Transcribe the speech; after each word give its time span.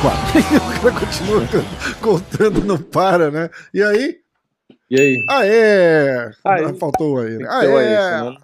o 0.80 0.80
cara 0.80 0.98
continua 0.98 1.42
contando, 2.00 2.64
não 2.64 2.78
para, 2.78 3.30
né? 3.30 3.50
E 3.74 3.82
aí? 3.82 4.20
E 4.90 4.98
aí? 4.98 5.24
Aê! 5.28 6.30
Aí. 6.44 6.78
Faltou 6.78 7.18
aí, 7.18 7.36
né? 7.36 7.44
Então 7.44 7.78
é 7.78 8.38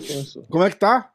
isso, 0.00 0.34
Aê! 0.34 0.44
Como 0.48 0.64
é 0.64 0.70
que 0.70 0.76
tá? 0.76 1.10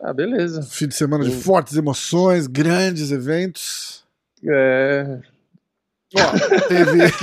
Ah, 0.00 0.12
beleza. 0.12 0.62
Fim 0.62 0.88
de 0.88 0.96
semana 0.96 1.24
de 1.24 1.30
fortes 1.30 1.76
emoções, 1.76 2.48
grandes 2.48 3.12
eventos. 3.12 4.04
É. 4.44 5.20
Ó, 6.16 6.20
teve. 6.66 6.98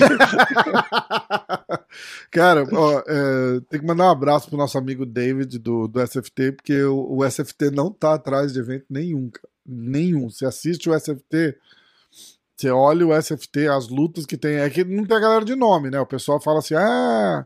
Cara, 2.32 2.66
ó, 2.72 3.04
é, 3.06 3.60
tem 3.70 3.82
que 3.82 3.86
mandar 3.86 4.06
um 4.06 4.12
abraço 4.12 4.48
pro 4.48 4.58
nosso 4.58 4.78
amigo 4.78 5.06
David 5.06 5.60
do, 5.60 5.88
do 5.90 6.00
SFT, 6.02 6.54
porque 6.54 6.82
o, 6.84 7.18
o 7.18 7.30
SFT 7.30 7.70
não 7.70 7.92
tá 7.92 8.14
atrás 8.14 8.54
de 8.54 8.60
evento 8.60 8.86
nenhum, 8.90 9.30
cara. 9.30 9.50
Nenhum. 9.70 10.30
Você 10.30 10.46
assiste 10.46 10.90
o 10.90 10.94
SFT, 10.94 11.56
você 12.58 12.70
olha 12.70 13.08
o 13.08 13.14
SFT, 13.22 13.68
as 13.68 13.88
lutas 13.88 14.26
que 14.26 14.36
tem. 14.38 14.56
É 14.56 14.70
que 14.70 14.84
não 14.84 15.06
tem 15.06 15.16
a 15.18 15.20
galera 15.22 15.46
de 15.46 15.56
nome, 15.56 15.90
né? 15.90 16.00
O 16.00 16.06
pessoal 16.06 16.40
fala 16.42 16.60
assim: 16.60 16.76
ah, 16.76 17.46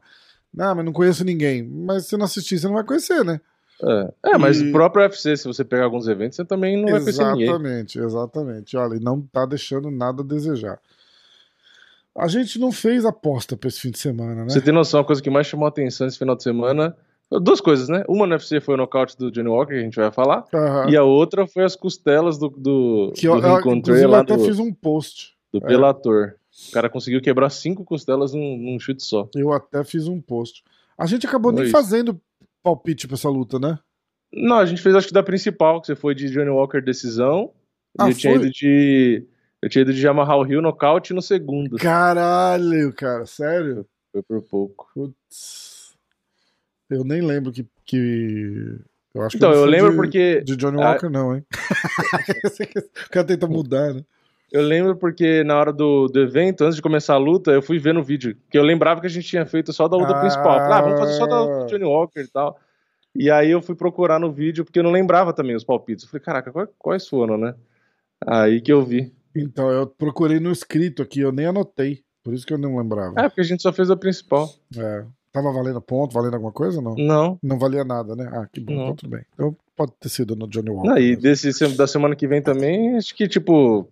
não, 0.53 0.75
mas 0.75 0.85
não 0.85 0.93
conheço 0.93 1.23
ninguém. 1.23 1.63
Mas 1.63 2.07
se 2.07 2.15
não 2.17 2.25
assistir, 2.25 2.57
você 2.57 2.67
não 2.67 2.75
vai 2.75 2.83
conhecer, 2.83 3.23
né? 3.23 3.39
É, 3.83 4.13
É, 4.31 4.37
mas 4.37 4.61
E- 4.61 4.69
o 4.69 4.71
próprio 4.71 5.03
UFC, 5.03 5.35
se 5.35 5.45
você 5.45 5.63
pegar 5.65 5.83
alguns 5.85 6.07
eventos, 6.07 6.35
você 6.37 6.45
também 6.45 6.77
não 6.77 6.89
vai 6.91 7.01
conhecer 7.01 7.25
ninguém. 7.25 7.49
Exatamente, 7.49 7.99
exatamente. 7.99 8.77
Olha, 8.77 8.95
e 8.95 8.99
não 8.99 9.21
tá 9.21 9.45
deixando 9.45 9.91
nada 9.91 10.21
a 10.21 10.25
desejar. 10.25 10.79
A 12.15 12.27
gente 12.27 12.59
não 12.59 12.71
fez 12.71 13.05
aposta 13.05 13.57
pra 13.57 13.67
esse 13.67 13.79
fim 13.79 13.89
de 13.91 13.97
semana, 13.97 14.43
né? 14.45 14.49
Você 14.49 14.61
tem 14.61 14.73
noção, 14.73 14.99
a 14.99 15.05
coisa 15.05 15.21
que 15.21 15.29
mais 15.31 15.47
chamou 15.47 15.65
a 15.65 15.69
atenção 15.69 16.05
esse 16.07 16.17
final 16.17 16.35
de 16.35 16.43
semana. 16.43 16.95
Duas 17.31 17.59
coisas, 17.59 17.89
né? 17.89 18.03
Uma 18.07 18.27
no 18.27 18.33
UFC 18.33 18.59
foi 18.59 18.75
o 18.75 18.77
nocaute 18.77 19.17
do 19.17 19.31
Johnny 19.31 19.49
Walker, 19.49 19.73
que 19.73 19.79
a 19.79 19.83
gente 19.83 19.95
vai 19.95 20.11
falar. 20.11 20.45
Aham. 20.53 20.89
E 20.89 20.95
a 20.95 21.03
outra 21.03 21.47
foi 21.47 21.63
as 21.63 21.75
costelas 21.75 22.37
do, 22.37 22.49
do, 22.49 23.11
Que 23.15 23.27
do 23.27 23.33
eu, 23.33 23.95
eu 23.95 24.09
lá 24.09 24.19
até 24.19 24.37
do, 24.37 24.45
fiz 24.45 24.59
um 24.59 24.71
post. 24.71 25.35
do 25.51 25.59
Bellator. 25.59 26.35
O 26.69 26.71
cara 26.71 26.89
conseguiu 26.89 27.21
quebrar 27.21 27.49
cinco 27.49 27.83
costelas 27.83 28.33
num, 28.33 28.57
num 28.57 28.79
chute 28.79 29.03
só. 29.03 29.27
Eu 29.35 29.51
até 29.51 29.83
fiz 29.83 30.07
um 30.07 30.21
post. 30.21 30.63
A 30.97 31.07
gente 31.07 31.25
acabou 31.25 31.51
nem 31.51 31.69
fazendo 31.69 32.21
palpite 32.61 33.07
pra 33.07 33.15
essa 33.15 33.29
luta, 33.29 33.57
né? 33.57 33.79
Não, 34.31 34.57
a 34.57 34.65
gente 34.65 34.81
fez 34.81 34.95
acho 34.95 35.07
que 35.07 35.13
da 35.13 35.23
principal, 35.23 35.81
que 35.81 35.87
você 35.87 35.95
foi 35.95 36.13
de 36.13 36.29
Johnny 36.29 36.49
Walker 36.49 36.81
decisão. 36.81 37.51
Ah, 37.97 38.07
e 38.07 38.11
eu 38.11 38.15
tinha 38.15 38.33
foi? 38.33 38.43
ido 38.43 38.51
de. 38.51 39.27
Eu 39.61 39.69
tinha 39.69 39.81
ido 39.81 39.93
de 39.93 40.05
Yamaha 40.05 40.35
Hill 40.47 40.61
nocaute 40.61 41.13
no 41.13 41.21
segundo. 41.21 41.77
Caralho, 41.77 42.93
cara, 42.93 43.25
sério? 43.25 43.85
Foi 44.11 44.21
por 44.23 44.41
pouco. 44.41 44.87
Putz. 44.93 45.72
Eu 46.89 47.03
nem 47.03 47.21
lembro 47.21 47.51
que. 47.51 47.65
que... 47.85 48.77
Eu 49.15 49.21
acho 49.21 49.31
que 49.31 49.37
Então, 49.37 49.49
não 49.51 49.57
eu 49.57 49.63
fui 49.63 49.71
lembro 49.71 49.91
de- 49.91 49.95
porque- 49.97 50.41
De 50.41 50.55
Johnny. 50.55 50.77
Walker, 50.77 51.09
não, 51.09 51.35
hein? 51.35 51.45
o 53.07 53.09
cara 53.09 53.25
tenta 53.27 53.47
mudar, 53.47 53.93
né? 53.93 54.03
Eu 54.51 54.61
lembro 54.61 54.95
porque 54.95 55.43
na 55.43 55.57
hora 55.59 55.73
do, 55.73 56.07
do 56.07 56.19
evento, 56.21 56.63
antes 56.63 56.75
de 56.75 56.81
começar 56.81 57.15
a 57.15 57.17
luta, 57.17 57.51
eu 57.51 57.61
fui 57.61 57.79
ver 57.79 57.93
no 57.93 58.03
vídeo. 58.03 58.35
Que 58.51 58.57
eu 58.57 58.63
lembrava 58.63 59.01
que 59.01 59.07
a 59.07 59.09
gente 59.09 59.27
tinha 59.27 59.45
feito 59.45 59.73
só 59.73 59.87
da 59.87 59.97
luta 59.97 60.15
Ah. 60.15 60.19
principal. 60.19 60.59
Falei, 60.59 60.73
ah, 60.73 60.81
vamos 60.81 60.99
fazer 60.99 61.13
só 61.13 61.25
da 61.25 61.41
luta 61.41 61.65
do 61.65 61.69
Johnny 61.71 61.83
Walker 61.85 62.19
e 62.21 62.27
tal. 62.27 62.59
E 63.15 63.31
aí 63.31 63.49
eu 63.49 63.61
fui 63.61 63.75
procurar 63.75 64.19
no 64.19 64.31
vídeo, 64.31 64.63
porque 64.63 64.77
eu 64.79 64.83
não 64.83 64.91
lembrava 64.91 65.33
também 65.33 65.55
os 65.55 65.63
palpites. 65.63 66.03
Eu 66.05 66.09
falei, 66.11 66.23
caraca, 66.23 66.51
quais, 66.51 66.69
quais 66.77 67.07
foram, 67.07 67.37
né? 67.37 67.55
Aí 68.25 68.61
que 68.61 68.71
eu 68.71 68.83
vi. 68.83 69.11
Então, 69.35 69.69
eu 69.71 69.87
procurei 69.87 70.39
no 70.39 70.51
escrito 70.51 71.01
aqui, 71.01 71.19
eu 71.21 71.31
nem 71.31 71.47
anotei. 71.47 72.03
Por 72.23 72.33
isso 72.33 72.45
que 72.45 72.53
eu 72.53 72.57
não 72.57 72.77
lembrava. 72.77 73.13
É, 73.19 73.27
porque 73.27 73.41
a 73.41 73.43
gente 73.43 73.61
só 73.63 73.73
fez 73.73 73.89
a 73.89 73.95
principal. 73.95 74.47
É. 74.77 75.03
Tava 75.33 75.51
valendo 75.51 75.81
ponto, 75.81 76.13
valendo 76.13 76.35
alguma 76.35 76.51
coisa 76.51 76.79
não? 76.79 76.93
Não. 76.95 77.39
Não 77.41 77.57
valia 77.57 77.83
nada, 77.83 78.15
né? 78.15 78.29
Ah, 78.31 78.47
que 78.51 78.61
bom, 78.61 78.71
então 78.73 78.95
tudo 78.95 79.09
bem. 79.09 79.25
Então 79.33 79.55
pode 79.75 79.91
ter 79.99 80.07
sido 80.09 80.35
no 80.35 80.47
Johnny 80.47 80.69
Walker. 80.69 80.87
Não, 80.89 80.97
e 80.97 81.15
desse, 81.15 81.51
se- 81.51 81.67
da 81.75 81.87
semana 81.87 82.15
que 82.15 82.27
vem 82.27 82.41
também, 82.41 82.95
acho 82.95 83.15
que, 83.15 83.27
tipo, 83.27 83.87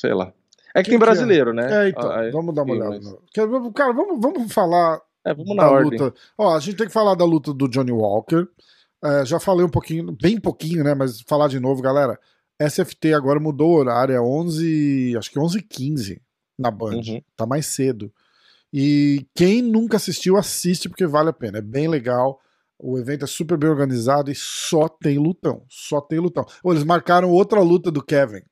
sei 0.00 0.14
lá. 0.14 0.32
É 0.74 0.82
que 0.82 0.90
Quem 0.90 0.92
tem 0.92 0.98
que 0.98 1.04
é? 1.04 1.06
brasileiro, 1.06 1.52
né? 1.52 1.86
É, 1.86 1.88
então, 1.88 2.08
Aí- 2.10 2.30
vamos 2.30 2.54
dar 2.54 2.62
uma 2.62 2.74
sim, 2.74 2.80
olhada. 2.80 3.00
mas- 3.02 3.72
Cara, 3.74 3.92
vamos, 3.92 4.20
vamos 4.20 4.52
falar 4.52 5.00
É, 5.24 5.34
vamos 5.34 5.56
da 5.56 5.68
ordem. 5.70 5.98
luta. 5.98 6.14
Ó, 6.38 6.54
a 6.54 6.60
gente 6.60 6.76
tem 6.76 6.86
que 6.86 6.92
falar 6.92 7.14
da 7.16 7.24
luta 7.24 7.52
do 7.52 7.66
Johnny 7.68 7.90
Walker. 7.92 8.46
É, 9.04 9.24
já 9.26 9.40
falei 9.40 9.64
um 9.66 9.68
pouquinho, 9.70 10.12
bem 10.12 10.38
pouquinho, 10.40 10.84
né? 10.84 10.94
Mas 10.94 11.20
falar 11.22 11.48
de 11.48 11.58
novo, 11.58 11.82
galera. 11.82 12.18
SFT 12.60 13.12
agora 13.12 13.40
mudou 13.40 13.70
o 13.72 13.76
horário, 13.78 14.14
é 14.14 14.20
11, 14.20 15.14
acho 15.18 15.30
que 15.30 15.38
11h15 15.38 16.20
na 16.58 16.70
Band. 16.70 16.94
Uhum. 17.06 17.20
Tá 17.36 17.44
mais 17.44 17.66
cedo. 17.66 18.10
E 18.72 19.26
quem 19.34 19.62
nunca 19.62 19.96
assistiu, 19.96 20.36
assiste 20.36 20.88
porque 20.88 21.06
vale 21.06 21.30
a 21.30 21.32
pena. 21.32 21.58
É 21.58 21.62
bem 21.62 21.88
legal. 21.88 22.40
O 22.78 22.98
evento 22.98 23.24
é 23.24 23.28
super 23.28 23.56
bem 23.56 23.70
organizado 23.70 24.30
e 24.30 24.34
só 24.34 24.88
tem 24.88 25.18
lutão. 25.18 25.62
Só 25.68 26.00
tem 26.00 26.18
lutão. 26.18 26.44
Ô, 26.62 26.72
eles 26.72 26.84
marcaram 26.84 27.30
outra 27.30 27.60
luta 27.60 27.90
do 27.90 28.02
Kevin 28.02 28.42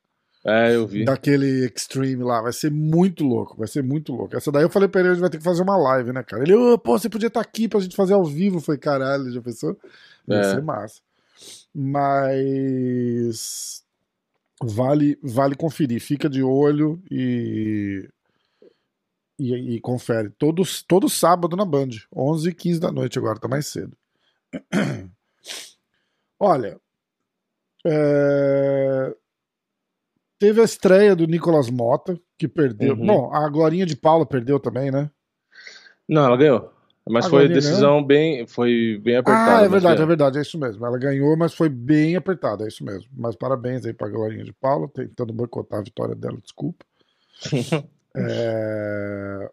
É, 0.43 0.75
eu 0.75 0.87
vi. 0.87 1.05
daquele 1.05 1.65
Extreme 1.67 2.23
lá. 2.23 2.41
Vai 2.41 2.51
ser 2.53 2.71
muito 2.71 3.23
louco, 3.23 3.55
vai 3.57 3.67
ser 3.67 3.83
muito 3.83 4.11
louco. 4.13 4.35
Essa 4.35 4.51
daí 4.51 4.63
eu 4.63 4.69
falei 4.69 4.89
pra 4.89 5.01
ele, 5.01 5.09
a 5.09 5.13
gente 5.13 5.21
vai 5.21 5.29
ter 5.29 5.37
que 5.37 5.43
fazer 5.43 5.61
uma 5.61 5.77
live, 5.77 6.11
né, 6.11 6.23
cara? 6.23 6.41
Ele, 6.41 6.55
"Ô, 6.55 6.77
pô, 6.77 6.97
você 6.97 7.07
podia 7.07 7.27
estar 7.27 7.41
aqui 7.41 7.67
pra 7.67 7.79
gente 7.79 7.95
fazer 7.95 8.13
ao 8.15 8.25
vivo. 8.25 8.59
Foi 8.59 8.77
caralho, 8.79 9.31
já 9.31 9.41
pensou? 9.41 9.77
Vai 10.25 10.39
É. 10.39 10.43
ser 10.55 10.63
massa. 10.63 11.01
Mas 11.73 13.83
vale, 14.63 15.19
vale 15.21 15.53
conferir. 15.55 16.01
Fica 16.01 16.27
de 16.29 16.41
olho 16.41 16.99
e. 17.11 18.07
E, 19.37 19.75
e 19.75 19.81
confere. 19.81 20.29
Todo, 20.29 20.63
todo 20.87 21.09
sábado 21.09 21.55
na 21.57 21.65
Band. 21.65 21.89
11 22.15 22.49
e 22.49 22.53
15 22.53 22.79
da 22.79 22.91
noite 22.91 23.19
agora, 23.19 23.39
tá 23.39 23.47
mais 23.47 23.67
cedo. 23.67 23.95
Olha. 26.39 26.79
é, 27.85 29.15
Teve 30.39 30.61
a 30.61 30.65
estreia 30.65 31.15
do 31.15 31.25
Nicolas 31.25 31.69
Mota, 31.69 32.19
que 32.37 32.47
perdeu. 32.47 32.93
Uhum. 32.95 33.05
Bom, 33.05 33.33
a 33.33 33.47
Glorinha 33.49 33.85
de 33.85 33.95
Paula 33.95 34.25
perdeu 34.25 34.59
também, 34.59 34.91
né? 34.91 35.09
Não, 36.07 36.25
ela 36.25 36.37
ganhou. 36.37 36.71
Mas 37.07 37.25
A 37.25 37.29
foi 37.29 37.47
Glorinha 37.47 37.61
decisão 37.61 38.03
bem. 38.03 38.45
Foi 38.47 38.99
bem 39.01 39.15
apertada. 39.17 39.61
Ah, 39.61 39.65
é 39.65 39.69
verdade, 39.69 39.93
é 39.93 39.97
ganhou. 39.97 40.07
verdade, 40.07 40.37
é 40.37 40.41
isso 40.41 40.57
mesmo. 40.57 40.85
Ela 40.85 40.97
ganhou, 40.97 41.37
mas 41.37 41.53
foi 41.53 41.69
bem 41.69 42.15
apertada, 42.15 42.65
é 42.65 42.67
isso 42.67 42.83
mesmo. 42.83 43.09
Mas 43.15 43.35
parabéns 43.35 43.85
aí 43.85 43.93
pra 43.93 44.09
Glorinha 44.09 44.43
de 44.43 44.53
Paula, 44.53 44.87
tentando 44.89 45.31
boicotar 45.31 45.79
a 45.79 45.83
vitória 45.83 46.15
dela, 46.15 46.37
desculpa. 46.41 46.85
É, 48.17 49.49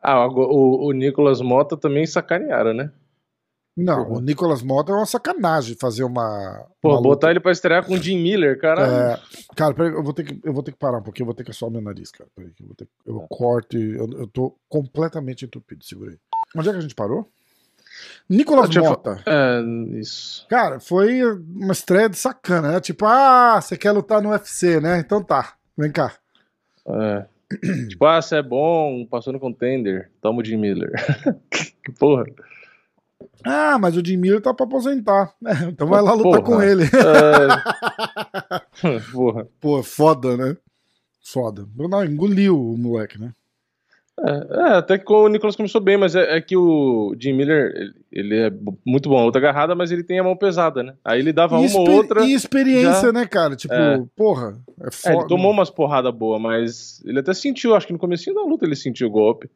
Ah, 0.00 0.26
o, 0.26 0.86
o, 0.86 0.92
Nicolas 0.92 1.40
Mota 1.40 1.76
também 1.76 2.06
sacanearam, 2.06 2.74
né? 2.74 2.90
Não, 3.76 4.04
Porra. 4.04 4.18
o 4.18 4.20
Nicolas 4.20 4.62
Mota 4.62 4.92
é 4.92 4.94
uma 4.94 5.06
sacanagem 5.06 5.76
fazer 5.80 6.04
uma. 6.04 6.64
Pô, 6.80 6.90
uma 6.90 7.02
botar 7.02 7.26
luta. 7.26 7.30
ele 7.30 7.40
pra 7.40 7.50
estrear 7.50 7.84
com 7.84 7.94
o 7.94 7.96
Jim 7.96 8.22
Miller, 8.22 8.58
cara. 8.60 8.86
É, 8.86 9.20
cara, 9.56 9.74
peraí, 9.74 9.92
eu 9.92 10.02
vou, 10.02 10.12
ter 10.12 10.24
que, 10.24 10.40
eu 10.44 10.52
vou 10.52 10.62
ter 10.62 10.70
que 10.70 10.78
parar 10.78 10.98
um 10.98 11.02
pouquinho, 11.02 11.24
eu 11.24 11.26
vou 11.26 11.34
ter 11.34 11.42
que 11.42 11.50
assoar 11.50 11.72
meu 11.72 11.80
nariz, 11.80 12.12
cara. 12.12 12.30
Peraí, 12.36 12.52
eu, 12.60 12.66
vou 12.66 12.76
ter, 12.76 12.88
eu 13.04 13.26
corte, 13.28 13.76
eu, 13.76 14.08
eu 14.12 14.26
tô 14.28 14.56
completamente 14.68 15.44
entupido, 15.44 15.84
segura 15.84 16.12
aí. 16.12 16.18
Onde 16.56 16.68
é 16.68 16.72
que 16.72 16.78
a 16.78 16.82
gente 16.82 16.94
parou? 16.94 17.28
Nicolas 18.28 18.74
eu 18.74 18.84
Mota. 18.84 19.22
É, 19.26 19.60
isso. 19.98 20.46
Cara, 20.48 20.78
foi 20.78 21.22
uma 21.24 21.72
estreia 21.72 22.08
de 22.08 22.16
sacana, 22.16 22.72
né? 22.72 22.80
Tipo, 22.80 23.06
ah, 23.06 23.60
você 23.60 23.76
quer 23.76 23.92
lutar 23.92 24.22
no 24.22 24.30
UFC, 24.30 24.80
né? 24.80 24.98
Então 24.98 25.22
tá, 25.22 25.54
vem 25.76 25.90
cá. 25.90 26.12
É. 26.86 27.26
tipo, 27.88 28.04
ah, 28.04 28.20
você 28.20 28.36
é 28.36 28.42
bom, 28.42 29.06
passou 29.06 29.32
no 29.32 29.40
contender. 29.40 30.10
Toma 30.20 30.40
o 30.40 30.44
Jim 30.44 30.56
Miller. 30.56 30.92
que 31.50 31.92
porra. 31.98 32.24
Ah, 33.44 33.78
mas 33.78 33.96
o 33.96 34.04
Jim 34.04 34.16
Miller 34.16 34.40
tá 34.40 34.54
pra 34.54 34.64
aposentar. 34.64 35.34
É, 35.46 35.64
então 35.68 35.86
vai 35.86 36.02
lá 36.02 36.14
lutar 36.14 36.42
Porra. 36.42 36.56
com 36.56 36.62
ele. 36.62 36.84
É... 36.84 36.88
porra. 39.12 39.46
Pô, 39.60 39.82
foda, 39.82 40.36
né? 40.36 40.56
Foda. 41.22 41.66
Não, 41.76 42.04
engoliu 42.04 42.58
o 42.58 42.76
moleque, 42.76 43.18
né? 43.18 43.32
É, 44.20 44.30
é, 44.30 44.62
até 44.78 44.96
que 44.96 45.12
o 45.12 45.28
Nicolas 45.28 45.56
começou 45.56 45.80
bem, 45.80 45.96
mas 45.96 46.14
é, 46.14 46.36
é 46.36 46.40
que 46.40 46.56
o 46.56 47.16
Jim 47.18 47.32
Miller, 47.32 47.72
ele, 47.74 47.94
ele 48.12 48.36
é 48.38 48.52
muito 48.86 49.08
bom, 49.08 49.24
outra 49.24 49.40
agarrada, 49.40 49.74
mas 49.74 49.90
ele 49.90 50.04
tem 50.04 50.20
a 50.20 50.22
mão 50.24 50.36
pesada, 50.36 50.82
né? 50.84 50.94
Aí 51.04 51.18
ele 51.18 51.32
dava 51.32 51.60
E, 51.60 51.66
uma 51.66 51.80
ou 51.80 51.90
outra. 51.90 52.24
e 52.24 52.32
experiência, 52.32 52.92
já- 53.08 53.12
né, 53.12 53.26
cara? 53.26 53.56
Tipo, 53.56 53.74
É. 53.74 54.04
porra, 54.14 54.56
é 54.80 54.86
É, 54.86 54.90
foda. 54.92 55.16
ele 55.16 55.26
tomou 55.28 55.50
umas 55.50 55.68
porradas 55.68 56.14
boas, 56.14 56.40
mas 56.40 57.02
ele 57.04 57.18
até 57.18 57.34
sentiu, 57.34 57.74
acho 57.74 57.88
que 57.88 57.92
no 57.92 57.98
começo 57.98 58.32
da 58.32 58.42
luta 58.44 58.64
ele 58.64 58.76
sentiu 58.76 59.08
o 59.08 59.10
golpe. 59.10 59.50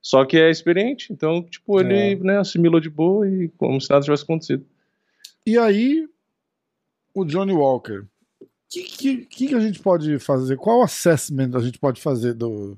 Só 0.00 0.24
que 0.24 0.36
é 0.36 0.48
experiente, 0.50 1.12
então, 1.12 1.42
tipo, 1.42 1.80
ele 1.80 2.12
É. 2.12 2.16
né, 2.16 2.38
assimilou 2.38 2.78
de 2.78 2.90
boa 2.90 3.28
e 3.28 3.48
como 3.56 3.80
se 3.80 3.90
nada 3.90 4.04
tivesse 4.04 4.22
acontecido. 4.22 4.64
E 5.46 5.58
aí, 5.58 6.06
o 7.14 7.24
Johnny 7.24 7.52
Walker. 7.52 8.00
O 8.40 8.46
que, 8.70 8.82
que, 8.82 9.16
que 9.26 9.46
que 9.48 9.54
a 9.54 9.60
gente 9.60 9.80
pode 9.80 10.18
fazer? 10.18 10.56
Qual 10.56 10.82
assessment 10.82 11.50
a 11.54 11.60
gente 11.60 11.78
pode 11.78 12.00
fazer 12.00 12.34
do, 12.34 12.76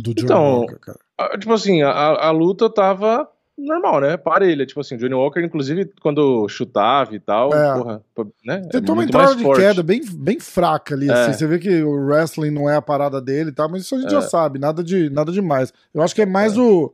do 0.00 0.14
Johnny 0.14 0.24
Então, 0.24 0.60
Walker, 0.60 0.78
cara? 0.78 0.98
Ah, 1.18 1.38
Tipo 1.38 1.52
assim, 1.52 1.82
a, 1.82 1.90
a 1.90 2.30
luta 2.30 2.68
tava 2.70 3.28
normal, 3.56 4.00
né? 4.00 4.16
Parelha. 4.16 4.64
Tipo 4.66 4.80
assim, 4.80 4.94
o 4.94 4.98
Johnny 4.98 5.14
Walker, 5.14 5.40
inclusive, 5.40 5.90
quando 6.00 6.48
chutava 6.48 7.14
e 7.14 7.20
tal, 7.20 7.52
É. 7.54 7.74
porra, 7.78 8.02
né? 8.44 8.60
Tentou 8.70 8.94
uma 8.94 9.02
muito 9.02 9.10
entrada 9.10 9.36
de 9.36 9.42
forte. 9.42 9.60
queda 9.60 9.82
bem, 9.82 10.00
bem 10.14 10.40
fraca 10.40 10.94
ali, 10.94 11.08
É. 11.08 11.12
assim. 11.12 11.32
Você 11.34 11.46
vê 11.46 11.58
que 11.58 11.82
o 11.82 11.92
wrestling 12.06 12.50
não 12.50 12.68
é 12.68 12.76
a 12.76 12.82
parada 12.82 13.20
dele 13.20 13.50
e 13.50 13.52
tal, 13.52 13.68
mas 13.68 13.82
isso 13.82 13.94
a 13.94 14.00
gente 14.00 14.10
já 14.10 14.22
sabe, 14.22 14.58
nada, 14.58 14.82
de, 14.82 15.10
nada 15.10 15.30
demais. 15.30 15.72
Eu 15.94 16.02
acho 16.02 16.14
que 16.14 16.22
é 16.22 16.26
mais 16.26 16.56
o, 16.56 16.92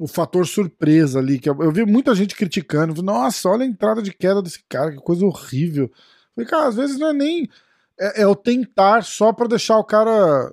o 0.00 0.08
fator 0.08 0.46
surpresa 0.46 1.18
ali. 1.20 1.38
que 1.38 1.48
Eu, 1.50 1.56
eu 1.60 1.70
vi 1.70 1.84
muita 1.84 2.14
gente 2.14 2.34
criticando. 2.34 3.02
Nossa, 3.02 3.48
olha 3.48 3.62
a 3.64 3.68
entrada 3.68 4.02
de 4.02 4.12
queda 4.12 4.40
desse 4.42 4.64
cara, 4.68 4.90
que 4.92 4.96
coisa 4.96 5.24
horrível. 5.24 5.90
Falei, 6.34 6.48
cara, 6.50 6.68
às 6.68 6.76
vezes 6.76 6.98
não 6.98 7.08
é 7.08 7.12
nem. 7.12 7.48
É, 8.00 8.22
é 8.22 8.26
o 8.26 8.34
tentar 8.34 9.04
só 9.04 9.30
pra 9.32 9.46
deixar 9.46 9.76
o 9.76 9.84
cara 9.84 10.50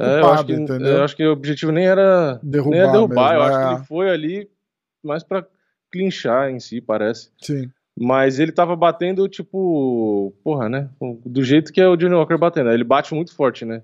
É, 0.00 0.20
eu, 0.20 0.26
acho 0.26 0.44
preocupado, 0.44 0.46
que, 0.46 0.52
entendeu? 0.52 0.96
eu 0.96 1.04
acho 1.04 1.16
que 1.16 1.26
o 1.26 1.32
objetivo 1.32 1.72
nem 1.72 1.86
era 1.86 2.38
Derrubar. 2.42 2.70
nem 2.70 2.80
era 2.80 2.92
derrubar. 2.92 3.32
mesmo, 3.32 3.34
eu 3.34 3.42
acho 3.42 3.58
é. 3.58 3.66
que 3.68 3.74
ele 3.74 3.84
foi 3.86 4.10
ali 4.10 4.50
mais 5.02 5.22
pra 5.22 5.46
clinchar 5.90 6.50
em 6.50 6.60
si, 6.60 6.80
parece. 6.80 7.30
Sim. 7.40 7.70
Mas 7.98 8.38
ele 8.38 8.52
tava 8.52 8.74
batendo, 8.74 9.28
tipo, 9.28 10.32
porra, 10.42 10.68
né? 10.68 10.88
Do 11.26 11.42
jeito 11.44 11.72
que 11.72 11.80
é 11.80 11.86
o 11.86 11.96
Johnny 11.96 12.14
Walker 12.14 12.38
batendo. 12.38 12.70
Ele 12.70 12.84
bate 12.84 13.14
muito 13.14 13.34
forte, 13.34 13.64
né? 13.64 13.82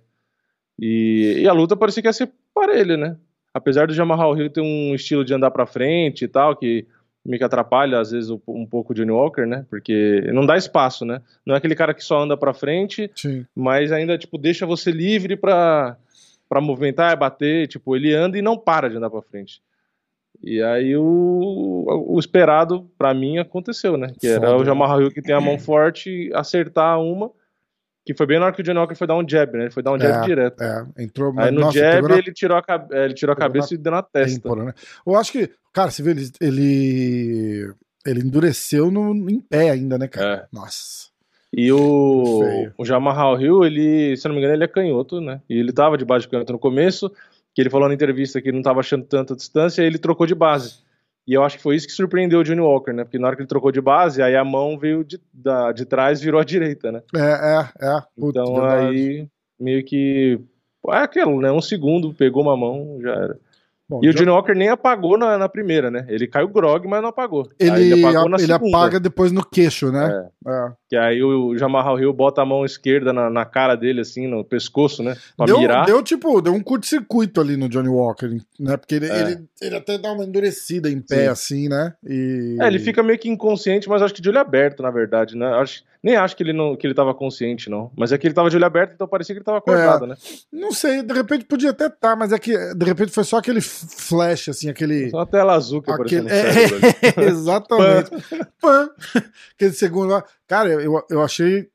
E, 0.79 1.41
e 1.41 1.49
a 1.49 1.53
luta 1.53 1.77
parecia 1.77 2.03
que 2.03 2.09
ia 2.09 2.13
ser 2.13 2.31
parelha, 2.55 2.97
né? 2.97 3.17
Apesar 3.53 3.87
do 3.87 3.93
Jamal 3.93 4.37
Hill 4.37 4.51
ter 4.51 4.61
um 4.61 4.95
estilo 4.95 5.25
de 5.25 5.35
andar 5.35 5.51
pra 5.51 5.67
frente 5.67 6.25
e 6.25 6.29
tal, 6.29 6.57
que 6.57 6.87
meio 7.29 7.39
que 7.39 7.45
atrapalha 7.45 8.01
às 8.01 8.11
vezes 8.11 8.31
um, 8.31 8.67
pouco 8.67 8.93
o 8.93 8.97
Johnny 8.97 9.11
Walker, 9.11 9.45
né? 9.47 9.67
Porque 9.69 10.23
não 10.33 10.47
dá 10.47 10.57
espaço, 10.57 11.05
né? 11.05 11.21
Não 11.45 11.55
é 11.55 11.59
aquele 11.59 11.75
cara 11.75 11.93
que 11.93 12.03
só 12.03 12.23
anda 12.23 12.37
pra 12.39 12.55
frente, 12.55 13.11
Sim. 13.15 13.45
mas 13.55 13.93
ainda, 13.93 14.17
tipo, 14.17 14.39
deixa 14.39 14.65
você 14.65 14.91
livre 14.91 15.37
pra, 15.37 15.97
pra 16.49 16.61
movimentar 16.61 17.15
bater. 17.19 17.69
Tipo, 17.69 17.95
ele 17.95 18.15
anda 18.15 18.39
e 18.39 18.43
não 18.43 18.57
para 18.57 18.89
de 18.89 18.97
andar 18.97 19.11
pra 19.11 19.21
frente. 19.21 19.61
E 20.43 20.63
aí 20.63 20.97
o, 20.97 21.85
o 22.09 22.19
esperado, 22.19 22.89
pra 22.97 23.13
mim, 23.13 23.39
aconteceu, 23.39 23.97
né? 23.99 24.13
Que 24.19 24.27
era 24.27 24.49
Foda. 24.49 24.57
o 24.63 24.65
Jamal 24.65 25.01
Hill 25.01 25.11
que 25.11 25.21
tem 25.21 25.35
a 25.35 25.41
mão 25.41 25.59
forte 25.61 26.31
acertar 26.33 26.99
uma, 27.01 27.31
que 28.07 28.15
foi 28.15 28.25
bem 28.27 28.39
na 28.39 28.47
hora 28.47 28.55
que 28.55 28.63
o 28.63 28.65
Johnny 28.65 28.79
Walker 28.79 28.95
foi 28.95 29.07
dar 29.07 29.17
um 29.17 29.29
jab, 29.29 29.53
né? 29.53 29.65
Ele 29.65 29.71
foi 29.71 29.83
dar 29.83 29.93
um 29.93 29.99
jab 29.99 30.23
É, 30.23 30.27
direto. 30.27 30.63
É, 30.63 30.87
entrou. 30.99 31.35
Aí 31.37 31.51
no 31.51 31.61
nossa, 31.61 31.79
jab 31.79 32.09
na 32.09 32.17
ele 32.17 32.33
tirou 32.33 32.57
a, 32.57 32.65
é, 32.93 33.05
ele 33.05 33.13
tirou 33.13 33.35
a 33.35 33.37
cabeça 33.37 33.75
na 33.75 33.81
e 33.81 33.83
deu 33.83 33.93
na 33.93 34.03
testa. 34.03 34.41
têmpora, 34.41 34.65
né? 34.65 34.75
Eu 35.07 35.15
acho 35.17 35.31
que, 35.33 35.51
cara, 35.79 35.91
você 35.93 36.03
vê, 36.03 36.11
ele, 36.11 36.31
ele, 36.41 37.75
ele 38.05 38.21
endureceu 38.21 38.91
no, 38.91 39.15
em 39.31 39.41
pé 39.41 39.71
ainda, 39.71 39.97
né, 39.97 40.09
cara? 40.09 40.35
É. 40.35 40.47
Nossa. 40.53 41.09
E 41.53 41.71
o, 41.71 42.41
Feio. 42.43 42.75
o 42.77 42.85
Jamal 42.85 43.41
Hill, 43.41 43.65
ele, 43.65 44.17
se 44.17 44.27
não 44.27 44.35
me 44.35 44.41
engano, 44.41 44.55
ele 44.55 44.65
é 44.65 44.69
canhoto, 44.69 45.21
né? 45.21 45.41
E 45.49 45.57
ele 45.57 45.73
tava 45.73 45.97
de 45.97 46.05
base 46.05 46.25
de 46.25 46.31
canhoto 46.31 46.53
no 46.53 46.59
começo, 46.59 47.11
que 47.55 47.63
ele 47.63 47.71
falou 47.71 47.89
na 47.89 47.95
entrevista 47.95 48.43
que 48.43 48.51
não 48.51 48.61
tava 48.61 48.81
achando 48.81 49.05
tanta 49.05 49.37
distância, 49.37 49.83
e 49.83 49.87
ele 49.87 49.99
trocou 49.99 50.27
de 50.27 50.35
base. 50.35 50.81
E 51.27 51.35
eu 51.35 51.45
acho 51.45 51.59
que 51.59 51.63
foi 51.63 51.77
isso 51.77 51.87
que 51.87 51.93
surpreendeu 51.93 52.41
o 52.41 52.45
Johnny 52.45 52.61
Walker, 52.61 52.93
né? 52.93 53.05
Porque 53.05 53.19
na 53.19 53.29
hora 53.29 53.37
que 53.37 53.43
ele 53.43 53.49
trocou 53.49 53.71
de 53.71 53.81
base, 53.81 54.21
aí 54.21 54.35
a 54.35 54.45
mão 54.45 54.77
veio 54.79 55.05
de, 55.05 55.21
da, 55.33 55.71
de 55.71 55.85
trás 55.85 56.21
virou 56.21 56.41
à 56.41 56.45
direita, 56.45 56.91
né? 56.91 57.03
É, 57.15 57.21
é, 57.21 57.89
é. 57.89 58.03
Puta, 58.19 58.41
Então 58.41 58.55
verdade. 58.55 58.97
aí 58.97 59.29
meio 59.61 59.85
que. 59.85 60.41
É 60.89 60.99
aquilo, 60.99 61.41
né? 61.41 61.53
Um 61.53 61.61
segundo, 61.61 62.15
pegou 62.15 62.43
uma 62.43 62.57
mão, 62.57 62.99
já 63.01 63.13
era. 63.15 63.39
Bom, 63.89 64.01
E 64.03 64.09
o 64.09 64.13
John- 64.13 64.19
Johnny 64.19 64.31
Walker 64.33 64.55
nem 64.55 64.69
apagou 64.69 65.17
na, 65.17 65.39
na 65.39 65.49
primeira, 65.49 65.91
né? 65.91 66.05
Ele 66.09 66.27
caiu 66.27 66.49
grog, 66.49 66.87
mas 66.87 67.01
não 67.01 67.09
apagou. 67.09 67.49
Aí 67.61 67.91
ele, 67.91 68.05
apagou 68.05 68.29
na 68.29 68.37
ele 68.39 68.53
apaga 68.53 69.01
depois 69.01 69.33
no 69.33 69.43
queixo, 69.43 69.91
né? 69.91 70.29
É. 70.47 70.73
Que 70.91 70.97
aí 70.97 71.23
o 71.23 71.57
Jamal 71.57 71.99
Hill 71.99 72.13
bota 72.13 72.43
a 72.43 72.45
mão 72.45 72.65
esquerda 72.67 73.13
na, 73.15 73.31
na 73.31 73.47
cara 73.47 73.75
dele, 73.77 74.03
assim, 74.03 74.27
no 74.27 74.45
pescoço, 74.45 75.03
né? 75.03 75.17
Pra 75.37 75.47
Deu, 75.47 75.59
mirar. 75.59 75.87
deu 75.87 76.03
tipo, 76.03 76.41
deu 76.43 76.53
um 76.53 76.63
curto-circuito 76.63 77.41
ali 77.41 77.57
no 77.57 77.69
Johnny 77.69 77.89
Walker, 77.89 78.29
né? 78.61 78.77
Porque 78.77 78.97
ele, 78.97 79.07
É. 79.07 79.21
ele, 79.23 79.45
ele 79.63 79.77
até 79.77 79.97
dá 79.97 80.13
uma 80.13 80.25
endurecida 80.25 80.91
em 80.91 81.01
pé, 81.01 81.23
Sim. 81.25 81.29
assim, 81.29 81.69
né? 81.69 81.95
E... 82.07 82.59
É, 82.61 82.67
ele 82.67 82.79
fica 82.79 83.03
meio 83.03 83.19
que 83.19 83.29
inconsciente, 83.31 83.89
mas 83.89 84.03
acho 84.03 84.13
que 84.13 84.21
de 84.21 84.29
olho 84.29 84.39
aberto, 84.39 84.83
na 84.83 84.91
verdade, 84.91 85.35
né? 85.35 85.47
Acho, 85.55 85.83
nem 86.09 86.17
acho 86.17 86.35
que 86.37 86.43
ele, 86.43 86.53
não, 86.53 86.75
que 86.75 86.87
ele 86.87 86.95
tava 86.95 87.15
consciente, 87.15 87.69
não. 87.69 87.93
Mas 87.97 88.11
é 88.13 88.19
que 88.19 88.27
ele 88.27 88.35
tava 88.35 88.49
de 88.49 88.57
olho 88.57 88.65
aberto, 88.65 88.93
então 88.95 89.07
parecia 89.07 89.35
que 89.35 89.39
ele 89.39 89.45
tava 89.45 89.59
acordado, 89.59 90.07
né? 90.07 90.17
Não 90.53 90.73
sei, 90.73 91.03
de 91.03 91.13
repente 91.13 91.45
podia 91.45 91.71
até 91.71 91.87
estar, 91.87 92.17
mas 92.17 92.33
é 92.33 92.39
que 92.39 92.57
de 92.75 92.85
repente 92.87 93.13
foi 93.13 93.25
só 93.25 93.37
aquele 93.39 93.61
flash, 93.61 94.49
assim, 94.49 94.69
aquele. 94.71 95.11
Só 95.11 95.19
uma 95.19 95.27
tela 95.27 95.55
azul 95.55 95.83
que 95.83 95.91
apareceu 95.91 96.25
aquele 96.27 96.35
no 96.35 96.53
cérebro. 96.53 96.77
ali. 97.17 97.27
é, 97.27 97.29
exatamente. 97.29 98.11
Pã. 98.61 98.89
Aquele 99.55 99.73
segundo 99.73 100.11
lá. 100.11 100.25
Cara, 100.47 100.71
eu, 100.71 101.03
eu 101.11 101.23
achei. 101.23 101.69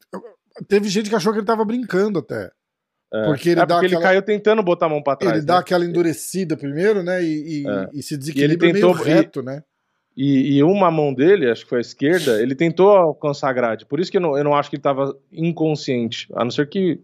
Teve 0.67 0.87
gente 0.89 1.09
que 1.09 1.15
achou 1.15 1.31
que 1.33 1.39
ele 1.39 1.45
tava 1.45 1.63
brincando 1.65 2.19
até. 2.19 2.51
É. 3.13 3.25
Porque 3.25 3.49
ele 3.49 3.61
É 3.61 3.65
dá 3.65 3.75
porque 3.75 3.93
ele 3.93 4.01
caiu 4.01 4.21
tentando 4.23 4.63
botar 4.63 4.87
a 4.87 4.89
mão 4.89 5.01
pra 5.03 5.15
trás. 5.15 5.37
ele 5.37 5.45
dá 5.45 5.53
né? 5.55 5.59
aquela 5.59 5.85
endurecida 5.85 6.57
primeiro, 6.57 7.03
né? 7.03 7.23
E, 7.23 7.61
e, 7.63 7.67
É. 7.67 7.89
e 7.93 8.01
se 8.01 8.17
desequilibra 8.17 8.73
tentou- 8.73 8.93
meio 8.95 9.03
reto, 9.05 9.43
né? 9.43 9.61
E, 10.15 10.57
e 10.57 10.63
uma 10.63 10.91
mão 10.91 11.13
dele, 11.13 11.49
acho 11.49 11.63
que 11.63 11.69
foi 11.69 11.79
a 11.79 11.81
esquerda, 11.81 12.41
ele 12.41 12.53
tentou 12.53 12.89
alcançar 12.89 13.49
a 13.49 13.53
grade. 13.53 13.85
Por 13.85 13.99
isso 13.99 14.11
que 14.11 14.17
eu 14.17 14.21
não, 14.21 14.37
eu 14.37 14.43
não 14.43 14.55
acho 14.55 14.69
que 14.69 14.75
ele 14.75 14.83
tava 14.83 15.17
inconsciente. 15.31 16.27
A 16.35 16.43
não 16.43 16.51
ser 16.51 16.69
que, 16.69 16.99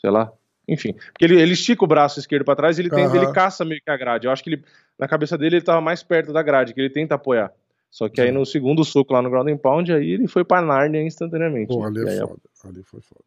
sei 0.00 0.10
lá. 0.10 0.32
Enfim. 0.68 0.92
Porque 0.92 1.24
ele, 1.24 1.40
ele 1.40 1.54
estica 1.54 1.84
o 1.84 1.88
braço 1.88 2.20
esquerdo 2.20 2.44
pra 2.44 2.54
trás 2.54 2.78
e 2.78 2.82
ele, 2.82 2.90
tenta, 2.90 3.08
Aham. 3.08 3.16
ele 3.16 3.32
caça 3.32 3.64
meio 3.64 3.80
que 3.82 3.90
a 3.90 3.96
grade. 3.96 4.26
Eu 4.26 4.32
acho 4.32 4.44
que 4.44 4.50
ele, 4.50 4.64
na 4.96 5.08
cabeça 5.08 5.36
dele 5.36 5.56
ele 5.56 5.64
tava 5.64 5.80
mais 5.80 6.04
perto 6.04 6.32
da 6.32 6.40
grade, 6.42 6.72
que 6.72 6.80
ele 6.80 6.88
tenta 6.90 7.16
apoiar. 7.16 7.52
Só 7.90 8.08
que 8.08 8.20
aí 8.20 8.30
no 8.30 8.46
segundo 8.46 8.84
soco 8.84 9.12
lá 9.12 9.20
no 9.20 9.28
ground 9.28 9.48
and 9.48 9.58
pound, 9.58 9.92
aí 9.92 10.12
ele 10.12 10.26
foi 10.26 10.44
pra 10.44 10.62
Nárnia 10.62 11.02
instantaneamente. 11.02 11.68
Pô, 11.68 11.84
ali 11.84 12.00
é 12.08 12.20
foda. 12.20 12.40
Ali 12.64 12.82
foi 12.84 13.00
foda. 13.02 13.24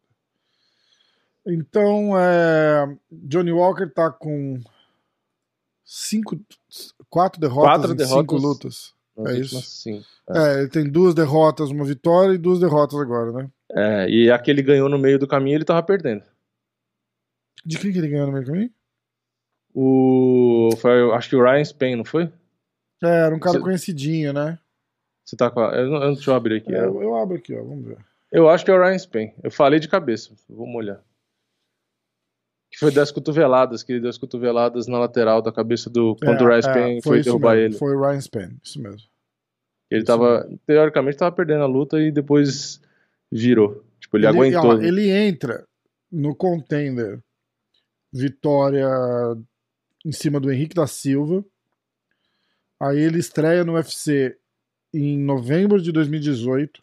Então, 1.46 2.18
é, 2.18 2.96
Johnny 3.12 3.52
Walker 3.52 3.86
tá 3.86 4.10
com 4.10 4.58
cinco, 5.84 6.40
quatro 7.08 7.40
derrotas 7.40 7.70
Quatro 7.70 7.92
em 7.92 7.96
derrotas. 7.96 8.20
cinco 8.20 8.36
lutas. 8.36 8.95
Nas 9.16 9.34
é 9.34 9.38
isso. 9.38 9.60
cinco. 9.62 10.04
É, 10.30 10.60
ele 10.60 10.68
tem 10.68 10.90
duas 10.90 11.14
derrotas, 11.14 11.70
uma 11.70 11.84
vitória 11.84 12.34
e 12.34 12.38
duas 12.38 12.58
derrotas 12.60 12.98
agora, 12.98 13.32
né? 13.32 13.50
É, 13.72 14.08
e 14.08 14.30
a 14.30 14.38
que 14.38 14.50
ele 14.50 14.62
ganhou 14.62 14.88
no 14.88 14.98
meio 14.98 15.18
do 15.18 15.26
caminho, 15.28 15.56
ele 15.56 15.64
tava 15.64 15.82
perdendo. 15.82 16.22
De 17.64 17.78
quem 17.78 17.92
que 17.92 17.98
ele 17.98 18.08
ganhou 18.08 18.26
no 18.26 18.32
meio 18.32 18.44
do 18.44 18.50
caminho? 18.52 18.70
O. 19.74 20.70
Foi, 20.78 21.12
acho 21.14 21.28
que 21.28 21.36
o 21.36 21.42
Ryan 21.42 21.64
Spain, 21.64 21.96
não 21.96 22.04
foi? 22.04 22.32
É, 23.02 23.08
era 23.26 23.34
um 23.34 23.38
cara 23.38 23.58
Você- 23.58 23.64
conhecidinho, 23.64 24.32
né? 24.32 24.58
Você 25.24 25.36
tá 25.36 25.50
com 25.50 25.60
a. 25.60 25.74
Eu, 25.74 25.90
não- 25.90 26.02
eu, 26.02 26.14
deixa 26.14 26.30
eu 26.30 26.34
abrir 26.34 26.56
aqui. 26.56 26.74
É, 26.74 26.78
Eu, 26.78 26.94
eu, 26.94 27.02
eu 27.02 27.16
abro 27.16 27.36
aqui, 27.36 27.54
ó, 27.54 27.62
vamos 27.62 27.84
ver. 27.84 27.98
eu 28.32 28.48
acho 28.48 28.64
que 28.64 28.70
é 28.70 28.74
o 28.74 28.80
Ryan 28.82 28.98
Spain. 28.98 29.32
Eu 29.42 29.50
falei 29.50 29.78
de 29.80 29.88
cabeça. 29.88 30.32
Vamos 30.48 30.74
olhar. 30.76 31.02
Que 32.76 32.80
foi 32.80 32.90
das 32.90 33.10
cotoveladas, 33.10 33.82
que 33.82 33.90
ele 33.90 34.00
deu 34.02 34.10
as 34.10 34.18
cotoveladas 34.18 34.86
na 34.86 34.98
lateral 34.98 35.40
da 35.40 35.50
cabeça 35.50 35.88
do. 35.88 36.14
Quando 36.16 36.42
o 36.42 36.46
Ryan 36.46 36.60
Spain 36.60 37.00
foi, 37.00 37.22
derrubar 37.22 37.54
mesmo, 37.54 37.64
ele. 37.64 37.78
Foi 37.78 37.96
o 37.96 38.00
Ryan 38.02 38.20
Span, 38.20 38.50
isso 38.62 38.82
mesmo. 38.82 39.08
Ele 39.90 40.00
isso 40.00 40.06
tava. 40.06 40.46
Teoricamente 40.66 41.16
tava 41.16 41.34
perdendo 41.34 41.62
a 41.62 41.66
luta 41.66 41.98
e 41.98 42.12
depois 42.12 42.78
virou. 43.32 43.82
Tipo, 43.98 44.18
ele, 44.18 44.26
aguentou. 44.26 44.76
ó, 44.76 44.82
ele 44.82 45.08
entra 45.08 45.66
no 46.12 46.34
contender 46.34 47.18
vitória 48.12 48.86
em 50.04 50.12
cima 50.12 50.38
do 50.38 50.52
Henrique 50.52 50.74
da 50.74 50.86
Silva. 50.86 51.42
Aí 52.78 52.98
ele 52.98 53.18
estreia 53.18 53.64
no 53.64 53.72
UFC 53.72 54.36
em 54.92 55.18
novembro 55.18 55.80
de 55.80 55.90
2018. 55.92 56.82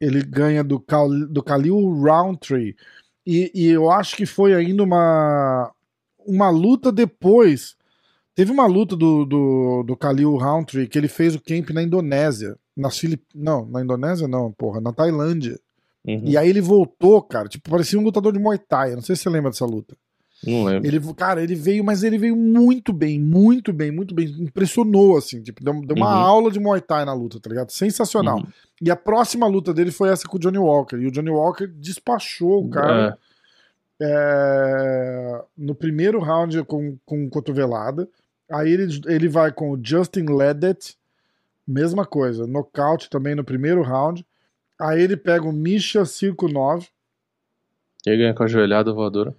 Ele 0.00 0.24
ganha 0.24 0.64
do, 0.64 0.80
Cal, 0.80 1.08
do 1.08 1.40
Khalil 1.40 1.76
Roundtree. 1.76 2.74
E, 3.26 3.50
e 3.54 3.68
eu 3.68 3.90
acho 3.90 4.16
que 4.16 4.26
foi 4.26 4.54
ainda 4.54 4.82
uma, 4.82 5.72
uma 6.26 6.50
luta 6.50 6.90
depois. 6.90 7.76
Teve 8.34 8.50
uma 8.50 8.66
luta 8.66 8.96
do, 8.96 9.24
do, 9.24 9.82
do 9.84 9.94
Khalil 9.94 10.36
Roundtree 10.36 10.88
que 10.88 10.98
ele 10.98 11.08
fez 11.08 11.34
o 11.34 11.40
camp 11.40 11.70
na 11.70 11.82
Indonésia. 11.82 12.56
Nas 12.76 12.98
Filip... 12.98 13.22
Não, 13.34 13.66
na 13.66 13.82
Indonésia 13.82 14.26
não, 14.26 14.50
porra, 14.52 14.80
na 14.80 14.92
Tailândia. 14.92 15.60
Uhum. 16.04 16.22
E 16.24 16.36
aí 16.36 16.48
ele 16.48 16.60
voltou, 16.60 17.22
cara, 17.22 17.48
tipo, 17.48 17.70
parecia 17.70 17.98
um 17.98 18.02
lutador 18.02 18.32
de 18.32 18.38
Muay 18.38 18.58
Thai. 18.58 18.92
Eu 18.92 18.96
Não 18.96 19.02
sei 19.02 19.14
se 19.14 19.22
você 19.22 19.30
lembra 19.30 19.50
dessa 19.50 19.66
luta. 19.66 19.96
Não 20.46 20.64
lembro. 20.64 20.86
Ele, 20.88 21.00
cara, 21.14 21.42
ele 21.42 21.54
veio, 21.54 21.84
mas 21.84 22.02
ele 22.02 22.18
veio 22.18 22.34
muito 22.36 22.92
bem, 22.92 23.18
muito 23.20 23.72
bem, 23.72 23.90
muito 23.92 24.14
bem. 24.14 24.26
Impressionou, 24.40 25.16
assim, 25.16 25.40
tipo, 25.40 25.62
deu, 25.62 25.80
deu 25.82 25.96
uma 25.96 26.08
Uhum. 26.08 26.22
aula 26.26 26.50
de 26.50 26.58
Muay 26.58 26.80
Thai 26.80 27.04
na 27.04 27.14
luta, 27.14 27.38
tá 27.38 27.48
ligado? 27.48 27.70
Sensacional. 27.70 28.38
Uhum. 28.38 28.46
E 28.80 28.90
a 28.90 28.96
próxima 28.96 29.46
luta 29.46 29.72
dele 29.72 29.92
foi 29.92 30.08
essa 30.08 30.26
com 30.26 30.36
o 30.36 30.40
Johnny 30.40 30.58
Walker. 30.58 30.96
E 30.96 31.06
o 31.06 31.10
Johnny 31.12 31.30
Walker 31.30 31.66
despachou 31.68 32.64
o 32.66 32.70
cara. 32.70 33.16
é, 34.00 35.44
no 35.56 35.74
primeiro 35.74 36.18
round 36.20 36.64
com, 36.64 36.96
com 37.06 37.28
cotovelada. 37.30 38.08
Aí 38.50 38.70
ele, 38.70 39.00
ele 39.06 39.28
vai 39.28 39.52
com 39.52 39.70
o 39.70 39.80
Justin 39.82 40.24
Ledet, 40.26 40.96
mesma 41.66 42.04
coisa, 42.04 42.46
nocaute 42.46 43.08
também 43.08 43.34
no 43.34 43.44
primeiro 43.44 43.82
round. 43.82 44.26
Aí 44.80 45.00
ele 45.00 45.16
pega 45.16 45.46
o 45.46 45.52
Misha 45.52 46.04
Circo 46.04 46.48
9, 46.48 46.88
Ele 48.04 48.16
ganha 48.16 48.34
com 48.34 48.42
a 48.42 48.48
joelhada 48.48 48.92
voadora. 48.92 49.32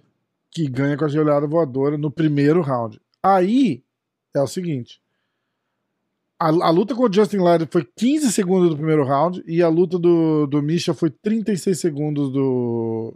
Que 0.54 0.68
ganha 0.68 0.96
com 0.96 1.04
a 1.04 1.08
joelhada 1.08 1.46
voadora 1.48 1.98
no 1.98 2.10
primeiro 2.12 2.62
round. 2.62 3.00
Aí 3.20 3.82
é 4.32 4.40
o 4.40 4.46
seguinte: 4.46 5.00
a, 6.38 6.46
a 6.46 6.70
luta 6.70 6.94
com 6.94 7.02
o 7.02 7.12
Justin 7.12 7.38
Ledet 7.38 7.70
foi 7.70 7.84
15 7.96 8.30
segundos 8.32 8.70
do 8.70 8.76
primeiro 8.76 9.04
round 9.04 9.42
e 9.46 9.60
a 9.62 9.68
luta 9.68 9.98
do, 9.98 10.46
do 10.46 10.62
Misha 10.62 10.94
foi 10.94 11.10
36 11.10 11.78
segundos 11.78 12.32
do, 12.32 13.12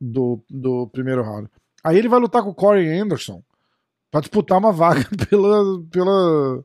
do, 0.00 0.40
do 0.48 0.86
primeiro 0.88 1.22
round. 1.22 1.48
Aí 1.84 1.98
ele 1.98 2.08
vai 2.08 2.18
lutar 2.18 2.42
com 2.42 2.50
o 2.50 2.54
Corey 2.54 2.88
Anderson 2.98 3.42
pra 4.10 4.20
disputar 4.20 4.58
uma 4.58 4.72
vaga 4.72 5.06
pela, 5.28 5.82
pela, 5.90 6.64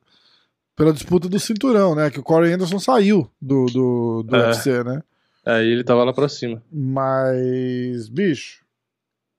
pela 0.76 0.94
disputa 0.94 1.28
do 1.28 1.40
cinturão, 1.40 1.94
né? 1.94 2.10
Que 2.10 2.20
o 2.20 2.24
Corey 2.24 2.54
Anderson 2.54 2.80
saiu 2.80 3.30
do, 3.42 3.66
do, 3.66 4.24
do 4.24 4.36
É. 4.36 4.48
UFC, 4.48 4.84
né? 4.84 5.04
Aí 5.46 5.66
ele 5.68 5.84
tava 5.84 6.04
lá 6.04 6.14
pra 6.14 6.28
cima. 6.30 6.62
Mas, 6.72 8.10
bicho, 8.10 8.66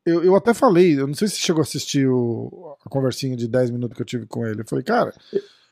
eu, 0.09 0.25
eu 0.25 0.37
até 0.37 0.53
falei, 0.55 0.99
eu 0.99 1.07
não 1.07 1.15
sei 1.15 1.29
se 1.29 1.37
chegou 1.39 1.61
a 1.61 1.65
assistir 1.65 2.07
o- 2.09 2.77
a 2.85 2.89
conversinha 2.89 3.37
de 3.37 3.47
10 3.49 3.71
minutos 3.71 3.97
que 3.97 4.03
eu 4.03 4.07
tive 4.07 4.27
com 4.27 4.47
ele. 4.47 4.61
Eu 4.63 4.67
falei, 4.69 4.85
cara, 4.85 5.13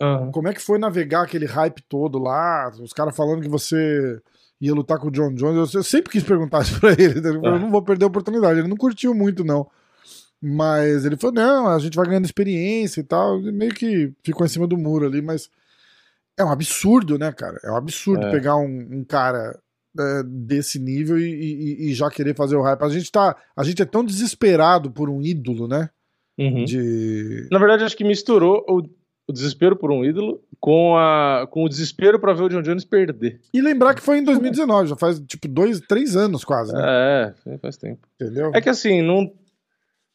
Aham. 0.00 0.31
como 0.31 0.49
é 0.49 0.52
que 0.55 0.61
foi 0.62 0.78
navegar 0.78 1.23
aquele 1.23 1.47
hype 1.47 1.83
todo 1.88 2.19
lá? 2.19 2.71
Os 2.81 2.93
caras 2.93 3.16
falando 3.16 3.43
que 3.43 3.49
você 3.49 4.21
ia 4.61 4.75
lutar 4.75 4.99
com 4.99 5.09
o 5.09 5.11
John 5.11 5.35
Jones. 5.35 5.75
Eu, 5.75 5.81
eu 5.81 5.85
sempre 5.85 6.11
quis 6.12 6.23
perguntar 6.23 6.61
isso 6.62 6.78
pra 6.81 6.93
ele. 6.93 7.21
né? 7.21 7.31
Eu 7.31 7.47
Ah. 7.47 7.59
não 7.59 7.71
vou 7.71 7.83
perder 7.83 8.05
a 8.05 8.09
oportunidade. 8.09 8.59
Ele 8.61 8.69
não 8.69 8.76
curtiu 8.76 9.12
muito, 9.14 9.45
não. 9.45 9.66
Mas 10.40 11.05
ele 11.05 11.16
falou: 11.16 11.35
não, 11.35 11.69
a 11.69 11.78
gente 11.78 11.97
vai 11.97 12.07
ganhando 12.07 12.25
experiência 12.26 13.00
e 13.00 13.05
tal. 13.05 13.40
E 13.40 13.50
meio 13.52 13.73
que 13.75 14.12
ficou 14.23 14.45
em 14.45 14.49
cima 14.49 14.66
do 14.66 14.76
muro 14.76 15.07
ali, 15.07 15.23
mas 15.23 15.49
é 16.38 16.45
um 16.45 16.50
absurdo, 16.50 17.19
né, 17.19 17.33
cara? 17.33 17.59
É 17.64 17.71
um 17.71 17.76
absurdo 17.76 18.26
É. 18.26 18.31
pegar 18.31 18.57
um, 18.57 18.66
um 18.93 19.05
cara 19.05 19.59
é, 19.99 20.23
desse 20.25 20.79
nível 20.79 21.19
e, 21.19 21.25
e- 21.31 21.91
e 21.91 21.95
já 21.95 22.09
querer 22.11 22.35
fazer 22.35 22.57
o 22.57 22.62
hype. 22.62 22.83
A 22.83 22.88
gente 22.88 23.11
tá. 23.11 23.37
A 23.57 23.62
gente 23.65 23.81
é 23.83 23.85
tão 23.85 24.05
desesperado 24.05 24.91
por 24.91 25.09
um 25.11 25.21
ídolo, 25.23 25.67
né? 25.69 25.88
Uhum. 26.38 26.65
De. 26.65 27.49
Na 27.50 27.59
verdade, 27.59 27.85
acho 27.85 27.97
que 27.97 28.05
misturou 28.05 28.65
o, 28.69 28.83
o 29.29 29.33
desespero 29.33 29.75
por 29.76 29.91
um 29.91 30.05
ídolo 30.05 30.43
com, 30.61 30.97
a, 30.97 31.47
com 31.50 31.65
o 31.65 31.69
desespero 31.69 32.19
pra 32.21 32.33
ver 32.35 32.43
o 32.45 32.49
John 32.49 32.62
Jones 32.62 32.85
perder. 32.85 33.41
E 33.55 33.61
lembrar 33.61 33.95
que 33.95 34.03
foi 34.03 34.19
em 34.19 34.25
2019, 34.25 34.88
já 34.88 34.97
faz 34.97 35.19
tipo 35.21 35.49
dois, 35.49 35.81
três 35.81 36.15
anos 36.17 36.45
quase, 36.45 36.73
né? 36.73 37.35
É, 37.47 37.59
faz 37.59 37.76
tempo. 37.76 38.07
Entendeu? 38.21 38.50
É 38.55 38.61
que 38.61 38.69
assim, 38.69 39.00
não, 39.03 39.33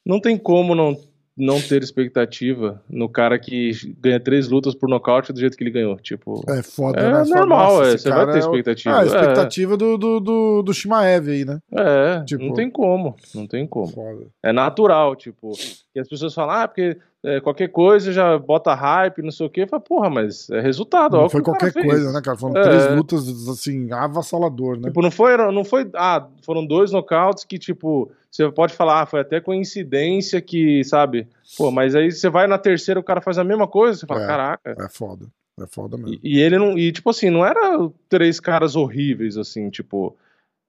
não 0.06 0.20
tem 0.20 0.38
como 0.38 0.76
não, 0.76 0.96
não 1.38 1.62
ter 1.62 1.82
expectativa 1.82 2.82
no 2.90 3.08
cara 3.08 3.40
que 3.40 3.72
ganha 4.00 4.20
três 4.20 4.50
lutas 4.50 4.76
por 4.76 4.90
nocaute 4.90 5.32
do 5.32 5.40
jeito 5.40 5.56
que 5.58 5.64
ele 5.64 5.72
ganhou. 5.72 5.96
Tipo, 5.98 6.44
É 6.50 6.62
foda, 6.62 7.00
É 7.00 7.04
né? 7.12 7.24
Normal, 7.26 7.78
"Nossa, 7.78 7.90
é, 7.94 7.98
você 7.98 8.10
vai 8.10 8.26
ter 8.26 8.32
é 8.32 8.36
o-" 8.36 8.40
expectativa. 8.40 8.96
Ah, 8.96 9.00
a 9.00 9.04
É. 9.04 9.06
expectativa 9.08 9.78
do, 9.78 9.98
do, 9.98 10.20
do, 10.20 10.62
do 10.62 10.74
Shimaev 10.74 11.30
aí, 11.30 11.46
né? 11.46 11.60
é, 11.74 12.24
Tipo- 12.26 12.44
não 12.44 12.54
tem 12.54 12.70
como, 12.70 13.16
não 13.34 13.48
tem 13.48 13.66
como. 13.66 13.88
Foda. 13.88 14.28
É 14.44 14.52
natural, 14.52 15.16
tipo, 15.16 15.52
e 15.96 16.00
as 16.00 16.08
pessoas 16.08 16.34
falam, 16.34 16.56
ah, 16.56 16.68
porque 16.68 16.98
é, 17.24 17.40
qualquer 17.40 17.68
coisa 17.70 18.12
já 18.12 18.38
bota 18.38 18.74
hype, 18.74 19.22
não 19.22 19.32
sei 19.32 19.46
o 19.46 19.50
quê. 19.50 19.68
Fala, 19.68 19.82
porra, 19.82 20.10
mas 20.10 20.50
é 20.50 20.60
resultado. 20.60 21.18
Não 21.18 21.30
foi 21.30 21.42
qualquer 21.42 21.72
fez. 21.72 21.86
coisa, 21.86 22.12
né, 22.12 22.22
cara? 22.22 22.38
Foram 22.38 22.58
É. 22.60 22.64
três 22.64 22.96
lutas, 22.96 23.48
assim, 23.48 23.92
avassalador, 23.92 24.78
né? 24.78 24.88
Tipo, 24.88 25.02
não 25.02 25.12
foi, 25.12 25.38
não 25.38 25.64
foi, 25.64 25.90
ah, 25.96 26.28
foram 26.44 26.66
dois 26.66 26.92
nocautes 26.92 27.44
que, 27.44 27.60
tipo, 27.60 28.12
você 28.30 28.50
pode 28.52 28.74
falar, 28.74 29.02
ah, 29.02 29.06
foi 29.06 29.20
até 29.20 29.40
coincidência 29.40 30.42
que, 30.42 30.84
sabe, 30.84 31.28
pô, 31.58 31.70
mas 31.72 31.96
aí 31.96 32.12
você 32.12 32.30
vai 32.30 32.48
na 32.48 32.58
terceira, 32.58 33.00
o 33.00 33.04
cara 33.04 33.22
faz 33.22 33.38
a 33.38 33.44
mesma 33.44 33.68
coisa, 33.68 34.00
você 34.00 34.08
fala, 34.08 34.24
É. 34.24 34.28
caraca. 34.28 34.76
É 34.80 34.90
foda. 34.90 35.28
É 35.60 35.68
foda 35.68 35.98
mesmo. 35.98 36.16
E, 36.24 36.38
e 36.38 36.40
ele 36.40 36.58
não, 36.58 36.78
e 36.78 36.92
tipo 36.92 37.10
assim, 37.10 37.30
não 37.30 37.46
era 37.46 37.88
três 38.10 38.40
caras 38.40 38.76
horríveis, 38.76 39.38
assim, 39.38 39.70
tipo, 39.70 40.16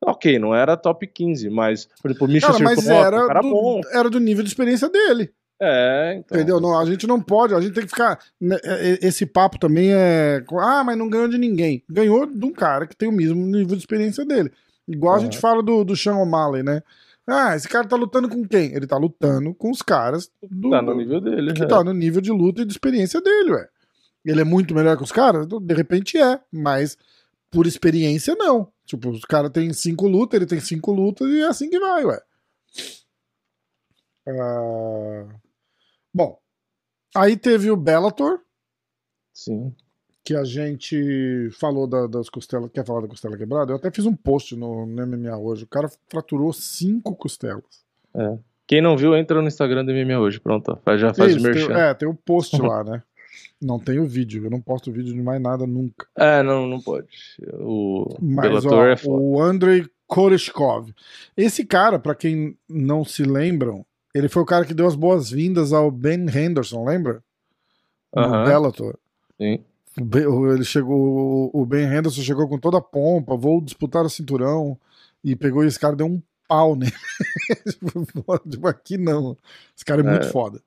ok, 0.04 0.38
não 0.38 0.54
era 0.54 0.76
top 0.76 1.06
15, 1.06 1.48
mas, 1.48 1.88
por 2.02 2.10
exemplo, 2.10 2.26
o 2.26 2.30
um 2.30 2.92
era 2.92 3.26
cara 3.26 3.40
do, 3.40 3.50
bom. 3.50 3.80
era 3.92 4.10
do 4.10 4.20
nível 4.20 4.42
de 4.42 4.50
experiência 4.50 4.88
dele. 4.90 5.30
É, 5.64 6.16
então. 6.18 6.36
Entendeu? 6.36 6.60
Não, 6.60 6.76
a 6.76 6.84
gente 6.84 7.06
não 7.06 7.20
pode, 7.20 7.54
a 7.54 7.60
gente 7.60 7.72
tem 7.74 7.84
que 7.84 7.90
ficar. 7.90 8.18
né, 8.40 8.56
é, 8.64 8.92
é, 8.94 8.98
Esse 9.06 9.24
papo 9.24 9.58
também 9.60 9.92
é. 9.92 10.42
Ah, 10.58 10.82
mas 10.82 10.98
não 10.98 11.08
ganhou 11.08 11.28
de 11.28 11.38
ninguém. 11.38 11.84
Ganhou 11.88 12.26
de 12.26 12.44
um 12.44 12.52
cara 12.52 12.84
que 12.86 12.96
tem 12.96 13.08
o 13.08 13.12
mesmo 13.12 13.46
nível 13.46 13.76
de 13.76 13.82
experiência 13.82 14.24
dele. 14.24 14.50
Igual 14.88 15.14
a 15.14 15.16
Uhum. 15.18 15.22
gente 15.24 15.38
fala 15.38 15.62
do, 15.62 15.84
do 15.84 15.94
Sean 15.96 16.16
O'Malley, 16.16 16.64
né? 16.64 16.82
Ah, 17.24 17.54
esse 17.54 17.68
cara 17.68 17.86
tá 17.86 17.94
lutando 17.94 18.28
com 18.28 18.44
quem? 18.44 18.74
Ele 18.74 18.84
tá 18.88 18.96
lutando 18.96 19.54
com 19.54 19.70
os 19.70 19.80
caras 19.80 20.28
do, 20.42 20.70
Tá 20.70 20.82
no 20.82 20.92
nível 20.96 21.20
dele, 21.20 21.52
que 21.52 21.62
é. 21.62 21.66
tá 21.66 21.84
no 21.84 21.92
nível 21.92 22.20
de 22.20 22.32
luta 22.32 22.62
e 22.62 22.64
de 22.64 22.72
experiência 22.72 23.20
dele, 23.20 23.52
ué. 23.52 23.68
Ele 24.24 24.40
é 24.40 24.44
muito 24.44 24.74
melhor 24.74 24.96
que 24.96 25.04
os 25.04 25.12
caras? 25.12 25.46
De 25.46 25.74
repente 25.74 26.18
é, 26.18 26.40
mas 26.50 26.98
por 27.52 27.68
experiência 27.68 28.34
não. 28.34 28.66
Tipo, 28.84 29.10
os 29.10 29.24
caras 29.24 29.50
têm 29.52 29.72
cinco 29.72 30.08
lutas, 30.08 30.36
ele 30.36 30.46
tem 30.46 30.58
cinco 30.58 30.90
lutas 30.90 31.28
e 31.28 31.40
é 31.40 31.46
assim 31.46 31.70
que 31.70 31.78
vai, 31.78 32.04
ué. 32.04 32.20
Ah, 34.28 35.26
Bom, 36.14 36.38
aí 37.14 37.36
teve 37.36 37.70
o 37.70 37.76
Bellator, 37.76 38.40
Sim. 39.32 39.74
que 40.24 40.34
a 40.34 40.44
gente 40.44 41.48
falou 41.58 41.86
da- 41.86 42.06
das 42.06 42.28
costelas. 42.28 42.70
Quer 42.72 42.84
falar 42.86 43.00
da 43.02 43.08
costela 43.08 43.36
quebrada? 43.36 43.72
Eu 43.72 43.76
até 43.76 43.90
fiz 43.90 44.04
um 44.06 44.14
post 44.14 44.54
no, 44.56 44.86
no 44.86 45.06
MMA 45.06 45.36
hoje. 45.38 45.64
O 45.64 45.68
cara 45.68 45.90
fraturou 46.08 46.52
cinco 46.52 47.14
costelas. 47.16 47.84
Quem 48.66 48.80
não 48.82 48.96
viu, 48.96 49.16
entra 49.16 49.40
no 49.40 49.48
Instagram 49.48 49.84
do 49.84 49.92
MMA 49.92 50.18
hoje, 50.20 50.38
pronto, 50.38 50.78
já 50.96 51.12
faz 51.14 51.34
o 51.34 51.36
Isso, 51.38 51.44
tem, 51.44 51.54
merchan. 51.54 51.72
é, 51.78 51.94
tem 51.94 52.08
o 52.08 52.14
post 52.14 52.56
lá, 52.60 52.84
né? 52.84 53.02
Não 53.60 53.78
tem 53.78 53.98
o 53.98 54.06
vídeo. 54.06 54.44
Eu 54.44 54.50
não 54.50 54.60
posto 54.60 54.92
vídeo 54.92 55.14
de 55.14 55.22
mais 55.22 55.40
nada 55.40 55.66
nunca. 55.66 56.06
É, 56.16 56.42
não, 56.42 56.66
não 56.66 56.80
pode. 56.80 57.06
O 57.60 58.06
Mas 58.20 58.48
Bellator 58.48 58.72
ó, 58.78 58.86
é 58.86 58.96
foda. 58.96 59.22
o 59.22 59.40
Andrei 59.40 59.86
Koreshkov. 60.06 60.90
Esse 61.36 61.64
cara, 61.64 61.98
pra 61.98 62.14
quem 62.14 62.56
não 62.68 63.04
se 63.04 63.22
lembram, 63.22 63.84
ele 64.14 64.28
foi 64.28 64.42
o 64.42 64.46
cara 64.46 64.64
que 64.64 64.74
deu 64.74 64.86
as 64.86 64.94
boas-vindas 64.94 65.72
ao 65.72 65.90
Ben 65.90 66.26
Henderson, 66.28 66.84
lembra? 66.84 67.22
No. 68.14 68.44
Bellator. 68.44 68.98
Sim. 69.40 69.64
O 69.98 70.04
Ben- 70.04 70.26
o- 70.26 70.52
Ele 70.52 70.64
chegou, 70.64 71.50
o 71.52 71.66
Ben 71.66 71.84
Henderson 71.86 72.22
chegou 72.22 72.48
com 72.48 72.58
toda 72.58 72.78
a 72.78 72.82
pompa, 72.82 73.36
vou 73.36 73.60
disputar 73.60 74.04
o 74.04 74.10
cinturão 74.10 74.78
e 75.24 75.34
pegou 75.36 75.64
esse 75.64 75.78
cara 75.78 75.96
deu 75.96 76.06
um 76.06 76.20
pau 76.48 76.74
nele. 76.76 76.92
tipo, 78.50 78.66
aqui 78.68 78.96
não. 78.98 79.36
Esse 79.76 79.84
cara 79.84 80.00
é, 80.00 80.04
muito 80.04 80.26
É. 80.26 80.30
foda. 80.30 80.60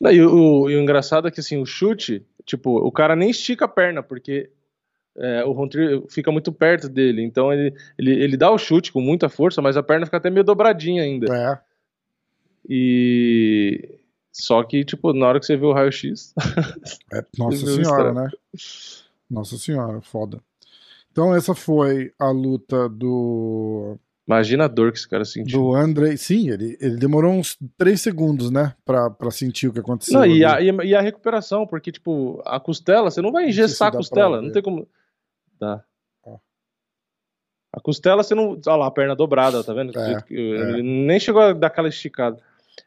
Não, 0.00 0.10
e, 0.10 0.22
o, 0.22 0.70
e 0.70 0.76
o 0.76 0.80
engraçado 0.80 1.28
é 1.28 1.30
que 1.30 1.40
assim, 1.40 1.58
o 1.58 1.66
chute, 1.66 2.24
tipo, 2.46 2.70
o 2.78 2.90
cara 2.90 3.14
nem 3.14 3.28
estica 3.30 3.66
a 3.66 3.68
perna, 3.68 4.02
porque 4.02 4.50
é, 5.16 5.44
o 5.44 5.52
Rontrier 5.52 6.02
fica 6.08 6.32
muito 6.32 6.50
perto 6.52 6.88
dele. 6.88 7.22
Então 7.22 7.52
ele, 7.52 7.74
ele, 7.98 8.12
ele 8.12 8.36
dá 8.36 8.50
o 8.50 8.56
chute 8.58 8.90
com 8.92 9.00
muita 9.02 9.28
força, 9.28 9.60
mas 9.60 9.76
a 9.76 9.82
perna 9.82 10.06
fica 10.06 10.16
até 10.16 10.30
meio 10.30 10.44
dobradinha 10.44 11.02
ainda. 11.02 11.34
É. 11.34 11.58
E. 12.70 13.98
Só 14.32 14.62
que, 14.62 14.84
tipo, 14.84 15.12
na 15.12 15.26
hora 15.26 15.40
que 15.40 15.46
você 15.46 15.56
vê 15.56 15.66
o 15.66 15.72
raio-x. 15.72 16.32
É, 17.12 17.24
Nossa 17.36 17.66
senhora, 17.66 18.12
né? 18.14 18.28
Nossa 19.28 19.58
senhora, 19.58 20.00
foda. 20.00 20.40
Então 21.10 21.34
essa 21.34 21.52
foi 21.54 22.12
a 22.18 22.30
luta 22.30 22.88
do 22.88 23.96
Imagina 24.26 24.66
a 24.66 24.68
dor 24.68 24.92
que 24.92 24.98
esse 24.98 25.08
cara 25.08 25.24
sentiu. 25.24 25.58
do 25.60 25.74
Andrei. 25.74 26.16
Sim, 26.16 26.48
ele, 26.50 26.78
ele 26.80 26.96
demorou 26.96 27.32
uns 27.32 27.58
3 27.76 28.00
segundos, 28.00 28.48
né? 28.52 28.72
Pra, 28.84 29.10
pra 29.10 29.32
sentir 29.32 29.66
o 29.66 29.72
que 29.72 29.80
aconteceu. 29.80 30.16
Não, 30.20 30.24
e, 30.24 30.44
a, 30.44 30.60
e 30.60 30.94
a- 30.94 30.98
a 31.00 31.02
recuperação, 31.02 31.66
porque, 31.66 31.90
tipo, 31.90 32.40
a 32.46 32.60
costela, 32.60 33.10
você 33.10 33.20
não 33.20 33.32
vai 33.32 33.48
engessar 33.48 33.88
a 33.88 33.90
dá 33.90 33.96
pra 33.96 33.98
costela, 33.98 34.40
não 34.40 34.52
tem 34.52 34.62
como. 34.62 34.86
Dá. 35.58 35.82
Ó. 36.24 36.38
A 37.74 37.80
costela, 37.80 38.22
você 38.22 38.36
não. 38.36 38.50
Olha 38.64 38.76
lá, 38.76 38.86
a 38.86 38.90
perna 38.92 39.16
dobrada, 39.16 39.64
tá 39.64 39.74
vendo? 39.74 39.92
Do 39.92 39.98
É, 39.98 40.22
que- 40.22 40.32
Ele 40.34 40.82
nem 40.82 41.18
chegou 41.18 41.42
a 41.42 41.52
dar 41.52 41.66
aquela 41.66 41.88
esticada. 41.88 42.40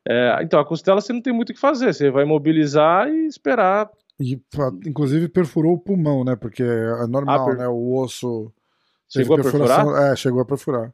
É, 0.08 0.40
então, 0.42 0.60
a 0.60 0.66
costela 0.66 1.00
você 1.02 1.14
não 1.14 1.22
tem 1.22 1.34
muito 1.34 1.50
o 1.52 1.54
que 1.54 1.60
fazer, 1.60 1.94
você 1.94 2.10
vai 2.12 2.26
mobilizar 2.26 3.08
e 3.10 3.26
esperar. 3.28 3.90
E, 4.20 4.40
inclusive 4.86 5.28
perfurou 5.30 5.74
o 5.74 5.80
pulmão, 5.80 6.24
né? 6.24 6.36
Porque 6.36 6.62
é 6.64 7.08
normal, 7.08 7.42
Ah, 7.42 7.46
per- 7.46 7.58
né? 7.58 7.68
O 7.68 7.96
osso. 7.96 8.52
Chegou 9.10 9.38
a 9.38 9.42
perfurar? 9.42 10.12
É, 10.12 10.16
chegou 10.16 10.42
a 10.42 10.46
perfurar. 10.46 10.94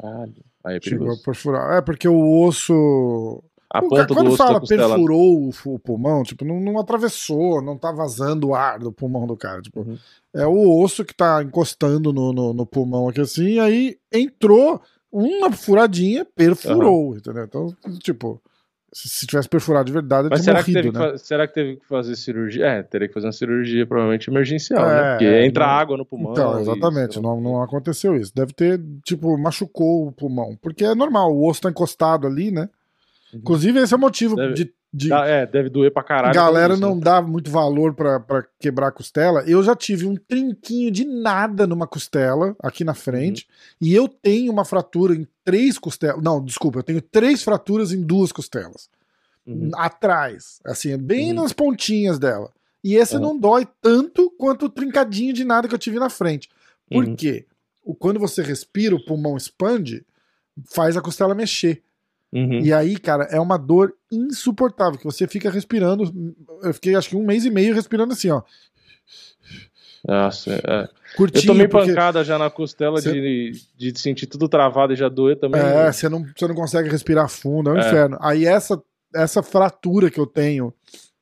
Caralho. 0.00 0.34
Aí 0.64 0.76
é 0.76 0.80
Chegou 0.82 1.12
a 1.12 1.16
perfurar. 1.16 1.78
É, 1.78 1.80
porque 1.80 2.08
o 2.08 2.42
osso. 2.44 3.42
A 3.70 3.80
O 3.80 3.82
ponta 3.82 3.96
cara- 4.06 4.14
quando 4.14 4.34
fala 4.36 4.60
perfurou 4.66 5.48
o, 5.48 5.52
fu- 5.52 5.74
o 5.74 5.78
pulmão, 5.78 6.22
tipo, 6.22 6.42
não, 6.44 6.58
não 6.58 6.78
atravessou, 6.78 7.60
não 7.60 7.76
tá 7.76 7.92
vazando 7.92 8.48
o 8.48 8.54
ar 8.54 8.78
do 8.78 8.90
pulmão 8.90 9.26
do 9.26 9.36
cara. 9.36 9.60
Tipo, 9.60 9.80
Uhum. 9.80 9.98
é 10.34 10.46
o 10.46 10.80
osso 10.82 11.04
que 11.04 11.14
tá 11.14 11.42
encostando 11.42 12.10
no, 12.12 12.32
no, 12.32 12.54
no 12.54 12.64
pulmão 12.66 13.08
aqui 13.08 13.20
assim, 13.20 13.54
e 13.56 13.60
aí 13.60 13.98
entrou 14.10 14.80
uma 15.12 15.50
furadinha, 15.52 16.24
perfurou, 16.24 17.16
entendeu? 17.16 17.44
Então, 17.44 17.74
tipo, 18.00 18.40
Se, 18.92 19.06
se 19.08 19.26
tivesse 19.26 19.46
perfurado 19.48 19.84
de 19.84 19.92
verdade, 19.92 20.28
Mas 20.30 20.40
tinha 20.42 20.52
será 20.54 20.64
que, 20.64 20.72
morrido, 20.72 20.92
teve 20.92 21.04
né? 21.06 21.12
que 21.12 21.18
será 21.18 21.46
que 21.46 21.52
teve 21.54 21.76
que 21.76 21.86
fazer 21.86 22.16
cirurgia? 22.16 22.64
É, 22.66 22.82
teria 22.82 23.06
que 23.06 23.12
fazer 23.12 23.26
uma 23.26 23.32
cirurgia 23.32 23.86
provavelmente 23.86 24.30
emergencial, 24.30 24.88
É, 24.88 24.94
né? 25.02 25.10
Porque 25.10 25.24
é, 25.26 25.44
entra 25.46 25.66
não- 25.66 25.72
água 25.72 25.96
no 25.98 26.06
pulmão. 26.06 26.32
Então, 26.32 26.58
e- 26.58 26.62
exatamente, 26.62 27.20
não, 27.20 27.38
não 27.38 27.62
aconteceu 27.62 28.16
isso. 28.16 28.32
Deve 28.34 28.54
ter, 28.54 28.80
tipo, 29.04 29.36
machucou 29.36 30.06
o 30.08 30.12
pulmão. 30.12 30.56
Porque 30.62 30.84
é 30.86 30.94
normal, 30.94 31.34
o 31.34 31.46
osso 31.46 31.60
tá 31.60 31.68
encostado 31.68 32.26
ali, 32.26 32.50
né? 32.50 32.68
Inclusive, 33.34 33.78
esse 33.78 33.92
é 33.92 33.96
o 33.96 34.00
motivo 34.00 34.34
Deve- 34.36 34.54
de, 34.54 34.72
de 34.92 35.10
Dá- 35.10 35.26
é, 35.26 35.44
deve 35.46 35.68
doer 35.68 35.92
pra 35.92 36.02
caralho. 36.02 36.34
galera 36.34 36.72
isso, 36.72 36.80
não 36.80 36.94
né? 36.94 37.02
dá 37.02 37.20
muito 37.20 37.50
valor 37.50 37.92
pra 37.94 38.18
pra 38.18 38.44
quebrar 38.58 38.88
a 38.88 38.92
costela. 38.92 39.42
Eu 39.46 39.62
já 39.62 39.76
tive 39.76 40.06
um 40.06 40.16
trinquinho 40.16 40.90
de 40.90 41.04
nada 41.04 41.66
numa 41.66 41.86
costela 41.86 42.56
aqui 42.62 42.84
na 42.84 42.94
frente. 42.94 43.46
Uhum. 43.80 43.88
E 43.88 43.94
eu 43.94 44.08
tenho 44.08 44.50
uma 44.50 44.64
fratura 44.64 45.14
em 45.14 45.26
três 45.44 45.78
costelas. 45.78 46.22
Não, 46.22 46.42
desculpa, 46.42 46.78
eu 46.78 46.82
tenho 46.82 47.02
três 47.02 47.42
fraturas 47.42 47.92
em 47.92 48.00
duas 48.02 48.32
costelas. 48.32 48.88
Uhum. 49.46 49.70
Atrás. 49.74 50.58
Assim, 50.64 50.96
bem 50.96 51.30
Uhum. 51.34 51.42
nas 51.42 51.52
pontinhas 51.52 52.18
dela. 52.18 52.50
E 52.82 52.94
esse 52.94 53.16
Uhum. 53.16 53.20
não 53.22 53.38
dói 53.38 53.66
tanto 53.82 54.30
quanto 54.38 54.66
o 54.66 54.70
trincadinho 54.70 55.34
de 55.34 55.44
nada 55.44 55.68
que 55.68 55.74
eu 55.74 55.78
tive 55.78 55.98
na 55.98 56.08
frente. 56.08 56.48
Por 56.90 57.04
Uhum. 57.04 57.14
quê? 57.14 57.44
O, 57.84 57.94
quando 57.94 58.18
você 58.18 58.42
respira, 58.42 58.94
o 58.94 59.04
pulmão 59.04 59.36
expande, 59.36 60.04
faz 60.70 60.96
a 60.96 61.02
costela 61.02 61.34
mexer. 61.34 61.82
Uhum. 62.32 62.60
E 62.60 62.72
aí, 62.72 62.98
cara, 62.98 63.24
é 63.30 63.40
uma 63.40 63.56
dor 63.56 63.94
insuportável, 64.12 64.98
que 64.98 65.04
você 65.04 65.26
fica 65.26 65.50
respirando. 65.50 66.04
Eu 66.62 66.74
fiquei 66.74 66.94
acho 66.94 67.08
que 67.08 67.16
um 67.16 67.24
mês 67.24 67.44
e 67.44 67.50
meio 67.50 67.74
respirando 67.74 68.12
assim, 68.12 68.30
ó. 68.30 68.42
Nossa, 70.06 70.52
é. 70.52 70.82
Eu 70.84 70.88
Curtinho. 71.16 71.46
tomei 71.46 71.66
porque, 71.68 71.88
pancada 71.88 72.22
já 72.24 72.38
na 72.38 72.48
costela 72.50 73.00
Cê- 73.00 73.12
de, 73.12 73.52
de 73.76 73.98
sentir 73.98 74.26
tudo 74.26 74.48
travado 74.48 74.92
e 74.92 74.96
já 74.96 75.08
doer 75.08 75.38
também. 75.38 75.60
É, 75.60 75.90
você 75.92 76.08
não, 76.08 76.24
você 76.36 76.46
não 76.46 76.54
consegue 76.54 76.88
respirar 76.88 77.28
fundo, 77.28 77.70
é 77.70 77.72
um 77.72 77.78
É. 77.78 77.80
inferno. 77.88 78.16
Aí 78.20 78.44
essa, 78.46 78.80
essa 79.14 79.42
fratura 79.42 80.10
que 80.10 80.20
eu 80.20 80.26
tenho, 80.26 80.72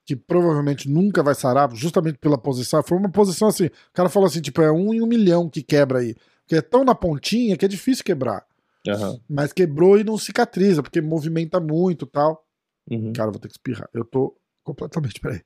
que 0.05 0.15
provavelmente 0.15 0.89
nunca 0.91 1.23
vai 1.23 1.35
sarar, 1.35 1.75
justamente 1.75 2.19
pela 2.19 2.37
posição, 2.37 2.83
foi 2.83 2.99
uma 2.99 3.09
posição 3.11 3.49
assim, 3.49 3.67
o 3.67 3.71
cara 3.95 4.09
falou 4.09 4.27
assim, 4.27 4.41
tipo, 4.41 4.61
é 4.61 4.71
um 4.71 4.93
em 4.93 5.01
um 5.01 5.07
milhão 5.07 5.49
que 5.49 5.63
quebra 5.63 6.01
aí. 6.01 6.15
Porque 6.43 6.57
é 6.57 6.63
tão 6.63 6.85
na 6.85 6.95
pontinha 6.95 7.57
que 7.57 7.65
é 7.65 7.69
difícil 7.69 8.05
quebrar. 8.05 8.45
Aham. 8.89 9.21
Mas 9.29 9.53
quebrou 9.53 9.99
e 9.99 10.05
não 10.05 10.17
cicatriza, 10.19 10.83
porque 10.83 11.01
movimenta 11.01 11.61
muito 11.61 12.07
tal. 12.07 12.45
Uhum. 12.91 13.13
Cara, 13.13 13.31
vou 13.31 13.41
ter 13.41 13.49
que 13.49 13.55
espirrar. 13.55 13.89
Eu 13.93 14.05
tô 14.05 14.37
completamente, 14.63 15.21
peraí. 15.21 15.41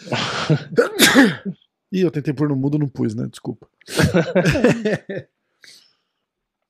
Ih, 1.90 2.02
eu 2.02 2.10
tentei 2.10 2.34
pôr 2.34 2.48
no 2.48 2.56
mudo, 2.56 2.78
não 2.78 2.88
pus, 2.88 3.14
né? 3.14 3.26
Desculpa. 3.30 3.66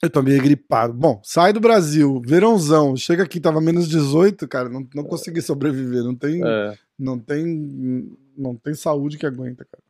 eu 0.00 0.08
tô 0.10 0.22
meio 0.22 0.40
gripado. 0.40 0.92
Bom, 0.94 1.20
sai 1.24 1.52
do 1.52 1.60
Brasil, 1.60 2.22
verãozão, 2.24 2.96
chega 2.96 3.24
aqui, 3.24 3.40
tava 3.40 3.60
menos 3.60 3.88
18, 3.88 4.46
cara, 4.46 4.68
não, 4.68 4.86
não 4.94 5.04
consegui 5.04 5.42
sobreviver, 5.42 6.04
não 6.04 6.14
tem, 6.14 6.40
É. 6.44 6.78
não 6.98 7.18
tem, 7.18 8.16
não 8.36 8.54
tem 8.54 8.74
saúde 8.74 9.18
que 9.18 9.26
aguenta, 9.26 9.64
cara. 9.64 9.82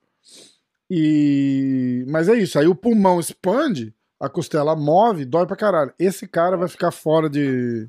E, 0.91 2.07
mas 2.09 2.29
é 2.29 2.35
isso, 2.39 2.59
aí 2.59 2.67
o 2.67 2.75
pulmão 2.75 3.21
expande, 3.21 3.95
a 4.21 4.29
costela 4.29 4.75
move, 4.77 5.25
dói 5.25 5.47
pra 5.47 5.57
caralho. 5.57 5.93
Esse 5.99 6.27
cara 6.27 6.57
vai 6.57 6.69
ficar 6.69 6.91
fora 6.91 7.29
de, 7.31 7.89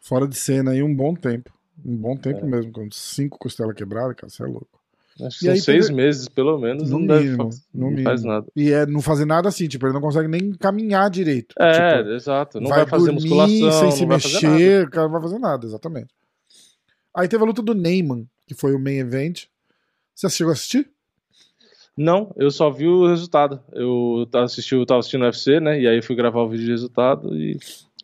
fora 0.00 0.26
de 0.26 0.36
cena 0.36 0.70
aí 0.72 0.82
um 0.82 0.94
bom 0.94 1.14
tempo, 1.14 1.52
um 1.84 1.96
bom 1.96 2.16
tempo 2.16 2.40
É. 2.40 2.48
mesmo, 2.48 2.72
com 2.72 2.90
cinco 2.90 3.38
costelas 3.38 3.74
quebradas, 3.74 4.16
cara, 4.16 4.30
você 4.30 4.42
é 4.42 4.46
louco. 4.46 4.80
Acho 5.20 5.38
que 5.40 5.44
são 5.44 5.52
aí 5.52 5.60
seis 5.60 5.90
meses, 5.90 6.26
pelo 6.26 6.58
menos, 6.58 6.90
No 6.90 6.98
não, 6.98 7.06
deve 7.06 7.24
mínimo, 7.24 7.50
no 7.74 7.90
não 7.90 8.02
faz 8.02 8.20
mínimo. 8.22 8.34
nada. 8.34 8.46
E 8.56 8.72
é 8.72 8.86
não 8.86 9.02
fazer 9.02 9.26
nada 9.26 9.46
assim, 9.48 9.68
tipo, 9.68 9.84
ele 9.86 9.92
não 9.92 10.00
consegue 10.00 10.26
nem 10.26 10.52
caminhar 10.54 11.10
direito. 11.10 11.54
É, 11.58 11.98
Tipo, 11.98 12.10
exato. 12.12 12.58
Não 12.60 12.70
vai, 12.70 12.86
fazer 12.86 13.12
dormir 13.12 13.20
musculação, 13.20 13.72
sem 13.72 13.82
não 13.84 13.90
se 13.90 14.06
vai 14.06 14.16
mexer, 14.16 14.86
o 14.86 14.90
cara 14.90 15.04
não 15.08 15.12
vai 15.12 15.20
fazer 15.22 15.38
nada, 15.38 15.66
exatamente. 15.66 16.14
Aí 17.14 17.28
teve 17.28 17.42
a 17.42 17.46
luta 17.46 17.60
do 17.60 17.74
Neyman, 17.74 18.26
que 18.46 18.54
foi 18.54 18.74
o 18.74 18.78
main 18.80 18.96
event. 19.00 19.44
Você 20.14 20.30
chegou 20.30 20.50
a 20.50 20.54
assistir? 20.54 20.90
Não, 21.96 22.32
eu 22.36 22.50
só 22.50 22.70
vi 22.70 22.86
o 22.86 23.06
resultado. 23.06 23.60
Eu 23.72 24.26
tava 24.30 24.44
assistindo, 24.44 24.84
tava 24.86 25.00
assistindo 25.00 25.22
o 25.22 25.24
UFC, 25.24 25.60
né? 25.60 25.80
E 25.80 25.86
aí 25.86 25.96
eu 25.96 26.02
fui 26.02 26.16
gravar 26.16 26.40
o 26.42 26.48
vídeo 26.48 26.64
de 26.64 26.70
resultado 26.70 27.36
e 27.36 27.58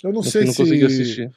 Eu 0.04 0.12
não 0.12 0.22
sei 0.22 0.44
não 0.44 0.52
se. 0.52 0.58
consegui 0.58 0.84
assistir. 0.84 1.32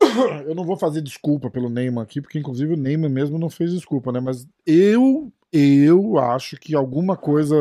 Eu 0.46 0.54
não 0.54 0.64
vou 0.64 0.76
fazer 0.76 1.00
desculpa 1.00 1.48
pelo 1.50 1.68
Neyman 1.68 2.02
aqui, 2.02 2.20
porque 2.20 2.38
inclusive 2.38 2.74
o 2.74 2.76
Neyman 2.76 3.08
mesmo 3.10 3.38
não 3.38 3.48
fez 3.48 3.70
desculpa, 3.72 4.10
né? 4.10 4.18
Mas 4.18 4.46
eu, 4.66 5.30
eu 5.52 6.18
acho 6.18 6.56
que 6.56 6.74
alguma 6.74 7.16
coisa. 7.16 7.54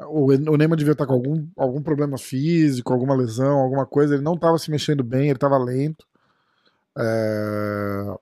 O, 0.00 0.26
o 0.26 0.56
Neyman 0.56 0.76
devia 0.76 0.92
estar 0.92 1.06
com 1.06 1.14
algum, 1.14 1.46
algum 1.56 1.80
problema 1.82 2.18
físico, 2.18 2.92
alguma 2.92 3.14
lesão, 3.14 3.60
alguma 3.60 3.86
coisa. 3.86 4.14
Ele 4.14 4.22
não 4.22 4.34
estava 4.34 4.58
se 4.58 4.70
mexendo 4.70 5.02
bem, 5.02 5.26
ele 5.26 5.32
estava 5.36 5.56
lento. 5.56 6.04
É, 6.98 8.14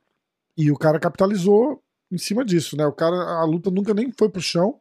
E 0.56 0.70
o 0.70 0.76
cara 0.76 1.00
capitalizou 1.00 1.82
em 2.12 2.18
cima 2.18 2.44
disso, 2.44 2.76
né? 2.76 2.86
O 2.86 2.92
cara, 2.92 3.16
a 3.16 3.44
luta 3.44 3.70
nunca 3.70 3.94
nem 3.94 4.12
foi 4.12 4.28
pro 4.28 4.40
chão. 4.40 4.78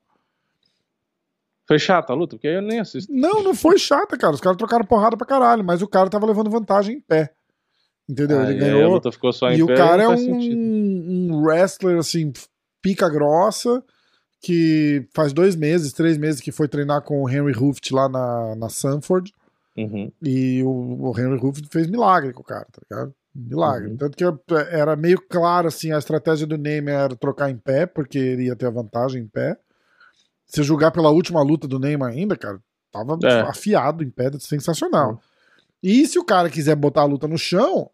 Foi 1.67 1.79
chata 1.79 2.11
a 2.11 2.15
luta, 2.15 2.35
porque 2.35 2.47
aí 2.47 2.55
eu 2.55 2.61
nem 2.61 2.79
assisto. 2.79 3.11
Não, 3.13 3.41
não 3.41 3.55
foi 3.55 3.77
chata, 3.77 4.17
cara. 4.17 4.33
Os 4.33 4.41
caras 4.41 4.57
trocaram 4.57 4.83
porrada 4.83 5.15
pra 5.15 5.25
caralho, 5.25 5.63
mas 5.63 5.81
o 5.81 5.87
cara 5.87 6.09
tava 6.09 6.25
levando 6.25 6.49
vantagem 6.49 6.97
em 6.97 6.99
pé. 6.99 7.31
Entendeu? 8.09 8.39
Aí, 8.39 8.55
Ele 8.55 8.63
aí 8.65 8.69
a 8.71 8.73
ganhou. 8.73 8.93
luta 8.93 9.11
ficou 9.11 9.31
só 9.31 9.49
em 9.51 9.57
E 9.59 9.63
o 9.63 9.67
pé, 9.67 9.77
cara 9.77 10.03
é 10.03 10.09
um, 10.09 11.31
um 11.31 11.41
wrestler, 11.41 11.97
assim, 11.97 12.33
pica 12.81 13.07
grossa, 13.07 13.81
que 14.41 15.07
faz 15.13 15.31
dois 15.31 15.55
meses, 15.55 15.93
três 15.93 16.17
meses 16.17 16.41
que 16.41 16.51
foi 16.51 16.67
treinar 16.67 17.03
com 17.03 17.23
o 17.23 17.29
Henry 17.29 17.55
Hooft 17.57 17.93
lá 17.93 18.09
na, 18.09 18.55
na 18.55 18.67
Sanford. 18.69 19.33
Uhum. 19.77 20.11
E 20.21 20.61
o, 20.63 20.69
o 21.09 21.13
Henry 21.17 21.39
Hooft 21.41 21.65
fez 21.71 21.87
milagre 21.87 22.33
com 22.33 22.41
o 22.41 22.45
cara, 22.45 22.65
tá 22.69 22.81
ligado? 22.89 23.13
Milagre. 23.33 23.91
Uhum. 23.91 23.97
Tanto 23.97 24.17
que 24.17 24.23
era 24.71 24.95
meio 24.95 25.19
claro, 25.29 25.67
assim, 25.67 25.91
a 25.91 25.97
estratégia 25.97 26.45
do 26.45 26.57
Neymar 26.57 26.93
era 26.93 27.15
trocar 27.15 27.49
em 27.49 27.57
pé, 27.57 27.85
porque 27.85 28.17
ele 28.17 28.45
ia 28.45 28.55
ter 28.55 28.65
a 28.67 28.71
vantagem 28.71 29.23
em 29.23 29.27
pé. 29.27 29.57
Se 30.45 30.61
julgar 30.63 30.91
pela 30.91 31.09
última 31.09 31.41
luta 31.41 31.67
do 31.67 31.79
Neymar 31.79 32.11
ainda, 32.11 32.35
cara, 32.35 32.59
tava 32.91 33.17
É. 33.23 33.41
afiado 33.41 34.03
em 34.03 34.09
pé, 34.09 34.29
sensacional. 34.39 35.21
E 35.81 36.05
se 36.05 36.19
o 36.19 36.25
cara 36.25 36.49
quiser 36.49 36.75
botar 36.75 37.01
a 37.01 37.05
luta 37.05 37.27
no 37.27 37.37
chão, 37.37 37.89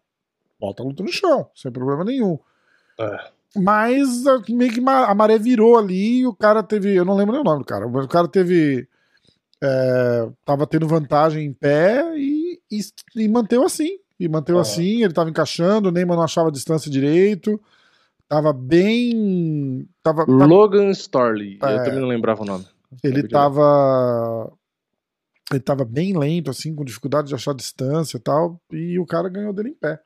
bota 0.60 0.82
a 0.82 0.86
luta 0.86 1.02
no 1.04 1.12
chão, 1.12 1.48
sem 1.54 1.70
problema 1.70 2.04
nenhum. 2.04 2.38
É. 2.98 3.30
Mas 3.56 4.24
meio 4.48 4.72
que 4.72 4.80
a 4.80 5.14
maré 5.14 5.38
virou 5.38 5.78
ali 5.78 6.18
e 6.18 6.26
o 6.26 6.34
cara 6.34 6.62
teve. 6.62 6.94
Eu 6.94 7.04
não 7.04 7.16
lembro 7.16 7.32
nem 7.32 7.40
o 7.40 7.44
nome 7.44 7.60
do 7.60 7.64
cara, 7.64 7.88
mas 7.88 8.04
o 8.04 8.08
cara 8.08 8.28
teve. 8.28 8.86
é, 9.62 10.28
tava 10.44 10.66
tendo 10.66 10.86
vantagem 10.86 11.46
em 11.46 11.52
pé 11.52 12.04
e, 12.16 12.60
e, 12.70 12.80
e 13.16 13.28
manteve 13.28 13.64
assim. 13.64 13.98
E 14.18 14.28
manteve 14.28 14.58
Ah. 14.58 14.62
assim, 14.62 15.02
ele 15.04 15.12
tava 15.12 15.30
encaixando, 15.30 15.88
o 15.88 15.92
Neymar 15.92 16.16
não 16.16 16.24
achava 16.24 16.48
a 16.48 16.52
distância 16.52 16.90
direito. 16.90 17.60
Tava 18.28 18.52
bem. 18.52 19.88
Tava, 20.02 20.26
tava- 20.26 20.44
Logan 20.46 20.90
Starley. 20.90 21.58
É. 21.62 21.74
Eu 21.76 21.84
também 21.84 22.00
não 22.00 22.08
lembrava 22.08 22.42
o 22.42 22.46
nome. 22.46 22.66
ele 23.02 23.26
tava. 23.28 24.52
Ele 25.50 25.60
tava 25.60 25.84
bem 25.84 26.16
lento, 26.16 26.50
assim, 26.50 26.74
com 26.74 26.84
dificuldade 26.84 27.28
de 27.28 27.34
achar 27.34 27.54
distância 27.54 28.18
e 28.18 28.20
tal. 28.20 28.60
E 28.70 28.98
o 28.98 29.06
cara 29.06 29.28
ganhou 29.30 29.52
dele 29.52 29.70
em 29.70 29.74
pé. 29.74 29.98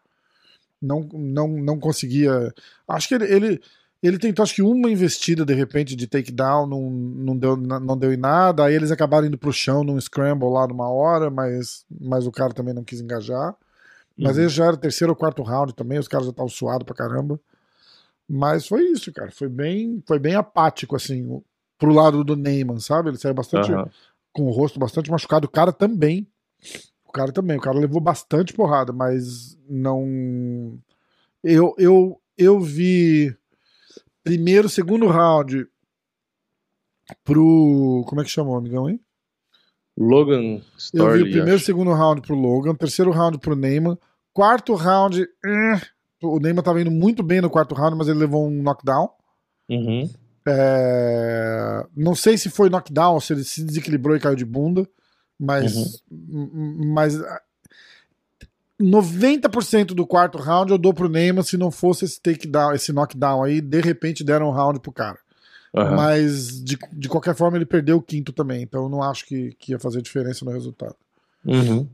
Não, 0.81 1.01
não, 1.13 1.49
não 1.49 1.79
conseguia. 1.81 2.53
Acho 2.87 3.09
que 3.09 3.15
ele, 3.15 3.25
ele, 3.25 3.61
ele 4.03 4.19
tentou, 4.19 4.43
acho 4.43 4.55
que 4.55 4.63
uma 4.63 4.89
investida 4.91 5.45
de 5.45 5.55
repente 5.55 5.97
de 5.97 6.07
takedown, 6.07 6.67
não, 6.67 6.91
não, 6.91 7.37
deu, 7.37 7.57
não 7.57 7.97
deu 7.97 8.13
em 8.13 8.17
nada. 8.17 8.65
Aí 8.65 8.75
eles 8.75 8.91
acabaram 8.93 9.27
indo 9.27 9.39
pro 9.39 9.53
chão 9.53 9.83
num 9.83 10.01
scramble 10.01 10.49
lá 10.49 10.67
numa 10.69 10.89
hora, 10.89 11.29
mas, 11.31 11.85
mas 12.01 12.25
o 12.27 12.31
cara 12.33 12.53
também 12.53 12.75
não 12.75 12.85
quis 12.85 13.01
engajar. 13.01 13.55
Mas 14.23 14.37
Uhum. 14.37 14.43
ele 14.43 14.49
já 14.51 14.67
era 14.67 14.77
terceiro 14.77 15.13
ou 15.13 15.17
quarto 15.17 15.43
round 15.43 15.75
também, 15.75 15.99
os 15.99 16.07
caras 16.09 16.27
já 16.27 16.31
estavam 16.31 16.49
suados 16.49 16.85
pra 16.85 16.95
caramba. 16.95 17.41
Mas 18.29 18.67
foi 18.67 18.85
isso, 18.85 19.13
cara. 19.13 19.31
Foi 19.31 19.49
bem, 19.49 20.03
foi 20.07 20.19
bem 20.19 20.35
apático, 20.35 20.95
assim, 20.97 21.43
pro 21.79 21.93
lado 21.93 22.23
do 22.23 22.37
Neyman, 22.37 22.79
sabe? 22.79 23.11
Ele 23.11 23.19
saiu 23.19 23.35
bastante 23.35 23.73
Aham. 23.73 23.91
com 24.33 24.47
o 24.47 24.51
rosto 24.51 24.79
bastante 24.79 25.11
machucado. 25.11 25.47
O 25.47 25.51
cara 25.51 25.73
também. 25.73 26.27
O 27.05 27.13
cara 27.13 27.33
também. 27.33 27.59
O 27.59 27.61
cara 27.61 27.79
levou 27.79 28.01
bastante 28.01 28.53
porrada, 28.55 28.93
mas 28.93 29.59
não. 29.69 30.79
Eu, 31.43 31.75
eu, 31.77 32.21
eu 32.39 32.61
vi 32.61 33.37
primeiro, 34.23 34.69
segundo 34.69 35.07
round 35.09 35.67
pro. 37.25 38.05
Como 38.07 38.21
é 38.21 38.25
que 38.25 38.31
chamou, 38.31 38.57
amigão, 38.57 38.89
hein? 38.89 39.01
Logan 39.97 40.63
Eu 40.95 41.11
vi 41.13 41.23
o 41.23 41.25
primeiro 41.27 41.51
e 41.51 41.55
acho. 41.57 41.65
segundo 41.67 41.93
round 41.93 42.23
pro 42.23 42.35
Logan, 42.35 42.75
terceiro 42.75 43.11
round 43.11 43.39
pro 43.39 43.55
Neyman, 43.55 43.99
quarto 44.33 44.75
round. 44.75 45.21
eh, 45.23 45.81
o 46.23 46.39
Neyman 46.39 46.63
tava 46.63 46.81
indo 46.81 46.91
muito 46.91 47.23
bem 47.23 47.41
no 47.41 47.51
quarto 47.51 47.75
round, 47.75 47.97
mas 47.97 48.09
ele 48.09 48.19
levou 48.21 48.47
um 48.47 48.63
knockdown. 48.63 49.11
Uhum. 49.69 50.09
É, 50.47 51.87
Não 51.97 52.15
sei 52.15 52.37
se 52.37 52.51
foi 52.51 52.69
knockdown 52.69 53.21
se 53.21 53.33
ele 53.33 53.45
se 53.45 53.63
desequilibrou 53.65 54.17
e 54.17 54.21
caiu 54.21 54.37
de 54.37 54.45
bunda, 54.45 54.89
mas, 55.39 56.03
m- 56.11 56.87
mas 56.93 57.21
ah, 57.21 57.41
90% 58.81 59.95
do 59.95 60.07
quarto 60.07 60.39
round 60.39 60.73
eu 60.73 60.79
dou 60.79 60.93
pro 60.93 61.09
Neymar 61.09 61.45
se 61.45 61.57
não 61.57 61.71
fosse 61.71 62.05
esse 62.05 62.21
takedown, 62.21 62.73
esse 62.73 62.93
knockdown 62.93 63.45
aí, 63.45 63.61
de 63.61 63.81
repente 63.81 64.25
deram 64.25 64.49
um 64.49 64.53
round 64.53 64.81
pro 64.81 64.93
cara. 64.93 65.19
Aham. 65.75 65.97
Mas 65.97 66.63
de, 66.63 66.77
de 66.93 67.09
qualquer 67.09 67.35
forma 67.35 67.57
ele 67.57 67.65
perdeu 67.65 67.97
o 67.99 68.03
quinto 68.03 68.33
também, 68.33 68.63
então 68.63 68.83
eu 68.85 68.89
não 68.89 69.03
acho 69.03 69.25
que, 69.25 69.53
que 69.59 69.73
ia 69.73 69.79
fazer 69.79 70.03
diferença 70.03 70.45
no 70.45 70.51
resultado. 70.51 70.97
Uhum. 71.47 71.89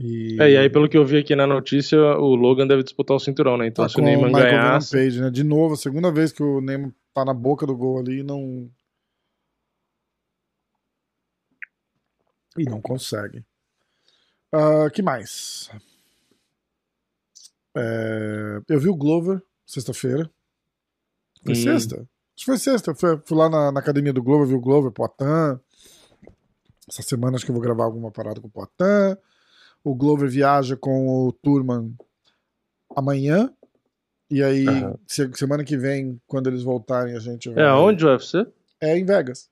E, 0.00 0.36
É, 0.40 0.50
e 0.50 0.56
aí, 0.56 0.68
pelo 0.70 0.88
que 0.88 0.96
eu 0.98 1.04
vi 1.04 1.18
aqui 1.18 1.36
na 1.36 1.46
notícia, 1.46 1.98
o 1.98 2.34
Logan 2.34 2.66
deve 2.66 2.82
disputar 2.82 3.16
o 3.16 3.20
cinturão, 3.20 3.56
né? 3.56 3.66
Então, 3.66 3.84
tá 3.84 3.88
se 3.88 4.00
o 4.00 4.02
Neyman 4.02 4.32
ganhasse. 4.32 4.90
Page, 4.90 5.20
né? 5.20 5.30
De 5.30 5.44
novo, 5.44 5.74
a 5.74 5.76
segunda 5.76 6.10
vez 6.10 6.32
que 6.32 6.42
o 6.42 6.60
Neymar 6.60 6.92
tá 7.12 7.24
na 7.24 7.32
boca 7.34 7.64
do 7.64 7.76
gol 7.76 7.98
ali 8.00 8.20
e 8.20 8.22
não. 8.22 8.68
E 12.58 12.64
não 12.64 12.80
consegue. 12.80 13.44
Ah, 14.52 14.88
que 14.90 15.02
mais? 15.02 15.70
É, 17.76 18.60
eu 18.68 18.78
vi 18.78 18.88
o 18.88 18.94
Glover 18.96 19.42
sexta-feira. 19.66 20.30
Foi 21.42 21.52
Hum. 21.52 21.56
sexta? 21.56 21.96
Acho 21.96 22.06
que 22.36 22.44
foi 22.44 22.58
sexta. 22.58 22.90
Eu 22.92 22.94
fui, 22.94 23.20
fui 23.24 23.36
lá 23.36 23.48
na, 23.48 23.72
na 23.72 23.80
academia 23.80 24.12
do 24.12 24.22
Glover, 24.22 24.46
vi 24.46 24.54
o 24.54 24.60
Glover, 24.60 24.92
Poitin. 24.92 25.60
Essa 26.88 27.02
semana 27.02 27.36
acho 27.36 27.44
que 27.44 27.50
eu 27.50 27.54
vou 27.54 27.62
gravar 27.62 27.84
alguma 27.84 28.10
parada 28.10 28.40
com 28.40 28.46
o 28.46 28.50
Poitin. 28.50 29.18
O 29.84 29.94
Glover 29.94 30.28
viaja 30.28 30.76
com 30.76 31.06
o 31.26 31.32
Turman 31.32 31.94
amanhã. 32.96 33.52
E 34.30 34.42
aí, 34.42 34.64
se- 35.06 35.30
semana 35.34 35.62
que 35.62 35.76
vem, 35.76 36.18
quando 36.26 36.48
eles 36.48 36.62
voltarem, 36.62 37.14
a 37.14 37.20
gente 37.20 37.50
vai. 37.50 37.62
É, 37.64 37.72
onde 37.72 38.04
o 38.04 38.08
UFC? 38.08 38.46
É 38.80 38.96
em 38.98 39.04
Vegas. 39.04 39.50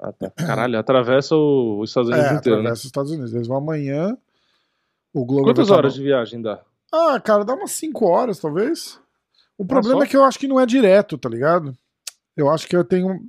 Ah, 0.00 0.12
tá. 0.12 0.30
Caralho, 0.30 0.78
atravessa 0.78 1.34
o- 1.34 1.80
os 1.80 1.90
Estados 1.90 2.08
Unidos 2.10 2.30
É, 2.30 2.34
inteiro, 2.36 2.56
né? 2.58 2.62
atravessa 2.62 2.80
os 2.82 2.86
Estados 2.86 3.10
Unidos. 3.10 3.34
Eles 3.34 3.48
vão 3.48 3.56
amanhã. 3.58 4.16
O 5.12 5.24
Glover 5.24 5.46
Quantas 5.46 5.68
tá 5.68 5.74
horas 5.74 5.94
de 5.94 6.02
viagem 6.02 6.40
dá? 6.40 6.62
Ah, 6.92 7.20
cara, 7.20 7.44
dá 7.44 7.54
umas 7.54 7.72
5 7.72 8.06
horas, 8.06 8.38
talvez. 8.38 9.00
O 9.58 9.64
problema 9.66 10.00
só? 10.00 10.04
é 10.04 10.06
que 10.08 10.16
eu 10.16 10.22
acho 10.24 10.38
que 10.38 10.46
não 10.46 10.60
é 10.60 10.64
direto, 10.64 11.18
tá 11.18 11.28
ligado? 11.28 11.76
Eu 12.36 12.48
acho 12.48 12.68
que 12.68 12.76
eu 12.76 12.84
tenho. 12.84 13.20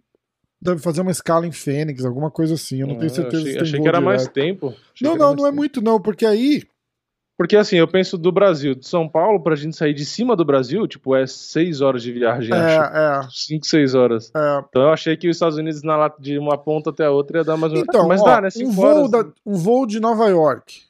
Deve 0.62 0.82
fazer 0.82 1.02
uma 1.02 1.12
escala 1.12 1.48
em 1.48 1.52
Fênix, 1.52 2.04
alguma 2.04 2.30
coisa 2.30 2.56
assim. 2.56 2.82
Eu 2.82 2.88
não 2.88 2.96
tenho 2.98 3.12
Ah, 3.12 3.16
certeza 3.16 3.38
achei, 3.44 3.52
se 3.54 3.58
tem 3.60 3.68
achei 3.68 3.82
que 3.82 3.88
era 3.88 4.02
mais 4.02 4.22
direto. 4.24 4.34
tempo. 4.34 4.68
Achei 4.94 5.08
Não, 5.08 5.16
não, 5.16 5.28
mais 5.28 5.38
não 5.38 5.46
é 5.46 5.50
tempo. 5.50 5.56
muito, 5.58 5.82
não, 5.82 6.02
porque 6.02 6.26
aí. 6.26 6.64
Porque 7.38 7.56
assim, 7.56 7.78
eu 7.78 7.88
penso 7.88 8.18
do 8.18 8.34
Brasil, 8.34 8.76
de 8.76 8.86
São 8.86 9.08
Paulo, 9.08 9.42
pra 9.42 9.56
gente 9.56 9.74
sair 9.78 9.94
de 9.94 10.04
cima 10.06 10.36
do 10.36 10.44
Brasil, 10.44 10.86
tipo, 10.86 11.16
é 11.16 11.26
seis 11.26 11.80
horas 11.80 12.04
de 12.04 12.12
viagem, 12.12 12.52
acho. 12.54 12.82
É, 12.94 13.26
é, 13.26 13.28
Cinco, 13.32 13.66
seis 13.66 13.96
horas. 13.96 14.30
é. 14.36 14.60
Então 14.68 14.82
eu 14.82 14.90
achei 14.92 15.16
que 15.16 15.30
os 15.30 15.38
Estados 15.38 15.58
Unidos, 15.58 15.82
na, 15.82 15.96
lata 15.96 16.22
de 16.22 16.38
uma 16.38 16.58
ponta 16.58 16.90
até 16.90 17.06
a 17.06 17.12
outra, 17.12 17.38
ia 17.38 17.44
dar 17.46 17.56
mais 17.56 17.72
menos. 17.72 17.88
Então, 17.88 18.06
Mas 18.10 18.20
ó, 18.22 18.26
dá, 18.26 18.42
né? 18.42 18.50
um, 18.62 18.72
voo 18.72 19.08
da- 19.08 19.32
um 19.46 19.56
voo 19.56 19.86
de 19.86 20.02
Nova 20.02 20.28
York 20.28 20.82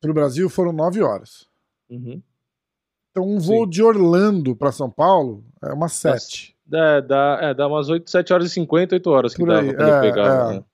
pro 0.00 0.14
Brasil 0.14 0.48
foram 0.48 0.70
9 0.72 1.02
horas. 1.02 1.48
Uhum. 1.90 2.22
Então, 3.10 3.28
um 3.28 3.40
voo 3.40 3.66
de 3.66 3.82
Orlando 3.82 4.54
pra 4.54 4.70
São 4.70 4.88
Paulo 4.88 5.42
é 5.60 5.72
umas 5.72 5.94
7. 5.94 6.54
É, 6.72 7.00
dá, 7.02 7.38
é, 7.42 7.54
dá 7.54 7.66
umas 7.66 7.88
8, 7.88 8.10
7 8.10 8.32
horas 8.32 8.46
e 8.46 8.50
50, 8.50 8.94
8 8.96 9.10
horas 9.10 9.32
que 9.34 9.40
Por 9.40 9.48
dava 9.48 9.60
aí, 9.62 9.74
quando 9.74 9.88
é, 9.88 9.96
eu 9.96 10.00
pegava. 10.00 10.52
é. 10.52 10.56
né? 10.56 10.64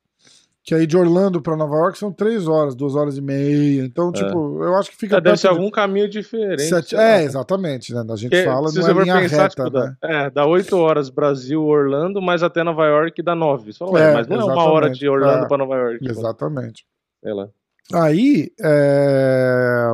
Que 0.64 0.74
aí 0.74 0.84
de 0.84 0.96
Orlando 0.96 1.40
pra 1.40 1.54
Nova 1.56 1.76
York 1.76 1.96
são 1.96 2.10
3 2.12 2.48
horas, 2.48 2.74
2 2.74 2.96
horas 2.96 3.16
e 3.16 3.20
meia. 3.22 3.84
Então, 3.84 4.10
tipo, 4.10 4.64
eu 4.64 4.74
acho 4.74 4.90
que 4.90 4.96
fica 4.96 5.18
É, 5.18 5.20
deve 5.20 5.36
ser 5.36 5.46
de 5.48 5.54
algum 5.54 5.70
caminho 5.70 6.08
diferente. 6.08 6.62
sete-. 6.62 6.96
É, 6.96 7.22
exatamente, 7.22 7.94
né? 7.94 8.00
A 8.10 8.16
gente 8.16 8.30
Porque, 8.30 8.44
fala 8.44 8.68
se 8.70 8.74
não 8.76 8.82
você 8.82 8.90
é 8.90 8.94
for 8.94 9.04
pensar, 9.04 9.42
reta, 9.42 9.48
tipo, 9.64 9.78
né? 9.78 9.96
dá, 10.02 10.08
é, 10.10 10.30
dá 10.30 10.44
8 10.44 10.76
horas 10.76 11.08
Brasil, 11.08 11.62
Orlando, 11.64 12.20
mas 12.20 12.42
até 12.42 12.64
Nova 12.64 12.84
York 12.84 13.22
dá 13.22 13.36
9. 13.36 13.72
Só, 13.74 13.88
ué, 13.92 14.10
É, 14.10 14.14
mas 14.14 14.26
não 14.26 14.40
é 14.40 14.44
uma 14.44 14.64
hora 14.64 14.90
de. 14.90 15.08
Orlando 15.08 15.44
É. 15.44 15.48
pra 15.48 15.56
Nova 15.56 15.76
York. 15.76 15.98
tipo, 16.00 16.10
Exatamente. 16.10 16.84
sei 17.22 17.32
lá. 17.32 17.48
Aí, 17.94 18.50
é... 18.60 19.92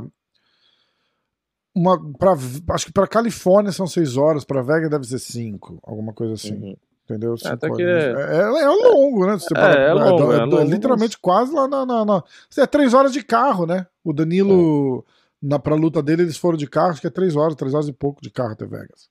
Uma, 1.75 1.99
pra, 2.15 2.33
acho 2.75 2.87
que 2.87 2.93
pra 2.93 3.07
Califórnia 3.07 3.73
são 3.73 3.87
6 3.87 4.17
horas, 4.17 4.45
pra 4.45 4.61
Vegas 4.63 4.91
deve 4.91 5.07
ser 5.07 5.19
5, 5.19 5.79
alguma 5.83 6.13
coisa 6.13 6.35
assim. 6.35 6.55
Uhum. 6.55 6.77
Entendeu? 7.05 7.37
Cinco 7.37 7.53
até 7.55 7.71
que 7.71 7.83
é... 7.83 8.13
é- 8.13 8.61
É, 8.61 8.63
é 8.63 8.69
longo, 8.69 9.27
né? 9.27 9.33
Você 9.35 9.53
É, 9.53 9.61
parar- 9.61 9.81
é 9.81 9.93
longo, 9.93 10.33
é, 10.33 10.37
é 10.37 10.45
longo, 10.45 10.63
literalmente 10.71 11.19
quase 11.19 11.53
lá 11.53 11.67
na, 11.67 11.85
na, 11.85 12.05
na- 12.05 12.23
É 12.59 12.67
3 12.67 12.95
horas 12.95 13.13
de 13.13 13.23
carro, 13.25 13.67
né? 13.67 13.87
O 14.05 14.13
Danilo, 14.13 15.05
na, 15.43 15.59
pra 15.59 15.75
luta 15.75 16.03
dele, 16.03 16.23
eles 16.23 16.37
foram 16.37 16.57
de 16.57 16.67
carro, 16.67 16.91
acho 16.91 17.01
que 17.01 17.07
é 17.07 17.11
3 17.11 17.35
horas, 17.37 17.55
3 17.57 17.75
horas 17.75 17.89
e 17.89 17.93
pouco 17.93 18.23
de 18.23 18.31
carro 18.31 18.53
até 18.53 18.65
Vegas. 18.65 19.11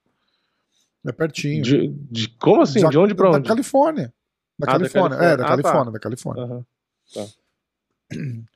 É 1.06 1.12
pertinho. 1.12 1.62
De, 1.64 1.88
de- 1.90 2.30
como 2.40 2.62
assim? 2.62 2.80
Da- 2.82 2.90
de 2.90 2.98
onde 2.98 3.14
pra 3.16 3.32
da 3.32 3.38
onde? 3.38 3.48
Califórnia. 3.48 4.14
Da 4.58 4.68
Ah, 4.68 4.72
da 4.74 4.78
Califórnia. 4.78 5.18
Califórnia. 5.18 5.34
É, 5.34 5.38
da 5.38 5.44
Ah, 5.44 5.48
tá. 5.48 5.50
Califórnia, 5.50 5.92
da 5.92 6.00
Califórnia. 6.00 6.44
Aham. 6.46 6.66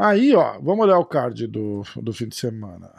Aí, 0.00 0.34
ó, 0.34 0.58
vamos 0.62 0.86
olhar 0.86 0.98
o 0.98 1.04
card 1.04 1.46
do, 1.46 1.82
do 1.96 2.10
fim 2.10 2.26
de 2.26 2.34
semana. 2.34 2.90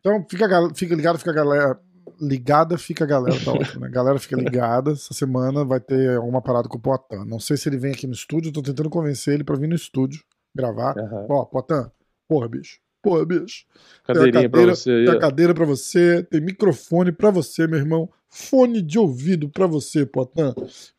Então, 0.00 0.22
fica, 0.28 0.46
fica 0.74 0.94
ligado, 0.94 1.18
fica 1.18 1.30
a 1.30 1.34
galera. 1.34 1.80
Ligada, 2.20 2.76
fica 2.76 3.04
a 3.04 3.06
galera, 3.06 3.42
tá 3.42 3.52
ótimo, 3.52 3.80
né? 3.80 3.88
Galera 3.88 4.18
fica 4.18 4.36
ligada. 4.36 4.92
Essa 4.92 5.14
semana 5.14 5.64
vai 5.64 5.80
ter 5.80 6.18
uma 6.18 6.42
parada 6.42 6.68
com 6.68 6.76
o 6.76 6.80
Potan. 6.80 7.24
Não 7.24 7.40
sei 7.40 7.56
se 7.56 7.70
ele 7.70 7.78
vem 7.78 7.92
aqui 7.92 8.06
no 8.06 8.12
estúdio, 8.12 8.52
tô 8.52 8.60
tentando 8.60 8.90
convencer 8.90 9.32
ele 9.32 9.44
pra 9.44 9.56
vir 9.56 9.66
no 9.66 9.74
estúdio 9.74 10.22
gravar. 10.54 10.94
Aham. 10.98 11.26
Ó, 11.30 11.44
Potan, 11.46 11.90
porra, 12.28 12.48
bicho. 12.48 12.81
Porra, 13.02 13.26
bicho. 13.26 13.64
Tem 14.06 14.14
Cadeirinha 14.14 14.48
pra 14.48 14.60
cadeira- 14.60 14.74
você 14.76 14.90
aí. 14.90 15.06
Tem 15.06 15.18
cadeira 15.18 15.54
pra 15.54 15.64
você, 15.64 16.22
tem 16.30 16.40
microfone 16.40 17.10
pra 17.12 17.30
você, 17.30 17.66
meu 17.66 17.78
irmão. 17.78 18.08
Fone 18.34 18.80
de 18.80 18.98
ouvido 18.98 19.48
pra 19.50 19.66
você, 19.66 20.06
Potan. 20.06 20.54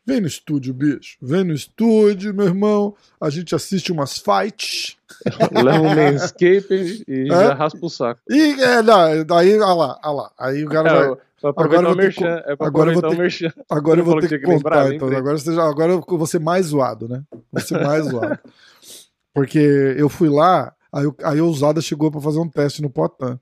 Vem 0.06 0.20
no 0.20 0.26
estúdio, 0.28 0.72
bicho. 0.72 1.16
Vem 1.20 1.42
no 1.42 1.52
estúdio, 1.52 2.32
meu 2.32 2.46
irmão. 2.46 2.94
A 3.20 3.28
gente 3.28 3.54
assiste 3.56 3.90
umas 3.90 4.18
fights. 4.18 4.96
Leva 5.64 5.80
um 5.80 5.94
manscape 5.94 7.04
e 7.08 7.28
Hã? 7.32 7.46
já 7.48 7.54
raspa 7.54 7.78
o 7.84 7.90
saco. 7.90 8.20
E, 8.30 8.52
é, 8.62 8.82
não, 8.82 9.24
daí, 9.24 9.54
olha 9.58 9.66
lá, 9.74 10.00
olha 10.04 10.12
lá. 10.14 10.30
Aí 10.38 10.64
o 10.64 10.68
cara 10.68 10.88
É, 10.90 10.92
vai. 11.08 11.16
pra 11.52 11.64
Agora 11.64 11.82
eu 11.82 11.82
vou 11.82 11.96
ter 11.96 12.02
merchan. 12.02 12.42
É 12.46 12.56
pra 12.56 12.66
agora 12.68 12.90
eu 12.92 13.00
vou 13.00 13.10
ter 13.10 13.18
merchan. 13.18 13.52
Agora 13.68 14.00
eu 14.00 14.04
vou 14.04 14.20
ter 14.20 14.28
que 14.28 14.38
que 14.38 14.46
lembrar, 14.46 14.82
contar, 14.84 14.94
então. 14.94 15.08
Agora, 15.08 15.36
você 15.36 15.54
já, 15.54 15.64
agora 15.68 15.92
eu 15.92 16.04
vou 16.06 16.26
ser 16.26 16.38
mais 16.38 16.66
zoado, 16.66 17.08
né? 17.08 17.22
Vou 17.52 17.60
ser 17.62 17.82
mais 17.84 18.04
zoado. 18.06 18.38
Porque 19.34 19.58
eu 19.98 20.08
fui 20.08 20.28
lá, 20.28 20.72
aí, 20.94 21.06
aí 21.24 21.38
a 21.38 21.44
Ousada 21.44 21.80
chegou 21.80 22.10
pra 22.10 22.20
fazer 22.20 22.38
um 22.38 22.48
teste 22.48 22.80
no 22.80 22.90
Potan. 22.90 23.38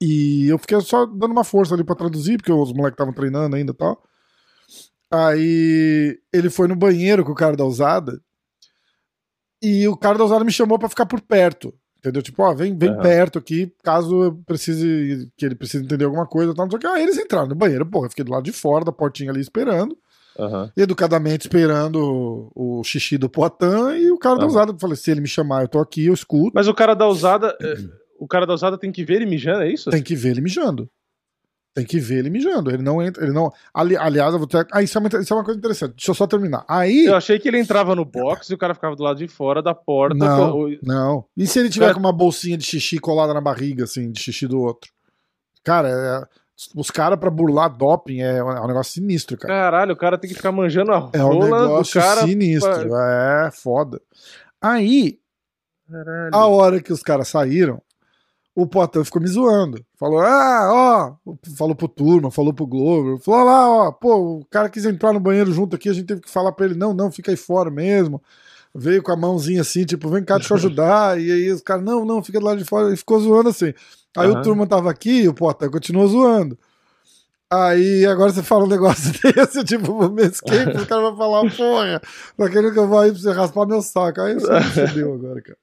E 0.00 0.46
eu 0.48 0.58
fiquei 0.58 0.78
só 0.80 1.06
dando 1.06 1.32
uma 1.32 1.44
força 1.44 1.74
ali 1.74 1.82
pra 1.82 1.94
traduzir, 1.94 2.36
porque 2.36 2.52
os 2.52 2.72
moleques 2.72 2.94
estavam 2.94 3.14
treinando 3.14 3.56
ainda 3.56 3.72
e 3.72 3.74
tal. 3.74 4.02
Aí 5.10 6.18
ele 6.32 6.50
foi 6.50 6.68
no 6.68 6.76
banheiro 6.76 7.24
com 7.24 7.32
o 7.32 7.36
cara 7.36 7.56
da 7.56 7.64
Ousada. 7.64 8.20
E 9.62 9.88
o 9.88 9.96
cara 9.96 10.18
da 10.18 10.24
Ousada 10.24 10.44
me 10.44 10.52
chamou 10.52 10.78
pra 10.78 10.88
ficar 10.88 11.06
por 11.06 11.20
perto. 11.20 11.72
Entendeu? 11.98 12.22
Tipo, 12.22 12.42
ó, 12.42 12.54
vem, 12.54 12.76
vem 12.76 12.90
Aham. 12.90 13.02
perto 13.02 13.38
aqui, 13.38 13.72
caso 13.82 14.24
eu 14.24 14.34
precise, 14.44 15.32
que 15.36 15.46
ele 15.46 15.54
precise 15.54 15.82
entender 15.82 16.04
alguma 16.04 16.26
coisa. 16.26 16.54
Tal, 16.54 16.66
não 16.66 16.70
sei 16.70 16.76
o 16.76 16.80
que. 16.80 16.86
Aí 16.86 17.02
eles 17.02 17.16
entraram 17.16 17.48
no 17.48 17.54
banheiro, 17.54 17.86
porra, 17.86 18.06
eu 18.06 18.10
fiquei 18.10 18.24
do 18.24 18.30
lado 18.30 18.44
de 18.44 18.52
fora 18.52 18.84
da 18.84 18.92
portinha 18.92 19.30
ali 19.30 19.40
esperando 19.40 19.96
Aham. 20.38 20.70
educadamente 20.76 21.46
esperando 21.46 22.50
o, 22.54 22.80
o 22.80 22.84
xixi 22.84 23.16
do 23.18 23.28
Poitin 23.28 23.96
e 23.98 24.10
o 24.10 24.18
cara 24.18 24.36
da 24.36 24.42
Aham. 24.42 24.50
usada. 24.50 24.76
Falei, 24.78 24.96
se 24.96 25.10
ele 25.10 25.20
me 25.20 25.28
chamar, 25.28 25.62
eu 25.62 25.68
tô 25.68 25.78
aqui, 25.78 26.06
eu 26.06 26.14
escuto. 26.14 26.52
Mas 26.54 26.68
o 26.68 26.74
cara 26.74 26.94
da 26.94 27.06
usada. 27.08 27.56
é, 27.60 27.74
O 28.18 28.26
cara 28.28 28.46
da 28.46 28.54
usada 28.54 28.78
tem 28.78 28.90
que 28.92 29.04
ver 29.04 29.14
ele 29.16 29.26
mijando, 29.26 29.62
é 29.62 29.70
isso? 29.70 29.90
Tem 29.90 30.02
que 30.02 30.14
ver 30.16 30.30
ele 30.30 30.40
mijando. 30.40 30.88
Tem 31.74 31.84
que 31.84 31.98
ver 32.00 32.20
ele 32.20 32.30
mijando. 32.30 32.70
Ele 32.70 32.82
não 32.82 33.02
entra, 33.02 33.22
ele 33.22 33.34
não. 33.34 33.52
Ali, 33.74 33.94
aliás, 33.98 34.32
eu 34.32 34.38
vou 34.38 34.48
ter. 34.48 34.66
Ah, 34.72 34.82
isso 34.82 34.96
é, 34.96 35.00
uma, 35.00 35.08
isso 35.20 35.30
é 35.32 35.36
uma 35.36 35.44
coisa 35.44 35.58
interessante. 35.58 35.92
Deixa 35.96 36.10
eu 36.10 36.14
só 36.14 36.26
terminar. 36.26 36.64
Aí. 36.66 37.04
Eu 37.04 37.14
achei 37.14 37.38
que 37.38 37.46
ele 37.48 37.58
entrava 37.58 37.94
no 37.94 38.02
box 38.02 38.48
e 38.48 38.54
o 38.54 38.58
cara 38.58 38.72
ficava 38.74 38.96
do 38.96 39.02
lado 39.02 39.18
de 39.18 39.28
fora 39.28 39.60
da 39.62 39.74
porta. 39.74 40.14
Não, 40.16 40.68
não. 40.82 41.24
E 41.36 41.46
se 41.46 41.58
ele 41.58 41.68
tiver 41.68 41.90
É. 41.90 41.92
com 41.92 42.00
uma 42.00 42.12
bolsinha 42.14 42.56
de 42.56 42.64
xixi 42.64 42.98
colada 42.98 43.34
na 43.34 43.42
barriga, 43.42 43.84
assim, 43.84 44.10
de 44.10 44.18
xixi 44.18 44.46
do 44.46 44.58
outro? 44.58 44.90
Cara, 45.62 45.88
é- 45.90 46.26
os 46.74 46.90
caras 46.90 47.18
pra 47.18 47.28
burlar 47.30 47.68
doping 47.68 48.20
é, 48.20 48.42
um 48.42 48.50
é 48.50 48.60
um 48.62 48.66
negócio 48.66 48.94
sinistro, 48.94 49.36
cara. 49.36 49.52
Caralho, 49.54 49.92
o 49.92 49.96
cara 49.96 50.16
tem 50.18 50.28
que 50.28 50.36
ficar 50.36 50.52
manjando 50.52 50.92
a 50.92 51.10
É 51.12 51.22
um 51.22 51.28
rola 51.28 51.46
do 51.58 51.62
negócio 51.68 52.00
cara. 52.00 52.22
sinistro. 52.22 52.96
É, 52.96 53.50
foda. 53.52 54.00
Aí, 54.60 55.18
Caralho. 55.90 56.34
A 56.34 56.46
hora 56.46 56.80
que 56.82 56.92
os 56.92 57.02
caras 57.02 57.28
saíram, 57.28 57.80
o 58.54 58.66
Poitin 58.66 59.04
ficou 59.04 59.20
me 59.20 59.28
zoando. 59.28 59.84
Falou, 59.98 60.20
ah, 60.20 61.16
ó, 61.26 61.34
falou 61.56 61.74
pro 61.76 61.86
Turma, 61.88 62.30
falou 62.30 62.52
pro 62.52 62.66
Glover, 62.66 63.18
falou 63.20 63.40
"Olha 63.40 63.50
lá, 63.50 63.70
ó, 63.88 63.92
pô, 63.92 64.38
o 64.40 64.44
cara 64.46 64.68
quis 64.68 64.84
entrar 64.86 65.12
no 65.12 65.20
banheiro 65.20 65.52
junto 65.52 65.76
aqui, 65.76 65.88
a 65.88 65.92
gente 65.92 66.06
teve 66.06 66.22
que 66.22 66.30
falar 66.30 66.52
pra 66.52 66.64
ele, 66.66 66.74
não, 66.74 66.92
não, 66.92 67.12
fica 67.12 67.30
aí 67.30 67.36
fora 67.36 67.70
mesmo. 67.70 68.20
Veio 68.74 69.02
com 69.02 69.12
a 69.12 69.16
mãozinha 69.16 69.60
assim, 69.62 69.84
tipo, 69.84 70.08
vem 70.08 70.24
cá, 70.24 70.36
deixa 70.38 70.52
eu 70.52 70.56
ajudar. 70.58 71.20
e 71.20 71.30
aí 71.30 71.50
os 71.50 71.62
caras, 71.62 71.84
não, 71.84 72.04
não, 72.04 72.22
fica 72.22 72.40
do 72.40 72.44
lado 72.46 72.58
de 72.58 72.64
fora. 72.64 72.92
E 72.92 72.96
ficou 72.96 73.20
zoando 73.20 73.48
assim. 73.50 73.72
Aí 74.16 74.28
o 74.28 74.32
Aham. 74.34 74.42
Turma 74.42 74.66
tava 74.66 74.90
aqui 74.90 75.22
e 75.22 75.28
o 75.28 75.34
Poitin 75.34 75.68
continuou 75.70 76.08
zoando. 76.08 76.58
Aí 77.52 78.04
agora 78.06 78.32
você 78.32 78.42
fala 78.42 78.64
um 78.64 78.68
negócio 78.68 79.12
desse, 79.22 79.62
tipo, 79.62 79.92
o 79.92 80.10
Manscaped, 80.10 80.82
o 80.82 80.86
cara 80.86 81.02
vai 81.10 81.16
falar, 81.16 81.50
porra, 81.56 82.02
tá 82.36 82.48
querendo 82.50 82.72
que 82.72 82.78
eu 82.78 82.88
vá 82.88 83.04
aí 83.04 83.12
pra 83.12 83.20
você 83.20 83.30
raspar 83.32 83.66
meu 83.66 83.80
saco. 83.82 84.20
Aí 84.20 84.34
você 84.34 84.52
me 84.52 84.88
fudeu 84.88 85.14
agora, 85.14 85.40
cara. 85.42 85.58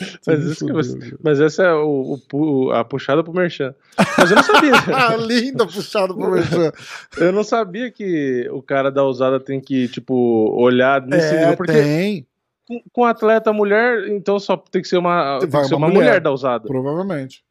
Mas, 0.26 0.40
isso 0.44 0.60
fudeu, 0.60 0.74
você- 0.74 0.98
cara. 0.98 1.18
mas 1.22 1.38
essa 1.40 1.62
é 1.64 1.74
o, 1.74 2.18
o 2.32 2.70
a 2.72 2.82
puxada 2.82 3.22
pro 3.22 3.32
Merchan. 3.32 3.74
Mas 4.18 4.30
eu 4.30 4.36
não 4.36 4.42
sabia. 4.42 4.72
Ah, 4.92 5.16
linda 5.16 5.66
puxado 5.66 6.14
pro 6.16 6.30
Merchan. 6.32 6.72
eu 7.18 7.30
não 7.32 7.44
sabia 7.44 7.90
que 7.90 8.48
o 8.50 8.62
cara 8.62 8.90
da 8.90 9.04
usada 9.04 9.38
tem 9.38 9.60
que, 9.60 9.86
tipo, 9.88 10.14
olhar 10.56 11.02
nesse 11.06 11.34
É, 11.34 11.40
nível. 11.40 11.56
Porque 11.58 11.72
tem, 11.72 12.26
com, 12.66 12.80
com 12.90 13.04
atleta 13.04 13.52
mulher, 13.52 14.08
então 14.08 14.40
só 14.40 14.56
tem 14.56 14.80
que 14.82 14.88
ser 14.88 14.96
uma, 14.96 15.38
Vai 15.46 15.64
ser 15.66 15.74
uma 15.74 15.86
uma 15.86 15.88
mulher. 15.92 16.06
mulher. 16.08 16.20
da 16.20 16.32
usada. 16.32 16.66
provavelmente. 16.66 17.44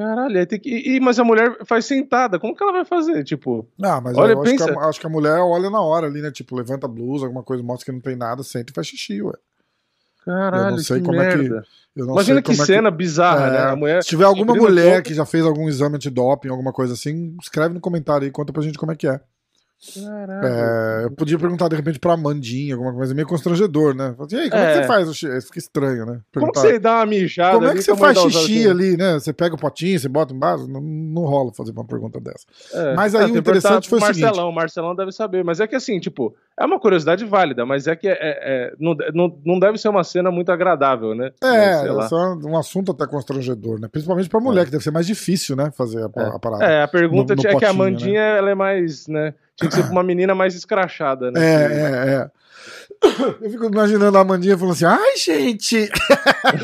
Caralho, 0.00 0.38
aí 0.38 0.46
tem 0.46 0.58
que. 0.58 0.70
E, 0.70 0.98
mas 0.98 1.18
a 1.18 1.24
mulher 1.24 1.58
faz 1.66 1.84
sentada. 1.84 2.38
Como 2.38 2.56
que 2.56 2.62
ela 2.62 2.72
vai 2.72 2.86
fazer? 2.86 3.22
Tipo. 3.22 3.68
Ah, 3.82 4.00
mas 4.00 4.16
Olha, 4.16 4.32
eu 4.32 4.40
acho 4.42 4.56
que, 4.56 4.62
a, 4.62 4.88
acho 4.88 4.98
que 5.00 5.06
a 5.06 5.10
mulher 5.10 5.38
olha 5.40 5.68
na 5.68 5.82
hora 5.82 6.06
ali, 6.06 6.22
né? 6.22 6.30
Tipo, 6.30 6.56
levanta 6.56 6.86
a 6.86 6.88
blusa, 6.88 7.26
alguma 7.26 7.42
coisa, 7.42 7.62
mostra 7.62 7.84
que 7.84 7.92
não 7.92 8.00
tem 8.00 8.16
nada, 8.16 8.42
senta 8.42 8.72
e 8.72 8.74
faz 8.74 8.86
xixi, 8.86 9.20
ué. 9.20 9.34
Caralho, 10.24 10.64
Eu 10.68 10.70
não 10.70 10.78
sei 10.78 11.00
que 11.00 11.06
como 11.06 11.20
é 11.20 11.30
que- 11.30 11.36
merda. 11.36 11.64
Eu 11.94 12.06
não 12.06 12.14
Imagina 12.14 12.36
sei 12.36 12.42
que 12.42 12.50
como 12.50 12.62
é 12.62 12.66
cena 12.66 12.90
bizarra, 12.90 13.46
É, 13.48 13.50
né? 13.50 13.58
A 13.72 13.76
mulher. 13.76 14.02
Se 14.02 14.08
tiver 14.08 14.24
alguma 14.24 14.54
mulher 14.54 15.02
que 15.02 15.12
já 15.12 15.26
fez 15.26 15.44
algum 15.44 15.68
exame 15.68 15.96
antidoping, 15.96 16.48
alguma 16.48 16.72
coisa 16.72 16.94
assim, 16.94 17.36
escreve 17.42 17.74
no 17.74 17.80
comentário 17.80 18.24
aí, 18.24 18.30
conta 18.30 18.54
pra 18.54 18.62
gente 18.62 18.78
como 18.78 18.92
é 18.92 18.96
que 18.96 19.06
é. 19.06 19.20
Caralho. 19.94 20.46
É, 20.46 21.04
eu 21.04 21.10
podia 21.12 21.38
perguntar 21.38 21.68
de 21.68 21.76
repente 21.76 21.98
pra 21.98 22.14
Mandinha, 22.16 22.74
alguma 22.74 22.92
coisa 22.92 23.14
meio 23.14 23.26
constrangedor, 23.26 23.94
né? 23.94 24.14
Assim, 24.18 24.36
e 24.36 24.40
aí, 24.40 24.50
como 24.50 24.62
é. 24.62 24.72
que 24.72 24.78
É. 24.78 24.82
você 24.82 24.86
faz 24.86 25.08
o 25.08 25.14
xixi? 25.14 25.40
Fica 25.46 25.58
estranho, 25.58 26.04
né? 26.04 26.12
Como 26.12 26.22
que 26.22 26.30
Perguntar, 26.32 26.60
você 26.60 26.78
dá 26.78 26.96
uma 26.96 27.06
mijada? 27.06 27.54
como 27.54 27.66
é 27.66 27.72
que 27.74 27.82
você 27.82 27.96
faz 27.96 28.18
xixi 28.18 28.38
assim? 28.60 28.66
ali, 28.70 28.96
né? 28.98 29.14
Você 29.14 29.32
pega 29.32 29.54
o 29.54 29.58
potinho, 29.58 29.98
você 29.98 30.08
bota 30.08 30.34
embaixo? 30.34 30.68
Não, 30.68 30.80
não 30.82 31.22
rola 31.22 31.50
fazer 31.54 31.72
uma 31.72 31.84
pergunta 31.86 32.20
dessa. 32.20 32.44
É. 32.74 32.94
Mas 32.94 33.14
aí 33.14 33.22
Ah, 33.22 33.24
o 33.24 33.26
tem 33.28 33.32
que 33.34 33.38
interessante 33.40 33.88
foi 33.88 33.98
o 33.98 34.02
seguinte- 34.02 34.20
Marcelão, 34.22 34.48
o 34.50 34.54
Marcelão 34.54 34.94
deve 34.94 35.12
saber. 35.12 35.42
Mas 35.44 35.60
é 35.60 35.66
que 35.66 35.74
assim, 35.76 35.98
tipo, 35.98 36.34
é 36.60 36.64
uma 36.66 36.78
curiosidade 36.78 37.24
válida, 37.24 37.64
mas 37.64 37.86
é 37.86 37.96
que 37.96 38.06
é, 38.06 38.18
é- 38.20 38.74
não, 38.78 38.94
não, 39.14 39.38
não 39.46 39.58
deve 39.58 39.78
ser 39.78 39.88
uma 39.88 40.04
cena 40.04 40.30
muito 40.30 40.52
agradável, 40.52 41.14
né? 41.14 41.30
É, 41.42 41.80
isso 42.04 42.14
é 42.14 42.34
um 42.46 42.58
assunto 42.58 42.92
até 42.92 43.06
constrangedor, 43.06 43.80
né? 43.80 43.88
Principalmente 43.90 44.28
pra 44.28 44.40
mulher, 44.40 44.66
que 44.66 44.70
deve 44.70 44.84
ser 44.84 44.90
mais 44.90 45.06
difícil, 45.06 45.56
né? 45.56 45.70
Fazer 45.74 46.02
a, 46.02 46.06
a 46.26 46.38
parada. 46.38 46.62
É, 46.64 46.82
a 46.82 46.88
pergunta 46.88 47.34
No- 47.34 47.42
no 47.42 47.48
é 47.48 47.50
que 47.50 47.56
a 47.64 47.68
potinho, 47.68 47.78
Mandinha, 47.78 48.20
ela 48.20 48.50
é 48.50 48.54
mais, 48.54 49.08
né? 49.08 49.32
Tinha 49.56 49.70
que 49.70 49.74
ser 49.74 49.84
pra 49.84 49.92
uma 49.92 50.02
menina 50.02 50.34
mais 50.34 50.54
escrachada, 50.54 51.30
né? 51.30 51.40
É, 51.40 51.54
é, 51.54 52.14
é. 52.14 52.30
Eu 53.40 53.50
fico 53.50 53.64
imaginando 53.64 54.18
a 54.18 54.20
Amandinha 54.20 54.58
falando 54.58 54.74
assim, 54.74 54.84
ai, 54.84 55.16
gente! 55.16 55.88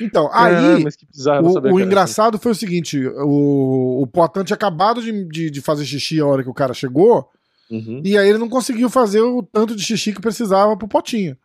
então, 0.00 0.28
aí, 0.32 0.84
bizarro, 1.14 1.46
o, 1.46 1.52
o 1.60 1.78
era 1.78 1.86
engraçado 1.86 2.38
foi 2.38 2.52
o 2.52 2.56
seguinte, 2.56 3.06
o, 3.06 4.02
o 4.02 4.06
Poitin 4.06 4.44
tinha 4.44 4.54
acabado 4.56 5.02
de, 5.02 5.24
de, 5.28 5.50
de 5.50 5.60
fazer 5.60 5.84
xixi 5.84 6.18
a 6.20 6.26
hora 6.26 6.42
que 6.42 6.48
o 6.48 6.54
cara 6.54 6.72
chegou, 6.74 7.18
assim. 7.18 7.39
Uhum. 7.70 8.02
e 8.04 8.18
aí 8.18 8.28
ele 8.28 8.38
não 8.38 8.48
conseguiu 8.48 8.90
fazer 8.90 9.20
o 9.20 9.42
tanto 9.42 9.76
de 9.76 9.82
xixi 9.84 10.12
que 10.12 10.20
precisava 10.20 10.76
pro 10.76 10.88
potinho. 10.88 11.36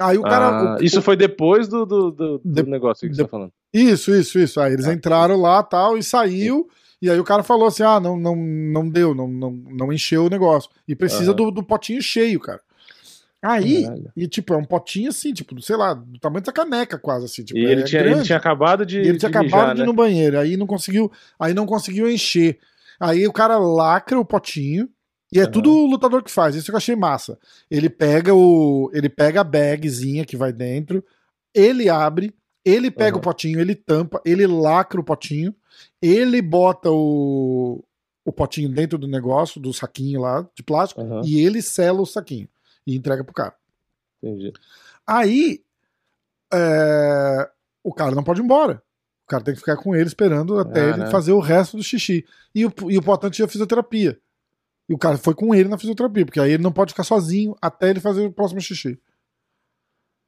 Aí 0.00 0.16
o 0.16 0.22
cara... 0.22 0.46
Ah, 0.46 0.76
o- 0.80 0.82
isso 0.82 0.98
o- 1.00 1.02
foi 1.02 1.16
depois 1.16 1.68
do, 1.68 1.84
do, 1.84 2.10
do, 2.10 2.38
do 2.38 2.62
De- 2.62 2.70
negócio 2.70 3.02
que 3.06 3.10
de- 3.10 3.16
você 3.16 3.22
tá 3.24 3.28
falando. 3.28 3.52
Isso, 3.72 4.10
isso, 4.14 4.38
isso. 4.38 4.60
Aí 4.60 4.68
Tá. 4.68 4.72
eles 4.74 4.86
entraram 4.86 5.36
lá 5.40 5.62
tal 5.62 5.96
e 5.98 6.02
saiu. 6.02 6.66
E 7.00 7.10
aí 7.10 7.18
o 7.18 7.24
cara 7.24 7.42
falou 7.42 7.66
assim: 7.66 7.82
ah, 7.82 7.98
não, 8.00 8.16
não, 8.16 8.34
não 8.36 8.88
deu, 8.88 9.14
não, 9.14 9.26
não, 9.28 9.50
não 9.50 9.92
encheu 9.92 10.24
o 10.26 10.30
negócio. 10.30 10.70
E 10.86 10.94
precisa 10.94 11.34
do, 11.34 11.50
do 11.50 11.62
potinho 11.62 12.00
cheio, 12.00 12.38
cara. 12.40 12.60
Aí, 13.44 13.82
Caralho. 13.82 14.12
e 14.16 14.28
tipo, 14.28 14.54
é 14.54 14.56
um 14.56 14.64
potinho 14.64 15.08
assim, 15.08 15.32
tipo, 15.32 15.60
sei 15.60 15.74
lá, 15.76 15.94
do 15.94 16.18
tamanho 16.20 16.40
dessa 16.42 16.52
caneca 16.52 16.96
quase 16.96 17.24
assim. 17.24 17.42
Tipo, 17.42 17.58
E 17.58 17.64
ele, 17.64 17.80
é 17.80 17.84
tinha, 17.84 18.02
ele 18.02 18.22
tinha 18.22 18.38
acabado 18.38 18.86
de. 18.86 18.98
E 18.98 19.08
ele 19.08 19.18
tinha 19.18 19.30
de 19.30 19.36
acabado 19.36 19.44
mijar, 19.46 19.74
de 19.74 19.80
ir 19.80 19.82
né? 19.82 19.86
no 19.86 19.92
banheiro. 19.92 20.38
Aí 20.38 20.56
não 20.56 20.66
conseguiu, 20.66 21.10
aí 21.40 21.52
não 21.52 21.66
conseguiu 21.66 22.08
encher. 22.08 22.58
Aí 23.00 23.26
o 23.26 23.32
cara 23.32 23.58
lacra 23.58 24.18
o 24.20 24.24
potinho. 24.24 24.88
E 25.32 25.38
é 25.40 25.44
Aham. 25.44 25.50
tudo 25.50 25.70
o 25.72 25.86
lutador 25.86 26.22
que 26.22 26.30
faz, 26.30 26.54
isso 26.54 26.66
que 26.66 26.72
eu 26.72 26.76
achei 26.76 26.94
massa. 26.94 27.38
Ele 27.70 27.88
pega 27.88 28.34
o. 28.34 28.90
Ele 28.92 29.08
pega 29.08 29.40
a 29.40 29.44
bagzinha 29.44 30.26
que 30.26 30.36
vai 30.36 30.52
dentro, 30.52 31.02
ele 31.54 31.88
abre, 31.88 32.34
ele 32.64 32.90
pega 32.90 33.16
Aham. 33.16 33.18
o 33.18 33.22
potinho, 33.22 33.58
ele 33.58 33.74
tampa, 33.74 34.20
ele 34.24 34.46
lacra 34.46 35.00
o 35.00 35.04
potinho, 35.04 35.54
ele 36.02 36.42
bota 36.42 36.90
o, 36.90 37.82
o 38.24 38.32
potinho 38.32 38.68
dentro 38.68 38.98
do 38.98 39.08
negócio, 39.08 39.58
do 39.60 39.72
saquinho 39.72 40.20
lá 40.20 40.46
de 40.54 40.62
plástico, 40.62 41.00
Aham. 41.00 41.22
e 41.24 41.40
ele 41.40 41.62
sela 41.62 42.02
o 42.02 42.06
saquinho 42.06 42.48
e 42.86 42.94
entrega 42.94 43.24
pro 43.24 43.32
cara. 43.34 43.54
Entendi. 44.22 44.52
Aí 45.06 45.62
é, 46.52 47.50
o 47.82 47.92
cara 47.92 48.14
não 48.14 48.22
pode 48.22 48.40
ir 48.40 48.44
embora. 48.44 48.82
O 49.24 49.28
cara 49.28 49.42
tem 49.42 49.54
que 49.54 49.60
ficar 49.60 49.76
com 49.76 49.94
ele 49.94 50.06
esperando 50.06 50.58
até 50.58 50.82
ele 50.82 50.92
Caralho. 50.92 51.10
fazer 51.10 51.32
o 51.32 51.40
resto 51.40 51.76
do 51.76 51.82
xixi. 51.82 52.26
E 52.54 52.66
o, 52.66 52.72
e 52.90 52.98
o 52.98 53.02
Potan 53.02 53.30
tinha 53.30 53.48
fisioterapia. 53.48 54.20
E 54.92 54.94
o 54.94 54.98
cara 54.98 55.16
foi 55.16 55.34
com 55.34 55.54
ele 55.54 55.70
na 55.70 55.78
fisioterapia, 55.78 56.26
porque 56.26 56.38
aí 56.38 56.52
ele 56.52 56.62
não 56.62 56.70
pode 56.70 56.92
ficar 56.92 57.02
sozinho 57.02 57.56
até 57.62 57.88
ele 57.88 57.98
fazer 57.98 58.26
o 58.26 58.30
próximo 58.30 58.60
xixi. 58.60 59.00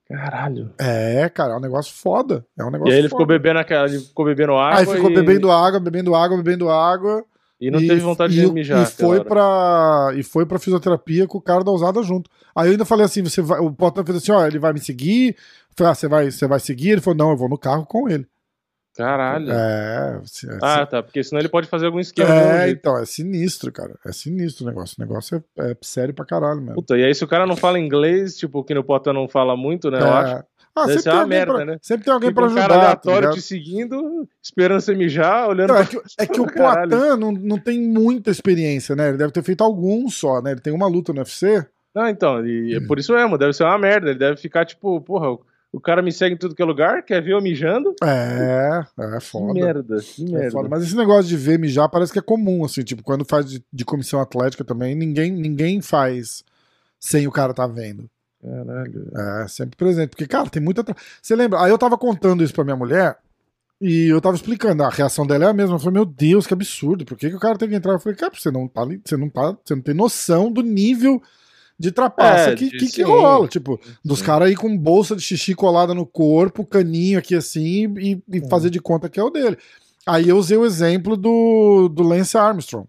Caralho. 0.09 0.73
É, 0.81 1.29
cara, 1.29 1.53
é 1.53 1.57
um 1.59 1.61
negócio 1.61 1.95
foda. 1.95 2.47
É 2.59 2.65
um 2.65 2.71
negócio 2.71 2.91
E 2.91 2.95
aí 2.95 2.99
ele 2.99 3.11
foda. 3.11 3.23
ficou 3.23 3.27
bebendo 3.27 3.59
aquela. 3.59 3.87
Ele 3.87 4.01
ficou 4.01 4.25
bebendo 4.25 4.55
água. 4.55 4.81
Aí 4.81 4.87
ficou 4.87 5.11
e, 5.11 5.15
bebendo 5.15 5.51
água, 5.51 5.79
bebendo 5.79 6.15
água, 6.15 6.37
bebendo 6.39 6.71
água. 6.71 7.23
E 7.61 7.71
não 7.71 7.79
e, 7.79 7.87
teve 7.87 8.01
vontade 8.01 8.41
e, 8.41 8.47
de 8.47 8.51
mijar. 8.51 8.83
E 8.83 8.87
foi, 8.87 9.23
pra, 9.23 10.13
e 10.17 10.23
foi 10.23 10.47
pra 10.47 10.59
fisioterapia 10.59 11.27
com 11.27 11.37
o 11.37 11.43
cara 11.43 11.63
da 11.63 11.71
usada 11.71 12.03
junto. 12.03 12.31
Aí 12.57 12.69
eu 12.69 12.73
ainda 12.73 12.87
falei 12.87 13.05
assim: 13.05 13.23
você 13.23 13.43
vai, 13.43 13.61
o 13.61 13.71
Potan 13.71 14.03
fez 14.03 14.17
assim: 14.17 14.33
ó, 14.33 14.47
ele 14.47 14.59
vai 14.59 14.73
me 14.73 14.81
seguir. 14.81 15.37
Eu 15.37 15.75
falei, 15.77 15.93
ah, 15.93 15.95
você 15.95 16.09
vai, 16.09 16.31
você 16.31 16.47
vai 16.47 16.59
seguir? 16.59 16.93
Ele 16.93 17.03
falou: 17.03 17.19
não, 17.19 17.31
eu 17.33 17.37
vou 17.37 17.51
no 17.51 17.59
carro 17.59 17.85
com 17.85 18.09
ele. 18.09 18.27
Caralho. 18.97 19.51
É, 19.51 20.21
é, 20.47 20.59
Ah, 20.63 20.87
tá. 20.87 21.03
Porque 21.03 21.23
senão 21.25 21.41
ele 21.41 21.49
pode 21.49 21.67
fazer 21.69 21.87
algum 21.87 21.99
esquema. 22.01 22.33
é, 22.33 22.71
então, 22.71 22.97
é 22.97 23.05
sinistro, 23.05 23.73
cara. 23.73 23.95
É 24.07 24.13
sinistro 24.13 24.65
o 24.65 24.69
negócio. 24.69 24.95
O 24.99 25.03
negócio 25.03 25.45
é, 25.59 25.71
é 25.73 25.77
sério 25.83 26.15
pra 26.15 26.25
caralho 26.25 26.61
mesmo. 26.61 26.75
Puta, 26.77 26.97
e 26.97 27.05
aí 27.05 27.15
se 27.15 27.25
o 27.25 27.29
cara 27.29 27.47
não 27.47 27.57
fala 27.57 27.79
inglês, 27.79 28.37
tipo, 28.37 28.63
que 28.63 28.75
no 28.75 28.85
Potan 28.85 29.13
não 29.13 29.29
fala 29.29 29.57
muito, 29.57 29.91
né? 29.91 30.01
Eu 30.01 30.07
É. 30.07 30.11
acho. 30.11 30.45
Ah, 30.77 30.87
Deve 30.87 31.03
sempre 31.03 31.19
tem, 31.21 31.29
merda, 31.29 31.55
pra, 31.55 31.65
né? 31.65 31.79
sempre 31.81 32.05
tem 32.05 32.13
alguém 32.13 32.31
Fica 32.31 32.41
pra 32.41 32.51
um 32.51 32.53
ajudar. 32.53 32.63
cara 32.69 32.75
tá 32.81 32.85
aleatório 32.87 33.21
ligado? 33.21 33.35
te 33.37 33.43
seguindo, 33.43 34.29
esperando 34.43 34.81
você 34.81 34.93
mijar, 34.93 35.47
olhando 35.51 35.69
Não, 35.69 35.77
pra... 35.77 35.85
é 35.85 35.87
que, 35.87 35.97
é 36.19 36.27
que 36.27 36.41
o. 36.41 36.47
Poitin 36.51 37.21
não, 37.21 37.31
não 37.31 37.59
tem 37.59 37.81
muita 37.81 38.33
experiência, 38.33 38.97
né? 38.97 39.11
Ele 39.11 39.19
deve 39.19 39.31
ter 39.33 39.45
feito 39.45 39.63
algum 39.63 40.09
só, 40.11 40.43
né? 40.43 40.51
Ele 40.51 40.61
tem 40.61 40.73
uma 40.73 40.89
luta 40.89 41.13
no 41.13 41.21
UFC. 41.21 41.65
Não, 41.95 42.09
então, 42.09 42.45
e 42.45 42.75
é 42.75 42.81
por 42.81 42.99
isso 42.99 43.13
mesmo, 43.13 43.39
deve 43.39 43.53
ser 43.53 43.63
uma 43.63 43.79
merda. 43.79 44.11
Ele 44.11 44.19
deve 44.19 44.37
ficar 44.37 44.65
tipo, 44.65 45.01
porra, 45.01 45.39
o, 45.77 45.81
cara 45.81 46.03
me 46.03 46.13
segue 46.13 46.35
em 46.35 46.39
tudo 46.39 46.55
que 46.55 46.63
é 46.63 46.65
lugar, 46.65 47.03
quer 47.05 47.23
ver 47.23 47.33
eu 47.33 47.43
mijando? 47.43 47.95
É, 48.03 48.81
é 48.99 49.15
Que 49.19 49.21
foda. 49.25 49.55
merda, 49.55 49.97
que 50.01 50.25
É 50.25 50.29
merda. 50.31 50.51
foda. 50.51 50.69
Mas 50.69 50.83
esse 50.85 50.97
negócio 50.97 51.25
de 51.25 51.37
ver 51.37 51.59
mijar 51.59 51.89
parece 51.89 52.13
que 52.13 52.19
é 52.19 52.23
comum, 52.23 52.65
assim, 52.65 52.83
tipo, 52.83 53.03
quando 53.03 53.25
faz 53.25 53.47
de, 53.51 53.65
de 53.73 53.85
comissão 53.85 54.21
atlética 54.21 54.65
também, 54.65 54.95
ninguém, 54.95 55.31
ninguém 55.33 55.81
faz 55.81 56.45
sem 57.01 57.27
o 57.27 57.33
cara 57.33 57.53
tá 57.55 57.67
vendo. 57.67 58.09
Caralho. 58.43 59.11
É, 59.43 59.49
sempre 59.49 59.77
presente. 59.77 60.11
Porque, 60.11 60.27
cara, 60.27 60.49
tem 60.51 60.63
muita. 60.63 60.85
tra- 60.85 60.95
Você 61.23 61.35
lembra? 61.35 61.63
Aí 61.63 61.71
eu 61.71 61.79
tava 61.79 61.97
contando 61.97 62.45
isso 62.45 62.53
pra 62.53 62.63
minha 62.65 62.77
mulher 62.77 63.17
e 63.81 64.07
eu 64.09 64.21
tava 64.21 64.37
explicando. 64.37 64.83
A 64.83 64.91
reação 64.91 65.27
dela 65.27 65.47
é 65.47 65.49
a 65.49 65.53
mesma. 65.55 65.77
Eu 65.77 65.79
falei, 65.79 65.95
meu 65.95 66.05
Deus, 66.05 66.47
que 66.47 66.53
absurdo. 66.53 67.05
Por 67.07 67.17
que, 67.17 67.31
que 67.31 67.37
o 67.37 67.41
cara 67.41 67.57
tem 67.57 67.69
que 67.71 67.75
entrar? 67.75 67.93
Eu 67.95 67.99
falei, 68.01 68.17
cara, 68.19 68.33
você 68.35 68.51
não 68.51 68.69
tá 68.69 68.83
você 69.05 69.17
não 69.17 69.31
tá. 69.31 69.57
Você 69.65 69.75
não 69.75 69.83
tem 69.83 69.95
noção 69.95 70.53
do 70.53 70.63
nível 70.63 71.23
de 71.79 71.91
trapaça 71.91 72.51
É, 72.51 72.55
que, 72.55 72.71
de- 72.71 72.79
que, 72.79 72.87
que 72.91 73.03
rola. 73.03 73.49
Tipo, 73.49 73.81
dos 74.05 74.23
caras 74.23 74.49
aí 74.49 74.57
com 74.57 74.77
bolsa 74.77 75.17
de 75.17 75.23
xixi 75.23 75.55
colada 75.55 75.93
no 75.95 76.07
corpo, 76.07 76.65
caninho 76.65 77.19
aqui 77.19 77.35
assim, 77.35 77.93
e, 77.99 78.23
e 78.33 78.49
fazer 78.49 78.71
de 78.71 78.81
conta 78.81 79.09
que 79.09 79.19
é 79.19 79.23
o 79.23 79.31
dele. 79.31 79.59
Aí 80.07 80.29
eu 80.29 80.37
usei 80.37 80.57
o 80.57 80.65
exemplo 80.67 81.17
do, 81.17 81.89
do 81.89 82.03
Lance 82.03 82.37
Armstrong. 82.37 82.87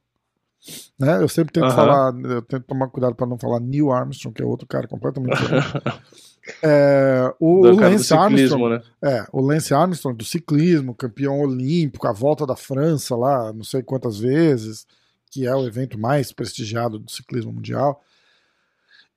Né? 1.00 1.22
Eu 1.22 1.28
sempre 1.28 1.54
tento 1.54 1.66
Aham. 1.66 1.76
falar, 1.76 2.14
eu 2.24 2.42
tento 2.42 2.64
tomar 2.66 2.88
cuidado 2.90 3.16
pra 3.16 3.28
não 3.28 3.38
falar 3.38 3.60
Neil 3.60 3.92
Armstrong, 3.92 4.34
que 4.36 4.42
é 4.42 4.46
outro 4.46 4.68
cara 4.68 4.88
completamente 4.88 5.36
diferente. 5.38 5.68
É, 6.62 7.34
o, 7.40 7.62
o 7.62 7.76
Lance 7.80 8.04
ciclismo, 8.06 8.66
Armstrong, 8.66 8.70
né? 8.70 8.82
é, 9.04 9.26
o 9.34 9.42
Lance 9.42 9.74
Armstrong 9.74 10.16
do 10.16 10.24
ciclismo, 10.24 10.94
campeão 10.94 11.40
olímpico, 11.40 12.08
a 12.08 12.12
volta 12.12 12.46
da 12.46 12.56
França 12.56 13.16
lá, 13.16 13.52
não 13.52 13.64
sei 13.64 13.82
quantas 13.82 14.20
vezes, 14.20 14.86
que 15.32 15.48
é 15.48 15.56
o 15.56 15.66
evento 15.66 15.98
mais 16.00 16.32
prestigiado 16.32 17.00
do 17.00 17.10
ciclismo 17.10 17.52
mundial. 17.52 18.00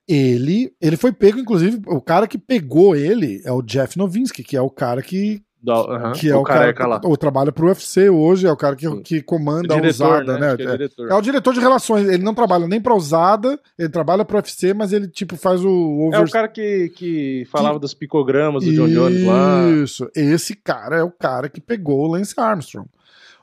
Ele, 0.08 0.72
ele 0.80 0.96
foi 0.96 1.12
pego, 1.12 1.38
inclusive, 1.38 1.82
o 1.86 2.00
cara 2.00 2.26
que 2.26 2.38
pegou 2.38 2.96
ele 2.96 3.42
é 3.44 3.52
o 3.52 3.60
Jeff 3.62 3.98
Novinsky, 3.98 4.42
que 4.42 4.56
é 4.56 4.62
o 4.62 4.70
cara 4.70 5.02
que, 5.02 5.42
Da- 5.62 5.74
aham, 5.74 6.12
que 6.12 6.30
é 6.30 6.34
o, 6.36 6.42
cara 6.42 6.60
careca 6.60 6.86
lá. 6.86 6.98
que 7.00 7.06
ou 7.06 7.14
trabalha 7.14 7.52
pro 7.52 7.66
UFC 7.66 8.08
hoje, 8.08 8.46
é 8.46 8.50
o 8.50 8.56
cara 8.56 8.74
que, 8.74 8.88
que 9.02 9.20
comanda 9.22 9.74
O 9.76 9.84
a 9.84 9.86
usada, 9.86 10.38
né? 10.38 10.56
Que 10.56 10.62
é 10.62 10.64
É, 10.64 10.70
diretor. 10.70 11.10
é 11.10 11.14
o 11.14 11.20
diretor 11.20 11.52
de 11.52 11.60
relações, 11.60 12.08
ele 12.08 12.22
não 12.22 12.32
trabalha 12.34 12.66
nem 12.66 12.80
pra 12.80 12.94
usada, 12.94 13.60
ele 13.78 13.90
trabalha 13.90 14.24
pro 14.24 14.38
UFC, 14.38 14.72
mas 14.72 14.94
ele 14.94 15.08
tipo 15.08 15.36
faz 15.36 15.62
o 15.62 15.68
É 15.68 16.16
over... 16.16 16.24
o 16.24 16.30
cara 16.30 16.48
que, 16.48 16.88
que 16.96 17.46
falava 17.52 17.78
dos 17.78 17.92
picogramas 17.92 18.64
do 18.64 18.72
John 18.72 18.88
Jones 18.88 19.22
lá. 19.26 19.68
Isso, 19.82 20.08
esse 20.16 20.54
cara 20.56 20.96
é 20.96 21.02
o 21.02 21.10
cara 21.10 21.50
que 21.50 21.60
pegou 21.60 22.06
o 22.06 22.12
Lance 22.12 22.32
Armstrong. 22.38 22.88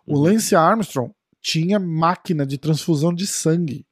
O 0.08 0.16
Uhum. 0.16 0.22
Lance 0.24 0.56
Armstrong 0.56 1.12
tinha 1.42 1.78
máquina 1.78 2.44
de 2.44 2.58
transfusão 2.58 3.14
de 3.14 3.28
sangue 3.28 3.86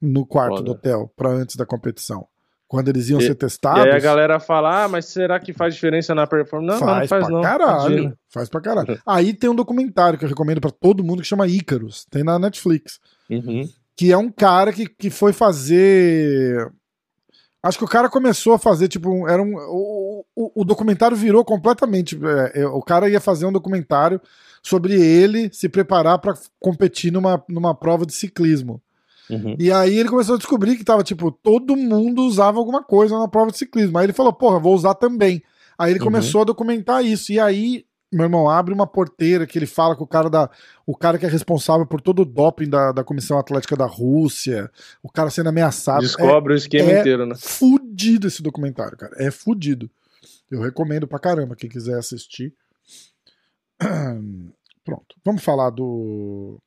no 0.00 0.24
quarto 0.26 0.56
Foda. 0.56 0.62
do 0.64 0.70
hotel 0.72 1.12
para 1.16 1.30
antes 1.30 1.56
da 1.56 1.66
competição. 1.66 2.26
Quando 2.66 2.88
eles 2.88 3.08
iam 3.08 3.20
E- 3.20 3.24
ser 3.24 3.32
E 3.32 3.34
testados, 3.34 3.82
aí 3.84 3.90
a 3.90 3.98
galera 3.98 4.38
fala, 4.38 4.84
ah, 4.84 4.88
mas 4.88 5.06
será 5.06 5.40
que 5.40 5.52
faz 5.52 5.74
diferença 5.74 6.14
na 6.14 6.24
performance? 6.26 6.80
Não, 6.80 6.86
faz, 6.86 7.00
não 7.00 7.08
faz 7.08 7.24
pra 7.26 7.34
não. 7.34 7.42
caralho. 7.42 7.92
Imagina. 7.94 8.18
Faz 8.28 8.48
pra 8.48 8.60
caralho. 8.60 9.00
Aí 9.04 9.34
tem 9.34 9.50
um 9.50 9.54
documentário 9.56 10.16
que 10.16 10.24
eu 10.24 10.28
recomendo 10.28 10.60
para 10.60 10.70
todo 10.70 11.02
mundo 11.02 11.20
que 11.20 11.26
chama 11.26 11.48
Ícaros. 11.48 12.06
Tem 12.08 12.22
na 12.22 12.38
Netflix. 12.38 13.00
Uhum. 13.28 13.68
que 13.96 14.12
é 14.12 14.16
um 14.16 14.30
cara 14.30 14.72
que, 14.72 14.86
que 14.88 15.10
foi 15.10 15.32
fazer. 15.32 16.70
Acho 17.62 17.76
que 17.76 17.84
o 17.84 17.88
cara 17.88 18.08
começou 18.08 18.54
a 18.54 18.58
fazer, 18.58 18.86
tipo, 18.88 19.28
era 19.28 19.42
um. 19.42 19.54
O, 19.56 20.24
o, 20.34 20.62
o 20.62 20.64
documentário 20.64 21.16
virou 21.16 21.44
completamente. 21.44 22.16
é, 22.54 22.60
é, 22.62 22.66
o 22.66 22.80
cara 22.82 23.08
ia 23.08 23.20
fazer 23.20 23.46
um 23.46 23.52
documentário 23.52 24.20
sobre 24.62 24.94
ele 24.94 25.50
se 25.52 25.68
preparar 25.68 26.18
para 26.20 26.34
competir 26.58 27.12
numa, 27.12 27.42
numa 27.48 27.74
prova 27.74 28.06
de 28.06 28.14
ciclismo. 28.14 28.80
Uhum. 29.30 29.56
E 29.58 29.70
aí 29.72 29.96
ele 29.98 30.08
começou 30.08 30.34
a 30.34 30.38
descobrir 30.38 30.76
que 30.76 30.84
tava, 30.84 31.02
tipo, 31.02 31.30
todo 31.30 31.76
mundo 31.76 32.22
usava 32.22 32.58
alguma 32.58 32.82
coisa 32.82 33.18
na 33.18 33.28
prova 33.28 33.50
de 33.50 33.58
ciclismo. 33.58 33.96
Aí 33.98 34.06
ele 34.06 34.12
falou, 34.12 34.32
porra, 34.32 34.58
vou 34.58 34.74
usar 34.74 34.94
também. 34.94 35.42
Aí 35.78 35.92
ele 35.92 35.98
Uhum. 36.00 36.06
começou 36.06 36.42
a 36.42 36.44
documentar 36.44 37.04
isso. 37.04 37.32
E 37.32 37.38
aí 37.40 37.84
Meu 38.12 38.24
irmão, 38.24 38.50
abre 38.50 38.74
uma 38.74 38.88
porteira 38.88 39.46
que 39.46 39.56
ele 39.56 39.66
fala 39.66 39.94
com 39.94 40.02
o 40.02 40.06
cara 40.06 40.28
da. 40.28 40.50
O 40.84 40.96
cara 40.96 41.16
que 41.16 41.24
é 41.24 41.28
responsável 41.28 41.86
por 41.86 42.00
todo 42.00 42.22
o 42.22 42.24
doping 42.24 42.68
da, 42.68 42.90
da 42.90 43.04
Comissão 43.04 43.38
Atlética 43.38 43.76
da 43.76 43.86
Rússia, 43.86 44.68
o 45.00 45.08
cara 45.08 45.30
sendo 45.30 45.48
ameaçado. 45.48 46.00
Descobre 46.00 46.52
o 46.52 46.56
esquema 46.56 46.90
é 46.90 46.98
inteiro, 46.98 47.24
né? 47.24 47.36
Fudido 47.38 48.26
esse 48.26 48.42
documentário, 48.42 48.98
cara. 48.98 49.14
É 49.16 49.30
fudido. 49.30 49.88
Eu 50.50 50.60
recomendo 50.60 51.06
pra 51.06 51.20
caramba 51.20 51.54
quem 51.54 51.70
quiser 51.70 51.96
assistir. 51.96 52.52
Pronto. 54.84 55.14
Vamos 55.24 55.44
falar 55.44 55.70
do. 55.70 56.58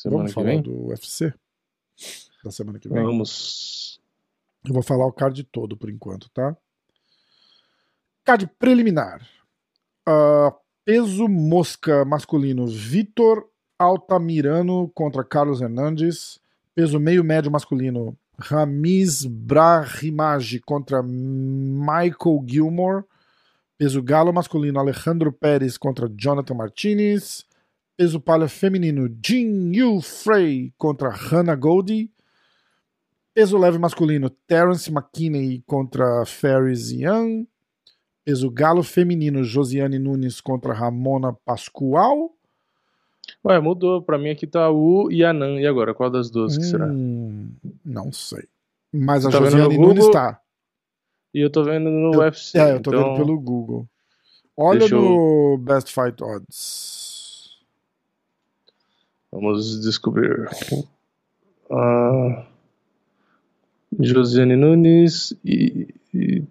Semana 0.00 0.20
Vamos 0.20 0.30
que 0.30 0.34
falar 0.34 0.46
vem. 0.46 0.62
do 0.62 0.86
UFC? 0.86 1.34
Da 2.42 2.50
semana 2.50 2.78
que 2.78 2.88
vem. 2.88 3.04
Vamos. 3.04 4.00
Eu 4.64 4.72
vou 4.72 4.82
falar 4.82 5.04
o 5.04 5.12
card 5.12 5.44
todo 5.44 5.76
por 5.76 5.90
enquanto, 5.90 6.30
tá? 6.30 6.56
Card 8.24 8.46
preliminar. 8.58 9.28
Ah, 10.06 10.54
peso 10.86 11.28
mosca 11.28 12.02
masculino 12.06 12.66
Vitor 12.66 13.46
Altamirano 13.78 14.90
contra 14.94 15.22
Carlos 15.22 15.60
Hernandes. 15.60 16.40
Peso 16.74 16.98
meio 16.98 17.22
médio 17.22 17.50
masculino 17.50 18.16
Ramiz 18.38 19.26
Brahimaj 19.26 20.60
contra 20.60 21.02
Michael 21.02 22.42
Gilmore. 22.46 23.04
Peso 23.76 24.02
galo 24.02 24.32
masculino 24.32 24.80
Alejandro 24.80 25.30
Pérez 25.30 25.76
contra 25.76 26.08
Jonathan 26.08 26.54
Martinez. 26.54 27.44
Peso 28.00 28.18
palha 28.18 28.48
feminino 28.48 29.10
Jin 29.22 29.74
Yu 29.74 30.00
Frey 30.00 30.72
contra 30.78 31.10
Hannah 31.10 31.54
Goldie. 31.54 32.10
Peso 33.34 33.58
leve 33.58 33.76
masculino, 33.76 34.30
Terence 34.46 34.90
McKinney 34.90 35.62
contra 35.66 36.24
Ferris 36.24 36.90
Young. 36.90 37.46
Peso 38.24 38.50
galo 38.50 38.82
feminino, 38.82 39.44
Josiane 39.44 39.98
Nunes 39.98 40.40
contra 40.40 40.72
Ramona 40.72 41.34
Pascoal. 41.44 42.34
Ué, 43.44 43.60
mudou. 43.60 44.00
Pra 44.00 44.16
mim 44.16 44.30
aqui 44.30 44.46
tá 44.46 44.70
U 44.70 45.10
e 45.12 45.22
Anan. 45.22 45.60
E 45.60 45.66
agora? 45.66 45.92
Qual 45.92 46.08
das 46.08 46.30
duas 46.30 46.56
que 46.56 46.64
será? 46.64 46.86
Hum, 46.86 47.50
não 47.84 48.10
sei. 48.10 48.44
Mas 48.90 49.26
a 49.26 49.30
Tá 49.30 49.40
Josiane 49.40 49.76
Nunes 49.76 50.08
tá. 50.08 50.40
E 51.34 51.40
eu 51.40 51.50
tô 51.50 51.62
vendo 51.64 51.90
no 51.90 52.14
Eu- 52.14 52.20
UFC. 52.20 52.58
É, 52.58 52.72
eu 52.76 52.80
tô 52.80 52.92
então... 52.92 53.12
vendo 53.14 53.16
pelo 53.26 53.38
Google. 53.38 53.86
Olha 54.56 54.78
Deixa 54.80 54.94
eu- 54.94 55.02
no 55.02 55.58
Best 55.58 55.92
Fight 55.92 56.24
Odds. 56.24 56.99
Vamos 59.32 59.80
descobrir. 59.80 60.48
Ah, 61.70 62.46
Josiane 63.98 64.56
Nunes 64.56 65.34
e. 65.44 65.88
e 66.14 66.42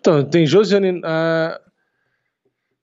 Então, 0.00 0.24
tem 0.24 0.46
Josiane. 0.46 1.00
ah, 1.04 1.60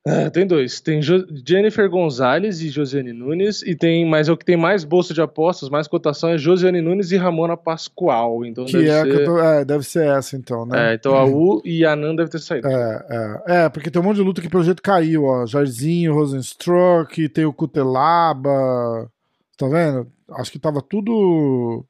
ah, 0.07 0.29
tem 0.29 0.45
dois. 0.45 0.79
Tem 0.81 1.01
Jo- 1.01 1.25
Jennifer 1.47 1.89
Gonzalez 1.89 2.61
e 2.61 2.69
Josiane 2.69 3.11
Nunes. 3.11 3.61
E 3.63 3.75
tem, 3.75 4.05
mas 4.07 4.29
o 4.29 4.37
que 4.37 4.45
tem 4.45 4.55
mais 4.55 4.83
bolsa 4.83 5.13
de 5.13 5.21
apostas, 5.21 5.67
mais 5.69 5.87
cotação 5.87 6.29
é 6.29 6.37
Josiane 6.37 6.79
Nunes 6.81 7.11
e 7.11 7.17
Ramona 7.17 7.57
Pascoal. 7.57 8.45
Então 8.45 8.65
Que 8.65 8.73
deve 8.83 8.89
é, 8.89 9.03
ser. 9.17 9.25
tô- 9.25 9.39
é, 9.39 9.65
deve 9.65 9.83
ser 9.83 10.07
essa 10.07 10.35
então, 10.37 10.65
né? 10.65 10.91
É, 10.91 10.93
então 10.95 11.15
a 11.15 11.25
U 11.25 11.61
e 11.65 11.83
a 11.85 11.93
Anan 11.93 12.15
deve 12.15 12.29
ter 12.29 12.39
saído. 12.39 12.67
É, 12.67 13.05
é, 13.47 13.55
é, 13.65 13.69
porque 13.69 13.89
tem 13.89 14.01
um 14.01 14.05
monte 14.05 14.17
de 14.17 14.21
luta 14.23 14.41
que 14.41 14.49
pelo 14.49 14.63
jeito 14.63 14.81
caiu, 14.81 15.23
ó. 15.23 15.45
Jairzinho, 15.45 16.13
Rosenstruck, 16.13 17.27
tem 17.29 17.45
o 17.45 17.53
Cutelaba. 17.53 19.09
Tá 19.57 19.67
vendo? 19.67 20.07
Acho 20.31 20.51
que 20.51 20.59
tava 20.59 20.81
tudo. 20.81 21.83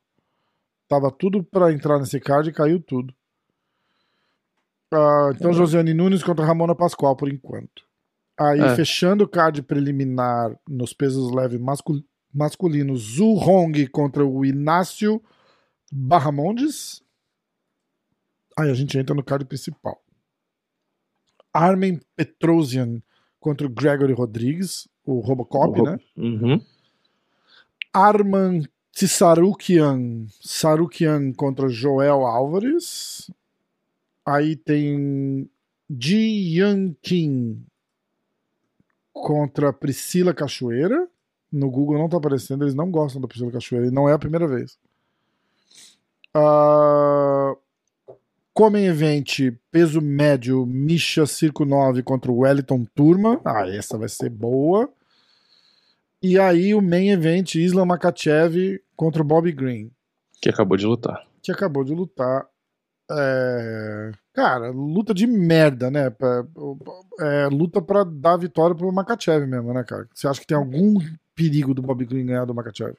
Tava 0.87 1.09
tudo 1.11 1.43
pra 1.43 1.71
entrar 1.73 1.97
nesse 1.99 2.19
card 2.19 2.49
e 2.49 2.53
caiu 2.53 2.79
tudo. 2.79 3.13
Ah, 4.93 5.31
então, 5.35 5.51
Josiane 5.51 5.93
Nunes 5.93 6.23
contra 6.23 6.45
Ramona 6.45 6.75
Pascoal 6.75 7.15
por 7.15 7.27
enquanto. 7.27 7.83
Aí, 8.37 8.59
É. 8.59 8.75
fechando 8.75 9.23
o 9.23 9.27
card 9.27 9.61
preliminar 9.63 10.57
nos 10.67 10.93
pesos 10.93 11.31
leves 11.31 11.59
mascul 11.59 12.03
masculinos, 12.33 12.99
Zhu 13.15 13.35
Hong 13.37 13.87
contra 13.87 14.25
o 14.25 14.43
Inácio 14.45 15.23
Barramondes. 15.89 17.01
Aí 18.59 18.69
a 18.69 18.73
gente 18.73 18.97
entra 18.97 19.15
no 19.15 19.23
card 19.23 19.45
principal. 19.45 20.03
Armen 21.53 22.01
Petrosian 22.13 23.01
contra 23.39 23.65
o 23.65 23.69
Gregory 23.69 24.11
Rodrigues, 24.11 24.85
o 25.05 25.19
Robocop, 25.21 25.79
O- 25.79 25.83
né? 25.85 25.97
Uhum. 26.17 26.61
Arman 27.93 28.63
Tissarukian, 28.91 30.25
Sarukian 30.41 31.31
contra 31.33 31.69
Joel 31.69 32.25
Álvares. 32.25 33.31
Aí 34.25 34.57
tem 34.57 35.49
Ji 35.89 36.57
Yan 36.59 36.93
Kim 37.01 37.65
contra 39.15 39.71
Priscila 39.71 40.33
Cachoeira. 40.33 41.07
No 41.51 41.71
Google 41.71 41.97
não 41.97 42.09
tá 42.09 42.17
aparecendo, 42.17 42.63
eles 42.65 42.75
não 42.75 42.91
gostam 42.91 43.21
da 43.21 43.27
Priscila 43.29 43.51
Cachoeira, 43.51 43.87
e 43.87 43.91
não 43.91 44.09
é 44.09 44.13
a 44.13 44.19
primeira 44.19 44.45
vez. 44.45 44.77
Ah, 46.33 47.53
Comem 48.53 48.85
Event, 48.87 49.39
peso 49.71 50.01
médio, 50.01 50.65
Misha 50.65 51.25
Circo 51.25 51.63
9 51.65 52.03
contra 52.03 52.31
o 52.31 52.39
Wellington 52.39 52.85
Turma. 52.93 53.39
Ah, 53.45 53.67
essa 53.67 53.97
vai 53.97 54.09
ser 54.09 54.29
boa. 54.29 54.89
E 56.21 56.39
aí 56.39 56.73
o 56.73 56.81
main 56.81 57.09
event, 57.11 57.55
Islam 57.55 57.85
Makachev 57.85 58.81
contra 58.95 59.21
o 59.21 59.25
Bobby 59.25 59.51
Green, 59.51 59.91
Que 60.41 60.49
acabou 60.49 60.75
de 60.77 60.85
lutar. 60.85 61.25
que 61.41 61.51
acabou 61.51 61.83
de 61.83 61.93
lutar. 61.93 62.47
É, 63.11 64.11
Cara, 64.35 64.69
luta 64.69 65.13
de 65.13 65.25
merda, 65.25 65.89
né? 65.89 66.13
É, 67.21 67.47
luta 67.47 67.81
pra 67.81 68.03
dar 68.03 68.35
vitória 68.37 68.75
pro 68.75 68.91
Makachev 68.91 69.45
mesmo, 69.47 69.73
né, 69.73 69.83
cara? 69.83 70.07
Você 70.13 70.27
acha 70.27 70.41
que 70.41 70.47
tem 70.47 70.57
algum 70.57 70.95
perigo 71.33 71.73
do 71.73 71.81
Bobby 71.81 72.05
Green 72.05 72.25
ganhar 72.25 72.45
do 72.45 72.53
Makachev? 72.53 72.93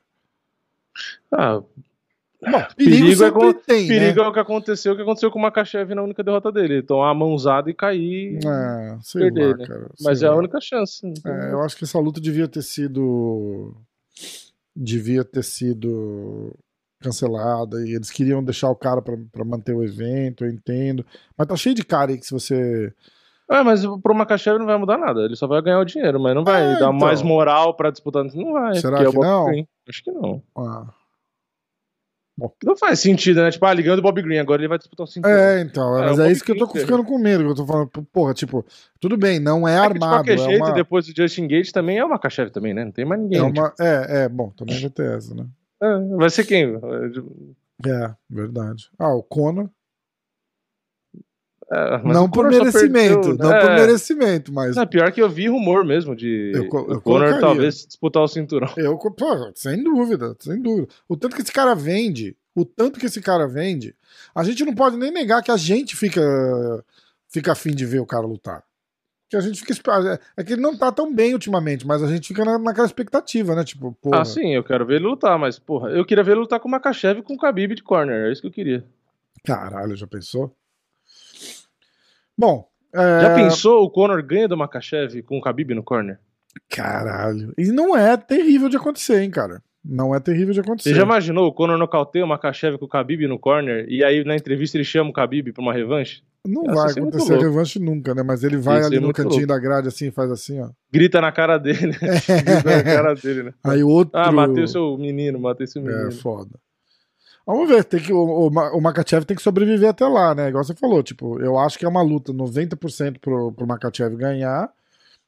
Ah, 1.31 1.63
Bom, 2.43 2.63
perigo, 2.77 3.07
Perigo 3.07 3.25
é 3.25 3.31
com- 3.31 3.53
tem, 3.55 3.89
perigo 3.89 4.21
né? 4.21 4.27
é 4.27 4.29
o 4.29 4.33
que 4.33 4.39
aconteceu, 4.39 4.93
o 4.93 4.97
que 4.97 5.03
aconteceu 5.03 5.31
com 5.31 5.39
o 5.39 5.43
Makachev 5.43 5.95
na 5.95 6.03
única 6.03 6.23
derrota 6.23 6.53
dele. 6.53 6.83
Tomar 6.83 7.11
a 7.11 7.15
mãozada 7.15 7.71
e 7.71 7.75
cair. 7.75 8.39
É, 8.47 8.99
sei 9.01 9.23
perder, 9.23 9.51
lá, 9.53 9.57
né? 9.57 9.67
cara. 9.67 9.91
Mas 10.01 10.23
é 10.23 10.27
a 10.27 10.35
única 10.35 10.61
chance. 10.61 11.01
É, 11.25 11.53
eu 11.53 11.63
acho 11.63 11.77
que 11.77 11.85
essa 11.85 11.99
luta 11.99 12.21
devia 12.21 12.47
ter 12.47 12.63
sido. 12.63 13.75
Devia 14.75 15.25
ter 15.25 15.43
sido 15.43 16.55
cancelada 17.01 17.77
e 17.87 17.95
eles 17.95 18.11
queriam 18.11 18.43
deixar 18.43 18.71
o 18.71 18.77
cara 18.77 19.01
pra 19.03 19.17
pra 19.33 19.45
manter 19.45 19.75
o 19.75 19.85
evento, 19.85 20.45
eu 20.45 20.51
entendo. 20.51 21.05
Mas 21.37 21.47
tá 21.47 21.57
cheio 21.57 21.75
de 21.75 21.85
cara 21.85 22.11
aí 22.13 22.19
que 22.19 22.27
se 22.27 22.33
você. 22.33 22.93
É, 23.49 23.63
mas 23.63 23.83
pro 24.03 24.15
Makachev 24.15 24.59
não 24.59 24.67
vai 24.67 24.77
mudar 24.77 24.99
nada. 24.99 25.21
Ele 25.21 25.37
só 25.37 25.47
vai 25.47 25.63
ganhar 25.63 25.79
o 25.79 25.85
dinheiro, 25.85 26.19
mas 26.19 26.35
não 26.35 26.43
vai 26.43 26.63
É, 26.63 26.67
dar 26.71 26.75
então. 26.77 26.93
mais 26.93 27.23
moral 27.23 27.75
pra 27.75 27.91
disputar. 27.91 28.25
Não 28.35 28.53
vai. 28.53 28.75
Será 28.77 29.01
é 29.03 29.05
que 29.05 29.13
Bob 29.13 29.25
não? 29.25 29.47
Green. 29.47 29.69
Acho 29.89 30.03
que 30.03 30.11
não. 30.11 30.43
Ah. 30.57 30.87
Não 32.63 32.77
faz 32.77 33.01
sentido, 33.01 33.41
né? 33.41 33.51
Tipo, 33.51 33.65
ah, 33.65 33.73
ligando 33.73 34.01
o 34.01 34.03
Bob 34.03 34.21
Green, 34.21 34.37
agora 34.39 34.61
ele 34.61 34.69
vai 34.69 34.77
disputar 34.77 35.05
o 35.05 35.07
cinturão. 35.07 35.35
É, 35.35 35.61
então, 35.63 35.97
É, 35.97 36.01
mas 36.03 36.19
é 36.19 36.23
Bobby 36.23 36.33
isso 36.33 36.45
que 36.45 36.53
eu 36.53 36.59
tô 36.59 36.67
ficando 36.67 37.03
com 37.03 37.17
medo. 37.19 37.45
que 37.45 37.51
Eu 37.51 37.55
tô 37.55 37.65
falando, 37.67 37.89
porra, 38.13 38.35
tipo, 38.35 38.63
tudo 39.01 39.17
bem, 39.17 39.41
não 39.41 39.67
é 39.67 39.73
É 39.77 39.81
que, 39.81 39.87
de 39.87 39.93
armado. 39.95 40.17
qualquer 40.17 40.35
é 40.35 40.39
jeito, 40.39 40.65
uma, 40.67 40.73
depois 40.75 41.07
do 41.07 41.15
Justin 41.17 41.47
Gate 41.49 41.71
também 41.73 41.97
é 41.97 42.05
o 42.05 42.11
Makachev 42.11 42.51
também, 42.51 42.75
né? 42.75 42.85
Não 42.85 42.93
tem 42.93 43.07
mais 43.07 43.23
ninguém. 43.23 43.41
é, 43.41 43.47
tipo, 43.47 43.61
uma- 43.61 43.75
é, 43.81 44.25
é, 44.25 44.29
bom, 44.29 44.51
também 44.51 44.79
vai 44.79 44.91
ter 44.91 45.17
essa, 45.17 45.35
né? 45.35 45.47
É, 45.83 46.17
vai 46.17 46.31
ser 46.31 46.45
quem? 46.45 46.75
É, 47.87 48.15
verdade. 48.29 48.91
Ah, 48.99 49.15
o 49.15 49.23
Conor. 49.23 49.71
É, 51.71 51.99
Não 52.05 52.31
por 52.31 52.49
merecimento, 52.49 53.23
perdeu, 53.23 53.37
não 53.39 53.51
né? 53.51 53.61
por 53.61 53.71
É. 53.73 53.77
merecimento, 53.77 54.53
mas 54.53 54.77
pior 54.89 55.11
que 55.11 55.21
eu 55.21 55.29
vi 55.29 55.49
rumor 55.49 55.85
mesmo 55.85 56.15
de 56.15 56.53
Eu 56.55 56.65
eu 56.65 57.01
Conor 57.01 57.41
talvez 57.41 57.85
disputar 57.87 58.23
o 58.23 58.29
cinturão. 58.29 58.73
Eu, 58.77 58.97
pô, 58.97 59.51
sem 59.55 59.83
dúvida, 59.83 60.37
sem 60.39 60.63
dúvida. 60.63 60.87
O 61.09 61.17
tanto 61.17 61.35
que 61.35 61.43
esse 61.43 61.51
cara 61.51 61.75
vende, 61.75 62.37
o 62.55 62.65
tanto 62.65 63.01
que 63.01 63.07
esse 63.07 63.21
cara 63.21 63.49
vende, 63.49 63.97
a 64.33 64.45
gente 64.45 64.65
não 64.65 64.75
pode 64.77 64.97
nem 64.97 65.11
negar 65.11 65.43
que 65.43 65.51
a 65.51 65.57
gente 65.57 65.97
fica 65.97 66.23
fica 67.29 67.51
afim 67.51 67.75
de 67.75 67.85
ver 67.85 67.99
o 67.99 68.07
cara 68.07 68.25
lutar. 68.25 68.63
Que 69.29 69.37
a 69.37 69.41
gente 69.41 69.61
fica 69.61 69.75
é 70.37 70.45
que 70.45 70.53
ele 70.53 70.63
não 70.63 70.77
tá 70.77 70.93
tão 70.93 71.13
bem 71.13 71.33
ultimamente, 71.33 71.85
mas 71.87 72.01
a 72.03 72.07
gente 72.07 72.29
fica 72.29 72.45
na, 72.45 72.59
naquela 72.59 72.87
expectativa, 72.87 73.57
né? 73.57 73.65
Tipo, 73.65 73.93
pô, 74.01 74.15
Ah, 74.15 74.25
sim, 74.25 74.55
eu 74.55 74.63
quero 74.63 74.87
ver 74.87 74.97
ele 74.97 75.07
lutar, 75.07 75.37
mas, 75.39 75.59
porra, 75.59 75.91
eu 75.91 76.05
queria 76.05 76.23
ver 76.23 76.33
ele 76.33 76.41
lutar 76.41 76.61
com 76.61 76.69
o 76.69 76.71
Makachev 76.71 77.19
e 77.19 77.23
com 77.23 77.35
o 77.35 77.37
Khabib 77.37 77.75
de 77.75 77.83
corner, 77.83 78.27
é 78.29 78.33
isso 78.33 78.41
que 78.41 78.47
eu 78.47 78.53
queria. 78.53 78.85
caralho, 79.45 79.97
já 79.97 80.07
pensou? 80.07 80.57
Bom, 82.39 82.69
é, 82.95 83.21
Já 83.21 83.35
pensou 83.35 83.83
o 83.83 83.91
Conor 83.91 84.23
ganha 84.23 84.49
do 84.49 84.57
Makachev 84.57 85.23
com 85.23 85.39
o 85.39 85.43
Khabib 85.43 85.75
no 85.75 85.83
corner? 85.83 86.19
caralho. 86.71 87.53
E 87.59 87.67
não 87.67 87.97
é 87.97 88.17
terrível 88.17 88.69
de 88.69 88.77
acontecer, 88.77 89.21
hein, 89.21 89.31
cara? 89.31 89.63
Não 89.89 90.15
é 90.15 90.19
terrível 90.19 90.53
de 90.53 90.61
acontecer. 90.61 90.91
Você 90.91 90.95
já 90.97 91.03
imaginou 91.03 91.47
o 91.47 91.53
Conor 91.53 91.79
nocauteia 91.79 92.25
o 92.25 92.29
Makachev 92.29 92.77
com 92.77 92.87
o 92.87 92.89
Khabib 92.89 93.27
no 93.29 93.39
corner 93.39 93.87
e 93.89 94.03
aí 94.03 94.25
na 94.25 94.35
entrevista 94.35 94.77
ele 94.77 94.85
chama 94.85 95.11
o 95.11 95.13
Khabib 95.13 95.53
pra 95.53 95.63
uma 95.63 95.73
revanche? 95.73 96.23
Não 96.47 96.65
vai 96.65 96.91
acontecer 96.93 97.39
revanche 97.39 97.79
nunca, 97.79 98.15
né? 98.15 98.23
Mas 98.23 98.45
ele 98.45 98.57
vai 98.57 98.83
ali 98.83 99.01
no 99.01 99.13
cantinho 99.13 99.47
louco. 99.47 99.47
da 99.49 99.59
grade 99.59 99.89
assim, 99.89 100.11
faz 100.11 100.31
assim, 100.31 100.61
ó. 100.61 100.71
Grita 100.93 101.21
na 101.21 101.31
cara 101.33 101.59
dele, 101.59 101.93
Grita 101.99 102.77
na 102.77 102.83
cara 102.83 103.15
dele, 103.15 103.43
né? 103.45 103.55
Aí 103.65 103.83
o 103.83 103.89
outro. 103.89 104.19
Ah, 104.19 104.31
matei 104.33 104.65
o 104.65 104.69
seu 104.69 104.97
menino, 104.97 105.39
matei 105.41 105.67
seu 105.67 105.83
É 105.83 105.85
menino. 105.85 106.13
foda. 106.13 106.51
Vamos 107.47 107.69
ver, 107.69 107.85
tem 107.85 108.01
que, 108.01 108.13
o, 108.13 108.17
o, 108.19 108.49
o 108.49 108.81
Makachev 108.81 109.25
tem 109.25 109.37
que 109.37 109.43
sobreviver 109.43 109.89
até 109.89 110.05
lá, 110.05 110.35
né? 110.35 110.49
Igual 110.49 110.65
você 110.65 110.75
falou, 110.75 111.01
tipo, 111.01 111.41
eu 111.41 111.57
acho 111.57 111.79
que 111.79 111.85
é 111.85 111.89
uma 111.89 112.03
luta 112.03 112.33
90% 112.33 113.19
pro, 113.21 113.53
pro 113.53 113.67
Makachev 113.67 114.17
ganhar, 114.17 114.69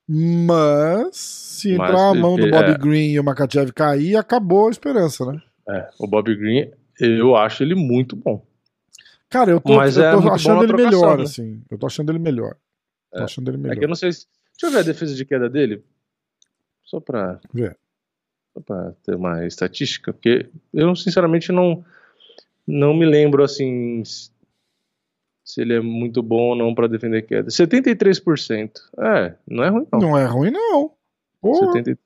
mas 0.09 1.16
se 1.16 1.76
Mas 1.76 1.90
entrar 1.90 2.11
a 2.11 2.14
mão 2.14 2.36
do 2.36 2.48
Bob 2.50 2.64
é. 2.70 2.78
Green 2.78 3.11
e 3.12 3.20
o 3.20 3.24
Makachev 3.24 3.72
cair, 3.72 4.16
acabou 4.16 4.68
a 4.68 4.70
esperança, 4.70 5.30
né? 5.30 5.42
É, 5.68 5.88
o 5.98 6.06
Bob 6.06 6.34
Green, 6.34 6.70
eu 6.98 7.36
acho 7.36 7.62
ele 7.62 7.74
muito 7.74 8.16
bom. 8.16 8.42
Cara, 9.28 9.50
eu 9.50 9.61
tô, 9.61 9.76
Mas 9.76 9.96
eu 9.98 10.04
é 10.04 10.12
tô 10.12 10.30
achando 10.30 10.62
ele 10.64 10.68
trocação, 10.72 11.00
melhor, 11.00 11.18
né? 11.18 11.24
assim. 11.24 11.62
Eu 11.70 11.76
tô 11.78 11.86
achando 11.86 12.11
ele 12.11 12.18
melhor. 12.18 12.56
Tô 13.12 13.18
É. 13.20 13.24
achando 13.24 13.50
ele 13.50 13.59
É 13.59 13.61
melhor. 13.61 13.76
que 13.78 13.84
eu 13.84 13.88
não 13.88 13.94
sei 13.94 14.12
se... 14.12 14.26
Deixa 14.54 14.66
eu 14.66 14.70
ver 14.70 14.78
a 14.78 14.82
defesa 14.92 15.14
de 15.14 15.24
queda 15.26 15.48
dele. 15.50 15.84
Só 16.82 16.98
pra, 17.00 17.38
Vê. 17.52 17.76
só 18.54 18.61
pra 18.61 18.92
ter 19.04 19.14
uma 19.14 19.46
estatística, 19.46 20.12
porque 20.14 20.48
eu 20.72 20.96
sinceramente 20.96 21.52
não, 21.52 21.84
não 22.66 22.94
me 22.94 23.04
lembro 23.04 23.44
assim 23.44 24.02
se 25.49 25.62
ele 25.62 25.72
é 25.72 25.80
muito 25.80 26.22
bom 26.22 26.51
ou 26.51 26.55
não 26.55 26.74
pra 26.74 26.86
defender 26.86 27.22
queda. 27.22 27.49
73%. 27.49 28.70
É, 28.99 29.34
não 29.49 29.64
é 29.64 29.70
ruim 29.70 29.86
não. 29.90 29.99
Não 29.99 30.18
é 30.18 30.26
ruim, 30.26 30.51
não. 30.51 30.92
Porra. 31.40 31.72
70% 31.72 31.96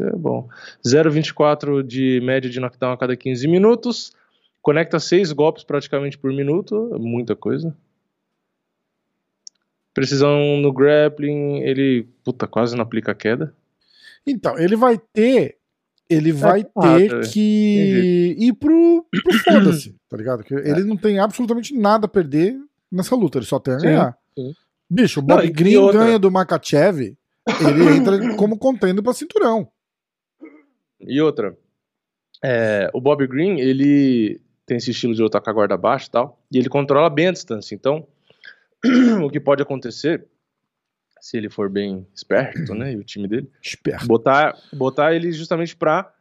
é 0.00 0.14
bom. 0.14 0.46
0,24 0.86 1.82
de 1.82 2.20
média 2.22 2.50
de 2.50 2.60
knockdown 2.60 2.92
a 2.92 2.98
cada 2.98 3.16
15 3.16 3.48
minutos. 3.48 4.12
Conecta 4.60 5.00
6 5.00 5.32
golpes 5.32 5.64
praticamente 5.64 6.18
por 6.18 6.30
minuto. 6.34 6.92
é 6.94 6.98
Muita 6.98 7.34
coisa. 7.34 7.74
Precisão 9.94 10.58
no 10.58 10.70
grappling. 10.70 11.62
Ele, 11.62 12.06
puta, 12.22 12.46
quase 12.46 12.76
não 12.76 12.82
aplica 12.82 13.14
queda. 13.14 13.54
Então, 14.26 14.58
ele 14.58 14.76
vai 14.76 14.98
ter. 14.98 15.56
Ele 16.10 16.30
vai 16.30 16.62
porrada, 16.62 16.98
ter 16.98 17.30
que 17.30 18.36
ir 18.38 18.52
pro, 18.52 19.06
pro 19.10 19.38
foda-se, 19.38 19.96
tá 20.10 20.16
ligado? 20.18 20.44
Que 20.44 20.52
ele 20.52 20.84
não 20.84 20.94
tem 20.94 21.18
absolutamente 21.18 21.74
nada 21.74 22.04
a 22.04 22.08
perder 22.08 22.60
nessa 22.92 23.16
luta, 23.16 23.38
ele 23.38 23.46
só 23.46 23.58
tem 23.58 23.74
a 23.74 23.78
ganhar. 23.78 24.18
sim. 24.34 24.54
Bicho, 24.88 25.20
o 25.20 25.22
Bob 25.22 25.48
Green 25.50 25.90
ganha 25.90 26.18
do 26.18 26.30
Makachev, 26.30 27.00
ele 27.00 27.96
entra 27.96 28.36
como 28.36 28.58
contendo 28.58 29.02
pra 29.02 29.14
cinturão. 29.14 29.66
E 31.00 31.20
outra. 31.20 31.56
é, 32.44 32.90
o 32.92 33.00
Bob 33.00 33.26
Green, 33.26 33.58
ele 33.58 34.40
tem 34.66 34.76
esse 34.76 34.90
estilo 34.90 35.14
de 35.14 35.22
lutar 35.22 35.40
com 35.40 35.50
a 35.50 35.52
guarda 35.52 35.76
baixa 35.76 36.08
e 36.08 36.10
tal. 36.10 36.38
E 36.52 36.58
ele 36.58 36.68
controla 36.68 37.08
bem 37.08 37.28
a 37.28 37.32
distância. 37.32 37.74
Então, 37.74 38.06
o 39.24 39.30
que 39.30 39.40
pode 39.40 39.62
acontecer, 39.62 40.26
se 41.20 41.36
ele 41.36 41.48
for 41.48 41.70
bem 41.70 42.06
esperto, 42.14 42.74
né? 42.74 42.92
E 42.92 42.96
o 42.96 43.04
time 43.04 43.26
dele. 43.26 43.50
Esperto. 43.62 44.06
botar, 44.06 44.56
botar 44.72 45.14
ele 45.14 45.32
justamente 45.32 45.74
para 45.74 46.12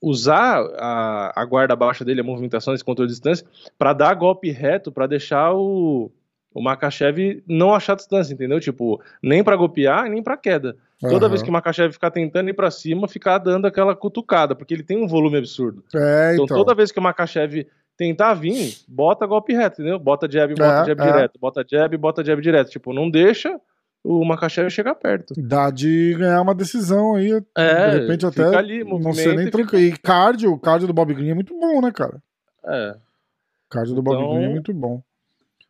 usar 0.00 0.62
a, 0.78 1.32
a 1.42 1.44
guarda 1.44 1.76
baixa 1.76 2.04
dele, 2.04 2.20
a 2.20 2.24
movimentação, 2.24 2.74
esse 2.74 2.84
controle 2.84 3.08
de 3.08 3.14
distância, 3.14 3.46
para 3.78 3.92
dar 3.92 4.14
golpe 4.14 4.50
reto, 4.50 4.90
para 4.90 5.06
deixar 5.06 5.52
o, 5.54 6.10
o 6.54 6.62
Makachev 6.62 7.42
não 7.46 7.74
achar 7.74 7.94
distância, 7.96 8.32
entendeu? 8.32 8.58
Tipo, 8.60 9.00
nem 9.22 9.44
para 9.44 9.56
golpear, 9.56 10.08
nem 10.08 10.22
para 10.22 10.36
queda. 10.36 10.76
Toda 11.00 11.26
Aham. 11.26 11.28
vez 11.30 11.42
que 11.42 11.48
o 11.48 11.52
Makachev 11.52 11.92
ficar 11.92 12.10
tentando 12.10 12.50
ir 12.50 12.54
para 12.54 12.70
cima, 12.70 13.08
ficar 13.08 13.38
dando 13.38 13.66
aquela 13.66 13.94
cutucada, 13.96 14.54
porque 14.54 14.74
ele 14.74 14.82
tem 14.82 15.02
um 15.02 15.06
volume 15.08 15.38
absurdo. 15.38 15.82
É, 15.94 16.32
Então, 16.34 16.44
então. 16.44 16.56
toda 16.58 16.74
vez 16.74 16.92
que 16.92 16.98
o 16.98 17.02
Makachev 17.02 17.66
tentar 17.96 18.32
vir, 18.34 18.76
bota 18.88 19.26
golpe 19.26 19.52
reto, 19.52 19.80
entendeu? 19.80 19.98
Bota 19.98 20.30
jab, 20.30 20.54
bota 20.54 20.82
É, 20.82 20.84
jab 20.86 21.02
é. 21.02 21.04
direto, 21.12 21.38
bota 21.38 21.64
jab, 21.68 21.96
bota 21.98 22.24
jab 22.24 22.40
direto. 22.40 22.70
Tipo, 22.70 22.92
não 22.94 23.10
deixa 23.10 23.60
o 24.02 24.24
Makachev 24.24 24.70
chegar 24.70 24.94
perto. 24.94 25.34
Dá 25.36 25.70
de 25.70 26.14
ganhar 26.18 26.40
uma 26.42 26.54
decisão 26.54 27.16
aí. 27.16 27.32
É, 27.56 27.90
de 27.90 27.98
repente 28.00 28.26
fica 28.30 28.48
até 28.48 28.56
ali, 28.56 28.84
não 28.84 28.98
ser 28.98 29.04
movimenta 29.04 29.34
nem 29.42 29.50
tranquilo. 29.50 29.84
E 29.84 29.96
cardio, 29.98 30.52
o 30.52 30.58
cardio 30.58 30.86
do 30.86 30.92
Bob 30.94 31.12
Green 31.14 31.30
é 31.30 31.34
muito 31.34 31.58
bom, 31.58 31.80
né, 31.80 31.90
cara? 31.92 32.22
É. 32.64 32.90
O 32.92 33.70
cardio 33.70 33.94
do 33.94 34.02
Bob 34.02 34.16
Então, 34.16 34.34
Green 34.34 34.44
é 34.44 34.48
muito 34.48 34.72
bom. 34.74 35.02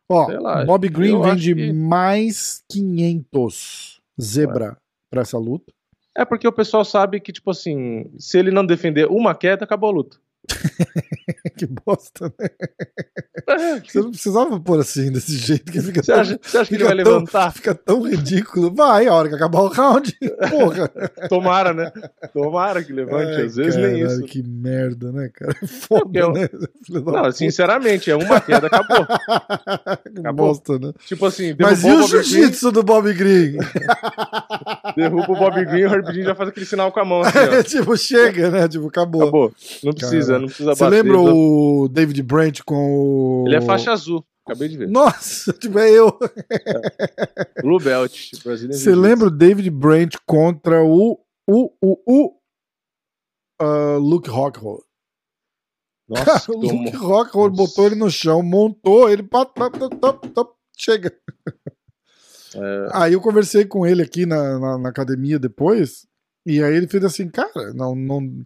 Ó, 0.09 0.25
sei 0.25 0.39
lá, 0.39 0.65
Bob 0.65 0.89
Green 0.89 1.11
eu 1.13 1.21
vem 1.21 1.31
acho 1.31 1.41
de 1.41 1.55
que- 1.55 1.73
mais 1.73 2.63
500 2.69 4.01
zebra 4.19 4.77
pra 5.09 5.21
essa 5.21 5.37
luta. 5.37 5.71
É 6.15 6.25
porque 6.25 6.47
o 6.47 6.51
pessoal 6.51 6.83
sabe 6.83 7.19
que, 7.21 7.31
tipo 7.31 7.49
assim, 7.51 8.11
se 8.17 8.37
ele 8.37 8.51
não 8.51 8.65
defender 8.65 9.07
uma 9.07 9.33
queda, 9.33 9.63
acabou 9.63 9.89
a 9.89 9.93
luta. 9.93 10.17
que 11.57 11.65
bosta, 11.65 12.31
né? 12.39 12.49
Você 13.85 13.99
não 13.99 14.11
precisava 14.11 14.59
pôr 14.59 14.79
assim, 14.79 15.11
desse 15.11 15.35
jeito 15.37 15.71
que 15.71 15.81
fica 15.81 16.01
Você 16.03 16.11
acha, 16.11 16.39
você 16.41 16.57
acha 16.59 16.69
que 16.69 16.75
ele 16.75 16.83
vai 16.83 16.95
tão- 17.03 17.13
levantar? 17.13 17.51
Fica 17.51 17.73
tão 17.75 18.01
ridículo. 18.03 18.73
Vai, 18.73 19.07
a 19.07 19.13
hora 19.13 19.27
que 19.29 19.35
acabar 19.35 19.59
o 19.61 19.67
round. 19.67 20.15
Porra. 20.49 20.87
Tomara, 21.27 21.73
né? 21.73 21.91
Tomara 22.33 22.83
que 22.83 22.93
levante. 22.93 23.31
Ai, 23.33 23.45
Às 23.45 23.55
vezes 23.55 23.75
nem 23.75 23.99
caralho, 24.01 24.07
isso. 24.07 24.21
Que 24.23 24.43
merda, 24.43 25.11
né, 25.11 25.29
cara? 25.33 25.53
Foda, 25.67 26.03
porque 26.03 26.19
eu- 26.19 26.31
né? 26.31 26.47
Filho 26.85 27.01
da 27.01 27.11
Não, 27.23 27.31
sinceramente, 27.31 28.09
é 28.11 28.15
uma 28.15 28.39
queda, 28.39 28.67
acabou. 28.67 29.05
acabou. 29.07 30.33
bosta, 30.47 30.79
né? 30.79 30.93
Tipo 31.05 31.25
assim, 31.25 31.55
Mas 31.59 31.83
e 31.83 31.87
o 31.91 31.95
Green, 31.97 32.07
jiu-jitsu 32.07 32.71
do 32.71 32.83
Bob 32.83 33.11
Green? 33.13 33.57
derruba 34.95 35.31
o 35.31 35.35
Bob 35.35 35.65
Green, 35.65 35.85
o 35.85 35.93
Herbidinho 35.93 36.25
já 36.25 36.35
faz 36.35 36.49
aquele 36.49 36.65
sinal 36.65 36.91
com 36.91 36.99
a 36.99 37.05
mão 37.05 37.21
assim, 37.21 37.37
ó. 37.39 37.63
tipo, 37.63 37.97
chega, 37.97 38.49
né? 38.49 38.67
Tipo, 38.67 38.87
acabou. 38.87 39.23
Acabou. 39.23 39.53
Não 39.83 39.93
precisa, 39.93 40.39
não 40.41 40.47
precisa 40.47 40.75
Você 40.75 40.83
bater. 40.83 41.03
lembra 41.03 41.19
o 41.19 41.87
David 41.87 42.21
Brent 42.23 42.61
com 42.65 42.75
o. 42.75 43.43
Ele 43.47 43.55
é 43.55 43.61
faixa 43.61 43.91
azul. 43.91 44.25
Acabei 44.45 44.67
de 44.69 44.77
ver. 44.77 44.89
Nossa, 44.89 45.53
tipo, 45.59 45.77
é 45.79 45.89
eu. 45.91 46.17
Blue 47.61 47.79
Belt. 47.79 48.31
Você 48.67 48.95
lembra 48.95 49.27
o 49.27 49.31
David 49.31 49.69
Brent 49.69 50.15
contra 50.25 50.83
o. 50.83 51.19
O. 51.47 51.71
O. 51.81 51.97
O. 52.07 52.37
ah, 53.59 53.97
Luke 53.97 54.29
Rockhold. 54.29 54.83
Nossa, 56.09 56.51
o 56.51 56.57
Luke. 56.59 56.95
Rockhold 56.95 57.55
botou 57.55 57.85
ele 57.85 57.95
no 57.95 58.09
chão, 58.09 58.41
montou 58.41 59.09
ele. 59.09 59.23
Pá, 59.23 59.45
pá, 59.45 59.69
pá, 59.69 59.89
pá, 59.89 60.13
pá, 60.13 60.45
chega. 60.77 61.15
É, 62.53 62.87
Aí 62.91 63.13
eu 63.13 63.21
conversei 63.21 63.63
com 63.65 63.85
ele 63.85 64.01
aqui 64.01 64.25
na, 64.25 64.59
na, 64.59 64.77
na 64.77 64.89
academia 64.89 65.39
depois, 65.39 66.05
e 66.45 66.61
aí 66.61 66.75
ele 66.75 66.87
fez 66.87 67.03
assim, 67.05 67.29
cara, 67.29 67.73
não, 67.73 67.95
não. 67.95 68.45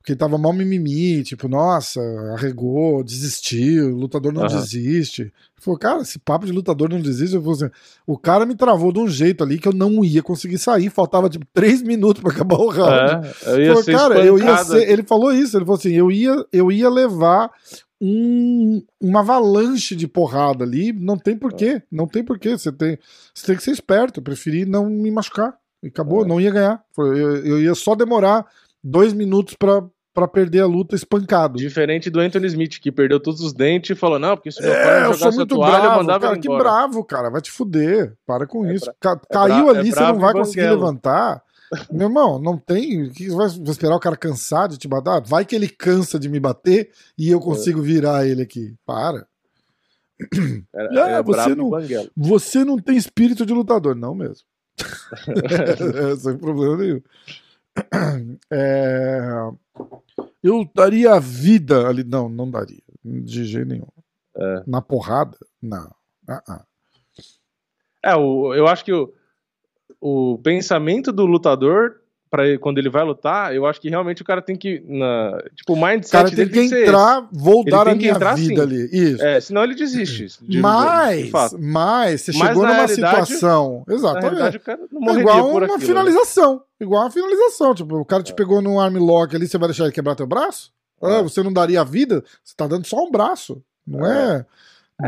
Porque 0.00 0.12
ele 0.12 0.18
tava 0.18 0.38
mal 0.38 0.54
mimimi, 0.54 1.22
tipo, 1.22 1.46
nossa, 1.46 2.00
arregou, 2.34 3.04
desistiu, 3.04 3.90
lutador 3.94 4.32
não 4.32 4.44
Aham. 4.44 4.56
desiste. 4.56 5.20
Ele 5.24 5.32
falou, 5.58 5.78
cara, 5.78 6.00
esse 6.00 6.18
papo 6.18 6.46
de 6.46 6.52
lutador 6.52 6.88
não 6.88 7.02
desiste, 7.02 7.36
eu 7.36 7.50
assim, 7.50 7.68
o 8.06 8.16
cara 8.16 8.46
me 8.46 8.54
travou 8.56 8.90
de 8.94 8.98
um 8.98 9.06
jeito 9.06 9.44
ali 9.44 9.58
que 9.58 9.68
eu 9.68 9.74
não 9.74 10.02
ia 10.02 10.22
conseguir 10.22 10.56
sair, 10.56 10.88
faltava 10.88 11.28
tipo 11.28 11.44
três 11.52 11.82
minutos 11.82 12.22
pra 12.22 12.32
acabar 12.32 12.56
o 12.56 12.70
round. 12.70 13.28
é, 13.44 13.52
eu 13.52 13.60
ia 13.60 13.66
Falou, 13.68 13.82
ser 13.82 13.92
cara, 13.92 14.24
eu 14.24 14.38
ia 14.38 14.64
ser, 14.64 14.90
ele 14.90 15.02
falou 15.02 15.32
isso, 15.34 15.54
ele 15.58 15.66
falou 15.66 15.78
assim, 15.78 15.92
eu 15.92 16.10
ia, 16.10 16.46
eu 16.50 16.72
ia 16.72 16.88
levar 16.88 17.50
um, 18.00 18.82
uma 18.98 19.20
avalanche 19.20 19.94
de 19.94 20.08
porrada 20.08 20.64
ali, 20.64 20.92
não 20.94 21.18
tem 21.18 21.36
porquê, 21.36 21.82
não 21.92 22.06
tem 22.06 22.24
porquê, 22.24 22.56
você 22.56 22.72
tem, 22.72 22.98
você 23.34 23.46
tem 23.46 23.56
que 23.56 23.62
ser 23.62 23.72
esperto, 23.72 24.20
eu 24.20 24.24
preferi 24.24 24.64
não 24.64 24.88
me 24.88 25.10
machucar, 25.10 25.54
e 25.82 25.88
acabou, 25.88 26.24
É. 26.24 26.26
não 26.28 26.40
ia 26.40 26.50
ganhar, 26.50 26.82
eu, 26.96 27.44
eu 27.44 27.60
ia 27.60 27.74
só 27.74 27.94
demorar 27.94 28.46
dois 28.82 29.12
minutos 29.12 29.54
pra, 29.54 29.82
pra 30.14 30.26
perder 30.28 30.60
a 30.60 30.66
luta 30.66 30.94
espancado. 30.94 31.58
Diferente 31.58 32.10
do 32.10 32.20
Anthony 32.20 32.46
Smith, 32.48 32.78
que 32.80 32.90
perdeu 32.92 33.20
todos 33.20 33.40
os 33.40 33.52
dentes 33.52 33.90
e 33.90 33.94
falou: 33.94 34.18
Não, 34.18 34.36
porque 34.36 34.50
se 34.50 34.60
meu 34.62 34.72
É, 34.72 34.82
pai 34.84 35.04
eu 35.06 35.14
sou 35.14 35.32
muito 35.32 35.54
toalha, 35.54 35.80
bravo, 35.80 35.96
mandava 35.98 36.20
cara, 36.28 36.38
que 36.38 36.48
bravo, 36.48 37.04
cara, 37.04 37.30
vai 37.30 37.40
te 37.40 37.50
fuder, 37.50 38.14
para 38.26 38.46
com 38.46 38.66
É 38.66 38.74
isso. 38.74 38.90
Ca- 39.00 39.20
é 39.28 39.32
Caiu 39.32 39.66
bra- 39.66 39.78
ali, 39.78 39.88
é 39.88 39.92
você 39.92 40.00
não 40.00 40.18
vai 40.18 40.32
conseguir 40.32 40.62
banguelo. 40.62 40.80
levantar. 40.80 41.42
Meu 41.92 42.08
irmão, 42.08 42.38
não 42.40 42.58
tem. 42.58 43.12
vai 43.36 43.46
esperar 43.46 43.94
o 43.94 44.00
cara 44.00 44.16
cansar 44.16 44.68
de 44.68 44.76
te 44.76 44.88
bater? 44.88 45.22
Vai 45.28 45.44
que 45.44 45.54
ele 45.54 45.68
cansa 45.68 46.18
de 46.18 46.28
me 46.28 46.40
bater 46.40 46.90
e 47.16 47.30
É. 47.30 47.34
eu 47.34 47.38
consigo 47.38 47.80
virar 47.80 48.26
ele 48.26 48.42
aqui. 48.42 48.74
Para. 48.84 49.24
Era, 50.74 51.18
Ah, 51.18 51.22
você 51.22 51.54
não-. 51.54 51.70
Você 52.16 52.64
não 52.64 52.76
tem 52.76 52.96
espírito 52.96 53.46
de 53.46 53.54
lutador, 53.54 53.94
não 53.94 54.14
mesmo. 54.14 54.44
É, 56.12 56.16
Sem 56.16 56.36
problema 56.38 56.76
nenhum. 56.76 57.00
É, 58.52 59.20
Eu 60.42 60.68
daria 60.74 61.14
a 61.14 61.20
vida 61.20 61.88
ali. 61.88 62.04
Não, 62.04 62.28
não 62.28 62.50
daria. 62.50 62.82
De 63.04 63.44
jeito 63.44 63.68
nenhum. 63.68 63.86
É. 64.36 64.62
Na 64.66 64.80
porrada? 64.82 65.38
Não. 65.62 65.94
Ah, 66.28 66.42
ah. 66.48 66.64
É, 68.04 68.16
o, 68.16 68.54
eu 68.54 68.66
acho 68.66 68.84
que 68.84 68.92
o, 68.92 69.12
o 70.00 70.38
pensamento 70.38 71.12
do 71.12 71.26
lutador, 71.26 71.99
ele- 72.32 72.58
quando 72.58 72.78
ele 72.78 72.88
vai 72.88 73.02
lutar, 73.04 73.54
eu 73.54 73.66
acho 73.66 73.80
que 73.80 73.88
realmente 73.90 74.22
o 74.22 74.24
cara 74.24 74.40
tem 74.40 74.54
que. 74.56 74.82
Na, 74.86 75.38
tipo, 75.56 75.72
o 75.72 75.76
O 75.76 75.84
mindset 75.84 76.10
cara 76.12 76.30
tem 76.30 76.48
que 76.48 76.68
ser 76.68 76.82
entrar, 76.82 77.28
vou 77.32 77.62
Ele 77.62 77.70
dar 77.70 77.82
a 77.82 77.84
tem 77.86 77.96
minha 77.96 78.10
entrar 78.12 78.34
vida 78.34 78.54
sim. 78.54 78.60
ali. 78.60 78.88
Isso. 78.92 79.22
É, 79.24 79.40
senão 79.40 79.64
ele 79.64 79.74
desiste. 79.74 80.26
de- 80.26 80.38
de- 80.46 80.46
de 80.48 80.60
Mas, 80.60 81.30
mas, 81.58 82.20
você 82.20 82.32
Mas 82.32 82.48
chegou 82.48 82.62
na 82.62 82.74
numa 82.74 82.88
situação. 82.88 83.84
Exatamente. 83.88 84.22
realidade, 84.22 84.56
o 84.56 84.60
cara 84.60 84.80
não 84.92 85.14
É 85.16 85.20
igual 85.20 85.36
por 85.50 85.62
uma 85.62 85.64
aquilo. 85.64 85.78
né? 85.78 85.86
finalização. 85.86 86.62
Igual 86.80 87.02
uma 87.04 87.10
finalização. 87.10 87.74
Tipo, 87.74 87.96
o 87.96 88.04
cara 88.04 88.22
te 88.22 88.32
pegou 88.32 88.62
num 88.62 88.78
arm 88.80 88.96
lock 88.98 89.34
ali, 89.34 89.48
você 89.48 89.58
vai 89.58 89.68
deixar 89.68 89.84
ele 89.84 89.92
quebrar 89.92 90.14
teu 90.14 90.26
braço? 90.26 90.72
Ah, 91.02 91.14
É. 91.18 91.22
você 91.22 91.42
não 91.42 91.52
daria 91.52 91.80
a 91.80 91.84
vida? 91.84 92.22
Você 92.44 92.54
tá 92.56 92.66
dando 92.66 92.86
só 92.86 93.02
um 93.04 93.10
braço. 93.10 93.62
Não 93.86 94.06
é? 94.06 94.36
É, 94.36 94.46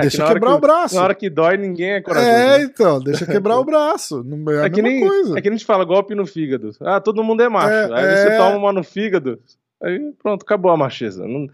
deixa 0.01 0.17
que 0.17 0.19
na 0.19 0.25
hora 0.25 0.35
quebrar 0.35 0.51
que 0.51 0.57
o 0.57 0.61
braço. 0.61 0.95
Na 0.95 1.03
hora 1.03 1.15
que 1.15 1.31
dói, 1.31 1.57
ninguém 1.57 1.91
é 1.93 2.01
corajoso. 2.01 2.31
É, 2.31 2.59
né? 2.59 2.65
então, 2.65 3.01
deixa 3.01 3.27
quebrar 3.27 3.59
o 3.59 3.65
braço. 3.65 4.23
Não 4.25 4.51
é 4.53 4.67
É 4.67 4.71
que, 4.71 4.83
nem, 4.83 5.07
coisa. 5.07 5.39
é 5.39 5.43
que 5.43 5.49
a 5.49 5.53
gente 5.53 5.65
fala 5.65 5.85
golpe 5.85 6.15
no 6.15 6.27
fígado. 6.27 6.75
Ah, 6.81 7.01
todo 7.01 7.23
mundo 7.25 7.43
é 7.43 7.49
macho. 7.49 7.69
É, 7.69 7.85
Aí 7.99 8.05
é. 8.05 8.17
você 8.17 8.37
toma 8.37 8.57
uma 8.57 8.73
no 8.73 8.83
fígado. 8.85 9.41
Aí 9.83 10.13
pronto, 10.23 10.43
acabou 10.43 10.71
a 10.71 10.77
macheza. 10.77 11.27
Não, 11.27 11.49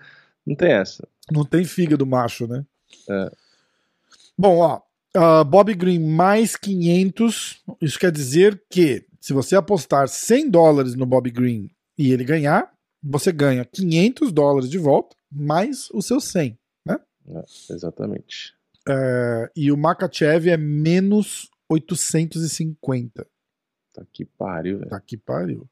não 0.47 0.55
tem 0.55 0.73
essa. 0.73 1.07
Não 1.31 1.45
tem 1.45 1.65
fígado 1.65 2.07
macho, 2.07 2.47
né? 2.47 2.65
É. 3.09 3.31
Bom, 4.37 4.59
ó. 4.59 4.81
ah, 5.15 5.45
Bob 5.45 5.73
Green 5.75 5.99
mais 5.99 6.57
500. 6.57 7.63
Isso 7.81 7.99
quer 7.99 8.11
dizer 8.13 8.61
que 8.71 9.05
se 9.21 9.33
você 9.33 9.57
apostar 9.57 10.09
100 10.09 10.51
dólares 10.51 10.95
no 10.95 11.07
Bob 11.07 11.31
Green 11.31 11.71
e 11.97 12.13
ele 12.13 12.25
ganhar, 12.25 12.71
você 13.03 13.31
ganha 13.33 13.65
500 13.65 14.33
dólares 14.33 14.69
de 14.69 14.79
volta, 14.79 15.17
mais 15.31 15.89
os 15.93 16.07
seus 16.07 16.25
100. 16.25 16.58
É, 17.31 17.73
exatamente. 17.75 18.55
É, 18.89 19.51
e 19.55 19.71
o 19.71 19.77
Makachev 19.77 20.49
é 20.49 20.57
menos 20.57 21.51
850. 21.69 23.27
Tá 23.93 24.03
que 24.13 24.25
pariu, 24.25 24.79
velho. 24.79 24.91
Tá 24.91 25.01
que 25.01 25.17
pariu. 25.17 25.69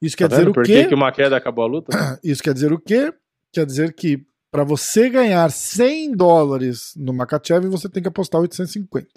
Isso 0.00 0.16
Tá 0.16 0.24
quer 0.24 0.28
dizer 0.28 0.48
o 0.48 0.52
por 0.52 0.64
quê? 0.64 0.82
que, 0.82 0.88
que 0.88 0.94
o 0.94 0.98
Maqueda 0.98 1.36
acabou 1.36 1.64
a 1.64 1.68
luta? 1.68 1.92
Isso 2.24 2.42
quer 2.42 2.54
dizer 2.54 2.72
o 2.72 2.78
quê? 2.80 3.12
Quer 3.52 3.66
dizer 3.66 3.92
que 3.94 4.24
para 4.50 4.64
você 4.64 5.08
ganhar 5.08 5.50
100 5.50 6.12
dólares 6.16 6.92
no 6.96 7.12
Makachev, 7.12 7.66
você 7.68 7.88
tem 7.88 8.02
que 8.02 8.08
apostar 8.08 8.40
850. 8.40 9.08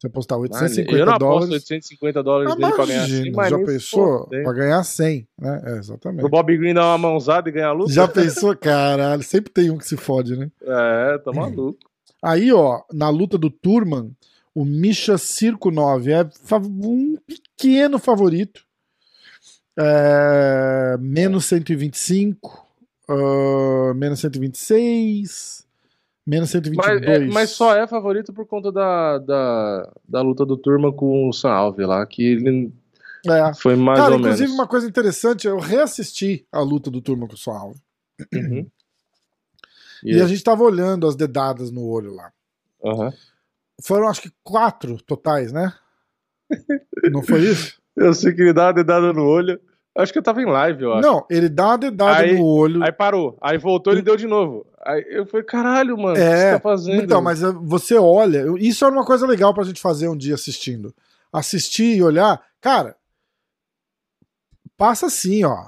Se 0.00 0.06
apostar 0.06 0.38
Mano, 0.38 0.50
850 0.52 0.96
eu 0.96 1.06
não 1.06 1.12
aposto 1.14 1.28
dólares. 1.48 1.64
850 1.64 2.22
dólares 2.22 2.54
dele 2.54 2.72
pra 2.72 2.86
ganhar 2.86 3.06
100, 3.06 3.16
Imagina, 3.16 3.36
mas 3.36 3.50
já 3.50 3.58
pensou? 3.58 4.18
fodendo. 4.24 4.42
Pra 4.44 4.52
ganhar 4.52 4.84
100, 4.84 5.28
né? 5.40 5.62
É, 5.64 5.70
exatamente. 5.78 6.24
O 6.24 6.28
Bob 6.28 6.56
Green 6.56 6.74
dar 6.74 6.84
uma 6.86 6.98
mãozada 6.98 7.48
e 7.48 7.52
ganhar 7.52 7.68
a 7.68 7.72
luta? 7.72 7.92
Já 7.92 8.06
pensou? 8.06 8.56
Caralho, 8.56 9.22
sempre 9.24 9.52
tem 9.52 9.70
um 9.70 9.78
que 9.78 9.86
se 9.86 9.96
fode, 9.96 10.36
né? 10.36 10.50
É, 10.62 11.18
tá 11.18 11.32
maluco. 11.32 11.78
Aí, 12.22 12.52
ó, 12.52 12.82
na 12.92 13.08
luta 13.10 13.36
do 13.36 13.50
Turman, 13.50 14.10
o 14.54 14.64
Misha 14.64 15.18
Circo 15.18 15.70
9 15.70 16.12
é 16.12 16.28
um 16.62 17.16
pequeno 17.26 17.98
favorito. 17.98 18.62
É, 19.76 20.96
menos 20.98 21.44
125, 21.46 22.66
ah, 23.08 23.94
menos 23.94 24.18
126, 24.20 25.64
menos 26.28 26.48
Mas, 26.52 26.62
122. 26.64 27.02
é, 27.04 27.18
mas 27.32 27.50
só 27.50 27.74
é 27.76 27.86
favorito 27.86 28.32
por 28.32 28.46
conta 28.46 28.70
da, 28.70 29.18
da, 29.18 29.92
da 30.08 30.20
luta 30.20 30.44
do 30.44 30.56
Turma 30.56 30.92
com 30.92 31.28
o 31.28 31.32
Sam 31.32 31.50
Alve 31.50 31.84
lá, 31.86 32.04
que 32.06 32.22
ele 32.22 32.72
É. 33.26 33.54
foi 33.54 33.74
mais 33.76 33.98
Cara, 33.98 34.12
ou 34.14 34.18
inclusive, 34.20 34.42
menos. 34.44 34.58
uma 34.58 34.66
coisa 34.66 34.86
interessante, 34.86 35.46
eu 35.46 35.58
reassisti 35.58 36.46
a 36.52 36.60
luta 36.60 36.90
do 36.90 37.00
Turman 37.00 37.26
com 37.28 37.34
o 37.34 37.38
Suave. 37.38 37.80
Uhum. 38.34 38.66
E 40.04 40.20
a 40.22 40.26
gente 40.28 40.44
tava 40.44 40.62
olhando 40.62 41.08
as 41.08 41.16
dedadas 41.16 41.72
no 41.72 41.84
olho 41.84 42.14
lá. 42.14 42.30
Aham. 42.84 43.12
Foram, 43.82 44.08
acho 44.08 44.22
que, 44.22 44.30
quatro 44.44 44.96
totais, 45.02 45.50
né? 45.52 45.72
Não 47.10 47.20
foi 47.20 47.40
isso? 47.40 47.80
Eu 47.96 48.14
sei 48.14 48.32
que 48.32 48.42
ele 48.42 48.52
dá 48.52 48.66
uma 48.66 48.74
dedada 48.74 49.12
no 49.12 49.24
olho. 49.24 49.60
Acho 49.98 50.12
que 50.12 50.18
eu 50.18 50.22
tava 50.22 50.40
em 50.40 50.46
live, 50.46 50.82
eu 50.84 50.92
acho. 50.94 51.02
Não, 51.08 51.26
ele 51.28 51.48
dá 51.48 51.66
uma 51.68 51.78
dedada 51.78 52.18
Aí- 52.20 52.38
no 52.38 52.44
olho. 52.46 52.84
Aí 52.84 52.92
parou. 52.92 53.36
Aí 53.40 53.58
voltou 53.58 53.92
ele 53.92 54.00
deu 54.02 54.16
de 54.16 54.26
novo. 54.28 54.64
Aí 54.86 55.04
eu 55.10 55.26
falei, 55.26 55.44
caralho, 55.44 55.96
mano, 55.98 56.12
o 56.12 56.14
que 56.14 56.20
É, 56.20 56.50
você 56.50 56.52
tá 56.52 56.60
fazendo? 56.60 57.02
Então, 57.02 57.20
mas 57.20 57.40
você 57.40 57.96
olha, 57.96 58.44
isso 58.58 58.84
é 58.84 58.88
uma 58.88 59.04
coisa 59.04 59.26
legal 59.26 59.52
pra 59.52 59.64
gente 59.64 59.80
fazer 59.80 60.08
um 60.08 60.16
dia 60.16 60.34
assistindo. 60.36 60.94
Assistir 61.32 61.96
e 61.96 62.02
olhar, 62.02 62.40
cara, 62.60 62.94
passa 64.76 65.06
assim, 65.06 65.44
ó. 65.44 65.66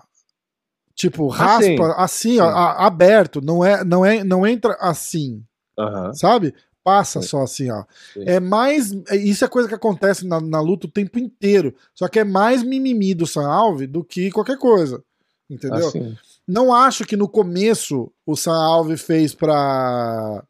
Tipo, 0.95 1.29
raspa 1.29 1.95
assim, 1.97 2.39
ó, 2.41 2.47
Sim. 2.47 2.53
a- 2.57 2.87
aberto, 2.87 3.41
não 3.41 3.65
é, 3.65 3.83
não 3.83 4.05
é, 4.05 4.23
não 4.23 4.47
entra 4.47 4.77
assim, 4.81 5.43
Aham. 5.79 6.13
sabe? 6.15 6.55
Passa 6.91 7.23
só 7.23 7.43
assim, 7.43 7.71
ó. 7.71 7.85
Sim. 8.15 8.25
É 8.27 8.41
mais, 8.41 8.91
isso 9.13 9.45
é 9.45 9.49
coisa 9.49 9.69
que 9.69 9.75
acontece 9.75 10.27
na, 10.27 10.41
na 10.41 10.61
luta 10.61 10.87
o 10.87 10.91
tempo 10.91 11.19
inteiro. 11.19 11.75
Só 11.95 12.09
que 12.09 12.19
é 12.19 12.25
mais 12.25 12.63
mimimi 12.63 13.15
do 13.15 13.25
Alve 13.41 13.87
do 13.87 14.03
que 14.03 14.31
qualquer 14.31 14.59
coisa. 14.59 15.03
Entendeu? 15.49 15.87
Assim. 15.89 16.17
Não 16.47 16.73
acho 16.75 17.05
que 17.05 17.17
no 17.17 17.29
começo 17.29 18.11
o 18.27 18.37
Sam 18.37 18.55
Alve 18.57 18.97
fez 18.97 19.35
pra 19.35 20.43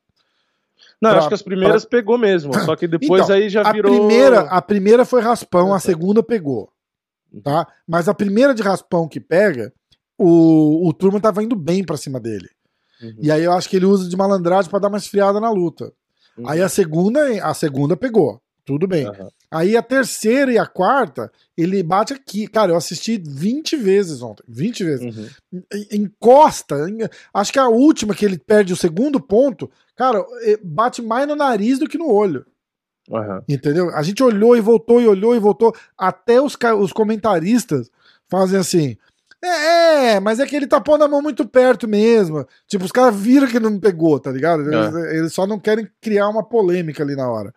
Não, 1.01 1.11
Pra- 1.11 1.19
acho 1.19 1.29
que 1.29 1.35
as 1.35 1.43
primeiras 1.43 1.85
pegou 1.85 2.17
mesmo. 2.19 2.53
Só 2.65 2.77
que 2.77 2.87
depois 2.87 3.23
Então, 3.25 3.35
aí 3.37 3.49
já 3.49 3.63
a 3.63 3.73
virou. 3.73 3.95
primeira, 4.07 4.41
a 4.43 4.61
primeira 4.63 5.05
foi 5.05 5.21
raspão, 5.23 5.71
a 5.71 5.75
Uhum. 5.75 5.81
segunda 5.81 6.23
pegou. 6.23 6.71
Tá? 7.43 7.67
Mas 7.87 8.09
a 8.09 8.15
primeira 8.15 8.55
de 8.55 8.63
raspão 8.63 9.07
que 9.09 9.21
pega, 9.21 9.73
o, 10.19 10.87
o 10.89 10.93
Turma 10.93 11.21
tava 11.21 11.43
indo 11.43 11.55
bem 11.57 11.85
pra 11.85 11.97
cima 11.97 12.19
dele. 12.21 12.49
Uhum. 13.03 13.15
E 13.23 13.31
aí 13.31 13.43
eu 13.45 13.53
acho 13.53 13.69
que 13.69 13.77
ele 13.77 13.87
usa 13.87 14.09
de 14.09 14.17
malandragem 14.17 14.71
pra 14.71 14.79
dar 14.79 14.89
uma 14.89 14.99
esfriada 14.99 15.41
na 15.41 15.51
luta. 15.51 15.91
Uhum. 16.37 16.49
Aí 16.49 16.61
a 16.63 16.69
segunda, 16.69 17.21
a 17.45 17.55
segunda 17.55 17.97
pegou. 17.97 18.41
Tudo 18.65 18.87
bem. 18.87 19.07
Aham. 19.07 19.29
Aí 19.51 19.77
a 19.77 19.83
terceira 19.83 20.53
e 20.53 20.59
a 20.59 20.65
quarta, 20.67 21.33
ele 21.57 21.83
bate 21.83 22.13
aqui. 22.13 22.47
Cara, 22.47 22.71
eu 22.71 22.77
assisti 22.77 23.21
20 23.25 23.75
vezes 23.77 24.23
ontem. 24.23 24.45
20 24.47 24.85
vezes. 24.85 25.17
Uhum. 25.17 25.63
En- 25.73 25.97
Encosta. 26.03 26.77
en- 26.89 27.09
Acho 27.35 27.53
que 27.53 27.59
a 27.59 27.67
última 27.69 28.15
que 28.15 28.25
ele 28.25 28.39
perde 28.39 28.73
o 28.73 28.77
segundo 28.77 29.19
ponto, 29.21 29.69
cara, 29.97 30.25
eh, 30.43 30.59
bate 30.63 31.03
mais 31.03 31.27
no 31.27 31.35
nariz 31.35 31.79
do 31.81 31.89
que 31.89 31.99
no 31.99 32.09
olho. 32.13 32.47
Aham. 33.11 33.43
Entendeu? 33.49 33.91
A 33.97 34.03
gente 34.03 34.23
olhou 34.23 34.57
e 34.57 34.61
voltou 34.61 35.01
e 35.01 35.09
olhou 35.09 35.35
e 35.35 35.41
voltou. 35.41 35.75
Até 35.99 36.41
os, 36.41 36.57
os 36.79 36.93
comentaristas 36.93 37.91
fazem 38.29 38.61
assim. 38.61 38.97
É, 39.43 40.13
é, 40.17 40.21
mas 40.21 40.39
é 40.39 40.47
que 40.47 40.55
ele 40.55 40.67
tá 40.67 40.81
pondo 40.81 41.03
a 41.05 41.09
mão 41.09 41.23
muito 41.23 41.47
perto 41.49 41.89
mesmo. 41.89 42.47
Tipo, 42.67 42.85
os 42.85 42.93
caras 42.93 43.17
viram 43.19 43.47
que 43.47 43.59
não 43.59 43.79
pegou, 43.81 44.21
tá 44.21 44.31
ligado? 44.31 44.63
Eles, 44.71 44.95
eles 45.15 45.33
só 45.33 45.47
não 45.47 45.59
querem 45.59 45.89
criar 46.01 46.29
uma 46.29 46.43
polêmica 46.45 47.03
ali 47.03 47.17
na 47.17 47.31
hora. 47.31 47.55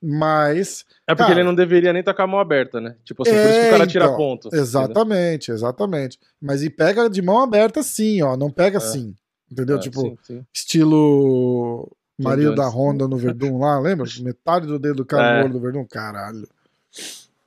Mas. 0.00 0.84
É 1.06 1.14
porque 1.14 1.22
Cara, 1.28 1.34
ele 1.40 1.42
não 1.42 1.54
deveria 1.54 1.92
nem 1.92 2.00
estar 2.00 2.14
com 2.14 2.22
a 2.22 2.26
mão 2.26 2.38
aberta, 2.38 2.80
né? 2.80 2.94
Tipo 3.04 3.22
assim, 3.22 3.32
por 3.32 3.38
É, 3.38 3.50
isso 3.50 3.60
que 3.60 3.66
o 3.66 3.70
cara 3.70 3.86
tira 3.86 4.04
então, 4.04 4.16
ponto. 4.16 4.54
Exatamente, 4.54 5.50
exatamente. 5.50 6.18
Mas 6.40 6.62
e 6.62 6.70
pega 6.70 7.08
de 7.10 7.20
mão 7.22 7.40
aberta 7.42 7.80
assim, 7.80 8.22
ó. 8.22 8.36
Não 8.36 8.50
pega 8.50 8.78
assim. 8.78 9.14
Entendeu? 9.50 9.76
É, 9.76 9.80
tipo, 9.80 10.00
sim, 10.00 10.18
sim. 10.22 10.46
estilo 10.52 11.90
marido 12.18 12.54
Jones. 12.54 12.56
da 12.56 12.68
Honda 12.68 13.08
no 13.08 13.16
Verdun 13.16 13.58
lá, 13.58 13.78
lembra? 13.80 14.06
Metade 14.20 14.66
do 14.66 14.78
dedo 14.78 14.96
do 14.96 15.04
cara 15.04 15.26
É. 15.26 15.38
no 15.38 15.44
olho 15.44 15.52
do 15.54 15.60
Verdun. 15.60 15.84
Caralho. 15.86 16.46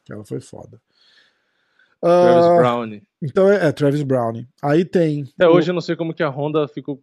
Aquela 0.04 0.26
foi 0.26 0.40
foda. 0.42 0.82
Travis 2.02 2.46
Ah, 2.46 2.56
Brown. 2.58 3.02
Então 3.22 3.50
é, 3.52 3.68
é, 3.68 3.72
Travis 3.72 4.04
Brown. 4.04 4.44
Aí 4.62 4.86
tem. 4.86 5.24
Até 5.36 5.48
o- 5.48 5.54
hoje 5.54 5.70
eu 5.70 5.74
não 5.74 5.82
sei 5.82 5.96
como 5.96 6.14
que 6.14 6.24
a 6.24 6.30
Honda 6.30 6.68
ficou 6.68 7.02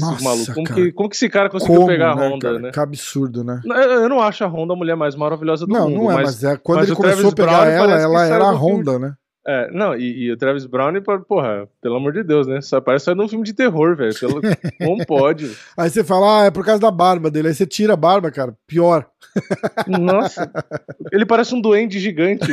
Nossa, 0.00 0.24
malucos. 0.24 0.54
Como 0.54 0.66
cara. 0.66 0.80
que, 0.80 0.92
como 0.92 1.08
que 1.08 1.16
esse 1.16 1.28
cara 1.28 1.50
conseguiu 1.50 1.76
como, 1.76 1.86
pegar 1.86 2.12
a 2.12 2.16
né, 2.16 2.28
Honda, 2.28 2.46
cara? 2.48 2.58
né? 2.58 2.70
Que 2.72 2.80
absurdo, 2.80 3.44
né? 3.44 3.60
Não, 3.64 3.76
Eu 3.76 4.08
não 4.08 4.20
acho 4.20 4.42
a 4.42 4.46
Honda 4.46 4.72
a 4.72 4.76
mulher 4.76 4.96
mais 4.96 5.14
maravilhosa 5.14 5.66
do 5.66 5.72
Não, 5.72 5.88
mundo, 5.90 6.02
não 6.04 6.10
é, 6.10 6.14
mas, 6.14 6.24
mas, 6.24 6.44
é, 6.44 6.56
quando 6.56 6.78
mas 6.78 6.88
ele 6.88 6.96
começou 6.96 7.30
a 7.30 7.34
pegar 7.34 7.60
Brown 7.64 7.70
ela, 7.70 8.00
ela 8.00 8.26
era 8.26 8.44
a. 8.44 8.52
Honda, 8.52 8.98
né? 8.98 9.14
É, 9.44 9.68
não, 9.72 9.96
e, 9.96 10.24
e 10.26 10.30
o 10.32 10.36
Travis 10.36 10.64
Brown, 10.66 10.92
porra, 11.26 11.68
pelo 11.80 11.96
amor 11.96 12.12
de 12.12 12.22
Deus, 12.22 12.46
né? 12.46 12.60
Só 12.60 12.80
parece 12.80 13.06
sair 13.06 13.16
de 13.16 13.20
um 13.22 13.28
filme 13.28 13.44
de 13.44 13.52
terror, 13.52 13.96
velho. 13.96 14.14
Pelo- 14.18 14.40
Como 14.78 15.04
pode? 15.04 15.56
Aí 15.76 15.90
você 15.90 16.04
fala, 16.04 16.42
ah, 16.42 16.44
é 16.46 16.50
por 16.50 16.64
causa 16.64 16.80
da 16.80 16.90
barba 16.92 17.28
dele. 17.30 17.48
Aí 17.48 17.54
você 17.54 17.66
tira 17.66 17.94
a 17.94 17.96
barba, 17.96 18.30
cara. 18.30 18.56
Pior. 18.68 19.04
Nossa. 19.88 20.48
Ele 21.10 21.26
parece 21.26 21.54
um 21.56 21.60
duende 21.60 21.98
gigante. 21.98 22.46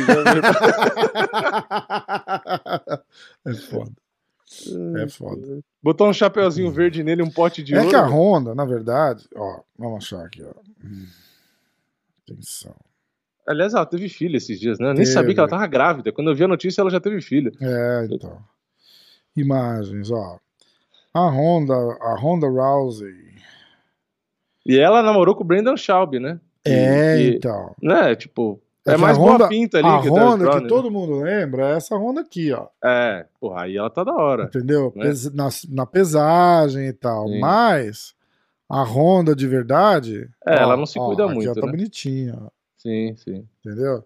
é 3.46 3.54
foda. 3.54 3.92
É 5.02 5.08
foda. 5.08 5.60
Botou 5.82 6.08
um 6.08 6.12
chapeuzinho 6.12 6.70
verde 6.72 7.04
nele, 7.04 7.22
um 7.22 7.30
pote 7.30 7.62
de 7.62 7.74
É 7.74 7.78
ouro. 7.78 7.90
que 7.90 7.94
a 7.96 8.04
Honda, 8.06 8.52
na 8.54 8.64
verdade, 8.64 9.28
ó, 9.36 9.60
vamos 9.78 9.98
achar 10.04 10.24
aqui, 10.26 10.42
ó. 10.42 10.52
Hum. 10.84 11.06
Atenção. 12.28 12.74
Aliás, 13.46 13.74
ela 13.74 13.86
teve 13.86 14.08
filho 14.08 14.36
esses 14.36 14.58
dias, 14.60 14.78
né? 14.78 14.86
Eu 14.90 14.94
nem 14.94 15.02
Teve. 15.04 15.12
sabia 15.14 15.34
que 15.34 15.40
ela 15.40 15.48
tava 15.48 15.66
grávida. 15.66 16.12
Quando 16.12 16.30
eu 16.30 16.34
vi 16.34 16.44
a 16.44 16.48
notícia, 16.48 16.80
ela 16.80 16.90
já 16.90 17.00
teve 17.00 17.20
filho. 17.20 17.50
É, 17.60 18.06
então. 18.10 18.38
Imagens, 19.36 20.10
ó. 20.10 20.38
A 21.12 21.28
Honda, 21.28 21.74
a 21.74 22.14
Honda 22.20 22.46
Rousey. 22.48 23.14
E 24.64 24.78
ela 24.78 25.02
namorou 25.02 25.34
com 25.34 25.42
o 25.42 25.46
Brandon 25.46 25.76
Schaub, 25.76 26.18
né? 26.20 26.38
É, 26.64 27.18
e- 27.20 27.36
então. 27.36 27.74
Né? 27.82 28.14
Tipo, 28.14 28.60
É 28.86 28.92
é, 28.92 28.96
mais 28.96 29.16
Honda- 29.16 29.38
boa 29.38 29.48
pinta 29.48 29.78
ali 29.78 29.88
a 29.88 30.00
que 30.02 30.08
Honda 30.08 30.36
Brown, 30.44 30.54
que 30.56 30.62
né? 30.62 30.68
todo 30.68 30.90
mundo 30.90 31.20
lembra 31.20 31.70
é 31.70 31.76
essa 31.76 31.96
Honda 31.96 32.20
aqui, 32.20 32.52
ó. 32.52 32.66
É, 32.84 33.26
porra, 33.40 33.62
aí 33.62 33.76
ela 33.76 33.90
tá 33.90 34.04
da 34.04 34.14
hora. 34.14 34.44
Entendeu? 34.44 34.92
Né? 34.94 35.10
Na, 35.34 35.48
na 35.70 35.86
pesagem 35.86 36.86
e 36.88 36.92
tal. 36.92 37.26
Sim. 37.28 37.40
Mas 37.40 38.14
a 38.68 38.82
Honda 38.84 39.34
de 39.34 39.46
verdade. 39.48 40.28
É, 40.46 40.54
ó, 40.54 40.62
ela 40.62 40.76
não 40.76 40.86
se 40.86 40.98
ó, 40.98 41.06
cuida 41.06 41.24
aqui, 41.24 41.34
muito, 41.34 41.50
Ó, 41.50 41.54
tá 41.54 41.66
né? 41.66 41.72
bonitinha, 41.72 42.38
ó, 42.40 42.48
Sim, 42.82 43.14
sim. 43.16 43.46
entendeu? 43.64 44.04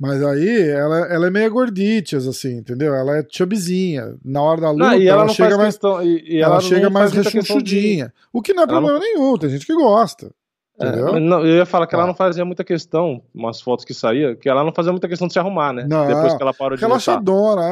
Mas 0.00 0.20
aí 0.24 0.68
ela, 0.70 0.98
ela 1.06 1.26
é 1.28 1.30
meio 1.30 1.50
gorditias, 1.52 2.26
assim, 2.26 2.56
entendeu? 2.56 2.92
Ela 2.92 3.18
é 3.18 3.26
chubzinha. 3.30 4.16
Na 4.24 4.42
hora 4.42 4.60
da 4.60 4.70
luta, 4.72 4.84
Não, 4.84 4.92
ela, 4.94 5.04
ela, 5.22 5.28
chega 5.28 5.56
mais, 5.56 5.68
questão. 5.74 6.02
E, 6.02 6.24
e 6.26 6.36
ela 6.40 6.54
ela 6.54 6.60
chega 6.60 6.90
mais 6.90 7.12
questão 7.12 7.30
de- 7.30 7.38
rechonchudinha. 7.38 8.12
O 8.32 8.42
que 8.42 8.52
não 8.52 8.64
é 8.64 8.66
Ela 8.66 8.80
não- 8.80 8.88
problema 8.88 9.04
nenhum, 9.04 9.36
tem 9.38 9.50
gente 9.50 9.64
que 9.64 9.74
gosta. 9.74 10.32
É, 10.80 11.20
não, 11.20 11.46
eu 11.46 11.58
ia 11.58 11.66
falar 11.66 11.86
que 11.86 11.94
Ó. 11.94 11.98
ela 11.98 12.08
não 12.08 12.14
fazia 12.14 12.44
muita 12.44 12.64
questão, 12.64 13.22
umas 13.32 13.60
fotos 13.60 13.84
que 13.84 13.94
saía, 13.94 14.34
que 14.34 14.48
ela 14.48 14.64
não 14.64 14.72
fazia 14.74 14.90
muita 14.90 15.06
questão 15.06 15.28
de 15.28 15.32
se 15.34 15.38
arrumar, 15.38 15.72
né? 15.72 15.86
Não, 15.88 16.04
Depois 16.08 16.34
que 16.34 16.42
ela 16.42 16.52
parou 16.52 16.76
de 16.76 16.82
lutar. 16.82 16.98
Relaxadona, 16.98 17.62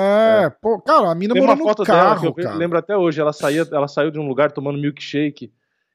é. 0.45 0.51
Pô, 0.51 0.79
cara, 0.81 1.11
a 1.11 1.15
mina 1.17 1.35
Tem 1.35 1.43
uma 1.43 1.57
no 1.57 1.63
foto 1.65 1.83
dela 1.83 1.99
carro, 1.99 2.33
que 2.33 2.43
eu 2.43 2.55
lembro 2.57 2.79
até 2.79 2.97
hoje. 2.97 3.21
Ela, 3.21 3.33
saía, 3.33 3.67
ela 3.73 3.89
saiu 3.89 4.13
de 4.13 4.21
um 4.21 4.29
lugar 4.29 4.53
tomando 4.53 4.79
milkshake. 4.79 5.51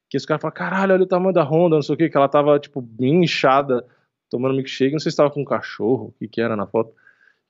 Que 0.10 0.18
esse 0.18 0.28
cara 0.28 0.40
fala: 0.40 0.52
caralho, 0.52 0.94
olha 0.96 1.04
o 1.04 1.08
tamanho 1.08 1.34
da 1.34 1.44
Honda, 1.44 1.76
não 1.76 1.82
sei 1.82 1.96
o 1.96 1.98
que. 1.98 2.10
Que 2.10 2.18
ela 2.18 2.28
tava, 2.28 2.60
tipo, 2.60 2.82
bem 2.82 3.24
inchada, 3.24 3.86
tomando 4.30 4.56
milkshake. 4.56 4.92
Não 4.94 5.00
sei 5.00 5.12
se 5.12 5.18
tava 5.18 5.32
com 5.32 5.42
um 5.42 5.46
cachorro, 5.46 6.08
o 6.08 6.12
que 6.14 6.28
que 6.28 6.42
era 6.42 6.56
na 6.56 6.66
foto. 6.68 6.94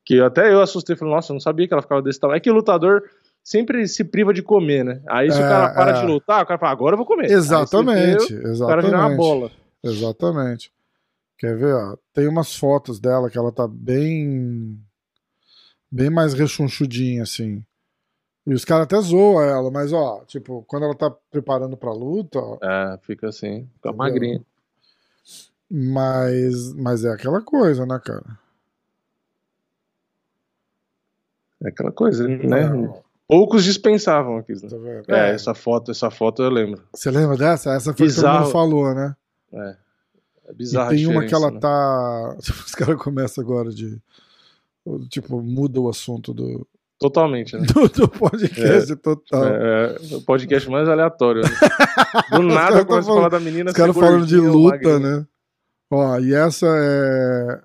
Que 0.04 0.20
até 0.22 0.52
eu 0.54 0.62
assustei. 0.62 0.96
Falei, 0.96 1.14
nossa, 1.14 1.32
eu 1.32 1.36
não 1.36 1.40
sabia 1.42 1.68
que 1.68 1.74
ela 1.74 1.82
ficava 1.82 2.02
desse 2.02 2.20
tamanho. 2.20 2.38
É 2.38 2.40
que 2.40 2.50
o 2.52 2.54
lutador, 2.54 3.04
sempre 3.44 3.88
se 3.88 4.04
priva 4.04 4.34
de 4.34 4.42
comer, 4.44 4.84
né? 4.86 5.02
Aí 5.08 5.32
se 5.32 5.40
É, 5.40 5.46
o 5.46 5.50
cara 5.50 5.74
para 5.74 5.92
é. 5.98 6.02
de 6.02 6.06
lutar, 6.06 6.44
o 6.44 6.48
cara 6.48 6.60
fala, 6.60 6.72
agora 6.72 6.94
eu 6.94 6.98
vou 6.98 7.06
comer. 7.08 7.30
Exatamente, 7.32 8.34
vê, 8.36 8.50
O 8.52 8.68
cara 8.68 8.82
vira 8.82 8.98
uma 8.98 9.08
exatamente. 9.08 9.18
bola. 9.18 9.52
Exatamente. 9.84 10.72
Quer 11.38 11.58
ver, 11.58 11.74
ó? 11.74 11.98
Tem 12.14 12.28
umas 12.28 12.56
fotos 12.56 13.00
dela 13.00 13.30
que 13.30 13.38
ela 13.38 13.52
tá 13.52 13.68
bem. 13.68 14.80
bem 15.92 16.10
mais 16.10 16.34
rechonchudinha, 16.34 17.24
assim. 17.24 17.64
E 18.48 18.54
os 18.54 18.64
caras 18.64 18.84
até 18.84 19.02
zoam 19.02 19.42
ela, 19.42 19.72
mas 19.72 19.92
ó, 19.92 20.24
tipo, 20.28 20.64
quando 20.68 20.84
ela 20.84 20.94
tá 20.96 21.12
preparando 21.32 21.76
pra 21.76 21.92
luta, 21.92 22.38
ó, 22.40 22.60
É, 22.62 22.98
fica 23.02 23.28
assim, 23.30 23.68
fica 23.74 23.90
Entendeu? 23.90 23.98
magrinha. 23.98 24.42
Mas, 25.70 26.74
mas 26.74 27.04
é 27.06 27.10
aquela 27.10 27.42
coisa, 27.42 27.86
né, 27.86 28.00
cara? 28.04 28.38
É 31.64 31.70
aquela 31.70 31.92
coisa, 31.92 32.28
né? 32.28 32.70
Não, 32.70 33.04
Poucos 33.28 33.64
dispensavam 33.64 34.38
aqui. 34.38 34.54
Né? 34.54 34.70
tá 34.70 34.78
vendo? 34.78 35.04
É, 35.08 35.32
É, 35.32 35.34
essa 35.34 35.54
foto, 35.56 35.92
essa 35.92 36.12
foto 36.12 36.44
eu 36.44 36.50
lembro. 36.50 36.84
Você 36.94 37.10
lembra 37.10 37.36
dessa? 37.36 37.72
Essa 37.74 37.86
foi 37.86 38.08
que 38.08 38.14
todo 38.14 38.24
Bizarro. 38.24 38.52
falou, 38.52 38.94
né? 38.94 39.16
É, 39.52 39.70
é 40.48 40.52
E 40.52 40.54
bizarro. 40.54 40.90
tem 40.92 41.06
a 41.06 41.10
uma 41.10 41.26
que 41.26 41.34
ela 41.34 41.50
né? 41.50 41.60
tá. 41.60 42.36
Os 42.40 42.76
caras 42.76 43.02
começam 43.02 43.44
agora 43.44 43.72
de. 43.72 44.00
Tipo, 45.10 45.42
muda 45.42 45.82
o 45.82 45.90
assunto 45.90 46.32
do, 46.32 46.68
Totalmente, 47.00 47.58
né? 47.58 47.66
do, 47.74 47.90
do 47.90 48.08
podcast 48.08 48.96
total. 48.98 49.44
É, 49.46 49.96
é 50.12 50.16
o 50.16 50.22
podcast 50.22 50.70
mais 50.70 50.88
aleatório. 50.88 51.42
Né? 51.42 51.50
Do 52.32 52.44
nada 52.44 52.86
começa 52.86 53.12
a 53.12 53.16
falar 53.16 53.30
da 53.30 53.40
menina. 53.40 53.72
Os 53.72 53.76
caras 53.76 53.96
falando 53.96 54.26
de 54.26 54.38
luta, 54.38 55.00
né? 55.00 55.26
Ó, 55.90 56.20
e 56.20 56.34
essa 56.34 56.68
é. 56.68 57.64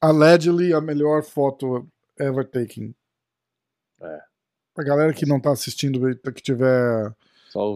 Allegedly 0.00 0.72
a 0.74 0.80
melhor 0.80 1.22
foto 1.22 1.86
ever 2.18 2.44
taken. 2.44 2.94
É. 4.00 4.20
A 4.76 4.82
galera 4.82 5.14
que 5.14 5.24
não 5.24 5.40
tá 5.40 5.50
assistindo, 5.52 6.00
que 6.16 6.42
tiver 6.42 7.14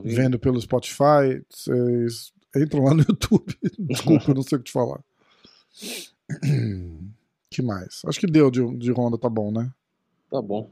vendo 0.04 0.38
pelo 0.38 0.60
Spotify, 0.60 1.42
vocês 1.48 2.32
entram 2.56 2.84
lá 2.84 2.94
no 2.94 3.02
YouTube. 3.08 3.56
Desculpa, 3.78 4.30
eu 4.30 4.34
não 4.34 4.42
sei 4.42 4.56
o 4.56 4.58
que 4.58 4.66
te 4.66 4.72
falar. 4.72 5.00
que 7.50 7.62
mais? 7.62 8.02
Acho 8.06 8.20
que 8.20 8.26
deu 8.26 8.50
de, 8.50 8.76
de 8.76 8.92
Honda, 8.92 9.16
tá 9.16 9.28
bom, 9.28 9.50
né? 9.50 9.72
Tá 10.30 10.42
bom. 10.42 10.70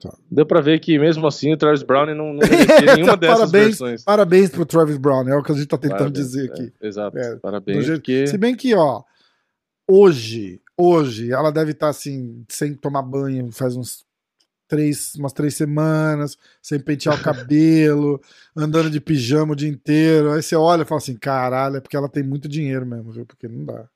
Tá. 0.00 0.14
Deu 0.30 0.44
pra 0.44 0.60
ver 0.60 0.78
que 0.80 0.98
mesmo 0.98 1.26
assim 1.26 1.52
o 1.52 1.56
Travis 1.56 1.82
Brown 1.82 2.06
não, 2.14 2.32
não 2.34 2.40
nenhuma 2.96 3.16
dessas 3.16 3.38
Parabéns, 3.50 3.64
versões. 3.66 4.04
Parabéns 4.04 4.50
pro 4.50 4.66
Travis 4.66 4.96
Brown, 4.98 5.28
é 5.28 5.36
o 5.36 5.42
que 5.42 5.52
a 5.52 5.54
gente 5.54 5.66
tá 5.66 5.78
tentando 5.78 5.98
Parabéns, 5.98 6.26
dizer 6.26 6.48
é, 6.48 6.52
aqui. 6.52 6.72
exato. 6.82 7.18
É, 7.18 7.36
Parabéns. 7.36 7.84
jeito- 7.84 8.00
porque... 8.00 8.26
Se 8.26 8.36
bem 8.36 8.54
que, 8.54 8.74
ó, 8.74 9.02
hoje, 9.88 10.60
hoje, 10.76 11.32
ela 11.32 11.50
deve 11.50 11.70
estar 11.72 11.88
assim, 11.88 12.44
sem 12.48 12.74
tomar 12.74 13.02
banho, 13.02 13.50
faz 13.52 13.76
uns 13.76 14.04
três, 14.68 15.14
umas 15.14 15.32
três 15.32 15.54
semanas, 15.54 16.36
sem 16.60 16.78
pentear 16.80 17.14
o 17.18 17.22
cabelo, 17.24 18.20
andando 18.56 18.90
de 18.90 19.00
pijama 19.00 19.52
o 19.52 19.56
dia 19.56 19.68
inteiro. 19.68 20.32
Aí 20.32 20.42
você 20.42 20.56
olha 20.56 20.82
e 20.82 20.86
fala 20.86 20.98
assim, 20.98 21.16
caralho, 21.16 21.76
é 21.76 21.80
porque 21.80 21.96
ela 21.96 22.08
tem 22.08 22.22
muito 22.22 22.48
dinheiro 22.48 22.84
mesmo, 22.84 23.12
viu? 23.12 23.24
Porque 23.24 23.46
não 23.48 23.64
dá. 23.64 23.88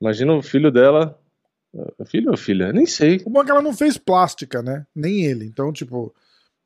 Imagina 0.00 0.32
o 0.32 0.42
filho 0.42 0.70
dela. 0.72 1.19
É 1.98 2.04
Filho 2.04 2.30
ou 2.30 2.36
filha? 2.36 2.72
Nem 2.72 2.86
sei. 2.86 3.20
O 3.24 3.30
bom 3.30 3.42
é 3.42 3.44
que 3.44 3.50
ela 3.50 3.62
não 3.62 3.72
fez 3.72 3.96
plástica, 3.96 4.60
né? 4.62 4.84
Nem 4.94 5.24
ele. 5.24 5.44
Então, 5.44 5.72
tipo, 5.72 6.12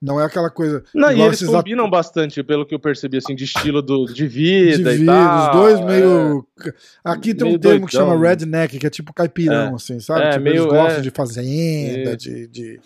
não 0.00 0.18
é 0.20 0.24
aquela 0.24 0.50
coisa. 0.50 0.82
Não, 0.94 1.12
e 1.12 1.20
eles 1.20 1.42
combinam 1.44 1.88
bastante, 1.90 2.42
pelo 2.42 2.64
que 2.64 2.74
eu 2.74 2.78
percebi, 2.80 3.18
assim, 3.18 3.34
de 3.34 3.44
estilo 3.44 3.82
do, 3.82 4.06
de 4.12 4.26
vida 4.26 4.90
de 4.90 4.96
e 4.96 4.98
vida, 5.00 5.12
tal. 5.12 5.50
os 5.50 5.56
dois 5.60 5.80
é. 5.80 5.84
meio. 5.84 6.46
Aqui 7.04 7.34
tem 7.34 7.46
um 7.46 7.50
meio 7.50 7.58
termo 7.60 7.86
que 7.86 7.92
doidão, 7.96 8.10
chama 8.14 8.20
né? 8.22 8.28
redneck, 8.30 8.78
que 8.78 8.86
é 8.86 8.90
tipo 8.90 9.12
caipirão, 9.12 9.72
É. 9.72 9.74
assim, 9.74 10.00
sabe? 10.00 10.22
É, 10.22 10.30
tipo, 10.30 10.42
meio- 10.44 10.56
eles 10.62 10.66
gostam 10.66 10.98
é. 10.98 11.00
de 11.00 11.10
fazenda, 11.10 12.10
É. 12.12 12.16
de, 12.16 12.46
de, 12.48 12.80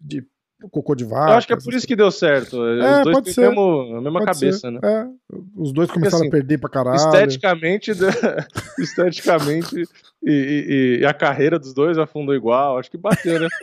de 0.00 0.24
cocô 0.70 0.94
de 0.94 1.04
vaca. 1.04 1.32
Eu 1.32 1.36
acho 1.36 1.46
que 1.46 1.52
é 1.52 1.56
por 1.56 1.74
isso 1.74 1.86
que 1.86 1.96
deu 1.96 2.10
certo. 2.10 2.56
É, 2.64 2.98
Os 2.98 3.02
dois 3.04 3.16
pode 3.16 3.32
ser. 3.32 3.44
a 3.44 3.48
mesma, 3.48 3.98
a 3.98 4.00
mesma 4.00 4.20
Pode 4.20 4.24
cabeça, 4.32 4.58
ser. 4.58 4.70
né? 4.70 4.80
É, 4.82 5.06
os 5.56 5.72
dois 5.72 5.90
começaram 5.90 6.18
assim, 6.22 6.28
a 6.28 6.30
perder 6.30 6.58
pra 6.58 6.70
caralho. 6.70 6.96
Esteticamente, 6.96 7.90
esteticamente 8.78 9.84
e, 10.24 10.30
e- 10.30 10.98
e 11.02 11.06
a 11.06 11.12
carreira 11.14 11.58
dos 11.58 11.72
dois 11.74 11.98
afundou 11.98 12.34
igual. 12.34 12.78
Acho 12.78 12.90
que 12.90 12.98
bateu, 12.98 13.38
né? 13.40 13.48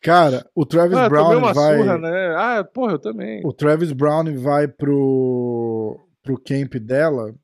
Cara, 0.00 0.46
o 0.54 0.64
Travis 0.64 0.96
ah, 0.96 1.08
Brown 1.08 1.38
uma 1.38 1.52
vai. 1.52 1.76
surra, 1.78 1.98
né? 1.98 2.34
Ah, 2.36 2.64
porra, 2.64 2.92
eu 2.92 2.98
também. 2.98 3.40
O 3.44 3.52
Travis 3.52 3.92
Brown 3.92 4.24
vai 4.38 4.66
pro, 4.66 5.98
pro 6.22 6.40
camp 6.40 6.74
dela. 6.76 7.34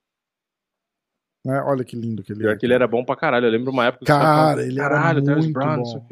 Né? 1.44 1.62
Olha 1.64 1.84
que 1.84 1.94
lindo 1.94 2.24
que 2.24 2.32
ele 2.32 2.40
Pior 2.40 2.54
é. 2.54 2.56
que 2.56 2.66
ele 2.66 2.74
era 2.74 2.88
bom 2.88 3.04
pra 3.04 3.14
caralho. 3.14 3.46
Eu 3.46 3.50
lembro 3.52 3.70
uma 3.70 3.86
época 3.86 4.00
que 4.04 4.06
Cara, 4.06 4.24
falavam, 4.24 4.62
ele 4.64 4.80
era 4.80 4.88
caralho, 4.88 5.22
Travis 5.22 5.44
muito 5.44 5.54
Brown, 5.54 5.82
bom. 5.82 6.06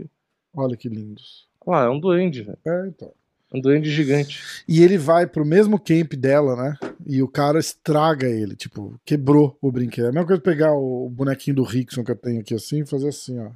Olha 0.55 0.77
que 0.77 0.89
lindos. 0.89 1.49
Ah, 1.67 1.85
é 1.85 1.89
um 1.89 1.99
duende, 1.99 2.43
velho. 2.43 2.59
É, 2.67 2.87
então. 2.89 3.13
Um 3.53 3.61
duende 3.61 3.89
gigante. 3.89 4.65
E 4.67 4.83
ele 4.83 4.99
vai 4.99 5.29
pro 5.29 5.45
mesmo 5.45 5.79
camp 5.79 6.15
dela, 6.15 6.57
né? 6.57 6.77
E 7.07 7.23
o 7.23 7.29
cara 7.29 7.59
estraga 7.61 8.27
ele, 8.27 8.57
tipo, 8.57 8.99
quebrou 9.05 9.57
o 9.63 9.71
brinquedo. 9.71 10.07
É 10.07 10.09
a 10.09 10.13
mesma 10.13 10.27
coisa 10.27 10.43
pegar 10.43 10.73
o 10.73 11.09
bonequinho 11.09 11.57
do 11.57 11.63
Rickson 11.63 12.03
que 12.03 12.11
eu 12.11 12.17
tenho 12.17 12.41
aqui 12.41 12.53
assim 12.53 12.81
e 12.81 12.87
fazer 12.87 13.09
assim, 13.09 13.39
ó. 13.39 13.51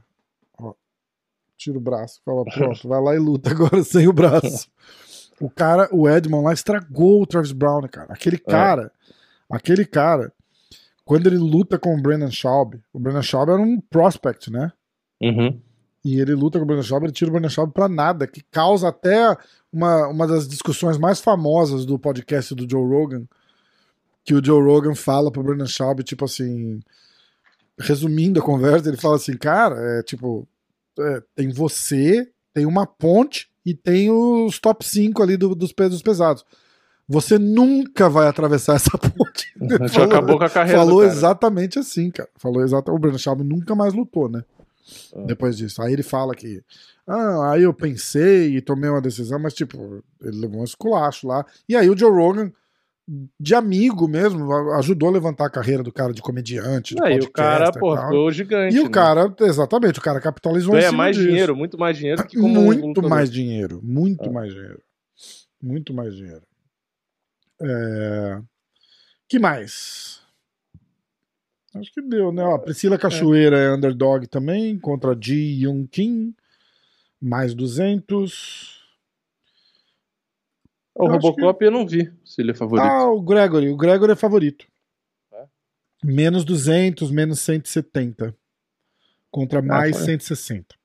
ó. 0.57 0.75
Tira 1.57 1.77
o 1.77 1.81
braço, 1.81 2.21
fala, 2.25 2.45
pronto, 2.45 2.87
vai 2.87 3.01
lá 3.01 3.15
e 3.17 3.19
luta 3.19 3.51
agora 3.51 3.83
sem 3.83 4.07
o 4.07 4.13
braço. 4.13 4.71
O 5.41 5.51
cara, 5.51 5.89
o 5.93 6.09
Edmond 6.09 6.45
lá 6.45 6.53
estragou 6.53 7.21
o 7.21 7.27
Travis 7.27 7.53
Brown, 7.53 7.83
né, 7.83 7.89
cara. 7.89 8.13
Aquele 8.13 8.39
cara, 8.39 8.93
aquele 9.51 9.85
cara, 9.85 10.33
quando 11.05 11.27
ele 11.27 11.39
luta 11.39 11.77
com 11.77 11.97
o 11.97 12.01
Brandon 12.01 12.31
Schaub, 12.31 12.81
o 12.93 13.01
Brandon 13.01 13.23
Schaub 13.23 13.51
era 13.51 13.61
um 13.61 13.81
prospect, 13.81 14.49
né? 14.49 14.73
Uhum. 15.21 15.61
E 16.05 16.21
ele 16.21 16.35
luta 16.35 16.59
com 16.59 16.65
o 16.65 16.67
Brandon 16.67 16.83
Schaub, 16.83 17.05
ele 17.05 17.13
tira 17.13 17.29
o 17.31 17.33
Brandon 17.33 17.49
Schaub 17.49 17.73
pra 17.73 17.89
nada, 17.89 18.27
que 18.27 18.43
causa 18.51 18.89
até 18.89 19.37
uma, 19.73 20.07
uma 20.09 20.27
das 20.27 20.47
discussões 20.49 20.97
mais 20.97 21.21
famosas 21.21 21.85
do 21.85 21.99
podcast 21.99 22.55
do 22.55 22.69
Joe 22.71 22.87
Rogan, 22.87 23.25
que 24.25 24.33
o 24.35 24.45
Joe 24.45 24.63
Rogan 24.63 24.95
fala 24.95 25.31
pro 25.31 25.43
Brandon 25.43 25.67
Schaub, 25.67 26.03
tipo 26.03 26.25
assim, 26.25 26.81
resumindo 27.79 28.41
a 28.41 28.43
conversa, 28.43 28.89
ele 28.89 28.97
fala 28.97 29.17
assim, 29.17 29.37
cara, 29.37 29.77
é 29.99 30.03
tipo, 30.03 30.47
é, 30.99 31.23
tem 31.35 31.51
você, 31.51 32.29
tem 32.55 32.67
uma 32.67 32.87
ponte 32.87 33.49
e 33.65 33.75
tem 33.75 34.11
os 34.11 34.59
top 34.59 34.85
5 34.85 35.23
ali 35.23 35.37
do- 35.37 35.55
dos 35.55 35.73
pesos 35.73 36.03
pesados. 36.03 36.45
Você 37.11 37.39
nunca 37.39 38.09
vai 38.09 38.29
atravessar 38.29 38.75
essa 38.77 38.97
ponte. 38.99 39.47
Já 39.93 40.05
acabou 40.05 40.37
com 40.39 40.45
a 40.45 40.51
carreira 40.51 40.79
Falou 40.79 41.03
exatamente 41.03 41.79
assim, 41.79 42.11
cara. 42.11 42.29
Falou 42.37 42.63
exatamente. 42.63 42.99
O 42.99 43.01
Brandon 43.01 43.19
Schaub 43.19 43.43
nunca 43.43 43.75
mais 43.75 43.95
lutou, 43.95 44.29
né? 44.29 44.43
Ah. 45.15 45.23
Depois 45.27 45.57
disso. 45.57 45.83
Aí 45.83 45.93
ele 45.93 46.03
fala 46.03 46.35
que. 46.35 46.63
Ah, 47.07 47.53
aí 47.53 47.63
eu 47.63 47.73
pensei 47.73 48.57
e 48.57 48.61
tomei 48.61 48.91
uma 48.91 49.01
decisão, 49.01 49.39
mas 49.39 49.55
tipo, 49.55 50.03
ele 50.23 50.41
levou 50.41 50.61
um 50.61 50.65
esculacho 50.65 51.27
lá. 51.27 51.45
E 51.69 51.75
aí 51.75 51.89
o 51.89 51.97
Joe 51.97 52.11
Rogan, 52.11 52.53
de 53.41 53.55
amigo 53.55 54.07
mesmo, 54.07 54.53
ajudou 54.75 55.09
a 55.09 55.13
levantar 55.13 55.47
a 55.47 55.51
carreira 55.51 55.83
do 55.83 55.91
cara 55.91 56.13
de 56.13 56.21
comediante. 56.21 56.95
De 56.95 57.03
Aí 57.03 57.19
o 57.19 57.31
cara, 57.31 57.71
e 57.75 57.79
pô, 57.79 57.97
ficou 57.97 58.31
gigante. 58.31 58.77
E 58.77 58.81
o 58.81 58.85
né? 58.85 58.91
cara, 58.91 59.35
exatamente, 59.41 59.99
o 59.99 60.03
cara 60.03 60.21
capitalizou 60.21 60.75
ganha 60.75 60.93
mais 60.93 61.17
disso. 61.17 61.29
dinheiro, 61.29 61.57
muito 61.57 61.79
mais 61.79 61.97
dinheiro 61.97 62.27
que 62.27 62.37
como 62.37 62.61
Muito 62.63 62.87
lutador. 62.89 63.09
mais 63.11 63.31
dinheiro, 63.31 63.81
muito 63.83 64.29
Ah. 64.29 64.33
mais 64.33 64.53
dinheiro. 64.53 64.83
Muito 65.63 65.95
mais 65.95 66.15
dinheiro. 66.15 66.43
É... 67.63 68.41
Que 69.29 69.39
mais? 69.39 70.21
Acho 71.79 71.93
que 71.93 72.03
deu, 72.03 72.33
né? 72.33 72.43
Ó, 72.43 72.55
a 72.55 72.59
Priscila 72.59 72.99
Cachoeira 72.99 73.59
é. 73.59 73.75
underdog 73.75 74.27
também, 74.27 74.79
contra 74.79 75.17
Ji 75.19 75.65
Young 75.65 75.87
Kim. 75.87 76.35
Mais 77.21 77.55
200. 77.55 78.79
O 80.95 81.07
Eu 81.07 81.13
Robocop 81.13 81.65
eu 81.65 81.71
não 81.71 81.87
vi 81.87 82.13
se 82.25 82.43
ele 82.43 82.53
é 82.53 82.55
favorito. 82.55 82.87
Ah, 82.87 83.11
o 83.11 83.21
Gregory. 83.21 83.71
O 83.71 83.77
Gregory 83.77 84.13
é 84.13 84.17
favorito. 84.17 84.67
É? 85.33 85.47
Menos 86.05 86.45
200, 86.45 87.11
menos 87.11 87.41
170. 87.41 88.35
Contra 89.31 89.63
mais 89.63 89.97
foi. 89.97 90.07
160. 90.07 90.79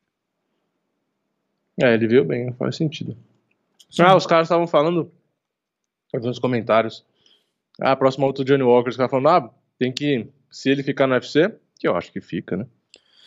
É, 1.81 1.93
ele 1.93 2.07
veio 2.07 2.23
bem, 2.23 2.53
faz 2.53 2.75
sentido. 2.75 3.17
Ah, 3.99 4.15
os 4.15 4.25
caras 4.25 4.45
estavam 4.45 4.67
falando, 4.67 5.11
fazendo 6.11 6.29
uns 6.29 6.39
comentários. 6.39 7.03
Ah, 7.79 7.91
a 7.91 7.95
próxima 7.95 8.25
luta 8.25 8.43
do 8.43 8.47
Johnny 8.47 8.63
Walker, 8.63 8.89
os 8.89 8.97
caras 8.97 9.09
falando, 9.09 9.29
ah, 9.29 9.53
tem 9.79 9.91
que, 9.91 10.27
se 10.53 10.69
ele 10.69 10.83
ficar 10.83 11.07
no 11.07 11.15
UFC, 11.15 11.51
que 11.79 11.87
eu 11.87 11.95
acho 11.95 12.11
que 12.11 12.21
fica, 12.21 12.55
né? 12.55 12.67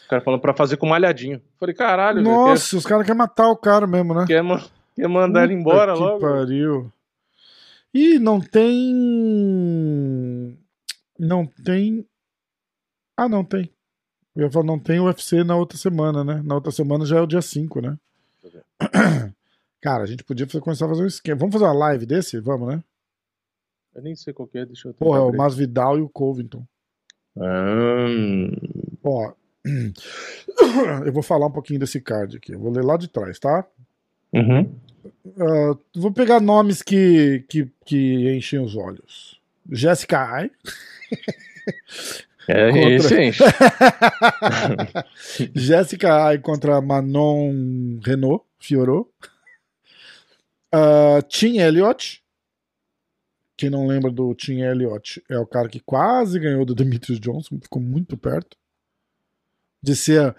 O 0.04 0.08
cara 0.08 0.22
falando 0.22 0.40
pra 0.40 0.54
fazer 0.54 0.76
com 0.76 0.86
malhadinho. 0.86 1.42
Falei, 1.58 1.74
caralho, 1.74 2.22
Nossa, 2.22 2.76
os 2.76 2.86
caras 2.86 3.04
querem 3.04 3.18
matar 3.18 3.48
o 3.48 3.56
cara 3.56 3.86
mesmo, 3.86 4.14
né? 4.14 4.24
quer, 4.26 4.34
quer, 4.34 4.42
ma- 4.42 4.64
quer 4.94 5.08
mandar 5.08 5.42
ele 5.44 5.54
embora 5.54 5.92
Puta 5.92 6.04
que 6.04 6.08
logo? 6.08 6.20
pariu. 6.20 6.92
E 7.92 8.18
não 8.20 8.40
tem. 8.40 8.94
Não 11.18 11.46
tem. 11.46 12.06
Ah, 13.16 13.28
não 13.28 13.42
tem. 13.44 13.70
Eu 14.36 14.44
ia 14.44 14.50
falar, 14.50 14.66
não 14.66 14.78
tem 14.78 15.00
UFC 15.00 15.42
na 15.42 15.56
outra 15.56 15.76
semana, 15.76 16.22
né? 16.22 16.40
Na 16.44 16.54
outra 16.54 16.70
semana 16.70 17.04
já 17.06 17.16
é 17.16 17.20
o 17.20 17.26
dia 17.26 17.42
5, 17.42 17.80
né? 17.80 17.98
Cara, 19.80 20.04
a 20.04 20.06
gente 20.06 20.22
podia 20.22 20.46
começar 20.60 20.84
a 20.84 20.88
fazer 20.88 21.02
um 21.02 21.06
esquema. 21.06 21.38
Vamos 21.40 21.54
fazer 21.54 21.64
uma 21.64 21.72
live 21.72 22.06
desse? 22.06 22.38
Vamos, 22.38 22.68
né? 22.68 22.84
Eu 23.94 24.02
nem 24.02 24.14
sei 24.14 24.32
qual 24.34 24.46
que 24.46 24.58
é, 24.58 24.66
deixa 24.66 24.88
eu 24.88 24.94
Porra, 24.94 25.18
é 25.18 25.22
o. 25.22 25.32
Masvidal 25.34 25.98
e 25.98 26.02
o 26.02 26.08
Covington. 26.08 26.64
Ó, 29.04 29.32
Eu 31.04 31.12
vou 31.12 31.22
falar 31.22 31.46
um 31.46 31.50
pouquinho 31.52 31.80
desse 31.80 32.00
card 32.00 32.36
aqui. 32.36 32.52
Eu 32.52 32.58
vou 32.60 32.72
ler 32.72 32.84
lá 32.84 32.96
de 32.96 33.08
trás, 33.08 33.38
tá? 33.38 33.64
Uhum. 34.32 34.72
Ah, 35.38 35.76
vou 35.94 36.12
pegar 36.12 36.40
nomes 36.40 36.82
que, 36.82 37.44
que, 37.48 37.68
que 37.84 38.36
enchem 38.36 38.60
os 38.60 38.76
olhos. 38.76 39.40
Jessica 39.70 40.20
Ai. 40.20 40.50
É, 42.48 42.70
Contra- 42.70 42.90
esse 42.94 43.22
enche. 43.22 43.44
Jessica 45.54 46.24
Ai 46.26 46.38
contra 46.38 46.80
Manon 46.80 47.98
Renault, 48.04 48.44
Fiorot. 48.58 49.08
Uh, 50.74 51.22
Tim 51.28 51.58
Elliott. 51.58 52.22
Quem 53.56 53.70
não 53.70 53.86
lembra 53.86 54.10
do 54.10 54.34
Tim 54.34 54.60
Elliott 54.60 55.22
é 55.28 55.38
o 55.38 55.46
cara 55.46 55.68
que 55.68 55.80
quase 55.80 56.38
ganhou 56.38 56.64
do 56.64 56.74
Demetrius 56.74 57.18
Johnson, 57.18 57.58
ficou 57.60 57.80
muito 57.80 58.16
perto 58.16 58.56
de 59.82 59.96
ser 59.96 60.34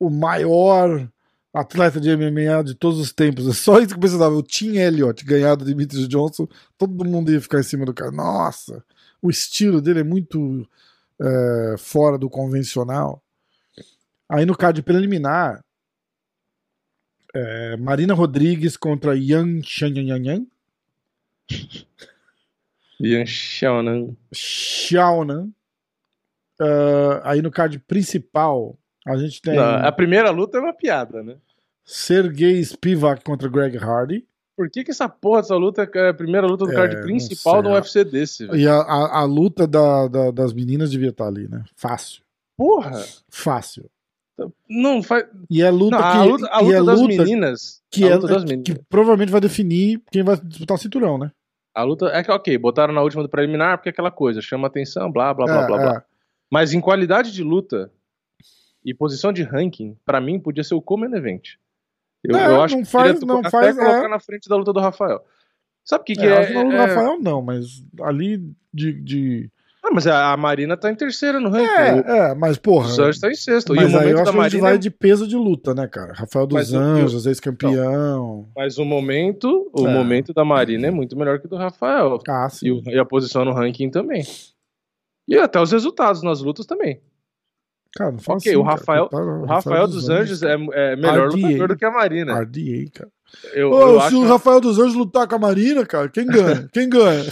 o- 0.00 0.10
maior 0.10 1.10
atleta 1.52 2.00
de 2.00 2.10
MMA 2.10 2.62
de 2.64 2.74
todos 2.74 2.98
os 2.98 3.12
tempos. 3.12 3.46
É 3.48 3.52
só 3.52 3.78
isso 3.78 3.88
que 3.88 3.94
eu 3.94 4.00
precisava. 4.00 4.34
O 4.34 4.42
Tim 4.42 4.76
Elliott 4.76 5.24
ganhar 5.24 5.54
do 5.56 5.64
Demetrius 5.64 6.08
Johnson, 6.08 6.48
todo 6.78 7.04
mundo 7.04 7.30
ia 7.30 7.40
ficar 7.40 7.60
em 7.60 7.64
cima 7.64 7.84
do 7.84 7.92
cara. 7.94 8.10
Nossa, 8.10 8.82
o 9.20 9.28
estilo 9.30 9.80
dele 9.82 10.00
é 10.00 10.04
muito 10.04 10.66
é, 11.20 11.76
fora 11.78 12.16
do 12.16 12.30
convencional. 12.30 13.22
Aí 14.28 14.46
no 14.46 14.56
card 14.56 14.82
preliminar, 14.82 15.62
é, 17.34 17.76
Marina 17.76 18.14
Rodrigues 18.14 18.76
contra 18.76 19.14
Yan 19.16 19.60
Shanyanyan. 19.62 20.46
Ian 23.00 23.26
Shonen. 23.26 24.16
Xiaonan. 24.32 25.50
Ah, 26.60 27.20
aí 27.24 27.42
no 27.42 27.50
card 27.50 27.78
principal, 27.80 28.78
a 29.06 29.16
gente 29.16 29.42
tem 29.42 29.56
Não, 29.56 29.62
a 29.86 29.90
primeira 29.92 30.30
luta 30.30 30.58
é 30.58 30.60
uma 30.60 30.72
piada, 30.72 31.22
né? 31.22 31.36
Sergei 31.84 32.62
Spivak 32.64 33.22
contra 33.24 33.48
Greg 33.48 33.76
Hardy. 33.76 34.24
Por 34.56 34.70
que, 34.70 34.84
que 34.84 34.92
essa 34.92 35.08
porra 35.08 35.42
dessa 35.42 35.56
luta 35.56 35.88
é 35.94 36.08
a 36.10 36.14
primeira 36.14 36.46
luta 36.46 36.64
do 36.64 36.72
É, 36.72 36.74
card 36.76 37.02
principal 37.02 37.60
de 37.60 37.68
um 37.68 37.72
UFC 37.72 38.04
desse, 38.04 38.46
velho? 38.46 38.56
E 38.58 38.68
a, 38.68 38.76
a, 38.76 39.18
a 39.20 39.24
luta 39.24 39.66
da, 39.66 40.06
da- 40.06 40.30
das 40.30 40.52
meninas 40.52 40.90
devia 40.92 41.08
estar 41.08 41.26
ali, 41.26 41.48
né? 41.48 41.64
Fácil. 41.74 42.22
Porra! 42.56 42.92
Fácil. 43.28 43.90
Não 44.68 45.02
faz. 45.02 45.26
E 45.50 45.60
é 45.60 45.70
luta 45.70 45.96
Não, 45.96 46.02
que. 46.02 46.16
a 46.18 46.22
luta, 46.24 46.46
a 46.48 46.60
luta 46.60 46.76
é 46.76 46.82
das 46.84 47.00
luta 47.00 47.16
meninas. 47.24 47.82
que, 47.90 48.04
a 48.04 48.08
é, 48.10 48.14
luta 48.14 48.26
das 48.28 48.44
que 48.44 48.50
meninas. 48.56 48.78
provavelmente 48.88 49.30
vai 49.32 49.40
definir 49.40 50.00
quem 50.12 50.22
vai 50.22 50.36
disputar 50.40 50.76
o 50.76 50.80
cinturão, 50.80 51.18
né? 51.18 51.32
A 51.74 51.82
luta 51.82 52.06
é 52.06 52.22
que, 52.22 52.30
ok, 52.30 52.56
botaram 52.58 52.94
na 52.94 53.02
última 53.02 53.22
do 53.22 53.28
preliminar 53.28 53.78
porque 53.78 53.88
é 53.88 53.92
aquela 53.92 54.10
coisa, 54.10 54.40
chama 54.40 54.68
atenção, 54.68 55.10
blá, 55.10 55.34
blá, 55.34 55.46
blá, 55.46 55.62
É, 55.62 55.66
blá, 55.66 55.78
blá. 55.78 55.96
é. 55.98 56.02
Mas 56.50 56.72
em 56.72 56.80
qualidade 56.80 57.32
de 57.32 57.42
luta 57.42 57.90
e 58.84 58.94
posição 58.94 59.32
de 59.32 59.42
ranking, 59.42 59.96
pra 60.04 60.20
mim 60.20 60.38
podia 60.38 60.62
ser 60.62 60.74
o 60.74 60.82
Common 60.82 61.14
Event. 61.16 61.54
Eu, 62.22 62.36
É, 62.38 62.46
eu 62.46 62.62
acho 62.62 62.76
não 62.76 62.82
que 62.84 62.90
faz- 62.90 63.20
não 63.22 63.38
até 63.40 63.50
faz, 63.50 63.76
colocar 63.76 64.04
é. 64.04 64.08
na 64.08 64.20
frente 64.20 64.48
da 64.48 64.56
luta 64.56 64.72
do 64.72 64.80
Rafael. 64.80 65.24
Sabe 65.84 66.02
o 66.02 66.04
que, 66.04 66.14
que 66.14 66.22
É, 66.26 66.52
é? 66.52 66.64
o 66.64 66.72
é- 66.72 66.76
Rafael 66.86 67.20
não, 67.20 67.42
mas 67.42 67.84
ali 68.02 68.38
de. 68.72 68.92
de... 68.92 69.50
Ah, 69.86 69.90
mas 69.92 70.06
a 70.06 70.34
Marina 70.36 70.78
tá 70.78 70.90
em 70.90 70.94
terceira 70.94 71.38
no 71.38 71.50
ranking. 71.50 71.66
o 71.66 72.10
É, 72.10 72.30
é, 72.30 72.34
mas 72.34 72.56
porra. 72.56 72.86
Dos 72.88 72.98
Anjos 72.98 73.20
tá 73.20 73.28
em 73.30 73.34
sexto. 73.34 73.74
e 73.74 73.78
o 73.78 73.82
Mas 73.82 73.86
aí 73.86 73.92
eu 73.94 74.00
momento 74.00 74.16
acho 74.22 74.24
da 74.24 74.32
Marina. 74.38 74.62
vai 74.62 74.78
de 74.78 74.90
peso 74.90 75.28
de 75.28 75.36
luta, 75.36 75.74
né, 75.74 75.86
cara? 75.86 76.14
Rafael 76.14 76.46
dos 76.46 76.54
Mas 76.56 76.72
o- 76.72 76.78
Anjos, 76.78 77.26
ex-campeão. 77.26 78.48
Mas 78.56 78.78
o 78.78 78.84
momento, 78.84 79.70
o 79.74 79.86
É. 79.86 79.92
momento 79.92 80.32
da 80.32 80.42
Marina 80.44 80.86
é 80.86 80.90
muito 80.90 81.16
melhor 81.18 81.38
que 81.38 81.46
o 81.46 81.48
do 81.50 81.56
Rafael. 81.56 82.18
Ah, 82.26 82.46
E, 82.50 82.54
sim. 82.56 82.70
o- 82.70 82.82
e 82.90 82.98
a 82.98 83.04
posição 83.04 83.44
no 83.44 83.52
ranking 83.52 83.90
também. 83.90 84.22
E 85.28 85.36
até 85.38 85.60
os 85.60 85.70
resultados 85.72 86.22
nas 86.22 86.40
lutas 86.40 86.64
também. 86.64 87.00
Cara, 87.94 88.10
não 88.12 88.18
fala 88.18 88.38
Ok, 88.38 88.50
assim, 88.52 88.60
o 88.60 88.64
cara. 88.64 88.76
Rafael- 88.76 89.08
O 89.12 89.44
Rafael 89.44 89.86
dos 89.86 90.08
Anjos 90.08 90.42
é, 90.42 90.54
é 90.54 90.96
melhor 90.96 91.28
RDA. 91.28 91.36
lutador 91.46 91.68
do 91.68 91.76
que 91.76 91.84
a 91.84 91.90
Marina. 91.90 92.40
RDA, 92.40 92.90
cara. 92.92 93.10
Eu, 93.52 93.70
Ô, 93.70 93.80
eu, 93.80 94.00
se 94.00 94.06
acho, 94.06 94.22
o 94.22 94.26
Rafael 94.26 94.60
dos 94.60 94.78
Anjos 94.78 94.94
lutar 94.94 95.26
com 95.26 95.34
a 95.34 95.38
Marina, 95.38 95.84
cara, 95.86 96.08
quem 96.08 96.26
ganha? 96.26 96.68
quem 96.72 96.88
ganha? 96.88 97.24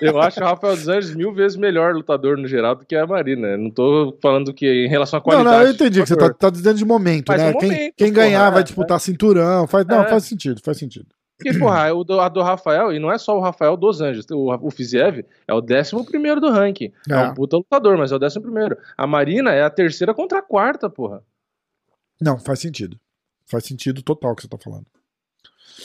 eu 0.00 0.18
acho 0.20 0.40
o 0.40 0.44
Rafael 0.44 0.74
dos 0.76 0.88
Anjos 0.88 1.14
mil 1.14 1.32
vezes 1.32 1.56
melhor 1.56 1.94
lutador 1.94 2.36
no 2.36 2.46
geral 2.46 2.74
do 2.74 2.84
que 2.84 2.94
a 2.96 3.06
Marina. 3.06 3.56
Não 3.56 3.70
tô 3.70 4.16
falando 4.22 4.52
que 4.52 4.66
em 4.66 4.88
relação 4.88 5.18
à 5.18 5.20
Não, 5.20 5.24
qualidade. 5.24 5.56
não, 5.56 5.64
eu 5.66 5.72
entendi 5.72 6.02
que 6.02 6.08
você 6.08 6.16
tá, 6.16 6.32
tá 6.32 6.50
dizendo 6.50 6.76
de 6.78 6.84
momento, 6.84 7.28
Mas 7.28 7.40
né? 7.42 7.50
um 7.50 7.58
quem, 7.58 7.70
momento, 7.70 7.94
quem 7.96 8.12
ganhar 8.12 8.40
porra, 8.40 8.50
vai 8.52 8.60
é, 8.60 8.64
disputar 8.64 9.00
cinturão. 9.00 9.66
Faz, 9.66 9.86
não, 9.86 10.02
É. 10.02 10.08
faz 10.08 10.24
sentido, 10.24 10.60
faz 10.64 10.78
sentido. 10.78 11.06
Porque, 11.36 11.58
porra, 11.58 11.92
o 11.92 12.04
do, 12.04 12.20
a 12.20 12.28
do 12.28 12.40
Rafael, 12.42 12.92
e 12.92 12.98
não 13.00 13.10
é 13.10 13.18
só 13.18 13.36
o 13.36 13.40
Rafael 13.40 13.76
dos 13.76 14.00
Anjos, 14.00 14.24
o, 14.30 14.54
o 14.62 14.70
Fiziev 14.70 15.24
é 15.48 15.52
o 15.52 15.58
11 15.60 16.04
primeiro 16.06 16.40
do 16.40 16.48
ranking. 16.50 16.92
É. 17.10 17.14
É. 17.14 17.28
um 17.28 17.34
puta 17.34 17.56
lutador, 17.56 17.98
mas 17.98 18.12
é 18.12 18.16
o 18.16 18.24
11 18.24 18.40
primeiro. 18.40 18.78
A 18.96 19.06
Marina 19.06 19.52
é 19.52 19.62
a 19.62 19.68
terceira 19.70 20.14
contra 20.14 20.38
a 20.38 20.42
quarta, 20.42 20.88
porra. 20.88 21.22
Não, 22.20 22.38
faz 22.38 22.60
sentido. 22.60 22.98
Faz 23.46 23.64
sentido 23.64 24.00
total 24.02 24.32
o 24.32 24.36
que 24.36 24.42
você 24.42 24.48
tá 24.48 24.56
falando. 24.56 24.86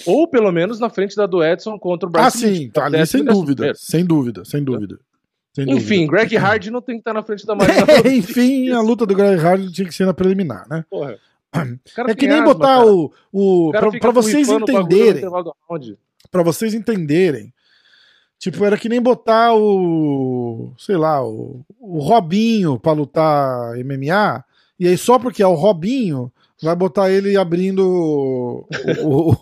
Ou 0.06 0.28
pelo 0.28 0.52
menos 0.52 0.80
na 0.80 0.90
frente 0.90 1.16
da 1.16 1.26
do 1.26 1.44
Edson 1.44 1.78
contra 1.78 2.08
o 2.08 2.12
Bryce 2.12 2.28
Ah, 2.28 2.32
sim, 2.32 2.48
Mitchell, 2.48 2.72
tá 2.72 2.86
ali 2.86 3.06
sem 3.06 3.24
dúvida. 3.24 3.74
Sem 3.76 4.06
dúvida, 4.06 4.46
sem 4.46 4.64
dúvida. 4.64 5.00
Sem 5.54 5.66
dúvida. 5.66 5.82
Enfim, 5.82 6.08
Greg 6.08 6.38
Hardy 6.38 6.72
não 6.72 6.82
tem 6.82 6.96
que 6.96 7.02
estar 7.02 7.14
na 7.14 7.24
frente 7.24 7.46
da 7.46 7.56
Marina. 7.56 7.86
Enfim, 8.06 8.70
a 8.72 8.82
luta 8.82 9.06
do 9.06 9.16
Greg 9.16 9.42
Hardy 9.44 9.72
tinha 9.72 9.88
que 9.88 9.94
ser 9.94 10.06
na 10.06 10.14
preliminar, 10.14 10.68
né? 10.70 10.86
Porra. 10.90 11.18
É 12.08 12.14
que 12.14 12.28
nem 12.28 12.38
asma, 12.38 12.54
botar 12.54 12.78
cara. 12.78 12.86
o. 12.86 13.12
o 13.34 13.72
pra 14.00 14.12
vocês 14.12 14.48
entenderem. 14.48 15.24
Pra 16.30 16.44
vocês 16.44 16.76
entenderem. 16.76 17.52
Tipo, 18.38 18.64
era 18.64 18.78
que 18.78 18.88
nem 18.88 19.02
botar 19.02 19.54
o. 19.56 20.72
Sei 20.78 20.96
lá, 20.96 21.26
o, 21.26 21.66
o 21.80 22.00
Robinho 22.00 22.80
pra 22.80 22.94
lutar 22.94 23.76
MMA. 23.78 24.46
E 24.80 24.88
aí, 24.88 24.98
só 24.98 25.20
porque 25.20 25.44
é 25.44 25.48
o 25.48 25.56
Robinho, 25.56 26.32
vai 26.62 26.76
botar 26.76 27.10
ele 27.10 27.38
abrindo 27.38 27.80
o, 27.88 28.68
o, 29.04 29.32
o, 29.32 29.38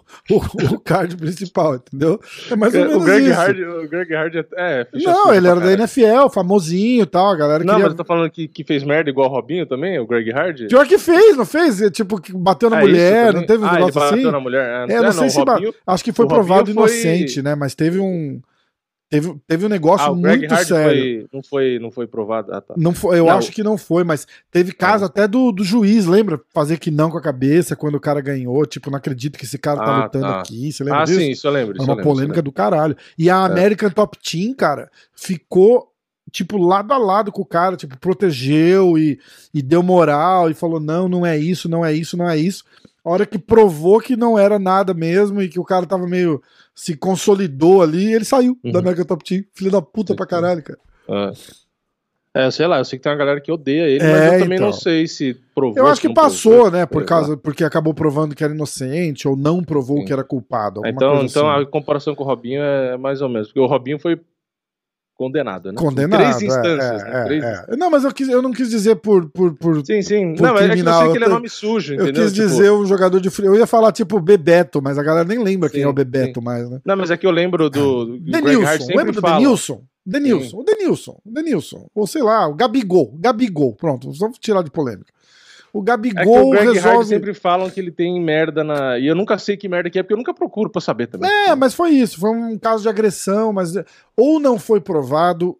o 0.75 0.79
card 0.79 1.15
principal, 1.17 1.75
entendeu? 1.75 2.19
É 2.51 2.55
mais 2.55 2.73
ou 2.75 2.81
menos 2.81 2.95
O 2.95 2.99
Greg, 3.05 3.25
isso. 3.29 3.39
Hardy, 3.39 3.63
o 3.63 3.89
Greg 3.89 4.13
Hardy 4.15 4.37
é. 4.39 4.45
é 4.55 4.87
Não, 4.93 5.33
ele 5.33 5.47
era 5.47 5.55
da 5.55 5.61
caralho. 5.61 5.81
NFL, 5.81 6.29
famosinho 6.33 7.03
e 7.03 7.05
tal. 7.05 7.31
A 7.31 7.35
galera 7.35 7.63
Não, 7.63 7.73
queria. 7.75 7.87
mas 7.87 7.95
tô 7.95 8.05
falando 8.05 8.29
que, 8.29 8.47
que 8.47 8.63
fez 8.63 8.83
merda 8.83 9.09
igual 9.09 9.29
o 9.29 9.33
Robinho 9.33 9.65
também, 9.65 9.99
o 9.99 10.05
Greg 10.07 10.31
Hardy? 10.31 10.67
Pior 10.67 10.85
que 10.87 10.97
fez, 10.97 11.35
não 11.35 11.45
fez? 11.45 11.81
É, 11.81 11.89
Tipo, 11.89 12.21
bateu 12.35 12.69
na 12.69 12.77
É 12.77 12.81
mulher, 12.81 13.33
não 13.33 13.45
teve 13.45 13.63
um 13.63 13.67
ah, 13.67 13.73
negócio 13.73 14.01
assim? 14.01 14.15
bateu 14.17 14.31
na 14.31 14.39
mulher. 14.39 14.89
É, 14.89 15.01
não 15.01 15.11
sei 15.11 15.27
o 15.27 15.29
se 15.29 15.39
Robinho- 15.39 15.73
Acho 15.85 16.03
que 16.03 16.11
foi 16.11 16.27
provado 16.27 16.65
foi- 16.65 16.73
inocente, 16.73 17.41
né? 17.41 17.55
Mas 17.55 17.73
teve 17.73 17.99
um. 17.99 18.39
Teve, 19.09 19.39
teve 19.47 19.65
um 19.65 19.69
negócio 19.69 20.07
Ah, 20.07 20.13
muito 20.13 20.53
sério. 20.65 20.69
foi, 20.69 21.27
não, 21.31 21.41
foi, 21.43 21.79
não 21.79 21.91
foi 21.91 22.07
provado. 22.07 22.53
Ah, 22.53 22.59
tá. 22.59 22.73
Não 22.75 22.93
foi, 22.93 23.19
eu 23.19 23.25
Não. 23.27 23.37
acho 23.37 23.51
que 23.53 23.63
não 23.63 23.77
foi, 23.77 24.03
mas 24.03 24.27
teve 24.51 24.73
caso 24.73 25.05
até 25.05 25.25
do, 25.25 25.51
do 25.53 25.63
juiz, 25.63 26.05
lembra? 26.05 26.41
Fazer 26.53 26.77
que 26.77 26.91
não 26.91 27.09
com 27.09 27.17
a 27.17 27.21
cabeça 27.21 27.73
quando 27.73 27.95
o 27.95 28.01
cara 28.01 28.19
ganhou. 28.19 28.65
Tipo, 28.65 28.91
não 28.91 28.97
acredito 28.97 29.37
que 29.39 29.45
esse 29.45 29.57
cara 29.57 29.79
tá 29.83 29.95
Ah, 29.95 30.03
lutando 30.03 30.25
tá. 30.25 30.39
aqui. 30.41 30.71
Você 30.73 30.83
lembra 30.83 31.01
Ah, 31.01 31.05
disso? 31.05 31.19
sim, 31.19 31.31
isso 31.31 31.47
eu 31.47 31.51
lembro. 31.51 31.77
É 31.77 31.81
uma 31.81 31.93
lembro, 31.93 32.03
polêmica 32.03 32.41
do 32.41 32.51
caralho. 32.51 32.97
E 33.17 33.29
a 33.29 33.45
American 33.45 33.89
Top 33.91 34.17
Team, 34.21 34.53
cara, 34.53 34.91
ficou, 35.15 35.89
tipo, 36.29 36.57
lado 36.57 36.91
a 36.93 36.97
lado 36.97 37.31
com 37.31 37.41
o 37.41 37.45
cara, 37.45 37.77
tipo, 37.77 37.97
protegeu 37.97 38.97
e, 38.97 39.17
e 39.53 39.61
deu 39.61 39.81
moral 39.81 40.49
e 40.49 40.53
falou: 40.53 40.81
não, 40.81 41.07
não 41.07 41.25
é 41.25 41.37
isso, 41.37 41.69
não 41.69 41.85
é 41.85 41.93
isso, 41.93 42.17
não 42.17 42.29
é 42.29 42.37
isso. 42.37 42.65
A 43.05 43.09
hora 43.09 43.25
que 43.25 43.39
provou 43.39 44.01
que 44.01 44.17
não 44.17 44.37
era 44.37 44.59
nada 44.59 44.93
mesmo 44.93 45.41
e 45.41 45.47
que 45.47 45.59
o 45.59 45.63
cara 45.63 45.85
tava 45.85 46.05
meio. 46.05 46.41
Se 46.79 46.95
consolidou 46.95 47.81
ali, 47.81 48.13
ele 48.13 48.23
saiu 48.23 48.55
Uhum. 48.63 48.71
da 48.71 48.77
American 48.79 49.03
Top 49.05 49.23
Team. 49.23 49.43
Filho 49.55 49.71
da 49.71 49.81
puta 49.81 50.15
pra 50.15 50.27
caralho, 50.27 50.61
cara. 50.61 50.77
Ah. 51.09 51.31
É, 52.35 52.51
sei 52.51 52.67
lá, 52.67 52.77
eu 52.77 52.85
sei 52.85 52.99
que 52.99 53.03
tem 53.03 53.11
uma 53.11 53.17
galera 53.17 53.41
que 53.41 53.51
odeia 53.51 53.85
ele, 53.89 54.03
É, 54.03 54.11
mas 54.11 54.33
eu 54.33 54.39
também 54.41 54.57
então. 54.57 54.67
não 54.67 54.73
sei 54.73 55.07
se 55.07 55.33
provou. 55.55 55.75
Eu 55.75 55.87
acho 55.87 55.99
que 55.99 56.13
passou, 56.13 56.51
provou. 56.51 56.71
né? 56.71 56.85
Por 56.85 56.99
Sei 56.99 57.07
causa, 57.07 57.35
porque 57.35 57.63
acabou 57.63 57.95
provando 57.95 58.35
que 58.35 58.43
era 58.43 58.53
inocente 58.53 59.27
ou 59.27 59.35
não 59.35 59.63
provou 59.63 59.97
Sim. 60.01 60.05
que 60.05 60.13
era 60.13 60.23
culpado. 60.23 60.81
Então, 60.85 61.23
então 61.23 61.49
assim. 61.49 61.63
a 61.63 61.65
comparação 61.65 62.13
com 62.13 62.23
o 62.23 62.27
Robinho 62.27 62.61
é 62.61 62.95
mais 62.95 63.23
ou 63.23 63.29
menos, 63.29 63.47
porque 63.47 63.59
o 63.59 63.65
Robinho 63.65 63.97
foi 63.97 64.21
condenado, 65.17 65.71
né? 65.71 65.75
Condenado. 65.77 66.19
Três 66.21 66.41
é, 66.41 66.45
instâncias, 66.45 67.01
é, 67.01 67.05
né? 67.05 67.21
é, 67.21 67.23
Três 67.25 67.43
é. 67.43 67.75
Não, 67.75 67.89
mas 67.89 68.03
eu, 68.03 68.13
quis, 68.13 68.29
eu 68.29 68.41
não 68.41 68.51
quis 68.51 68.69
dizer 68.69 68.95
por. 68.97 69.29
por, 69.29 69.55
por 69.55 69.85
Sim, 69.85 70.01
sim. 70.01 70.35
Por 70.35 70.43
Não, 70.43 70.53
mas 70.53 70.61
é 70.61 70.65
que 70.65 70.69
eu 70.69 70.71
criminal, 70.75 71.01
sei 71.01 71.11
que 71.11 71.17
ele 71.17 71.25
é 71.25 71.27
eu- 71.27 71.31
nome 71.33 71.49
sujo, 71.49 71.93
eu 71.93 72.03
entendeu? 72.03 72.23
quis 72.23 72.33
Tipo, 72.33 72.47
dizer 72.47 72.71
um 72.71 72.85
jogador 72.85 73.19
de 73.19 73.29
frio. 73.29 73.47
Eu 73.47 73.55
ia 73.55 73.67
falar 73.67 73.91
tipo 73.91 74.19
Bebeto, 74.19 74.81
mas 74.81 74.97
a 74.97 75.03
galera 75.03 75.27
nem 75.27 75.43
lembra 75.43 75.69
quem 75.69 75.79
Sim, 75.81 75.85
é 75.85 75.89
o 75.89 75.93
Bebeto 75.93 76.41
mais, 76.41 76.69
né? 76.69 76.79
Não, 76.85 76.95
mas 76.95 77.09
é 77.11 77.17
que 77.17 77.25
eu 77.25 77.31
lembro 77.31 77.69
do. 77.69 78.13
Hart 78.13 78.21
Denilson, 78.21 78.95
lembra 78.95 79.11
do. 79.13 79.21
Denilson? 79.21 79.81
Denilson, 80.05 80.57
o 80.59 80.63
Denilson, 80.63 81.21
o 81.25 81.31
Denilson. 81.31 81.89
Ou 81.93 82.07
sei 82.07 82.21
lá, 82.23 82.47
o 82.47 82.53
Gabigol, 82.53 83.13
Gabigol. 83.19 83.75
Pronto, 83.75 84.09
vamos 84.17 84.37
tirar 84.39 84.61
de 84.61 84.71
polêmica. 84.71 85.11
O 85.73 85.79
É 85.79 85.81
o 85.81 85.83
Gabigol 85.83 86.49
Greg 86.51 86.67
Hart 86.67 86.75
resolve. 86.75 87.05
sempre 87.09 87.33
falam 87.33 87.69
que 87.69 87.79
ele 87.79 87.91
tem 87.91 88.19
merda 88.21 88.63
na. 88.63 88.97
E 88.97 89.05
eu 89.07 89.15
nunca 89.15 89.37
sei 89.37 89.55
que 89.57 89.67
merda 89.67 89.89
que 89.89 89.99
é, 89.99 90.03
porque 90.03 90.13
eu 90.13 90.17
nunca 90.17 90.33
procuro 90.33 90.69
pra 90.69 90.81
saber 90.81 91.07
também. 91.07 91.29
É, 91.29 91.55
mas 91.55 91.73
foi 91.73 91.91
isso. 91.91 92.19
Foi 92.19 92.29
um 92.31 92.57
caso 92.57 92.83
de 92.83 92.89
agressão, 92.89 93.51
mas 93.53 93.73
ou 94.15 94.39
não 94.39 94.57
foi 94.57 94.79
provado 94.81 95.57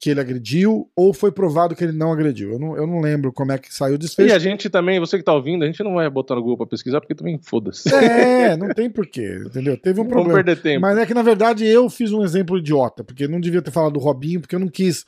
que 0.00 0.10
ele 0.10 0.20
agrediu, 0.20 0.90
ou 0.94 1.14
foi 1.14 1.32
provado 1.32 1.74
que 1.74 1.82
ele 1.82 1.96
não 1.96 2.12
agrediu. 2.12 2.52
Eu 2.52 2.58
não, 2.58 2.76
eu 2.76 2.86
não 2.86 3.00
lembro 3.00 3.32
como 3.32 3.52
é 3.52 3.56
que 3.58 3.74
saiu 3.74 3.92
o 3.92 3.94
E 3.94 3.98
desfecho. 3.98 4.34
a 4.34 4.38
gente 4.38 4.68
também, 4.68 5.00
você 5.00 5.16
que 5.16 5.24
tá 5.24 5.32
ouvindo, 5.32 5.62
a 5.62 5.66
gente 5.66 5.82
não 5.82 5.94
vai 5.94 6.10
botar 6.10 6.34
no 6.34 6.42
Google 6.42 6.58
pra 6.58 6.66
pesquisar, 6.66 7.00
porque 7.00 7.14
também 7.14 7.38
foda-se. 7.42 7.88
É, 7.94 8.54
não 8.54 8.68
tem 8.68 8.90
porquê, 8.90 9.40
entendeu? 9.46 9.78
Teve 9.78 10.00
um 10.00 10.04
Não 10.04 10.10
vamos 10.10 10.24
problema. 10.26 10.44
perder 10.44 10.60
tempo. 10.60 10.82
Mas 10.82 10.98
é 10.98 11.06
que, 11.06 11.14
na 11.14 11.22
verdade, 11.22 11.64
eu 11.64 11.88
fiz 11.88 12.12
um 12.12 12.22
exemplo 12.22 12.58
idiota, 12.58 13.02
porque 13.02 13.26
não 13.26 13.40
devia 13.40 13.62
ter 13.62 13.70
falado 13.70 13.92
do 13.94 13.98
Robinho, 14.00 14.42
porque 14.42 14.54
eu 14.54 14.60
não 14.60 14.68
quis 14.68 15.06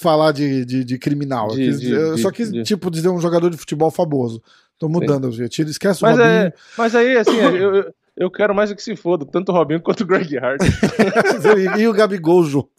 falar 0.00 0.32
de, 0.32 0.64
de, 0.64 0.84
de 0.84 0.98
criminal. 0.98 1.48
Eu, 1.50 1.56
De- 1.56 1.64
quis- 1.78 1.82
eu 1.90 2.18
só 2.18 2.30
quis, 2.30 2.50
tipo, 2.66 2.90
dizer 2.90 3.08
um 3.08 3.20
jogador 3.20 3.50
de 3.50 3.56
futebol 3.56 3.90
famoso. 3.90 4.40
Tô 4.78 4.88
mudando 4.88 5.24
o 5.28 5.32
jeito. 5.32 5.60
Esquece 5.62 6.02
o 6.02 6.06
Mas, 6.06 6.16
Robinho. 6.16 6.32
é, 6.34 6.52
mas 6.76 6.94
aí, 6.94 7.16
assim, 7.16 7.36
eu, 7.36 7.92
eu, 8.16 8.30
quero 8.30 8.54
mais 8.54 8.70
é 8.70 8.74
que 8.76 8.82
se 8.82 8.94
foda, 8.94 9.26
tanto 9.26 9.50
o 9.50 9.54
Robinho 9.54 9.80
quanto 9.82 10.02
o 10.02 10.06
Greg 10.06 10.38
Hart. 10.38 10.60
e 11.80 11.88
o 11.88 11.92
Gabigol 11.92 12.44
junto. 12.44 12.70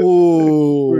O... 0.00 0.94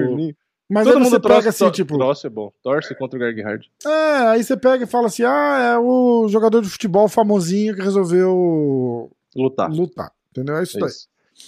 Mas 0.69 0.85
Todo 0.85 0.97
aí 0.99 1.03
mundo 1.03 1.11
você 1.11 1.21
torce, 1.21 1.37
pega 1.39 1.49
assim, 1.51 1.65
to- 1.65 1.71
tipo. 1.73 1.99
Torce 1.99 2.27
é 2.27 2.31
bom. 2.31 2.53
Torce 2.63 2.95
contra 2.95 3.17
o 3.17 3.21
Greg 3.21 3.43
Hart. 3.43 3.67
É, 3.85 4.29
aí 4.29 4.45
você 4.45 4.57
pega 4.57 4.85
e 4.85 4.87
fala 4.87 5.07
assim: 5.09 5.25
ah, 5.25 5.73
é 5.75 5.79
o 5.79 6.29
jogador 6.29 6.61
de 6.63 6.69
futebol 6.69 7.09
famosinho 7.09 7.75
que 7.75 7.83
resolveu 7.83 9.11
Lutar. 9.35 9.69
lutar. 9.71 10.13
Entendeu? 10.31 10.57
É 10.57 10.63
isso 10.63 10.77
É 10.79 10.81
daí. 10.81 10.91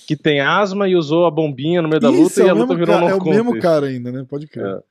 Que 0.07 0.17
tem 0.17 0.41
asma 0.41 0.89
e 0.89 0.97
usou 0.97 1.27
a 1.27 1.31
bombinha 1.31 1.81
no 1.83 1.89
meio 1.89 2.01
da 2.01 2.11
Isso, 2.11 2.23
luta 2.23 2.43
é 2.43 2.47
e 2.47 2.49
a 2.51 2.55
o 2.55 2.59
luta 2.59 2.75
virou 2.75 2.99
no 3.01 3.09
É 3.09 3.15
o 3.15 3.25
mesmo 3.25 3.59
cara 3.61 3.87
ainda, 3.87 4.11
né? 4.13 4.25
Pode 4.29 4.47
crer. 4.49 4.83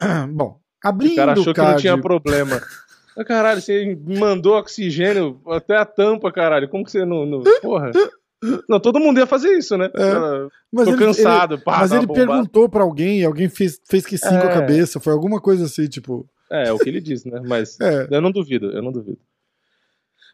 Bom, 0.32 0.58
abrindo 0.82 1.12
O 1.12 1.16
cara 1.16 1.32
achou 1.32 1.54
que 1.54 1.60
não 1.60 1.66
card- 1.66 1.80
tinha 1.80 2.00
problema. 2.00 2.60
Ah, 3.18 3.24
Caralho, 3.24 3.62
você 3.62 3.98
mandou 4.06 4.58
oxigênio 4.58 5.40
até 5.48 5.74
a 5.74 5.86
tampa, 5.86 6.30
caralho. 6.30 6.68
Como 6.68 6.84
que 6.84 6.90
você 6.90 7.02
não. 7.02 7.24
não- 7.24 7.42
Porra. 7.62 7.90
Não, 8.68 8.78
todo 8.78 9.00
mundo 9.00 9.18
ia 9.18 9.24
fazer 9.26 9.56
isso, 9.56 9.74
né? 9.78 9.88
Cara, 9.88 10.48
Mas 10.70 10.84
Tô 10.84 10.90
ele- 10.90 10.98
cansado, 10.98 11.54
ele- 11.54 11.62
pá, 11.64 11.78
mas 11.78 11.92
ele 11.92 12.04
bombada. 12.06 12.26
perguntou 12.26 12.68
pra 12.68 12.82
alguém 12.82 13.20
e 13.20 13.24
alguém 13.24 13.48
fez, 13.48 13.80
fez 13.88 14.04
que 14.04 14.18
sim 14.18 14.28
com 14.28 14.34
a 14.46 14.50
É. 14.50 14.52
cabeça. 14.52 15.00
Foi 15.00 15.14
alguma 15.14 15.40
coisa 15.40 15.64
assim, 15.64 15.86
tipo. 15.88 16.28
É, 16.52 16.68
é 16.68 16.72
o 16.74 16.78
que 16.78 16.90
ele 16.90 17.00
disse, 17.00 17.26
né? 17.30 17.40
Mas 17.48 17.78
É. 17.80 18.06
eu 18.10 18.20
não 18.20 18.30
duvido, 18.30 18.66
eu 18.70 18.82
não 18.82 18.92
duvido. 18.92 19.16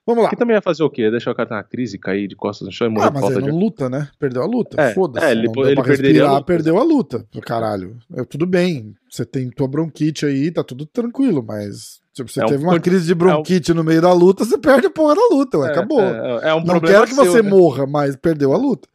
Vamos 0.07 0.25
lá. 0.25 0.31
Que 0.31 0.37
também 0.37 0.57
ia 0.57 0.61
fazer 0.63 0.83
o 0.83 0.91
quê? 0.91 1.11
Deixar 1.11 1.31
o 1.31 1.35
cara 1.35 1.49
ter 1.49 1.55
uma 1.55 1.63
crise, 1.63 1.97
cair 1.97 2.27
de 2.27 2.35
costas 2.35 2.67
no 2.67 2.73
chão 2.73 2.89
e 2.89 2.91
morrer 2.91 3.07
Ah, 3.07 3.11
mas 3.13 3.31
ele 3.31 3.43
de 3.43 3.49
não 3.53 3.57
luta, 3.59 3.89
né? 3.89 4.09
Perdeu 4.19 4.43
a 4.43 4.47
luta. 4.47 4.81
É, 4.81 4.93
Foda-se. 4.95 5.25
é, 5.27 5.31
ele- 5.31 5.49
não 5.49 5.65
ele 5.65 5.81
perderia 5.83 6.25
a 6.27 6.33
luta. 6.33 6.45
perdeu 6.45 6.77
a 6.79 6.83
luta. 6.83 7.25
Caralho. 7.43 7.97
É, 8.15 8.25
tudo 8.25 8.45
bem. 8.45 8.95
Você 9.09 9.25
tem 9.25 9.49
tua 9.51 9.69
bronquite 9.69 10.27
aí, 10.27 10.51
tá 10.51 10.65
tudo 10.65 10.85
tranquilo, 10.87 11.45
mas. 11.47 12.01
Tipo, 12.13 12.31
você 12.31 12.41
É 12.43 12.45
um 12.45 12.49
teve 12.49 12.65
uma 12.65 12.75
con- 12.75 12.81
crise 12.81 13.07
de 13.07 13.15
bronquite 13.15 13.73
no 13.73 13.85
meio 13.85 14.03
da 14.03 14.13
luta, 14.13 14.45
você 14.45 14.59
perde 14.59 14.87
a 14.87 14.91
porra 14.91 15.15
da 15.15 15.23
luta, 15.31 15.59
ué, 15.59 15.69
É, 15.69 15.71
acabou. 15.71 16.01
É, 16.01 16.49
é 16.51 16.55
um 16.55 16.63
não 16.65 16.81
quero 16.81 17.07
que 17.07 17.15
seu, 17.15 17.25
você 17.25 17.41
né? 17.43 17.49
morra, 17.49 17.87
mas 17.87 18.17
perdeu 18.17 18.53
a 18.53 18.57
luta. 18.59 18.89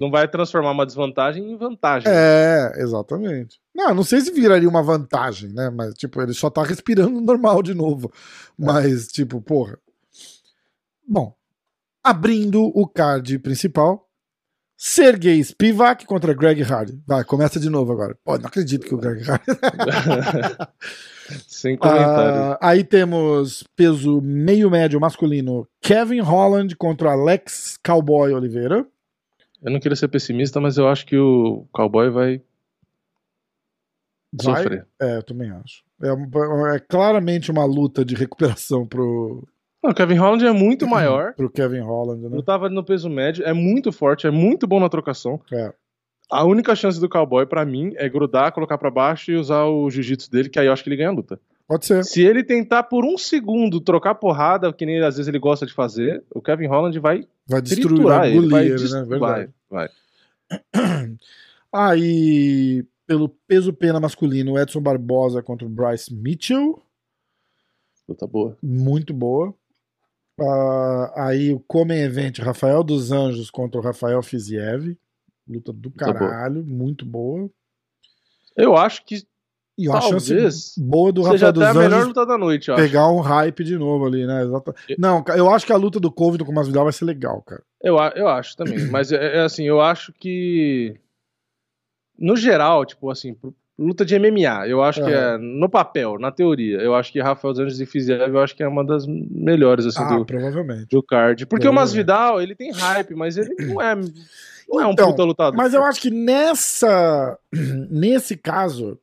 Não 0.00 0.10
vai 0.10 0.26
transformar 0.26 0.72
uma 0.72 0.84
desvantagem 0.84 1.52
em 1.52 1.56
vantagem. 1.56 2.10
É, 2.10 2.72
exatamente. 2.76 3.60
Não, 3.74 3.94
não 3.94 4.02
sei 4.02 4.20
se 4.20 4.32
viraria 4.32 4.68
uma 4.68 4.82
vantagem, 4.82 5.52
né? 5.52 5.70
Mas, 5.70 5.94
tipo, 5.94 6.20
ele 6.20 6.34
só 6.34 6.50
tá 6.50 6.62
respirando 6.64 7.20
normal 7.20 7.62
de 7.62 7.74
novo. 7.74 8.10
Mas, 8.58 9.08
tipo, 9.08 9.40
porra. 9.40 9.78
Bom, 11.06 11.34
abrindo 12.02 12.62
o 12.62 12.86
card 12.86 13.38
principal. 13.38 14.08
Sergei 14.84 15.40
Spivak 15.44 16.04
contra 16.06 16.34
Greg 16.34 16.60
Hardy. 16.60 17.00
Vai, 17.06 17.22
começa 17.22 17.60
de 17.60 17.70
novo 17.70 17.92
agora. 17.92 18.18
Pô, 18.24 18.36
não 18.36 18.46
acredito 18.46 18.84
que 18.84 18.92
o 18.92 18.98
Greg 18.98 19.22
Hardy. 19.30 19.44
Sem 21.46 21.76
comentário. 21.76 22.40
Ah, 22.40 22.58
aí 22.60 22.82
temos 22.82 23.62
peso 23.76 24.20
meio 24.20 24.68
médio 24.68 25.00
masculino 25.00 25.68
Kevin 25.80 26.18
Holland 26.18 26.74
contra 26.74 27.12
Alex 27.12 27.78
Cowboy 27.84 28.32
Oliveira. 28.32 28.84
Eu 29.62 29.70
não 29.70 29.78
queria 29.80 29.96
ser 29.96 30.08
pessimista, 30.08 30.60
mas 30.60 30.76
eu 30.76 30.88
acho 30.88 31.06
que 31.06 31.16
o 31.16 31.66
cowboy 31.72 32.10
vai 32.10 32.42
Vai? 34.42 34.62
sofrer. 34.62 34.86
É, 35.00 35.16
eu 35.18 35.22
também 35.22 35.50
acho. 35.50 35.84
É, 36.02 36.08
é 36.74 36.78
claramente 36.80 37.50
uma 37.50 37.64
luta 37.64 38.04
de 38.04 38.14
recuperação 38.14 38.86
pro, 38.86 39.46
Não, 39.82 39.90
o 39.90 39.94
Kevin 39.94 40.16
Holland 40.16 40.46
é 40.46 40.52
muito 40.52 40.86
maior. 40.88 41.34
pro 41.34 41.50
Kevin 41.50 41.80
Holland, 41.80 42.22
né? 42.22 42.36
Lutava 42.36 42.68
no 42.68 42.84
peso 42.84 43.08
médio, 43.08 43.44
é 43.44 43.52
muito 43.52 43.92
forte, 43.92 44.26
é 44.26 44.30
muito 44.30 44.66
bom 44.66 44.80
na 44.80 44.88
trocação. 44.88 45.40
É. 45.52 45.72
A 46.30 46.44
única 46.44 46.74
chance 46.74 46.98
do 46.98 47.10
cowboy, 47.10 47.44
pra 47.44 47.64
mim, 47.64 47.92
é 47.96 48.08
grudar, 48.08 48.52
colocar 48.52 48.78
pra 48.78 48.90
baixo 48.90 49.30
e 49.30 49.36
usar 49.36 49.64
o 49.66 49.90
jiu-jitsu 49.90 50.30
dele, 50.30 50.48
que 50.48 50.58
aí 50.58 50.66
eu 50.66 50.72
acho 50.72 50.82
que 50.82 50.88
ele 50.88 50.96
ganha 50.96 51.10
a 51.10 51.12
luta. 51.12 51.38
Pode 51.72 51.86
ser. 51.86 52.04
Se 52.04 52.20
ele 52.22 52.44
tentar 52.44 52.82
por 52.82 53.02
um 53.02 53.16
segundo 53.16 53.80
trocar 53.80 54.14
porrada, 54.16 54.70
que 54.74 54.84
nem 54.84 55.02
às 55.02 55.16
vezes 55.16 55.26
ele 55.26 55.38
gosta 55.38 55.64
de 55.64 55.72
fazer, 55.72 56.22
o 56.30 56.42
Kevin 56.42 56.66
Holland 56.66 56.98
vai 56.98 57.26
Vai 57.46 57.62
destruir, 57.62 58.02
vai 58.02 58.28
ele. 58.28 58.36
engolir 58.46 58.50
Vai, 58.50 58.68
dest- 58.68 58.92
né? 58.92 59.04
vai, 59.04 59.08
Verdade. 59.08 59.52
vai. 59.70 59.88
Aí, 61.72 62.84
pelo 63.06 63.28
peso 63.46 63.72
pena 63.72 63.98
masculino, 63.98 64.58
Edson 64.58 64.80
Barbosa 64.82 65.42
contra 65.42 65.66
o 65.66 65.70
Bryce 65.70 66.12
Mitchell. 66.14 66.80
Luta 68.08 68.26
boa. 68.26 68.58
Muito 68.62 69.14
boa. 69.14 69.54
Ah, 70.38 71.28
aí 71.28 71.52
o 71.52 71.60
Come 71.60 71.94
Event, 71.94 72.38
Rafael 72.40 72.82
dos 72.82 73.12
Anjos 73.12 73.50
contra 73.50 73.80
o 73.80 73.82
Rafael 73.84 74.22
Fiziev. 74.22 74.96
Luta 75.48 75.72
do 75.72 75.88
boa. 75.90 76.12
caralho, 76.12 76.64
muito 76.64 77.04
boa. 77.06 77.48
Eu 78.56 78.76
acho 78.76 79.04
que 79.04 79.24
E 79.82 79.88
uma 79.88 80.00
Talvez 80.00 80.24
chance 80.24 80.80
boa 80.80 81.12
do 81.12 81.22
seja 81.24 81.46
Rafael 81.46 81.50
até 81.50 81.58
dos 81.58 81.68
a 81.68 81.74
melhor 81.74 81.96
Anjos 81.96 82.08
luta 82.08 82.26
da 82.26 82.38
noite, 82.38 82.68
eu 82.68 82.74
acho. 82.74 82.84
pegar 82.84 83.08
um 83.10 83.20
hype 83.20 83.64
de 83.64 83.76
novo 83.76 84.06
ali, 84.06 84.26
né? 84.26 84.44
Eu- 84.44 84.62
Não, 84.98 85.24
eu 85.36 85.50
acho 85.50 85.66
que 85.66 85.72
a 85.72 85.76
luta 85.76 85.98
do 85.98 86.10
Covington 86.12 86.44
com 86.44 86.52
o 86.52 86.54
Masvidal 86.54 86.84
vai 86.84 86.92
ser 86.92 87.04
legal, 87.04 87.42
cara. 87.42 87.62
Eu, 87.82 87.98
a- 87.98 88.12
eu 88.14 88.28
acho 88.28 88.56
também. 88.56 88.76
Mas 88.90 89.10
é, 89.10 89.38
é 89.38 89.40
assim, 89.40 89.64
eu 89.64 89.80
acho 89.80 90.12
que. 90.12 90.94
No 92.18 92.36
geral, 92.36 92.84
tipo 92.84 93.10
assim, 93.10 93.34
luta 93.78 94.04
de 94.04 94.14
MMA, 94.16 94.68
eu 94.68 94.82
acho 94.82 95.02
que 95.04 95.10
é. 95.10 95.36
No 95.38 95.68
papel, 95.68 96.18
na 96.18 96.30
teoria, 96.30 96.78
eu 96.78 96.94
acho 96.94 97.10
que 97.10 97.20
Rafael 97.20 97.52
dos 97.52 97.60
Anjos 97.60 97.80
e 97.80 97.86
Fiziev, 97.86 98.28
eu 98.32 98.40
acho 98.40 98.54
que 98.54 98.62
é 98.62 98.68
uma 98.68 98.84
das 98.84 99.04
melhores, 99.06 99.84
assim, 99.86 100.02
Ah, 100.02 100.16
do, 100.18 100.24
provavelmente. 100.24 100.86
do 100.90 101.02
card. 101.02 101.46
Porque 101.46 101.66
o. 101.66 101.72
Masvidal, 101.72 102.40
ele 102.40 102.54
tem 102.54 102.70
hype, 102.70 103.14
mas 103.14 103.36
ele 103.36 103.54
não 103.66 103.80
é. 103.82 103.96
Não 104.68 104.80
é 104.80 104.86
um 104.86 104.92
Então, 104.92 105.10
puta 105.10 105.24
lutador. 105.24 105.56
Mas 105.56 105.74
eu 105.74 105.82
acho 105.82 106.00
que 106.00 106.10
nessa. 106.10 107.36
Nesse 107.90 108.36
caso, 108.36 108.98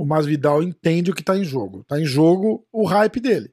o 0.00 0.06
Masvidal 0.06 0.62
entende 0.62 1.10
o 1.10 1.14
que 1.14 1.22
tá 1.22 1.36
em 1.36 1.44
jogo. 1.44 1.84
Tá 1.88 2.00
em 2.00 2.04
jogo 2.04 2.64
o 2.72 2.84
hype 2.84 3.20
dele. 3.20 3.50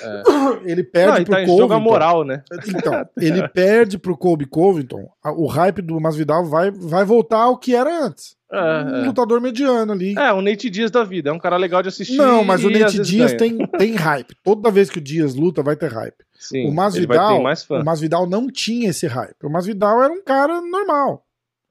Ele 0.64 0.82
Não, 0.82 0.90
perde 0.90 1.22
e 1.22 1.24
pro 1.24 1.34
tá 1.34 1.40
Covington. 1.40 1.58
jogo 1.58 1.74
a 1.74 1.80
moral, 1.80 2.24
né? 2.24 2.42
Então, 2.66 3.06
ele 3.20 3.46
perde 3.48 3.98
pro 3.98 4.16
Colby 4.16 4.46
Covington. 4.46 5.06
O 5.36 5.46
hype 5.46 5.82
do 5.82 6.00
Masvidal 6.00 6.44
vai, 6.46 6.70
vai 6.70 7.04
voltar 7.04 7.42
ao 7.42 7.58
que 7.58 7.74
era 7.74 8.04
antes. 8.06 8.36
Um 8.50 8.56
É, 8.56 9.06
lutador 9.06 9.40
mediano 9.40 9.92
ali. 9.92 10.14
é. 10.18 10.22
é, 10.28 10.32
o 10.32 10.40
Nate 10.40 10.68
Dias 10.70 10.90
da 10.90 11.04
vida. 11.04 11.30
É 11.30 11.32
um 11.32 11.38
cara 11.38 11.56
legal 11.56 11.82
de 11.82 11.88
assistir. 11.88 12.16
Não, 12.16 12.42
mas 12.42 12.64
o 12.64 12.70
Nate 12.70 13.00
Dias 13.00 13.34
tem, 13.34 13.58
tem 13.78 13.94
hype. 13.94 14.34
Toda 14.42 14.70
vez 14.70 14.88
que 14.90 14.98
o 14.98 15.00
Dias 15.02 15.34
luta, 15.34 15.62
vai 15.62 15.76
ter 15.76 15.92
hype. 15.92 16.16
Sim, 16.38 16.64
o 16.64 16.68
ele 16.68 16.74
Masvidal, 16.74 17.36
ter 17.36 17.42
mais 17.42 17.62
fã. 17.62 17.80
o 17.80 17.84
Masvidal 17.84 18.26
não 18.26 18.48
tinha 18.48 18.88
esse 18.88 19.06
hype. 19.06 19.36
O 19.44 19.50
Masvidal 19.50 20.02
era 20.02 20.12
um 20.12 20.22
cara 20.24 20.60
normal. 20.62 21.22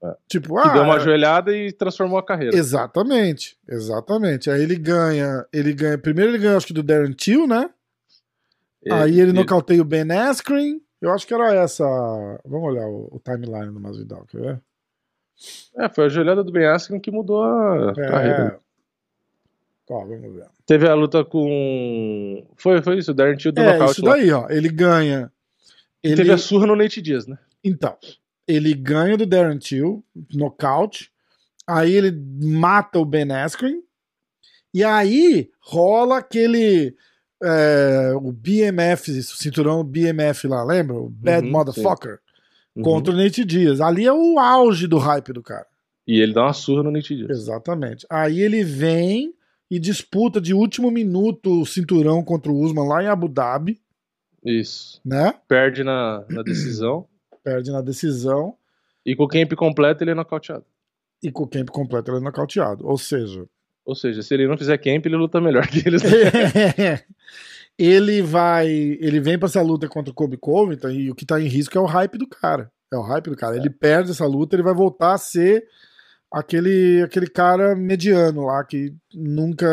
É. 0.02 0.16
Tipo, 0.28 0.56
ah, 0.58 0.68
deu 0.72 0.82
uma 0.82 0.96
é- 0.96 1.00
joelhada 1.00 1.54
e 1.54 1.70
transformou 1.72 2.18
a 2.18 2.24
carreira. 2.24 2.56
Exatamente, 2.56 3.56
exatamente. 3.68 4.50
Aí 4.50 4.62
ele 4.62 4.76
ganha, 4.76 5.44
ele 5.52 5.72
ganha. 5.74 5.98
Primeiro 5.98 6.30
ele 6.30 6.38
ganha, 6.38 6.56
acho 6.56 6.66
que 6.66 6.72
do 6.72 6.82
Darren 6.82 7.12
Till, 7.12 7.46
né? 7.46 7.68
Aí 8.90 9.20
ele 9.20 9.32
nocauteia 9.32 9.82
o 9.82 9.84
Ben 9.84 10.10
Askren. 10.10 10.80
Eu 11.02 11.12
acho 11.12 11.26
que 11.26 11.34
era 11.34 11.52
essa. 11.54 11.84
Vamos 12.44 12.68
olhar 12.70 12.86
o, 12.86 13.08
o 13.12 13.20
timeline 13.22 13.72
do 13.72 13.80
Masvidal, 13.80 14.24
quer 14.26 14.40
ver? 14.40 14.60
É, 15.76 15.88
foi 15.88 16.06
a 16.06 16.08
joelhada 16.08 16.42
do 16.42 16.50
Ben 16.52 16.66
Askren 16.66 16.98
que 17.00 17.10
mudou 17.10 17.42
a 17.42 17.94
carreira. 17.94 18.58
É. 18.58 19.92
Ó, 19.92 20.04
vamos 20.06 20.34
ver. 20.34 20.46
Teve 20.64 20.88
a 20.88 20.94
luta 20.94 21.24
com. 21.24 22.46
Foi, 22.56 22.80
foi 22.80 22.98
isso, 22.98 23.10
o 23.10 23.14
Darren 23.14 23.36
Till 23.36 23.52
do 23.52 23.60
É, 23.60 23.72
nocaute 23.72 23.92
isso 23.92 24.04
lá. 24.04 24.12
daí, 24.12 24.30
ó. 24.32 24.46
Ele 24.48 24.68
ganha. 24.68 25.30
Ele, 26.02 26.16
Teve 26.16 26.32
a 26.32 26.38
surra 26.38 26.66
no 26.66 26.76
Nate 26.76 27.02
Dias, 27.02 27.26
né? 27.26 27.36
Então, 27.62 27.96
ele 28.54 28.74
ganha 28.74 29.16
do 29.16 29.26
Darren 29.26 29.58
Till, 29.58 30.04
nocaute. 30.32 31.10
Aí 31.66 31.94
ele 31.94 32.10
mata 32.42 32.98
o 32.98 33.04
Ben 33.04 33.30
Askren. 33.32 33.80
E 34.72 34.82
aí 34.84 35.50
rola 35.60 36.18
aquele. 36.18 36.94
é, 37.42 38.12
o 38.16 38.30
BMF, 38.32 39.10
o 39.10 39.22
cinturão 39.22 39.82
BMF 39.84 40.46
lá, 40.46 40.62
lembra? 40.62 40.96
O 40.96 41.08
Bad 41.08 41.46
Uhum, 41.46 41.52
Motherfucker. 41.52 42.18
Uhum. 42.76 42.82
Contra 42.82 43.12
o 43.12 43.16
Nate 43.16 43.44
Diaz. 43.44 43.80
Ali 43.80 44.04
é 44.06 44.12
o 44.12 44.38
auge 44.38 44.86
do 44.86 44.98
hype 44.98 45.32
do 45.32 45.42
cara. 45.42 45.66
E 46.06 46.20
ele 46.20 46.32
dá 46.32 46.42
uma 46.44 46.52
surra 46.52 46.82
no 46.82 46.90
Nate 46.90 47.16
Dias. 47.16 47.30
Exatamente. 47.30 48.06
Aí 48.10 48.40
ele 48.40 48.62
vem 48.64 49.34
e 49.70 49.78
disputa 49.78 50.40
de 50.40 50.52
último 50.52 50.90
minuto 50.90 51.60
o 51.62 51.66
cinturão 51.66 52.22
contra 52.24 52.50
o 52.50 52.58
Usman 52.60 52.86
lá 52.88 53.02
em 53.02 53.06
Abu 53.06 53.28
Dhabi, 53.28 53.80
Isso. 54.44 55.00
né? 55.04 55.34
Perde 55.46 55.84
na, 55.84 56.24
na 56.28 56.42
decisão. 56.42 57.06
Perde 57.42 57.70
na 57.70 57.80
decisão. 57.80 58.54
e 59.04 59.16
com 59.16 59.24
o 59.24 59.28
camp 59.28 59.52
completo 59.54 60.04
ele 60.04 60.10
é 60.10 60.14
nocauteado. 60.14 60.64
E 61.22 61.30
com 61.30 61.44
o 61.44 61.48
camp 61.48 61.68
completo 61.70 62.10
ele 62.10 62.18
é 62.18 62.20
nocauteado. 62.20 62.86
Ou 62.86 62.96
seja, 62.98 63.44
Ou 63.84 63.94
seja, 63.94 64.22
se 64.22 64.32
ele 64.34 64.46
não 64.46 64.56
fizer 64.58 64.78
camp, 64.78 65.04
ele 65.06 65.16
luta 65.16 65.40
melhor 65.40 65.66
que 65.66 65.86
eles. 65.86 66.02
ele 67.78 68.22
vai. 68.22 68.68
Ele 68.68 69.20
vem 69.20 69.38
pra 69.38 69.48
essa 69.48 69.62
luta 69.62 69.88
contra 69.88 70.10
o 70.10 70.14
Kobe 70.14 70.36
Covington 70.36 70.90
e 70.90 71.10
o 71.10 71.14
que 71.14 71.26
tá 71.26 71.40
em 71.40 71.48
risco 71.48 71.76
é 71.76 71.80
o 71.80 71.86
hype 71.86 72.18
do 72.18 72.26
cara. 72.26 72.70
É 72.92 72.96
o 72.96 73.02
hype 73.02 73.30
do 73.30 73.36
cara. 73.36 73.56
Ele 73.56 73.70
perde 73.70 74.10
essa 74.10 74.26
luta, 74.26 74.54
ele 74.56 74.62
vai 74.62 74.74
voltar 74.74 75.14
a 75.14 75.18
ser 75.18 75.64
aquele, 76.30 77.02
aquele 77.02 77.28
cara 77.28 77.74
mediano 77.74 78.44
lá 78.44 78.62
que 78.64 78.94
nunca 79.14 79.66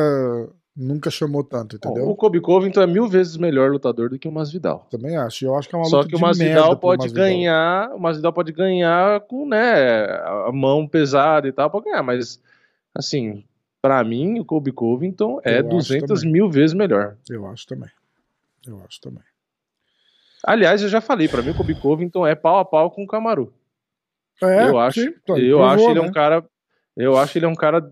Nunca 0.80 1.10
chamou 1.10 1.44
tanto, 1.44 1.78
entendeu? 1.78 2.08
O 2.08 2.16
Kobe 2.16 2.40
Covington 2.40 2.82
é 2.84 2.86
mil 2.86 3.08
vezes 3.08 3.36
melhor 3.36 3.72
lutador 3.72 4.12
do 4.12 4.20
que 4.20 4.28
o 4.28 4.32
Masvidal. 4.32 4.86
Também 4.92 5.18
acho. 5.18 5.44
Eu 5.44 5.56
acho 5.56 5.68
que 5.68 5.74
é 5.74 5.78
uma 5.80 5.86
Só 5.86 5.98
luta 5.98 6.10
que 6.10 6.16
o 6.16 6.20
Masvidal 6.20 6.78
pode 6.78 7.02
Masvidal. 7.06 7.26
ganhar, 7.26 7.96
o 7.96 8.00
Masvidal 8.00 8.32
pode 8.32 8.52
ganhar 8.52 9.22
com, 9.22 9.48
né, 9.48 10.06
a 10.46 10.52
mão 10.54 10.88
pesada 10.88 11.48
e 11.48 11.52
tal, 11.52 11.72
pode 11.72 11.86
ganhar, 11.86 12.04
mas 12.04 12.40
assim, 12.94 13.44
pra 13.82 14.04
mim 14.04 14.40
o 14.40 14.46
Kobe 14.46 14.72
Covington 14.72 15.42
é 15.44 15.56
Eu 15.56 15.60
acho 15.62 15.70
200 15.70 16.20
também. 16.20 16.32
mil 16.34 16.48
vezes 16.48 16.76
melhor. 16.76 17.16
Eu 17.28 17.48
acho 17.48 17.66
também. 17.66 17.90
Eu 18.68 18.80
acho 18.88 19.02
também. 19.02 19.24
Aliás, 20.46 20.84
eu 20.84 20.90
já 20.90 21.02
falei, 21.02 21.28
pra 21.28 21.42
mim 21.42 21.50
o 21.50 21.56
Kobe 21.56 21.74
Covington 21.74 22.26
é 22.28 22.36
pau 22.36 22.60
a 22.60 22.66
pau 22.66 22.92
com 22.92 23.04
o 23.04 23.08
Camaru. 23.08 23.52
É, 24.44 24.70
eu 24.70 24.78
acho, 24.78 25.02
sim, 25.02 25.14
ele 25.30 25.48
eu 25.52 25.58
provou, 25.58 25.74
acho 25.74 25.90
ele 25.90 26.00
é 26.00 26.02
né? 26.04 26.08
um 26.08 26.12
cara, 26.12 26.46
eu 26.96 27.18
acho 27.18 27.36
ele 27.36 27.46
é 27.46 27.50
um 27.50 27.56
cara 27.56 27.92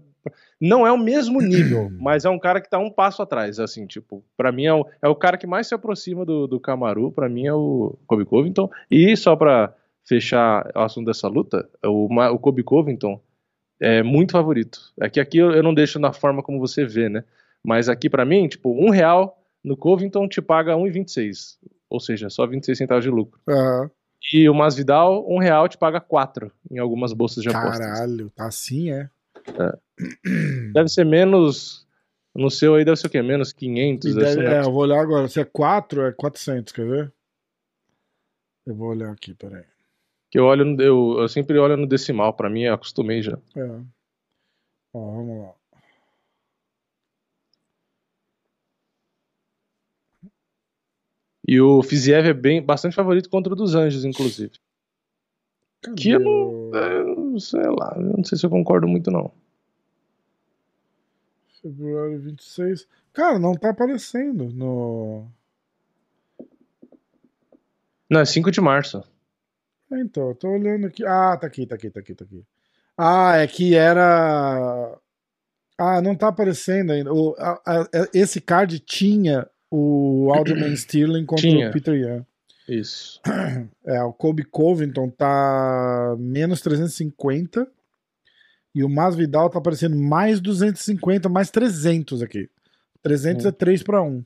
não 0.59 0.85
é 0.85 0.91
o 0.91 0.97
mesmo 0.97 1.41
nível, 1.41 1.91
mas 1.99 2.25
é 2.25 2.29
um 2.29 2.39
cara 2.39 2.61
que 2.61 2.69
tá 2.69 2.77
um 2.77 2.89
passo 2.89 3.21
atrás, 3.21 3.59
assim, 3.59 3.85
tipo, 3.85 4.23
pra 4.37 4.51
mim 4.51 4.65
é 4.65 4.73
o, 4.73 4.85
é 5.01 5.07
o 5.07 5.15
cara 5.15 5.37
que 5.37 5.47
mais 5.47 5.67
se 5.67 5.75
aproxima 5.75 6.25
do, 6.25 6.47
do 6.47 6.59
Camaru, 6.59 7.11
pra 7.11 7.29
mim 7.29 7.45
é 7.45 7.53
o 7.53 7.97
Kobe 8.07 8.25
Covington, 8.25 8.69
e 8.89 9.15
só 9.15 9.35
pra 9.35 9.73
fechar 10.03 10.71
o 10.75 10.79
assunto 10.79 11.07
dessa 11.07 11.27
luta, 11.27 11.67
o, 11.83 12.07
o 12.07 12.39
Kobe 12.39 12.63
Covington 12.63 13.19
é 13.79 14.01
muito 14.01 14.31
favorito, 14.31 14.79
é 14.99 15.09
que 15.09 15.19
aqui 15.19 15.37
eu, 15.37 15.51
eu 15.51 15.63
não 15.63 15.73
deixo 15.73 15.99
na 15.99 16.13
forma 16.13 16.41
como 16.41 16.59
você 16.59 16.85
vê, 16.85 17.09
né, 17.09 17.23
mas 17.63 17.89
aqui 17.89 18.09
pra 18.09 18.25
mim, 18.25 18.47
tipo, 18.47 18.71
um 18.71 18.89
real 18.89 19.41
no 19.63 19.75
Covington 19.75 20.27
te 20.27 20.41
paga 20.41 20.75
1,26, 20.75 21.57
ou 21.89 21.99
seja, 21.99 22.29
só 22.29 22.45
26 22.45 22.77
centavos 22.77 23.03
de 23.03 23.09
lucro. 23.09 23.39
Aham. 23.47 23.89
E 24.33 24.49
o 24.49 24.55
Masvidal, 24.55 25.23
um 25.29 25.37
real 25.37 25.67
te 25.69 25.77
paga 25.77 25.99
quatro 26.01 26.51
em 26.69 26.79
algumas 26.79 27.13
bolsas 27.13 27.43
de 27.43 27.49
apostas. 27.49 27.79
Caralho, 27.79 28.31
tá 28.31 28.47
assim, 28.47 28.91
é? 28.91 29.07
Deve 30.73 30.89
ser 30.89 31.05
menos. 31.05 31.85
No 32.35 32.51
seu 32.51 32.75
aí 32.75 32.83
deve 32.83 32.97
ser 32.97 33.07
o 33.07 33.09
quê? 33.09 33.21
Menos 33.21 33.53
500? 33.53 34.11
E 34.11 34.13
deve 34.13 34.31
ser 34.33 34.45
é, 34.45 34.59
eu 34.59 34.71
vou 34.71 34.81
olhar 34.83 34.99
agora. 34.99 35.27
Se 35.29 35.39
é 35.39 35.45
4, 35.45 36.01
é 36.01 36.11
400, 36.11 36.73
quer 36.73 36.85
ver? 36.85 37.13
Eu 38.65 38.75
vou 38.75 38.89
olhar 38.89 39.11
aqui, 39.11 39.33
peraí. 39.33 39.63
Que 40.29 40.39
eu, 40.39 40.45
olho 40.45 40.65
no- 40.65 40.81
eu, 40.81 41.15
eu 41.19 41.29
sempre 41.29 41.57
olho 41.57 41.77
no 41.77 41.87
decimal, 41.87 42.33
pra 42.33 42.49
mim 42.49 42.65
acostumei 42.65 43.21
já. 43.21 43.37
É. 43.55 43.61
Ó, 44.93 44.99
vamos 45.15 45.41
lá. 45.47 45.53
E 51.47 51.61
o 51.61 51.81
Fiziev 51.83 52.27
é 52.27 52.33
bem, 52.33 52.61
bastante 52.61 52.95
favorito 52.95 53.29
contra 53.29 53.53
o 53.53 53.55
dos 53.55 53.75
Anjos, 53.75 54.03
inclusive. 54.03 54.53
Cadê 55.81 56.01
Que 56.01 56.09
eu 56.11 56.19
não. 56.19 57.39
sei 57.39 57.61
lá, 57.61 57.93
eu 57.97 58.17
não 58.17 58.23
sei 58.23 58.37
se 58.37 58.45
eu 58.45 58.49
concordo 58.49 58.87
muito, 58.87 59.11
não. 59.11 59.31
Februário 61.69 62.19
26. 62.21 62.87
Cara, 63.13 63.39
não 63.39 63.53
tá 63.55 63.69
aparecendo 63.69 64.49
no. 64.53 65.25
Não, 68.09 68.21
é 68.21 68.25
5 68.25 68.51
de 68.51 68.61
março. 68.61 69.03
É, 69.91 69.99
Então, 69.99 70.29
eu 70.29 70.35
tô 70.35 70.49
olhando 70.49 70.85
aqui. 70.87 71.03
Ah, 71.05 71.35
tá 71.37 71.47
aqui, 71.47 71.65
tá 71.65 71.75
aqui, 71.75 71.89
tá 71.89 71.99
aqui, 71.99 72.13
tá 72.13 72.23
aqui. 72.25 72.43
Ah, 72.97 73.37
é 73.37 73.47
que 73.47 73.73
era. 73.75 74.97
Ah, 75.77 76.01
não 76.01 76.15
tá 76.15 76.27
aparecendo 76.27 76.91
ainda. 76.91 77.11
O, 77.13 77.35
a- 77.37 77.61
a- 77.65 77.89
esse 78.13 78.39
card 78.39 78.79
tinha 78.79 79.47
o 79.71 80.31
Alderman 80.33 80.71
Sterling 80.77 81.25
contra 81.25 81.41
Tinha. 81.49 81.69
o 81.69 81.73
Peter 81.73 81.95
Young. 81.95 82.25
Isso. 82.69 83.21
É, 83.85 84.01
o 84.03 84.13
Kobe 84.13 84.43
Covington 84.43 85.09
tá 85.09 86.15
menos 86.17 86.61
350 86.61 87.67
e 88.75 88.83
o 88.83 88.89
Masvidal 88.89 89.49
tá 89.49 89.57
aparecendo 89.57 89.95
mais 89.95 90.41
250, 90.41 91.29
mais 91.29 91.49
300 91.49 92.21
aqui. 92.21 92.49
300 93.01 93.45
é 93.45 93.51
3 93.51 93.81
para 93.81 94.01
1. 94.03 94.25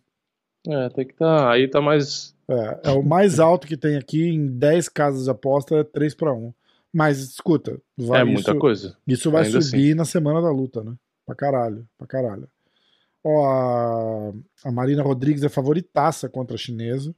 É, 0.68 0.90
tem 0.90 1.06
que 1.06 1.14
tá. 1.14 1.52
Aí 1.52 1.68
tá 1.68 1.80
mais. 1.80 2.36
É, 2.48 2.80
é 2.86 2.92
o 2.92 3.04
mais 3.04 3.38
alto 3.40 3.68
que 3.68 3.78
tem 3.78 3.96
aqui 3.96 4.28
em 4.28 4.48
10 4.48 4.90
casas 4.90 5.26
de 5.26 5.30
aposta 5.30 5.76
é 5.76 5.84
3 5.84 6.16
para 6.16 6.34
1. 6.34 6.52
Mas 6.92 7.20
escuta, 7.20 7.80
vai 7.96 8.22
é 8.22 8.24
muita 8.24 8.50
isso, 8.50 8.60
coisa. 8.60 8.98
isso 9.08 9.30
vai 9.30 9.46
Ainda 9.46 9.60
assim. 9.60 9.70
subir 9.70 9.96
na 9.96 10.06
semana 10.06 10.42
da 10.42 10.50
luta, 10.50 10.84
né? 10.84 10.96
Pra 11.24 11.36
caralho, 11.36 11.88
pra 11.96 12.08
caralho. 12.08 12.50
Ó, 13.24 13.46
a, 13.46 14.34
a 14.68 14.72
Marina 14.72 15.04
Rodrigues 15.04 15.44
é 15.44 15.50
favoritaça 15.50 16.28
contra 16.28 16.56
a 16.56 16.58
chinesa. 16.58 17.14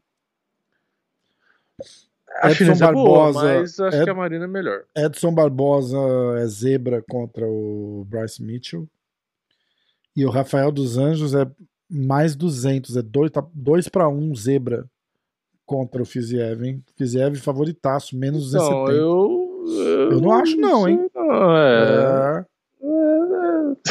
A 2.42 2.48
Edson 2.52 2.56
chinesa 2.66 2.86
é 2.86 2.92
boa, 2.94 3.26
Barbosa 3.32 3.60
mas 3.60 3.80
acho 3.80 3.98
é- 3.98 4.04
que 4.04 4.10
a 4.10 4.14
Marina 4.14 4.46
é 4.46 4.48
melhor. 4.48 4.84
Edson 4.96 5.34
Barbosa 5.34 5.98
é 6.40 6.46
zebra 6.48 7.04
contra 7.10 7.46
o 7.48 8.06
Bryce 8.10 8.42
Mitchell. 8.44 8.88
E 10.16 10.26
o 10.26 10.30
Rafael 10.30 10.72
dos 10.72 10.98
Anjos 10.98 11.34
é 11.34 11.46
mais 11.90 12.36
200, 12.36 12.98
é 12.98 13.02
2 13.54 13.88
para 13.90 14.10
1 14.10 14.36
zebra 14.36 14.86
contra 15.66 16.02
o 16.02 16.06
Fiziev, 16.06 16.64
hein? 16.66 16.84
Fiziev 16.98 17.36
favoritaço, 17.38 18.18
menos 18.18 18.54
Então, 18.54 18.86
270. 18.86 18.98
eu. 18.98 19.38
Eu, 19.64 20.12
Eu 20.14 20.22
não 20.22 20.32
acho 20.34 20.58
não, 20.58 20.88
hein? 20.90 21.08
não, 21.14 21.56
é... 21.58 22.46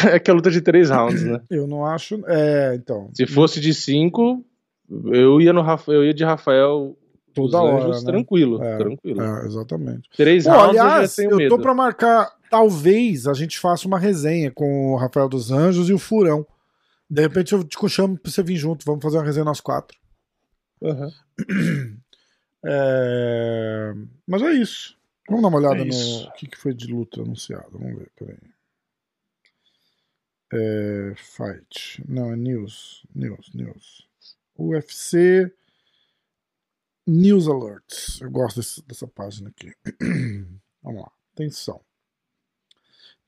É, 0.03 0.17
é 0.17 0.19
que 0.19 0.31
é 0.31 0.35
luta 0.35 0.51
de 0.51 0.61
três 0.61 0.91
rounds, 0.91 1.23
né? 1.23 1.41
eu 1.49 1.67
não 1.67 1.85
acho. 1.87 2.21
É, 2.27 2.75
então. 2.75 3.09
Se 3.15 3.27
fosse 3.27 3.61
de 3.61 3.73
cinco, 3.73 4.45
eu 5.07 5.41
ia 5.41 5.53
no 5.53 5.63
eu 5.89 6.05
ia 6.05 6.13
de 6.13 6.25
Rafael 6.25 6.97
Toda 7.35 7.59
dos 7.59 7.61
hora, 7.61 7.89
né? 8.01 8.05
tranquilo, 8.05 8.63
É, 8.63 8.79
tranquilo. 8.79 9.23
É, 9.23 9.47
exatamente. 9.47 10.09
Três 10.17 10.45
Pô, 10.45 10.51
rounds 10.51 10.77
eu 10.77 10.83
aliás, 10.83 11.11
já 11.11 11.17
tenho 11.23 11.41
eu 11.41 11.49
tô 11.49 11.59
pra 11.59 11.75
marcar. 11.75 12.31
Talvez 12.51 13.27
a 13.27 13.35
gente 13.35 13.59
faça 13.59 13.87
uma 13.87 13.99
resenha 13.99 14.51
com 14.51 14.93
o 14.93 14.97
Rafael 14.97 15.29
dos 15.29 15.51
Anjos 15.53 15.89
e 15.89 15.93
o 15.93 15.99
Furão. 15.99 16.47
De 17.09 17.23
repente 17.23 17.53
eu 17.53 17.63
te 17.65 17.77
chamo 17.89 18.19
pra 18.19 18.31
você 18.31 18.43
vir 18.43 18.57
junto. 18.57 18.85
Vamos 18.85 19.03
fazer 19.03 19.19
uma 19.19 19.25
resenha 19.25 19.45
nós 19.45 19.61
quatro. 19.61 19.97
Aham. 20.83 21.11
É, 22.63 23.95
Mas 24.27 24.43
é 24.43 24.53
isso. 24.53 24.95
Vamos 25.27 25.41
dar 25.43 25.49
uma 25.49 25.57
olhada 25.57 25.81
É 25.81 25.85
no 25.87 25.95
o 26.27 26.33
que, 26.33 26.47
que 26.47 26.59
foi 26.59 26.75
de 26.75 26.93
luta 26.93 27.23
anunciado. 27.23 27.71
Vamos 27.79 27.97
ver, 27.99 28.11
peraí. 28.15 28.37
É... 30.53 31.15
Fight. 31.17 32.03
Não, 32.07 32.33
é 32.33 32.37
news. 32.37 33.07
News, 33.15 33.51
news. 33.55 34.07
UFC 34.59 35.51
News 37.11 37.49
Alerts. 37.49 38.21
Eu 38.21 38.31
gosto 38.31 38.57
desse- 38.61 38.83
dessa 38.87 39.07
página 39.07 39.51
aqui. 39.51 39.73
Vamos 40.83 41.03
lá. 41.03 41.11
Atenção. 41.33 41.81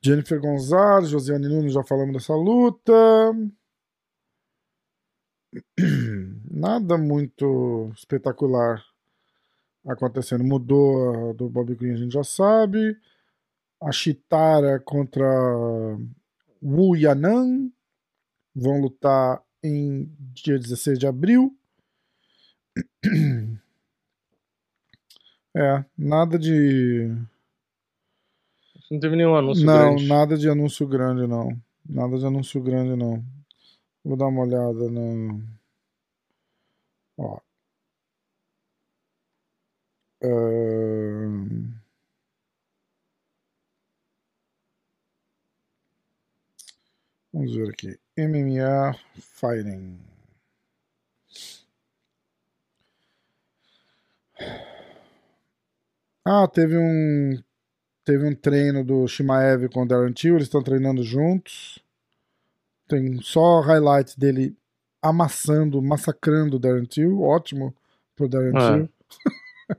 Jennifer 0.00 0.40
Gonzalez, 0.40 1.08
Josiane 1.10 1.48
Nunes, 1.48 1.72
já 1.72 1.82
falamos 1.84 2.12
dessa 2.14 2.34
luta. 2.34 2.92
Nada 6.50 6.96
muito 6.96 7.90
espetacular 7.96 8.84
acontecendo. 9.86 10.44
Mudou 10.44 11.30
a 11.30 11.32
do 11.34 11.48
Bobby 11.48 11.74
Green, 11.74 11.92
a 11.92 11.96
gente 11.96 12.12
já 12.12 12.24
sabe. 12.24 12.96
A 13.80 13.90
Chitara 13.92 14.78
contra 14.80 15.26
Wu 16.62 16.96
Yanan 16.96 17.70
vão 18.54 18.80
lutar 18.80 19.42
em 19.62 20.04
dia 20.32 20.58
16 20.58 20.98
de 20.98 21.06
abril. 21.06 21.56
É, 25.54 25.84
nada 25.96 26.38
de. 26.38 27.14
Não 28.90 29.00
teve 29.00 29.16
nenhum 29.16 29.34
anúncio 29.36 29.64
não, 29.64 29.94
grande. 29.94 30.08
nada 30.08 30.36
de 30.36 30.48
anúncio 30.48 30.86
grande, 30.86 31.26
não. 31.26 31.56
Nada 31.88 32.18
de 32.18 32.26
anúncio 32.26 32.62
grande, 32.62 32.96
não. 32.96 33.22
Vou 34.04 34.16
dar 34.16 34.26
uma 34.26 34.42
olhada 34.42 34.90
no. 34.90 35.42
Ó. 37.18 37.38
Vamos 47.32 47.54
ver 47.54 47.70
aqui. 47.70 47.98
MMA 48.16 48.94
Fighting. 49.18 49.98
Ah, 56.24 56.46
teve 56.46 56.76
um 56.76 57.38
teve 58.04 58.26
um 58.26 58.34
treino 58.34 58.84
do 58.84 59.06
Shimaev 59.06 59.68
com 59.68 59.82
o 59.82 59.86
Darren 59.86 60.12
Till, 60.12 60.34
eles 60.34 60.46
estão 60.46 60.62
treinando 60.62 61.02
juntos. 61.02 61.78
Tem 62.88 63.20
só 63.22 63.60
highlights 63.60 64.16
dele 64.16 64.56
amassando, 65.00 65.80
massacrando 65.80 66.56
o 66.56 66.58
Darren 66.58 66.84
Till, 66.84 67.22
ótimo 67.22 67.74
pro 68.16 68.28
Darren. 68.28 68.52
Till. 68.52 68.88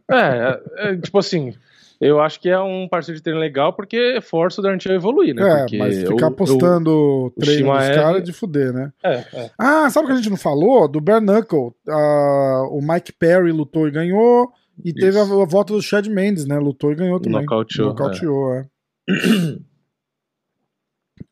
É, 0.09 0.15
é, 0.15 0.61
é, 0.89 0.97
tipo 0.97 1.19
assim, 1.19 1.53
eu 2.01 2.19
acho 2.19 2.39
que 2.39 2.49
é 2.49 2.59
um 2.59 2.87
parceiro 2.87 3.17
de 3.17 3.23
treino 3.23 3.39
legal 3.39 3.73
porque 3.73 4.19
força 4.21 4.59
o 4.59 4.63
Darren 4.63 4.77
Till 4.77 4.91
a 4.91 4.95
evoluir, 4.95 5.35
né? 5.35 5.41
É, 5.41 5.59
Porque 5.59 5.77
mas 5.77 5.97
ficar 5.99 6.31
postando 6.31 7.31
treino 7.39 7.71
dos 7.71 7.87
caras 7.89 8.17
é 8.17 8.21
de 8.21 8.33
fuder, 8.33 8.73
né? 8.73 8.91
É, 9.03 9.13
é. 9.33 9.51
Ah, 9.57 9.89
sabe 9.91 10.05
o 10.05 10.07
que 10.07 10.13
a 10.13 10.15
gente 10.17 10.29
não 10.29 10.37
falou? 10.37 10.87
Do 10.87 10.99
Bare 10.99 11.23
Knuckle. 11.23 11.73
Ah, 11.87 12.63
o 12.71 12.81
Mike 12.81 13.13
Perry 13.13 13.51
lutou 13.51 13.87
e 13.87 13.91
ganhou. 13.91 14.51
E 14.83 14.93
teve 14.93 15.17
a, 15.19 15.23
Isso. 15.23 15.41
a 15.41 15.45
volta 15.45 15.73
do 15.73 15.81
Chad 15.81 16.07
Mendes, 16.07 16.45
né? 16.45 16.57
Lutou 16.57 16.91
e 16.91 16.95
ganhou 16.95 17.19
também. 17.19 17.41
Nocauteou, 17.41 17.89
Nocauteou, 17.89 18.53
é. 18.53 18.67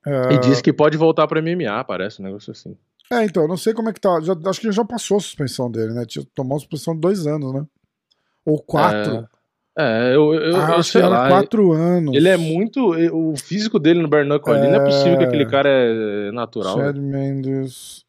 É, 0.05 0.33
E 0.33 0.39
diz 0.39 0.61
que 0.61 0.73
pode 0.73 0.97
voltar 0.97 1.27
pra 1.27 1.41
MMA, 1.41 1.83
parece 1.83 2.21
um 2.21 2.25
negócio 2.25 2.51
assim. 2.51 2.75
É, 3.11 3.23
então, 3.23 3.47
não 3.47 3.57
sei 3.57 3.73
como 3.73 3.89
é 3.89 3.93
que 3.93 3.99
tá. 3.99 4.19
Já- 4.21 4.35
acho 4.47 4.61
que 4.61 4.71
já 4.71 4.85
passou 4.85 5.17
a 5.17 5.19
suspensão 5.19 5.69
dele, 5.69 5.93
né? 5.93 6.05
Tomou 6.33 6.53
uma 6.53 6.59
suspensão 6.59 6.93
de 6.95 7.01
dois 7.01 7.27
anos, 7.27 7.53
né? 7.53 7.65
Ou 8.45 8.59
quatro. 8.61 9.27
É, 9.77 10.15
eu, 10.15 10.33
eu, 10.33 10.55
ah, 10.55 10.59
eu 10.59 10.75
acho 10.75 10.91
que 10.91 10.91
sei 10.93 11.01
era 11.01 11.09
lá. 11.09 11.27
quatro 11.27 11.71
anos. 11.71 12.15
Ele 12.15 12.27
é 12.29 12.37
muito. 12.37 12.91
O 13.13 13.35
físico 13.37 13.77
dele 13.79 14.01
no 14.01 14.07
Bernacle 14.07 14.53
ali, 14.53 14.67
não 14.67 14.81
é 14.81 14.85
possível 14.85 15.17
que 15.17 15.23
aquele 15.23 15.45
cara 15.45 15.69
é 15.69 16.31
natural. 16.31 16.77
Chad 16.77 16.97
Mendes. 16.97 18.03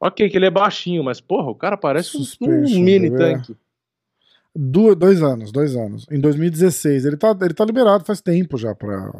Ok, 0.00 0.28
que 0.28 0.36
ele 0.36 0.46
é 0.46 0.50
baixinho, 0.50 1.02
mas 1.04 1.20
porra, 1.20 1.50
o 1.50 1.54
cara 1.54 1.76
parece 1.76 2.16
um- 2.16 2.46
um 2.48 2.80
mini 2.80 3.06
é. 3.08 3.10
tanque. 3.16 3.56
Du- 4.56 4.94
dois 4.94 5.22
anos, 5.22 5.52
dois 5.52 5.76
anos. 5.76 6.06
Em 6.10 6.20
2016. 6.20 7.04
Ele 7.04 7.16
tá, 7.16 7.36
ele 7.42 7.54
tá 7.54 7.64
liberado 7.64 8.04
faz 8.04 8.20
tempo 8.20 8.56
já 8.58 8.74
pra. 8.74 9.12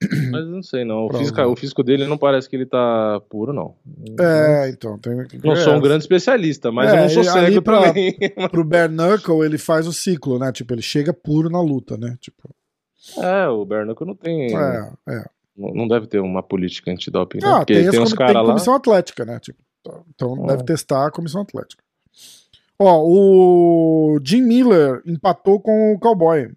Mas 0.30 0.46
não 0.46 0.62
sei, 0.62 0.82
não. 0.84 1.06
O 1.06 1.12
físico, 1.12 1.42
o 1.42 1.56
físico 1.56 1.82
dele 1.82 2.06
não 2.06 2.16
parece 2.16 2.48
que 2.48 2.56
ele 2.56 2.64
tá 2.64 3.20
puro, 3.28 3.52
não. 3.52 3.74
É, 4.18 4.70
então. 4.70 4.98
Tem, 4.98 5.14
Não 5.44 5.54
sou 5.56 5.74
um 5.74 5.76
é, 5.76 5.80
grande 5.80 6.04
especialista, 6.04 6.72
mas 6.72 6.90
É, 6.90 6.96
eu 6.96 7.02
não 7.02 7.08
sou 7.10 7.24
cego 7.24 7.60
pra- 7.60 7.82
também. 7.88 8.16
Pro 8.50 8.64
Bare 8.64 8.90
Knuckle, 8.90 9.44
ele 9.44 9.58
faz 9.58 9.86
o 9.86 9.92
ciclo, 9.92 10.38
né? 10.38 10.50
Tipo, 10.52 10.72
ele 10.72 10.80
chega 10.80 11.12
puro 11.12 11.50
na 11.50 11.60
luta, 11.60 11.98
né? 11.98 12.16
Tipo, 12.18 12.48
É, 13.18 13.46
o 13.48 13.62
Bernacle 13.66 14.06
não 14.06 14.14
tem. 14.14 14.56
é, 14.56 14.90
é. 15.08 15.24
Não 15.56 15.74
não 15.74 15.86
deve 15.88 16.06
ter 16.06 16.20
uma 16.20 16.42
política 16.42 16.90
antidoping, 16.90 17.38
né? 17.38 17.46
Ah, 17.46 17.58
Porque 17.58 17.74
tem, 17.74 17.90
tem, 17.90 18.00
uns 18.00 18.14
caras 18.14 18.34
lá. 18.36 18.44
comissão 18.44 18.74
atlética, 18.74 19.26
né? 19.26 19.38
Tipo, 19.38 19.58
então 20.14 20.44
Ah. 20.44 20.46
deve 20.46 20.64
testar 20.64 21.06
a 21.08 21.10
comissão 21.10 21.42
atlética. 21.42 21.82
Ó, 22.82 23.04
o 23.04 24.18
Jim 24.24 24.40
Miller 24.40 25.02
empatou 25.04 25.60
com 25.60 25.92
o 25.92 25.98
Cowboy. 25.98 26.50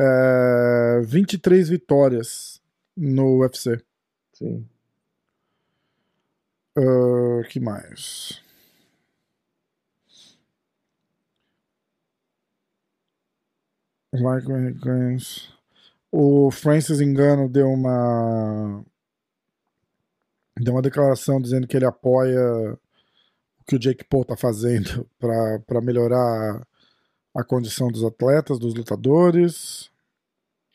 É, 0.00 1.00
23 1.04 1.68
vitórias 1.68 2.60
no 2.96 3.38
UFC. 3.38 3.80
Sim. 4.32 4.68
O 6.76 7.44
que 7.48 7.60
mais? 7.60 8.42
Michael 14.12 14.70
Higgins. 14.70 15.52
O 16.10 16.50
Francis 16.50 17.00
Engano 17.00 17.48
deu 17.48 17.68
uma 17.68 18.84
deu 20.58 20.74
uma 20.74 20.82
declaração 20.82 21.40
dizendo 21.40 21.68
que 21.68 21.76
ele 21.76 21.86
apoia 21.86 22.76
que 23.68 23.76
o 23.76 23.78
Jake 23.78 24.04
Paul 24.04 24.24
tá 24.24 24.34
fazendo 24.34 25.06
para 25.20 25.80
melhorar 25.82 26.66
a 27.36 27.44
condição 27.44 27.88
dos 27.88 28.02
atletas, 28.02 28.58
dos 28.58 28.74
lutadores. 28.74 29.90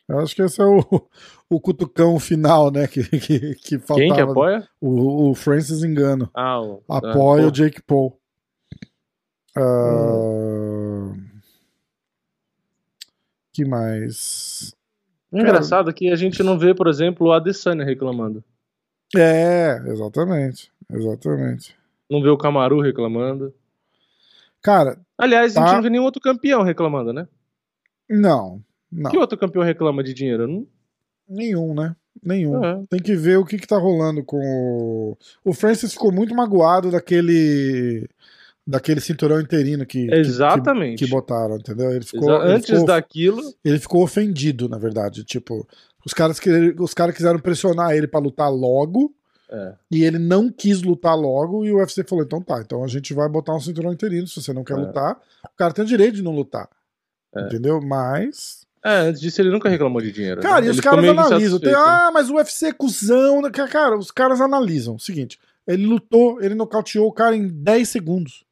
Eu 0.08 0.20
acho 0.20 0.34
que 0.34 0.42
esse 0.42 0.60
é 0.60 0.64
o, 0.64 0.80
o 1.50 1.60
cutucão 1.60 2.18
final, 2.20 2.70
né? 2.70 2.86
Que, 2.86 3.02
que, 3.18 3.54
que 3.56 3.78
faltava. 3.78 3.98
Quem 3.98 4.14
que 4.14 4.20
apoia? 4.20 4.68
O, 4.80 5.30
o 5.30 5.34
Francis 5.34 5.82
Engano. 5.82 6.30
Ah, 6.32 6.60
o. 6.60 6.82
Apoia 6.88 7.44
ah, 7.44 7.48
o 7.48 7.50
Jake 7.50 7.82
Paul. 7.82 8.16
Ah, 9.56 11.12
que 13.52 13.64
mais? 13.64 14.74
pô. 15.30 15.38
Engraçado 15.38 15.92
que 15.92 16.10
a 16.10 16.16
gente 16.16 16.42
não 16.42 16.58
vê, 16.58 16.74
por 16.74 16.86
exemplo, 16.86 17.28
o 17.28 17.32
Adesanya 17.32 17.84
reclamando. 17.84 18.44
É, 19.16 19.80
exatamente. 19.86 20.72
Exatamente. 20.90 21.76
Não 22.10 22.22
vê 22.22 22.28
o 22.28 22.36
Camaru 22.38 22.80
reclamando. 22.80 23.52
Cara, 24.62 24.98
Aliás, 25.16 25.56
a 25.56 25.60
Tá. 25.60 25.66
gente 25.66 25.76
não 25.76 25.82
vê 25.82 25.90
nenhum 25.90 26.02
outro 26.04 26.20
campeão 26.20 26.62
reclamando, 26.62 27.12
né? 27.12 27.26
não. 28.08 28.62
Não. 28.90 29.10
Que 29.10 29.18
outro 29.18 29.36
campeão 29.36 29.62
reclama 29.64 30.04
de 30.04 30.14
dinheiro? 30.14 30.46
Não... 30.46 30.66
Nenhum, 31.28 31.74
né? 31.74 31.96
Nenhum. 32.22 32.64
É. 32.64 32.80
Tem 32.88 33.00
que 33.00 33.16
ver 33.16 33.38
o 33.38 33.44
que, 33.44 33.58
que 33.58 33.66
tá 33.66 33.76
rolando 33.76 34.22
com 34.22 34.38
o. 34.38 35.18
O 35.44 35.52
Francis 35.52 35.92
ficou 35.94 36.12
muito 36.12 36.32
magoado 36.34 36.90
daquele. 36.92 38.08
Daquele 38.66 39.00
cinturão 39.00 39.40
interino 39.40 39.84
que, 39.84 40.06
que- 40.06 40.14
Exatamente. 40.14 40.98
que, 41.00 41.04
que 41.06 41.10
botaram, 41.10 41.56
entendeu? 41.56 41.90
Ele 41.90 42.04
ficou, 42.04 42.30
Exa- 42.30 42.44
ele 42.44 42.52
Antes 42.54 42.70
ficou- 42.70 42.86
daquilo, 42.86 43.42
ele 43.64 43.78
ficou 43.80 44.02
ofendido, 44.04 44.68
na 44.68 44.78
verdade. 44.78 45.24
Tipo, 45.24 45.66
os 46.06 46.14
caras, 46.14 46.38
querer, 46.38 46.80
os 46.80 46.94
caras 46.94 47.14
quiseram 47.16 47.38
pressionar 47.40 47.92
ele 47.96 48.06
pra 48.06 48.20
lutar 48.20 48.50
logo. 48.50 49.12
É. 49.54 49.74
E 49.90 50.02
ele 50.04 50.18
não 50.18 50.50
quis 50.50 50.82
lutar 50.82 51.16
logo. 51.16 51.64
E 51.64 51.72
o 51.72 51.76
UFC 51.76 52.02
falou: 52.04 52.24
então 52.24 52.42
tá, 52.42 52.60
então 52.60 52.82
a 52.82 52.88
gente 52.88 53.14
vai 53.14 53.28
botar 53.28 53.54
um 53.54 53.60
cinturão 53.60 53.92
interino. 53.92 54.26
Se 54.26 54.42
você 54.42 54.52
não 54.52 54.64
quer 54.64 54.74
É. 54.74 54.80
lutar, 54.80 55.20
o 55.44 55.56
cara 55.56 55.72
tem 55.72 55.84
o 55.84 55.88
direito 55.88 56.16
de 56.16 56.22
não 56.22 56.32
lutar. 56.34 56.68
É. 57.34 57.42
Entendeu? 57.42 57.80
Mas. 57.80 58.66
é, 58.84 58.96
antes 59.08 59.20
disso 59.20 59.40
ele 59.40 59.50
nunca 59.50 59.68
reclamou 59.68 60.00
de 60.02 60.10
dinheiro. 60.12 60.40
Cara, 60.40 60.60
né? 60.60 60.66
e 60.66 60.70
os 60.70 60.76
Ele 60.78 60.82
caras 60.82 61.04
analisam. 61.08 61.58
Tem, 61.60 61.72
né? 61.72 61.78
ah, 61.78 62.10
mas 62.12 62.30
o 62.30 62.34
UFC 62.34 62.66
é 62.66 62.72
cuzão. 62.72 63.40
né? 63.42 63.50
Cara, 63.50 63.96
os 63.96 64.10
caras 64.10 64.40
analisam. 64.40 64.98
Seguinte, 64.98 65.38
ele 65.66 65.86
lutou, 65.86 66.42
ele 66.42 66.54
nocauteou 66.54 67.06
o 67.08 67.12
cara 67.12 67.34
em 67.36 67.46
10 67.48 67.88
segundos. 67.88 68.44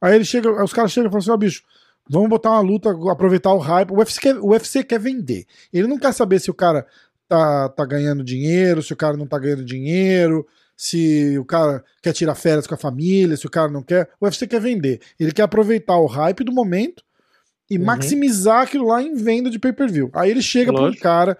Aí 0.00 0.14
ele 0.16 0.24
chega, 0.24 0.62
os 0.62 0.72
caras 0.72 0.92
chegam 0.92 1.08
e 1.08 1.10
falam 1.10 1.20
assim: 1.22 1.30
ó, 1.30 1.36
bicho, 1.36 1.62
vamos 2.08 2.28
botar 2.28 2.50
uma 2.50 2.60
luta, 2.60 2.90
aproveitar 3.10 3.52
o 3.54 3.58
hype. 3.58 3.90
O 3.90 3.96
UFC, 3.98 4.20
quer, 4.20 4.36
o 4.36 4.48
UFC 4.48 4.84
quer 4.84 5.00
vender. 5.00 5.46
Ele 5.72 5.86
não 5.88 5.98
quer 5.98 6.12
saber 6.12 6.38
se 6.40 6.50
o 6.50 6.54
cara 6.54 6.86
tá, 7.28 7.68
tá 7.70 7.84
ganhando 7.84 8.22
dinheiro, 8.24 8.82
se 8.82 8.92
o 8.92 8.96
cara 8.96 9.16
não 9.16 9.26
tá 9.26 9.38
ganhando 9.38 9.64
dinheiro, 9.64 10.46
se 10.76 11.38
o 11.38 11.44
cara 11.44 11.84
quer 12.02 12.12
tirar 12.12 12.34
férias 12.34 12.66
com 12.66 12.74
a 12.74 12.78
família, 12.78 13.36
se 13.36 13.46
o 13.46 13.50
cara 13.50 13.70
não 13.70 13.82
quer. 13.82 14.10
O 14.20 14.24
UFC 14.26 14.46
quer 14.46 14.60
vender. 14.60 15.00
Ele 15.18 15.32
quer 15.32 15.42
aproveitar 15.42 15.96
o 15.96 16.06
hype 16.06 16.44
do 16.44 16.52
momento 16.52 17.02
e 17.70 17.78
Uhum. 17.78 17.84
maximizar 17.84 18.62
aquilo 18.62 18.86
lá 18.88 19.02
em 19.02 19.14
venda 19.14 19.48
de 19.50 19.58
pay-per-view. 19.58 20.10
Aí 20.14 20.30
ele 20.30 20.42
chega 20.42 20.72
pra 20.72 20.82
um 20.82 20.94
cara 20.94 21.38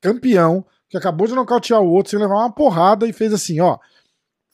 campeão 0.00 0.64
que 0.88 0.96
acabou 0.96 1.26
de 1.26 1.34
nocautear 1.34 1.80
o 1.82 1.90
outro 1.90 2.10
sem 2.10 2.18
levar 2.18 2.36
uma 2.36 2.52
porrada 2.52 3.06
e 3.06 3.12
fez 3.12 3.32
assim, 3.34 3.60
ó, 3.60 3.76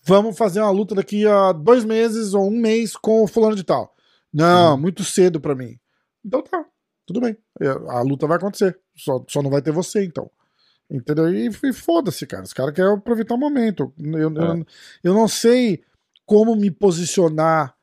vamos 0.04 0.36
fazer 0.36 0.60
uma 0.60 0.70
luta 0.70 0.94
daqui 0.94 1.26
a 1.26 1.52
dois 1.52 1.84
meses 1.84 2.32
ou 2.34 2.48
um 2.48 2.58
mês 2.58 2.96
com 2.96 3.22
o 3.22 3.28
fulano 3.28 3.54
de 3.54 3.62
tal. 3.62 3.94
Não, 4.32 4.78
muito 4.78 5.04
cedo 5.04 5.38
pra 5.40 5.54
mim. 5.54 5.78
Então 6.24 6.42
tá, 6.42 6.64
tudo 7.06 7.20
bem. 7.20 7.36
É, 7.60 7.68
A 7.90 8.00
luta 8.00 8.26
vai 8.26 8.38
acontecer. 8.38 8.78
Só, 8.96 9.22
só 9.28 9.42
não 9.42 9.50
vai 9.50 9.60
ter 9.60 9.72
você, 9.72 10.04
então. 10.04 10.30
Entendeu? 10.90 11.32
E, 11.32 11.48
e 11.64 11.72
foda-se, 11.72 12.26
cara. 12.26 12.42
Os 12.42 12.52
caras 12.52 12.74
querem 12.74 12.92
aproveitar 12.92 13.34
o 13.34 13.38
momento. 13.38 13.92
Eu, 13.98 14.34
eu, 14.34 14.66
eu 15.04 15.14
não 15.14 15.26
sei 15.26 15.82
como 16.26 16.54
me 16.54 16.70
posicionar 16.70 17.74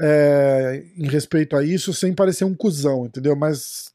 é, 0.00 0.84
em 0.96 1.06
respeito 1.08 1.56
a 1.56 1.64
isso 1.64 1.92
sem 1.92 2.12
parecer 2.14 2.44
um 2.44 2.54
cuzão, 2.54 3.06
entendeu? 3.06 3.34
Mas 3.36 3.90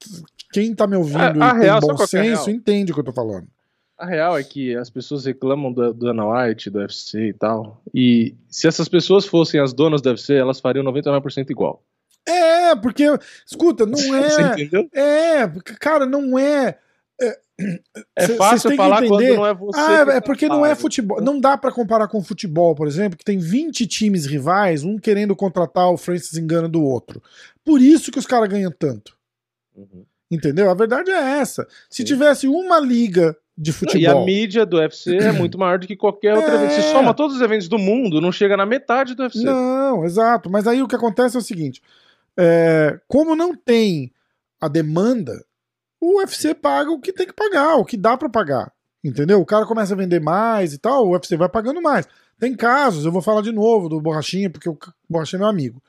quem 0.52 0.74
tá 0.74 0.88
me 0.88 0.96
ouvindo 0.96 1.42
A- 1.42 1.52
a 1.54 1.56
e 1.56 1.60
real, 1.60 1.80
tem 1.80 1.90
bom 1.90 2.04
é 2.04 2.08
senso 2.08 2.46
real? 2.46 2.50
entende 2.50 2.92
o 2.92 2.96
que 2.96 3.02
eu 3.02 3.06
tô 3.06 3.14
falando. 3.14 3.48
A 3.98 4.06
real 4.06 4.38
é 4.38 4.44
que 4.44 4.74
as 4.78 4.90
pessoas 4.90 5.26
reclamam 5.26 5.74
do, 5.74 5.94
do 5.94 6.06
Dana 6.06 6.26
White, 6.26 6.70
do 6.70 6.80
UFC 6.80 7.28
e 7.30 7.34
tal. 7.34 7.82
E 7.94 8.34
se 8.50 8.66
essas 8.66 8.88
pessoas 8.88 9.26
fossem 9.26 9.60
as 9.60 9.74
donas 9.74 10.02
do 10.02 10.10
UFC, 10.10 10.34
elas 10.36 10.60
fariam 10.62 10.86
99% 10.86 11.50
igual. 11.50 11.84
É, 12.26 12.76
porque, 12.78 13.04
escuta, 13.46 13.86
não 13.86 13.98
Você 14.00 14.42
é. 14.42 14.52
entendeu? 14.54 14.90
É, 14.94 15.48
porque, 15.48 15.74
cara, 15.76 16.06
não 16.06 16.40
é. 16.40 16.78
É 18.16 18.26
Cê- 18.26 18.36
fácil 18.36 18.76
falar 18.76 19.06
quando 19.08 19.22
não 19.36 19.46
é 19.46 19.54
você. 19.54 19.80
Ah, 19.80 20.06
é 20.14 20.22
porque 20.22 20.48
não 20.48 20.66
é 20.66 20.70
faz. 20.70 20.82
futebol. 20.82 21.22
Não 21.22 21.40
dá 21.40 21.58
pra 21.58 21.72
comparar 21.72 22.08
com 22.08 22.24
futebol, 22.24 22.74
por 22.76 22.88
exemplo, 22.88 23.18
que 23.18 23.26
tem 23.26 23.38
20 23.38 23.86
times 23.86 24.26
rivais, 24.26 24.84
um 24.84 24.98
querendo 24.98 25.36
contratar 25.36 25.90
o 25.92 25.98
Francis 25.98 26.38
Engano 26.38 26.70
do 26.70 26.82
outro. 26.84 27.22
Por 27.66 27.82
isso 27.82 28.12
que 28.12 28.20
os 28.20 28.26
caras 28.26 28.48
ganham 28.50 28.72
tanto. 28.72 29.14
Uhum. 29.76 30.06
Entendeu? 30.32 30.70
A 30.70 30.74
verdade 30.74 31.10
é 31.12 31.40
essa. 31.40 31.68
Se 31.90 31.98
Sim. 31.98 32.04
tivesse 32.06 32.48
uma 32.48 32.80
liga 32.80 33.36
de 33.58 33.72
E 33.72 33.74
a 33.74 33.76
futebol. 33.76 34.26
mídia 34.26 34.66
do 34.66 34.78
UFC 34.78 35.18
é 35.18 35.32
muito 35.34 35.58
maior 35.58 35.80
do 35.80 35.88
que 35.88 35.96
qualquer 35.96 36.36
outro 36.36 36.52
É. 36.52 36.56
evento. 36.56 36.72
Se 36.82 36.92
soma 36.92 37.14
todos 37.14 37.36
os 37.36 37.42
eventos 37.42 37.68
do 37.68 37.78
mundo, 37.78 38.22
não 38.22 38.32
chega 38.32 38.56
na 38.56 38.66
metade 38.66 39.16
do 39.16 39.24
UFC. 39.24 39.44
Não, 39.44 40.06
exato. 40.06 40.50
Mas 40.50 40.66
aí 40.68 40.82
o 40.82 40.88
que 40.88 40.96
acontece 40.96 41.36
é 41.36 41.40
o 41.40 41.44
seguinte: 41.44 41.82
é, 42.38 43.00
como 43.08 43.36
não 43.36 43.54
tem 43.56 44.14
a 44.62 44.68
demanda, 44.68 45.44
o 46.00 46.20
UFC 46.20 46.54
paga 46.54 46.92
o 46.92 47.00
que 47.00 47.14
tem 47.14 47.28
que 47.28 47.34
pagar, 47.34 47.76
o 47.76 47.86
que 47.86 47.98
dá 47.98 48.18
pra 48.18 48.30
pagar. 48.30 48.72
Entendeu? 49.04 49.40
O 49.40 49.46
cara 49.46 49.66
começa 49.66 49.94
a 49.94 49.98
vender 49.98 50.20
mais 50.20 50.74
e 50.74 50.78
tal, 50.78 51.08
o 51.08 51.12
UFC 51.12 51.38
vai 51.38 51.50
pagando 51.50 51.82
mais. 51.82 52.08
Tem 52.38 52.56
casos, 52.56 53.06
eu 53.06 53.12
vou 53.12 53.22
falar 53.22 53.42
de 53.42 53.52
novo 53.52 53.90
do 53.90 54.00
Borrachinha, 54.00 54.50
porque 54.50 54.70
o 54.70 54.78
Borrachinha 55.10 55.40
é 55.40 55.42
meu 55.42 55.50
amigo. 55.50 55.82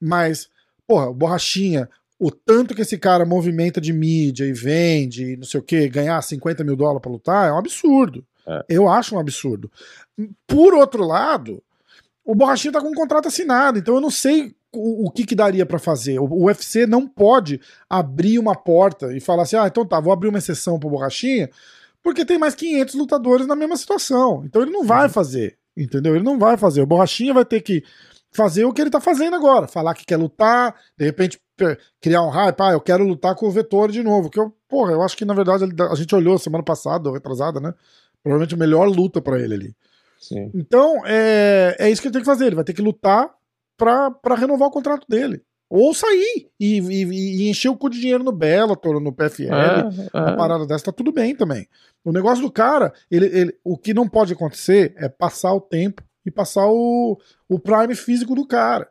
Mas, 0.00 0.48
porra, 0.86 1.08
o 1.08 1.14
Borrachinha, 1.14 1.88
o 2.18 2.30
tanto 2.30 2.74
que 2.74 2.82
esse 2.82 2.98
cara 2.98 3.24
movimenta 3.24 3.80
de 3.80 3.92
mídia 3.92 4.44
e 4.44 4.52
vende, 4.52 5.32
e 5.32 5.36
não 5.36 5.44
sei 5.44 5.60
o 5.60 5.62
que, 5.62 5.88
ganhar 5.88 6.20
50 6.20 6.64
mil 6.64 6.76
dólares 6.76 7.02
pra 7.02 7.10
lutar, 7.10 7.48
é 7.48 7.52
um 7.52 7.58
absurdo. 7.58 8.24
É. 8.46 8.64
Eu 8.68 8.88
acho 8.88 9.14
um 9.14 9.18
absurdo. 9.18 9.70
Por 10.46 10.74
outro 10.74 11.04
lado, 11.04 11.62
o 12.24 12.34
Borrachinha 12.34 12.72
tá 12.72 12.80
com 12.80 12.88
um 12.88 12.94
contrato 12.94 13.28
assinado, 13.28 13.78
então 13.78 13.94
eu 13.94 14.00
não 14.00 14.10
sei 14.10 14.54
o, 14.72 15.06
o 15.06 15.10
que, 15.10 15.24
que 15.24 15.34
daria 15.34 15.64
pra 15.66 15.78
fazer. 15.78 16.18
O, 16.18 16.24
o 16.24 16.44
UFC 16.44 16.86
não 16.86 17.06
pode 17.06 17.60
abrir 17.88 18.38
uma 18.38 18.54
porta 18.54 19.12
e 19.14 19.20
falar 19.20 19.42
assim: 19.44 19.56
ah, 19.56 19.66
então 19.66 19.84
tá, 19.86 20.00
vou 20.00 20.12
abrir 20.12 20.28
uma 20.28 20.38
exceção 20.38 20.78
pro 20.78 20.90
Borrachinha, 20.90 21.48
porque 22.02 22.24
tem 22.24 22.38
mais 22.38 22.54
500 22.54 22.94
lutadores 22.94 23.46
na 23.46 23.56
mesma 23.56 23.76
situação. 23.76 24.42
Então 24.44 24.62
ele 24.62 24.70
não 24.70 24.84
vai 24.84 25.08
fazer, 25.08 25.56
entendeu? 25.76 26.14
Ele 26.14 26.24
não 26.24 26.38
vai 26.38 26.56
fazer. 26.56 26.80
O 26.82 26.86
Borrachinha 26.86 27.34
vai 27.34 27.44
ter 27.44 27.60
que 27.60 27.82
fazer 28.30 28.64
o 28.66 28.72
que 28.72 28.80
ele 28.80 28.90
tá 28.90 29.00
fazendo 29.00 29.34
agora, 29.36 29.66
falar 29.66 29.94
que 29.94 30.04
quer 30.04 30.18
lutar, 30.18 30.74
de 30.96 31.04
repente 31.06 31.40
pe- 31.56 31.78
criar 31.98 32.22
um 32.22 32.28
hype, 32.28 32.60
ah, 32.60 32.72
eu 32.72 32.80
quero 32.80 33.02
lutar 33.02 33.34
com 33.34 33.46
o 33.46 33.50
Vettori 33.50 33.90
de 33.92 34.02
novo, 34.02 34.28
que 34.28 34.38
eu, 34.38 34.54
porra, 34.68 34.92
eu 34.92 35.00
acho 35.02 35.16
que 35.16 35.24
na 35.24 35.32
verdade 35.32 35.64
a 35.90 35.94
gente 35.94 36.14
olhou 36.14 36.38
semana 36.38 36.62
passada, 36.62 37.08
ou 37.08 37.14
retrasada, 37.14 37.58
né? 37.58 37.72
Provavelmente 38.22 38.54
a 38.54 38.58
melhor 38.58 38.86
luta 38.86 39.20
pra 39.22 39.40
ele 39.40 39.54
ali. 39.54 39.76
Sim. 40.20 40.50
Então, 40.54 41.00
é, 41.06 41.76
é 41.78 41.90
isso 41.90 42.02
que 42.02 42.08
ele 42.08 42.12
tem 42.12 42.22
que 42.22 42.26
fazer. 42.26 42.46
Ele 42.46 42.56
vai 42.56 42.64
ter 42.64 42.74
que 42.74 42.82
lutar 42.82 43.30
pra, 43.78 44.10
pra 44.10 44.34
renovar 44.34 44.68
o 44.68 44.72
contrato 44.72 45.06
dele. 45.08 45.40
Ou 45.70 45.92
sair 45.94 46.48
e, 46.58 46.78
e- 46.80 47.42
e 47.44 47.50
encher 47.50 47.68
o 47.68 47.76
cu 47.76 47.88
de 47.90 48.00
dinheiro 48.00 48.24
no 48.24 48.32
Bellator, 48.32 49.00
no 49.00 49.12
PFL. 49.12 49.52
É, 49.52 50.18
Uma 50.18 50.30
é. 50.32 50.36
parada 50.36 50.66
dessa 50.66 50.86
tá 50.86 50.92
tudo 50.92 51.12
bem 51.12 51.34
também. 51.36 51.66
O 52.04 52.10
negócio 52.12 52.42
do 52.42 52.50
cara, 52.50 52.92
ele, 53.10 53.26
ele, 53.26 53.58
o 53.62 53.76
que 53.76 53.92
não 53.94 54.08
pode 54.08 54.32
acontecer 54.32 54.94
é 54.96 55.08
passar 55.08 55.52
o 55.54 55.60
tempo 55.60 56.02
e 56.24 56.30
passar 56.30 56.66
o, 56.68 57.18
o 57.48 57.58
prime 57.58 57.94
físico 57.94 58.34
do 58.34 58.46
cara. 58.46 58.88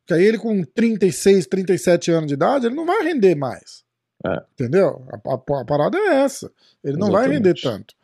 Porque 0.00 0.12
aí 0.14 0.24
ele 0.24 0.36
com 0.38 0.62
36, 0.62 1.46
37 1.46 2.10
anos 2.10 2.28
de 2.28 2.34
idade, 2.34 2.66
ele 2.66 2.74
não 2.74 2.84
vai 2.86 3.02
render 3.02 3.34
mais. 3.34 3.82
É. 4.26 4.42
Entendeu? 4.52 5.02
A, 5.10 5.16
a- 5.56 5.60
a 5.60 5.64
parada 5.64 5.96
é 5.96 6.16
essa. 6.22 6.50
Ele 6.84 6.98
não 6.98 7.10
vai 7.10 7.26
render 7.28 7.54
tanto. 7.54 7.94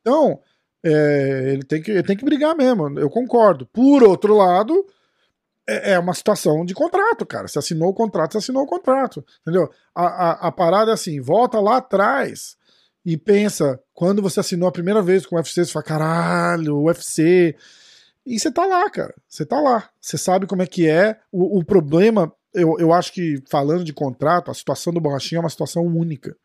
Então, 0.00 0.40
é, 0.82 1.50
ele, 1.52 1.62
tem 1.64 1.82
que, 1.82 1.90
ele 1.90 2.02
tem 2.02 2.16
que 2.16 2.24
brigar 2.24 2.56
mesmo. 2.56 2.98
Eu 2.98 3.10
concordo. 3.10 3.66
Por 3.66 4.02
outro 4.02 4.34
lado, 4.34 4.86
é, 5.68 5.92
é 5.92 5.98
uma 5.98 6.14
situação 6.14 6.64
de 6.64 6.74
contrato, 6.74 7.26
cara. 7.26 7.48
Você 7.48 7.58
assinou 7.58 7.88
o 7.88 7.94
contrato, 7.94 8.32
você 8.32 8.38
assinou 8.38 8.62
o 8.62 8.66
contrato. 8.66 9.24
Entendeu? 9.42 9.70
A, 9.94 10.06
a, 10.06 10.30
a 10.48 10.52
parada 10.52 10.92
é 10.92 10.94
assim: 10.94 11.20
volta 11.20 11.60
lá 11.60 11.78
atrás 11.78 12.56
e 13.04 13.16
pensa, 13.16 13.80
quando 13.94 14.20
você 14.20 14.40
assinou 14.40 14.68
a 14.68 14.72
primeira 14.72 15.00
vez 15.00 15.24
com 15.24 15.36
o 15.36 15.38
UFC, 15.38 15.64
você 15.64 15.72
fala, 15.72 15.84
caralho, 15.84 16.82
UFC. 16.82 17.54
E 18.26 18.38
você 18.38 18.50
tá 18.50 18.66
lá, 18.66 18.90
cara. 18.90 19.14
Você 19.28 19.46
tá 19.46 19.60
lá. 19.60 19.88
Você 20.00 20.18
sabe 20.18 20.46
como 20.46 20.62
é 20.62 20.66
que 20.66 20.88
é. 20.88 21.16
O, 21.30 21.60
o 21.60 21.64
problema, 21.64 22.32
eu, 22.52 22.76
eu 22.80 22.92
acho 22.92 23.12
que, 23.12 23.40
falando 23.48 23.84
de 23.84 23.92
contrato, 23.92 24.50
a 24.50 24.54
situação 24.54 24.92
do 24.92 25.00
Borrachinha 25.00 25.38
é 25.38 25.40
uma 25.40 25.48
situação 25.48 25.84
única. 25.84 26.36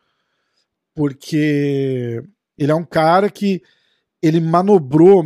Porque 0.93 2.23
ele 2.57 2.71
é 2.71 2.75
um 2.75 2.85
cara 2.85 3.27
que 3.27 3.63
ele 4.21 4.39
manobrou, 4.39 5.23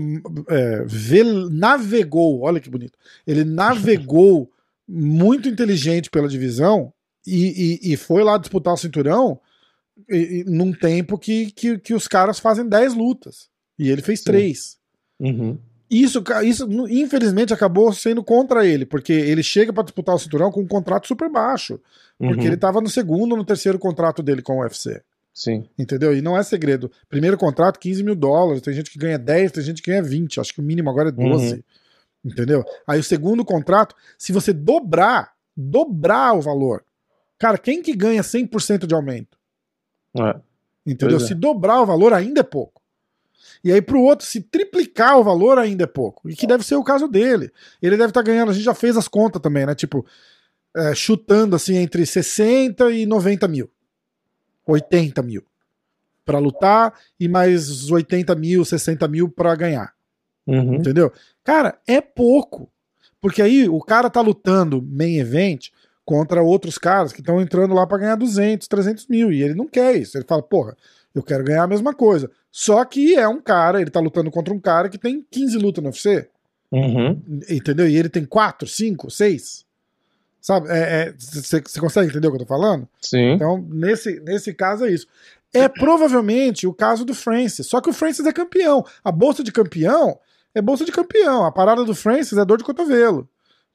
é, 0.49 0.83
vel- 0.85 1.49
navegou, 1.49 2.41
olha 2.41 2.59
que 2.59 2.69
bonito. 2.69 2.97
Ele 3.27 3.43
navegou 3.43 4.49
muito 4.87 5.49
inteligente 5.49 6.09
pela 6.09 6.27
divisão 6.27 6.93
e, 7.25 7.79
e- 7.83 7.93
e 7.93 7.97
foi 7.97 8.23
lá 8.23 8.37
disputar 8.37 8.73
o 8.73 8.77
cinturão 8.77 9.39
e- 10.09 10.43
num 10.47 10.71
tempo 10.71 11.17
que, 11.17 11.51
que, 11.51 11.77
que 11.77 11.93
os 11.93 12.07
caras 12.07 12.39
fazem 12.39 12.67
10 12.67 12.93
lutas. 12.93 13.49
E 13.77 13.89
ele 13.89 14.01
fez 14.01 14.19
Sim. 14.19 14.25
três. 14.25 14.77
Uhum. 15.19 15.57
Isso, 15.89 16.23
isso, 16.43 16.67
infelizmente, 16.89 17.53
acabou 17.53 17.91
sendo 17.93 18.23
contra 18.23 18.65
ele, 18.65 18.85
porque 18.85 19.13
ele 19.13 19.43
chega 19.43 19.71
pra 19.71 19.83
disputar 19.83 20.15
o 20.15 20.19
cinturão 20.19 20.51
com 20.51 20.61
um 20.61 20.67
contrato 20.67 21.07
super 21.07 21.29
baixo. 21.29 21.79
Porque 22.17 22.41
Uhum. 22.41 22.47
ele 22.47 22.57
tava 22.57 22.81
no 22.81 22.89
segundo 22.89 23.33
ou 23.33 23.37
no 23.37 23.45
terceiro 23.45 23.77
contrato 23.77 24.23
dele 24.23 24.41
com 24.41 24.57
o 24.57 24.61
UFC. 24.61 25.01
Sim. 25.35 25.67
Entendeu? 25.77 26.15
E 26.15 26.21
não 26.21 26.37
é 26.37 26.41
segredo. 26.43 26.89
Primeiro 27.09 27.37
contrato, 27.37 27.77
15 27.77 28.01
mil 28.03 28.15
dólares. 28.15 28.61
Tem 28.61 28.73
gente 28.73 28.89
que 28.89 28.97
ganha 28.97 29.19
10, 29.19 29.51
tem 29.51 29.63
gente 29.63 29.81
que 29.81 29.91
ganha 29.91 30.01
20. 30.01 30.39
Acho 30.39 30.53
que 30.53 30.61
o 30.61 30.63
mínimo 30.63 30.89
agora 30.89 31.09
é 31.09 31.11
12. 31.11 31.63
Entendeu? 32.23 32.63
Aí 32.87 33.01
o 33.01 33.03
segundo 33.03 33.43
contrato, 33.43 33.93
se 34.17 34.31
você 34.31 34.53
dobrar, 34.53 35.33
dobrar 35.55 36.33
o 36.33 36.41
valor. 36.41 36.85
Cara, 37.37 37.57
quem 37.57 37.81
que 37.81 37.93
ganha 37.93 38.21
100% 38.21 38.87
de 38.87 38.95
aumento? 38.95 39.37
É. 40.17 40.39
Entendeu? 40.85 41.17
É. 41.17 41.19
Se 41.19 41.35
dobrar 41.35 41.81
o 41.81 41.85
valor, 41.85 42.13
ainda 42.13 42.39
é 42.39 42.43
pouco. 42.43 42.81
E 43.61 43.73
aí 43.73 43.81
pro 43.81 44.01
outro, 44.01 44.25
se 44.25 44.39
triplicar 44.39 45.19
o 45.19 45.23
valor, 45.23 45.59
ainda 45.59 45.83
é 45.83 45.87
pouco. 45.87 46.29
E 46.29 46.35
que 46.35 46.47
deve 46.47 46.63
ser 46.63 46.75
o 46.75 46.83
caso 46.83 47.09
dele. 47.09 47.51
Ele 47.81 47.97
deve 47.97 48.11
estar 48.11 48.21
ganhando, 48.21 48.51
a 48.51 48.53
gente 48.53 48.63
já 48.63 48.73
fez 48.73 48.95
as 48.95 49.09
contas 49.09 49.41
também, 49.41 49.65
né? 49.65 49.75
Tipo, 49.75 50.05
é, 50.73 50.95
chutando 50.95 51.57
assim 51.57 51.75
entre 51.75 52.05
60 52.05 52.89
e 52.91 53.05
90 53.05 53.47
mil. 53.49 53.69
80 54.65 55.21
mil. 55.21 55.43
Pra 56.23 56.39
lutar 56.39 56.93
e 57.19 57.27
mais 57.27 57.91
80 57.91 58.33
mil, 58.35 58.65
60 58.65 59.07
mil 59.07 59.29
pra 59.29 59.55
ganhar. 59.55 59.93
Uhum. 60.47 60.75
Entendeu? 60.75 61.11
Cara, 61.43 61.77
é 61.87 62.01
pouco. 62.01 62.69
Porque 63.21 63.41
aí 63.41 63.67
o 63.67 63.79
cara 63.79 64.09
tá 64.09 64.21
lutando 64.21 64.81
main 64.81 65.17
event 65.17 65.69
contra 66.03 66.43
outros 66.43 66.77
caras 66.77 67.11
que 67.11 67.21
estão 67.21 67.41
entrando 67.41 67.73
lá 67.73 67.85
pra 67.87 67.97
ganhar 67.97 68.15
200, 68.15 68.67
300 68.67 69.07
mil. 69.07 69.31
E 69.31 69.41
ele 69.41 69.55
não 69.55 69.67
quer 69.67 69.95
isso. 69.95 70.17
Ele 70.17 70.25
fala, 70.27 70.43
porra, 70.43 70.77
eu 71.13 71.23
quero 71.23 71.43
ganhar 71.43 71.63
a 71.63 71.67
mesma 71.67 71.93
coisa. 71.93 72.29
Só 72.51 72.83
que 72.85 73.15
é 73.15 73.27
um 73.27 73.41
cara, 73.41 73.81
ele 73.81 73.89
tá 73.89 73.99
lutando 73.99 74.29
contra 74.29 74.53
um 74.53 74.59
cara 74.59 74.89
que 74.89 74.97
tem 74.97 75.25
15 75.29 75.57
lutas 75.57 75.83
no 75.83 75.89
UFC. 75.89 76.29
Uhum. 76.71 77.21
Entendeu? 77.49 77.87
E 77.87 77.97
ele 77.97 78.09
tem 78.09 78.25
4, 78.25 78.67
5, 78.67 79.09
6. 79.09 79.64
Sabe? 80.45 80.67
Você 81.17 81.79
consegue 81.79 82.09
entender 82.09 82.27
o 82.27 82.29
que 82.29 82.35
eu 82.35 82.41
tô 82.41 82.45
falando? 82.45 82.87
Sim. 83.01 83.31
Então, 83.31 83.65
nesse, 83.67 84.19
nesse 84.19 84.53
caso 84.53 84.85
é 84.85 84.91
isso. 84.91 85.07
É 85.51 85.67
provavelmente 85.67 86.67
o 86.67 86.73
caso 86.73 87.03
do 87.03 87.15
Francis. 87.15 87.65
Só 87.65 87.81
que 87.81 87.89
o 87.89 87.93
Francis 87.93 88.27
é 88.27 88.31
campeão. 88.31 88.85
A 89.03 89.11
bolsa 89.11 89.43
de 89.43 89.51
campeão 89.51 90.19
é 90.53 90.61
bolsa 90.61 90.85
de 90.85 90.91
campeão. 90.91 91.43
A 91.45 91.51
parada 91.51 91.83
do 91.83 91.95
Francis 91.95 92.37
é 92.37 92.45
dor 92.45 92.59
de 92.59 92.63
cotovelo. 92.63 93.27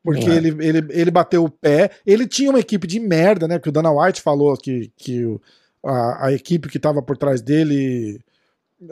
Porque 0.05 0.31
É. 0.31 0.35
ele, 0.37 0.49
ele, 0.65 0.87
ele 0.91 1.11
bateu 1.11 1.43
o 1.45 1.51
pé. 1.51 1.91
Ele 2.07 2.25
tinha 2.25 2.51
uma 2.51 2.61
equipe 2.61 2.87
de 2.87 3.01
merda, 3.01 3.49
né? 3.49 3.59
Que 3.59 3.69
o 3.69 3.73
Dana 3.73 3.91
White 3.91 4.23
falou 4.23 4.57
que, 4.57 4.93
que 4.97 5.25
o- 5.25 5.41
a, 5.85 6.27
a 6.27 6.33
equipe 6.33 6.69
que 6.69 6.79
tava 6.79 7.03
por 7.03 7.17
trás 7.17 7.41
dele 7.43 8.21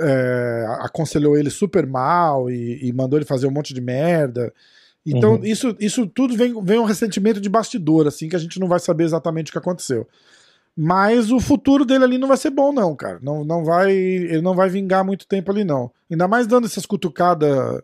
é, 0.01 0.67
aconselhou 0.81 1.37
ele 1.37 1.49
super 1.51 1.87
mal 1.87 2.51
e, 2.51 2.89
e 2.89 2.93
mandou 2.93 3.17
ele 3.21 3.25
fazer 3.25 3.47
um 3.47 3.53
monte 3.53 3.73
de 3.73 3.81
merda. 3.81 4.53
Então, 5.15 5.35
Uhum. 5.35 5.45
isso, 5.45 5.77
isso 5.81 6.07
tudo 6.07 6.37
vem, 6.37 6.55
vem 6.65 6.79
um 6.79 6.85
ressentimento 6.85 7.41
de 7.41 7.49
bastidor, 7.49 8.07
assim, 8.07 8.29
que 8.29 8.37
a 8.37 8.39
gente 8.39 8.59
não 8.61 8.69
vai 8.69 8.79
saber 8.81 9.05
exatamente 9.05 9.51
o 9.51 9.53
que 9.53 9.59
aconteceu. 9.59 10.07
Mas 10.77 11.33
o 11.33 11.41
futuro 11.41 11.85
dele 11.85 12.05
ali 12.05 12.19
não 12.19 12.29
vai 12.29 12.37
ser 12.37 12.51
bom, 12.51 12.73
não, 12.73 12.95
cara. 12.95 13.19
Não, 13.21 13.45
não 13.45 13.65
vai, 13.65 13.93
ele 13.93 14.41
não 14.43 14.55
vai 14.55 14.69
vingar 14.69 15.05
muito 15.05 15.27
tempo 15.27 15.51
ali, 15.51 15.65
não. 15.65 15.91
Ainda 16.11 16.29
mais 16.29 16.47
dando 16.47 16.67
essas 16.67 16.87
cutucadas 16.87 17.83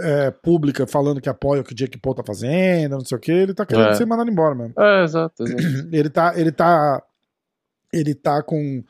é, 0.00 0.30
públicas, 0.30 0.90
falando 0.90 1.20
que 1.20 1.28
apoia 1.28 1.60
o 1.60 1.64
que 1.64 1.72
o 1.72 1.76
Jake 1.76 1.98
Paul 1.98 2.14
tá 2.14 2.22
fazendo, 2.26 2.92
não 2.92 3.04
sei 3.04 3.16
o 3.16 3.20
que. 3.20 3.30
Ele 3.30 3.54
tá 3.54 3.64
querendo 3.66 3.90
É. 3.90 3.94
ser 3.94 4.04
mandado 4.06 4.30
embora 4.30 4.54
mesmo. 4.54 4.72
É, 4.76 5.04
exato, 5.04 5.44
exato. 5.44 5.62
Ele 5.92 6.08
tá, 6.10 6.32
ele 6.36 6.50
tá, 6.50 7.02
ele 7.92 8.14
tá 8.14 8.42
com 8.42 8.82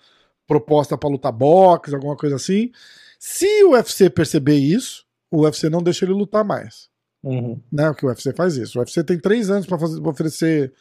proposta 0.47 0.97
pra 0.97 1.09
lutar 1.11 1.33
boxe, 1.33 1.95
alguma 1.95 2.17
coisa 2.17 2.37
assim. 2.37 2.71
Se 3.19 3.65
o 3.65 3.73
UFC 3.73 4.09
perceber 4.11 4.55
isso, 4.57 5.05
o 5.31 5.43
UFC 5.43 5.69
não 5.69 5.83
deixa 5.83 6.05
ele 6.05 6.13
lutar 6.15 6.45
mais 6.45 6.89
Uhum. 7.23 7.61
né? 7.71 7.89
Porque 7.91 8.05
o 8.05 8.09
UFC 8.09 8.33
faz 8.35 8.57
isso. 8.57 8.79
O 8.79 8.81
UFC 8.81 9.05
tem 9.05 9.19
três 9.19 9.49
anos 9.51 9.67
pra 9.67 9.77
oferecer. 10.09 10.73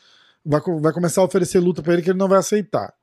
Vai, 0.43 0.59
vai 0.79 0.91
começar 0.91 1.21
a 1.21 1.25
oferecer 1.25 1.59
luta 1.59 1.83
pra 1.83 1.93
ele 1.93 2.01
que 2.01 2.09
ele 2.09 2.17
não 2.19 2.27
vai 2.27 2.39
aceitar. 2.39 2.93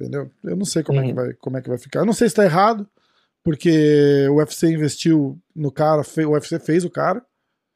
Entendeu? 0.00 0.30
Eu 0.42 0.56
não 0.56 0.64
sei 0.64 0.82
como, 0.82 0.98
é, 1.00 1.02
que 1.02 1.08
Uhum. 1.10 1.14
vai, 1.14 1.32
como 1.34 1.56
é 1.58 1.62
que 1.62 1.68
vai 1.68 1.78
ficar. 1.78 2.00
Eu 2.00 2.06
não 2.06 2.12
sei 2.14 2.28
se 2.28 2.34
tá 2.34 2.44
errado, 2.44 2.88
porque 3.44 4.26
o 4.30 4.36
UFC 4.36 4.68
investiu 4.72 5.38
no 5.54 5.70
cara, 5.70 6.02
o 6.02 6.30
UFC 6.30 6.58
fez 6.58 6.84
o 6.84 6.90
cara, 6.90 7.22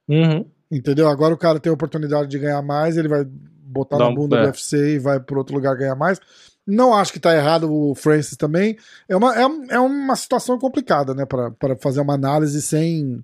Uhum. 0.09 0.45
entendeu? 0.71 1.09
Agora 1.09 1.35
o 1.35 1.39
cara 1.39 1.61
tem 1.61 1.71
a 1.71 1.75
oportunidade 1.75 2.29
de 2.29 2.39
ganhar 2.39 2.63
mais, 2.63 2.97
ele 2.97 3.09
vai 3.09 3.25
botar 3.25 3.99
Dá 3.99 4.09
na 4.09 4.15
bunda 4.15 4.37
do 4.39 4.43
é. 4.45 4.47
UFC 4.47 4.95
e 4.95 4.99
vai 4.99 5.21
por 5.21 5.37
outro 5.39 5.55
lugar 5.55 5.77
ganhar 5.77 5.95
mais. 5.95 6.19
Não 6.67 6.95
acho 6.95 7.13
que 7.13 7.21
tá 7.21 7.37
errado 7.37 7.73
o 7.73 7.95
Francis 7.95 8.37
também. 8.37 8.77
É 9.09 9.17
uma, 9.17 9.37
é, 9.37 9.43
é 9.71 9.79
uma 9.79 10.17
situação 10.17 10.59
complicada, 10.59 11.15
né? 11.15 11.25
Pra 11.27 11.77
fazer 11.77 12.01
uma 12.01 12.15
análise 12.15 12.61
sem, 12.63 13.23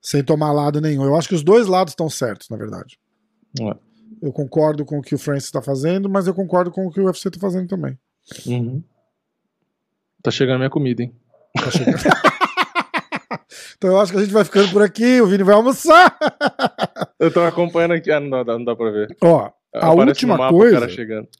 sem 0.00 0.22
tomar 0.22 0.52
lado 0.52 0.80
nenhum. 0.80 1.04
Eu 1.04 1.16
acho 1.16 1.28
que 1.28 1.34
os 1.34 1.42
dois 1.42 1.66
lados 1.66 1.92
estão 1.92 2.08
certos, 2.08 2.48
na 2.48 2.56
verdade. 2.56 2.98
É. 3.60 3.76
Eu 4.22 4.32
concordo 4.32 4.84
com 4.84 4.98
o 4.98 5.02
que 5.02 5.14
o 5.14 5.18
Francis 5.18 5.50
tá 5.50 5.62
fazendo, 5.62 6.08
mas 6.08 6.26
eu 6.26 6.34
concordo 6.34 6.70
com 6.70 6.86
o 6.86 6.90
que 6.90 7.00
o 7.00 7.04
UFC 7.06 7.30
tá 7.30 7.38
fazendo 7.38 7.68
também. 7.68 7.98
Uhum. 8.46 8.82
Tá 10.22 10.30
chegando 10.30 10.58
minha 10.58 10.70
comida, 10.70 11.02
hein? 11.02 11.14
Tá 11.56 11.70
chegando. 11.70 11.98
então 13.76 13.90
eu 13.90 14.00
acho 14.00 14.12
que 14.12 14.18
a 14.18 14.22
gente 14.22 14.32
vai 14.32 14.44
ficando 14.44 14.70
por 14.72 14.82
aqui, 14.82 15.20
o 15.20 15.26
Vini 15.26 15.44
vai 15.44 15.54
almoçar. 15.54 16.16
Eu 17.18 17.32
tô 17.32 17.40
acompanhando 17.42 17.92
aqui. 17.94 18.10
Ah, 18.10 18.20
não 18.20 18.44
dá, 18.44 18.58
não 18.58 18.64
dá 18.64 18.76
pra 18.76 18.90
ver. 18.90 19.16
Ó, 19.22 19.50
a 19.74 19.78
Aparece 19.88 20.08
última 20.24 20.48
coisa, 20.48 20.86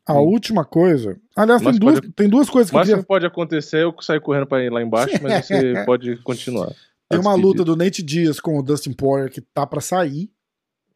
a 0.07 0.13
Hum. 0.15 0.17
última 0.19 0.65
coisa. 0.65 1.17
Aliás, 1.37 1.61
tem 1.63 1.69
Mas 1.71 1.79
duas, 1.79 2.01
pode- 2.01 2.13
tem 2.13 2.29
duas 2.29 2.51
coisas 2.51 2.71
que 2.71 2.77
eu 2.77 2.81
Mas 2.81 2.89
queria. 2.89 3.03
pode 3.05 3.27
acontecer 3.27 3.83
eu 3.85 3.95
sair 4.01 4.21
correndo 4.21 4.47
pra 4.47 4.63
ir 4.63 4.71
lá 4.71 4.83
embaixo, 4.83 5.17
mas 5.23 5.47
você 5.47 5.85
pode 5.87 6.17
continuar. 6.23 6.73
Tem 7.09 7.19
uma 7.19 7.35
luta 7.35 7.65
do 7.65 7.75
Nate 7.77 8.03
Diaz 8.03 8.39
com 8.41 8.59
o 8.59 8.63
Dustin 8.63 8.93
Poirier 8.93 9.31
que 9.31 9.41
tá 9.41 9.67
pra 9.67 9.81
sair. 9.81 10.31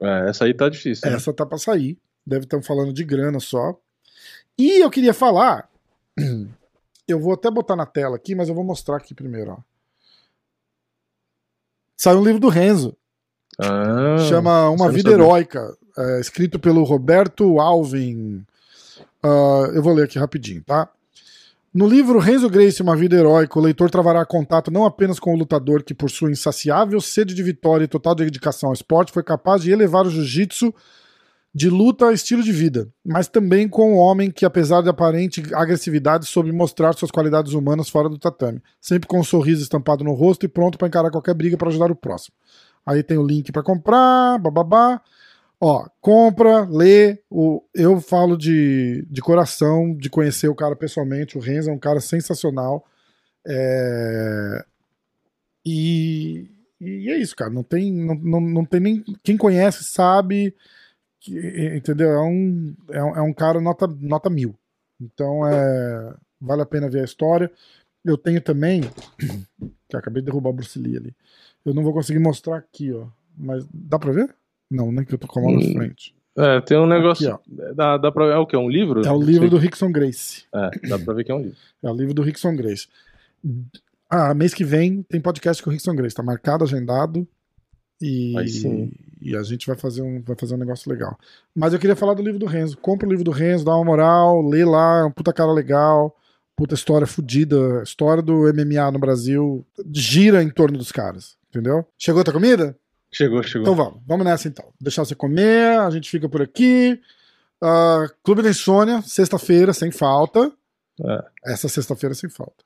É, 0.01 0.29
essa 0.29 0.45
aí 0.45 0.53
tá 0.55 0.69
difícil. 0.69 1.09
né? 1.09 1.17
Essa 1.17 1.33
tá 1.33 1.47
pra 1.47 1.57
sair. 1.59 1.99
Deve 2.27 2.45
estar 2.45 2.61
falando 2.63 2.93
de 2.93 3.05
grana 3.05 3.41
só. 3.41 3.79
E 4.59 4.83
eu 4.83 4.91
queria 4.91 5.15
falar. 5.15 5.69
Eu 7.09 7.19
vou 7.19 7.33
até 7.35 7.51
botar 7.51 7.75
na 7.75 7.85
tela 7.85 8.15
aqui, 8.15 8.33
mas 8.33 8.49
eu 8.49 8.55
vou 8.55 8.63
mostrar 8.63 8.97
aqui 8.97 9.13
primeiro. 9.13 9.51
Ó. 9.51 9.59
Saiu 11.97 12.21
um 12.21 12.25
livro 12.25 12.41
do 12.41 12.49
Renzo. 12.49 12.97
Ah, 13.59 14.17
chama 14.29 14.71
Uma 14.71 14.89
Vida 14.91 15.11
sabia. 15.11 15.25
Heróica. 15.25 15.77
é, 15.99 16.21
escrito 16.21 16.59
pelo 16.61 16.85
Roberto 16.85 17.59
Alvin. 17.61 18.47
Ah, 19.23 19.71
eu 19.75 19.83
vou 19.83 19.93
ler 19.93 20.05
aqui 20.05 20.19
rapidinho, 20.19 20.63
tá? 20.63 20.89
No 21.75 21.87
livro 21.87 22.19
Renzo 22.19 22.51
Gracie, 22.51 22.83
Uma 22.83 22.95
Vida 22.95 23.17
Heróica, 23.17 23.59
o 23.59 23.63
leitor 23.63 23.91
travará 23.91 24.27
contato 24.27 24.71
não 24.71 24.85
apenas 24.85 25.19
com 25.19 25.33
o 25.33 25.39
lutador 25.39 25.83
que, 25.83 25.95
por 25.95 26.11
sua 26.11 26.31
insaciável 26.31 27.01
sede 27.01 27.33
de 27.33 27.43
vitória 27.43 27.85
e 27.85 27.89
total 27.89 28.15
dedicação 28.15 28.69
ao 28.69 28.75
esporte, 28.75 29.11
foi 29.11 29.23
capaz 29.23 29.63
de 29.63 29.71
elevar 29.71 30.07
o 30.07 30.11
jiu-jitsu 30.11 30.75
de 31.55 31.71
luta 31.71 32.09
a 32.09 32.13
estilo 32.13 32.43
de 32.43 32.53
vida, 32.53 32.93
mas 33.03 33.27
também 33.27 33.67
com 33.67 33.95
um 33.95 33.97
homem 33.97 34.31
que, 34.31 34.45
apesar 34.45 34.83
de 34.83 34.91
aparente 34.91 35.43
agressividade, 35.55 36.27
soube 36.27 36.53
mostrar 36.53 36.93
suas 36.93 37.11
qualidades 37.11 37.55
humanas 37.55 37.89
fora 37.89 38.11
do 38.11 38.19
tatame, 38.19 38.63
sempre 38.79 39.09
com 39.09 39.21
um 39.21 39.25
sorriso 39.25 39.63
estampado 39.63 40.05
no 40.05 40.13
rosto 40.13 40.45
e 40.45 40.49
pronto 40.49 40.77
para 40.77 40.89
encarar 40.89 41.11
qualquer 41.11 41.33
briga 41.33 41.57
para 41.57 41.69
ajudar 41.69 41.91
o 41.91 41.97
próximo. 41.97 42.37
Aí 42.85 43.03
tem 43.03 43.17
o 43.17 43.27
link 43.27 43.51
para 43.51 43.63
comprar, 43.63 44.39
bababá. 44.39 45.01
Ó, 45.65 45.89
compra, 46.01 46.69
lê. 46.69 47.23
O, 47.31 47.63
eu 47.73 48.01
falo 48.01 48.37
de, 48.37 49.07
de 49.09 49.21
coração, 49.21 49.95
de 49.95 50.11
conhecer 50.11 50.49
o 50.49 50.57
cara 50.57 50.75
pessoalmente. 50.75 51.39
O 51.39 51.41
Renzo 51.41 51.71
é 51.71 51.73
um 51.73 51.79
cara 51.79 52.01
sensacional. 52.01 52.85
É... 53.47 54.65
E, 55.65 56.51
e 56.81 57.09
é 57.09 57.17
isso, 57.17 57.37
cara. 57.37 57.49
Não 57.49 57.63
tem, 57.63 57.93
não, 57.93 58.17
não, 58.17 58.41
não 58.41 58.65
tem 58.65 58.81
nem. 58.81 59.05
Quem 59.23 59.37
conhece 59.37 59.85
sabe. 59.85 60.53
Que, 61.21 61.77
entendeu? 61.77 62.11
É 62.11 62.21
um, 62.21 62.75
é 62.91 63.05
um, 63.05 63.17
é 63.19 63.23
um 63.23 63.33
cara 63.33 63.61
nota, 63.61 63.87
nota 63.87 64.29
mil. 64.29 64.57
Então 65.01 65.47
é, 65.47 66.15
vale 66.41 66.63
a 66.63 66.67
pena 66.67 66.91
ver 66.91 67.03
a 67.03 67.05
história. 67.05 67.49
Eu 68.05 68.19
tenho 68.19 68.41
também. 68.41 68.81
Que 69.89 69.97
acabei 69.99 70.23
de 70.23 70.27
derrubar 70.27 70.51
a 70.51 70.55
Bruce 70.55 70.79
Lee 70.79 70.97
ali. 70.97 71.15
Eu 71.67 71.75
não 71.75 71.83
vou 71.85 71.93
conseguir 71.93 72.19
mostrar 72.19 72.57
aqui, 72.57 72.91
ó. 72.93 73.09
Mas 73.37 73.69
dá 73.71 73.99
pra 73.99 74.11
ver? 74.11 74.35
Não, 74.73 74.91
nem 74.91 75.05
que 75.05 75.15
eu 75.15 75.19
tô 75.19 75.27
com 75.27 75.41
a 75.41 75.43
mão 75.43 75.53
na 75.55 75.73
frente. 75.73 76.15
É, 76.37 76.61
tem 76.63 76.79
um 76.79 76.87
negócio. 76.87 77.35
Aqui, 77.35 77.75
dá, 77.75 77.99
dá 77.99 78.11
pra, 78.11 78.27
é 78.27 78.39
o 78.39 78.47
que? 78.47 78.57
É 78.57 78.59
um 78.59 78.69
livro? 78.69 79.07
É 79.07 79.13
o 79.13 79.21
livro 79.21 79.51
do 79.51 79.59
Rickson 79.59 79.93
Grace. 79.93 80.45
É, 80.55 80.89
dá 80.89 80.99
pra 80.99 81.13
ver 81.13 81.25
que 81.25 81.33
é 81.33 81.35
um 81.35 81.43
livro. 81.43 81.57
É 81.83 81.91
o 81.91 81.95
livro 81.95 82.15
do 82.15 82.23
Rickson 82.23 82.55
Grace. 82.55 82.87
Ah, 84.09 84.33
mês 84.35 84.55
que 84.55 84.65
vem 84.65 85.03
tem 85.03 85.21
podcast 85.21 85.61
com 85.61 85.69
o 85.69 85.73
Rickson 85.73 85.97
Grace. 85.97 86.15
Tá 86.15 86.23
marcado, 86.23 86.63
agendado. 86.63 87.27
E, 88.01 88.35
e 89.21 89.37
a 89.37 89.43
gente 89.43 89.67
vai 89.67 89.77
fazer, 89.77 90.03
um, 90.03 90.23
vai 90.23 90.37
fazer 90.39 90.55
um 90.55 90.59
negócio 90.59 90.91
legal. 90.91 91.19
Mas 91.55 91.73
eu 91.73 91.79
queria 91.79 91.97
falar 91.97 92.15
do 92.15 92.23
livro 92.23 92.39
do 92.39 92.47
Renzo. 92.47 92.77
Compra 92.77 93.07
o 93.07 93.11
livro 93.11 93.25
do 93.25 93.33
Renzo, 93.33 93.65
dá 93.65 93.75
uma 93.75 93.85
moral, 93.85 94.47
lê 94.47 94.65
lá, 94.65 95.01
é 95.01 95.05
um 95.05 95.11
puta 95.11 95.33
cara 95.33 95.53
legal. 95.53 96.17
Puta 96.57 96.75
história 96.75 97.07
fodida. 97.07 97.83
História 97.83 98.23
do 98.23 98.43
MMA 98.53 98.91
no 98.93 98.99
Brasil 98.99 99.67
gira 99.93 100.43
em 100.43 100.51
torno 100.51 100.79
dos 100.79 100.93
caras. 100.93 101.37
Entendeu? 101.51 101.85
Chegou 101.99 102.21
a 102.21 102.25
tua 102.25 102.35
comida? 102.35 102.77
Chegou, 103.13 103.43
chegou. 103.43 103.63
Então 103.63 103.75
vamos, 103.75 104.01
vamos 104.07 104.25
nessa 104.25 104.49
então. 104.49 104.65
Deixar 104.81 105.05
você 105.05 105.15
comer, 105.15 105.79
a 105.81 105.91
gente 105.91 106.09
fica 106.11 106.29
por 106.29 106.41
aqui. 106.43 107.01
Ah, 107.61 108.07
Clube 108.25 108.43
da 108.43 108.51
Insônia, 108.51 109.03
sexta-feira, 109.03 109.73
sem 109.73 109.91
falta. 109.93 110.51
É. 111.05 111.53
Essa 111.53 111.69
sexta-feira 111.69 112.15
sem 112.15 112.29
falta. 112.31 112.65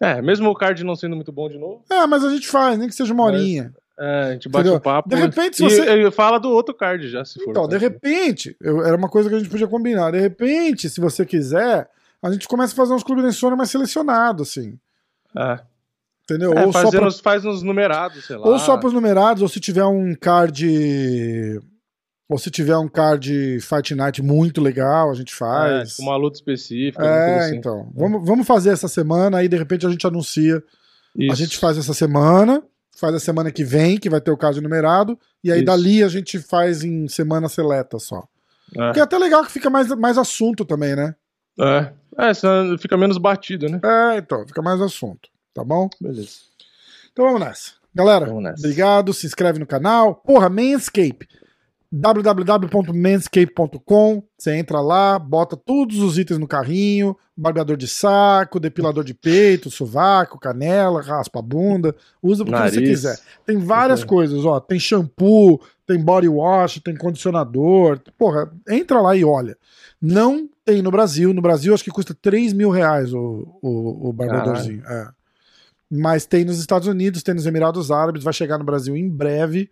É, 0.00 0.20
mesmo 0.22 0.48
o 0.48 0.54
card 0.54 0.82
não 0.82 0.96
sendo 0.96 1.14
muito 1.14 1.30
bom 1.30 1.48
de 1.48 1.58
novo, 1.58 1.84
É, 1.90 2.06
mas 2.06 2.24
a 2.24 2.30
gente 2.30 2.48
faz, 2.48 2.78
nem 2.78 2.88
que 2.88 2.94
seja 2.94 3.12
uma 3.12 3.24
Mas, 3.26 3.34
horinha. 3.34 3.74
é, 3.98 4.22
a 4.28 4.32
gente 4.32 4.48
bate 4.48 4.62
Entendeu? 4.62 4.78
um 4.78 4.82
papo. 4.82 5.08
De 5.10 5.14
repente, 5.16 5.56
se 5.58 5.62
você- 5.62 6.06
e 6.06 6.10
fala 6.10 6.38
do 6.38 6.48
outro 6.50 6.74
card 6.74 7.06
já, 7.08 7.22
se 7.24 7.38
for. 7.44 7.50
Então, 7.50 7.68
de 7.68 7.74
tá? 7.74 7.78
repente, 7.78 8.56
eu- 8.60 8.82
era 8.84 8.96
uma 8.96 9.08
coisa 9.10 9.28
que 9.28 9.34
a 9.34 9.38
gente 9.38 9.50
podia 9.50 9.68
combinar. 9.68 10.10
De 10.12 10.18
repente, 10.18 10.88
se 10.88 11.00
você 11.00 11.26
quiser, 11.26 11.88
a 12.22 12.30
gente 12.32 12.48
começa 12.48 12.72
a 12.72 12.76
fazer 12.76 12.94
uns 12.94 13.02
clubes 13.02 13.22
da 13.24 13.28
insônia 13.30 13.56
mais 13.56 13.70
selecionados, 13.70 14.48
assim. 14.48 14.78
É. 15.36 15.60
Entendeu? 16.30 16.52
É, 16.54 16.64
ou, 16.64 16.72
só 16.72 16.90
pra, 16.90 17.10
faz 17.10 17.42
nos 17.42 17.62
numerados, 17.62 18.24
sei 18.24 18.36
lá. 18.36 18.46
ou 18.46 18.58
só 18.58 18.76
pros 18.76 18.92
numerados, 18.92 19.42
ou 19.42 19.48
se 19.48 19.58
tiver 19.58 19.84
um 19.84 20.14
card. 20.14 21.60
Ou 22.28 22.38
se 22.38 22.48
tiver 22.48 22.76
um 22.76 22.86
card 22.88 23.58
Fight 23.60 23.92
Night 23.92 24.22
muito 24.22 24.60
legal, 24.60 25.10
a 25.10 25.14
gente 25.14 25.32
É, 25.32 25.36
faz. 25.36 25.90
tipo 25.96 26.02
uma 26.02 26.16
luta 26.16 26.36
específica. 26.36 27.04
É, 27.04 27.38
assim. 27.40 27.56
então. 27.56 27.90
Vamos, 27.92 28.24
vamos 28.24 28.46
fazer 28.46 28.70
essa 28.70 28.86
semana, 28.86 29.38
aí 29.38 29.48
de 29.48 29.56
repente 29.56 29.84
a 29.84 29.90
gente 29.90 30.06
anuncia. 30.06 30.62
Isso. 31.16 31.32
A 31.32 31.34
gente 31.34 31.58
faz 31.58 31.76
essa 31.76 31.92
semana, 31.92 32.62
faz 32.96 33.12
a 33.16 33.18
semana 33.18 33.50
que 33.50 33.64
vem, 33.64 33.98
que 33.98 34.08
vai 34.08 34.20
ter 34.20 34.30
o 34.30 34.36
card 34.36 34.60
numerado, 34.60 35.18
e 35.42 35.50
aí 35.50 35.58
Isso. 35.58 35.66
dali 35.66 36.04
a 36.04 36.08
gente 36.08 36.38
faz 36.38 36.84
em 36.84 37.08
semana 37.08 37.48
seleta 37.48 37.98
só. 37.98 38.22
É. 38.76 38.84
Porque 38.86 39.00
é 39.00 39.02
até 39.02 39.18
legal 39.18 39.44
que 39.44 39.50
fica 39.50 39.68
mais, 39.68 39.88
mais 39.96 40.16
assunto 40.16 40.64
também, 40.64 40.94
né? 40.94 41.16
É. 41.58 41.92
é, 42.16 42.32
senão 42.32 42.78
fica 42.78 42.96
menos 42.96 43.18
batido, 43.18 43.68
né? 43.68 43.80
É, 43.84 44.18
então, 44.18 44.46
fica 44.46 44.62
mais 44.62 44.80
assunto, 44.80 45.28
tá 45.54 45.64
bom? 45.64 45.88
Beleza. 46.00 46.28
Então 47.12 47.24
vamos 47.26 47.40
nessa. 47.40 47.72
Galera, 47.94 48.26
Vamos 48.26 48.42
nessa. 48.44 48.58
obrigado, 48.60 49.12
se 49.12 49.26
inscreve 49.26 49.58
no 49.58 49.66
canal. 49.66 50.14
Porra, 50.14 50.48
Manscape. 50.48 51.26
www.manscape.com 51.92 54.22
Você 54.38 54.54
entra 54.56 54.80
lá, 54.80 55.18
bota 55.18 55.56
todos 55.56 55.98
os 55.98 56.16
itens 56.18 56.38
no 56.38 56.46
carrinho: 56.46 57.16
barbeador 57.36 57.76
de 57.76 57.88
saco, 57.88 58.60
depilador 58.60 59.02
de 59.04 59.14
peito, 59.14 59.70
sovaco, 59.70 60.38
canela, 60.38 61.02
raspa 61.02 61.40
a 61.40 61.42
bunda. 61.42 61.94
Usa 62.22 62.44
porque 62.44 62.56
você 62.58 62.76
Nariz. 62.76 62.88
quiser. 62.90 63.18
Tem 63.44 63.58
várias 63.58 64.02
Uhum. 64.02 64.06
coisas, 64.08 64.44
ó. 64.44 64.60
Tem 64.60 64.78
shampoo, 64.78 65.60
tem 65.86 66.00
body 66.02 66.28
wash, 66.28 66.80
tem 66.84 66.96
condicionador. 66.96 68.00
Porra, 68.16 68.50
entra 68.68 69.00
lá 69.00 69.16
e 69.16 69.24
olha. 69.24 69.56
Não 70.00 70.48
tem 70.64 70.80
no 70.82 70.90
Brasil. 70.90 71.34
No 71.34 71.42
Brasil, 71.42 71.74
acho 71.74 71.84
que 71.84 71.90
custa 71.90 72.14
3 72.14 72.52
mil 72.52 72.70
reais 72.70 73.12
o, 73.12 73.58
o, 73.60 74.08
o 74.08 74.12
barbeadorzinho. 74.12 74.82
É. 74.86 75.08
Mas 75.90 76.24
tem 76.24 76.44
nos 76.44 76.58
Estados 76.58 76.86
Unidos, 76.86 77.22
tem 77.22 77.34
nos 77.34 77.46
Emirados 77.46 77.90
Árabes, 77.90 78.22
vai 78.22 78.32
chegar 78.32 78.58
no 78.58 78.64
Brasil 78.64 78.96
em 78.96 79.08
breve. 79.08 79.70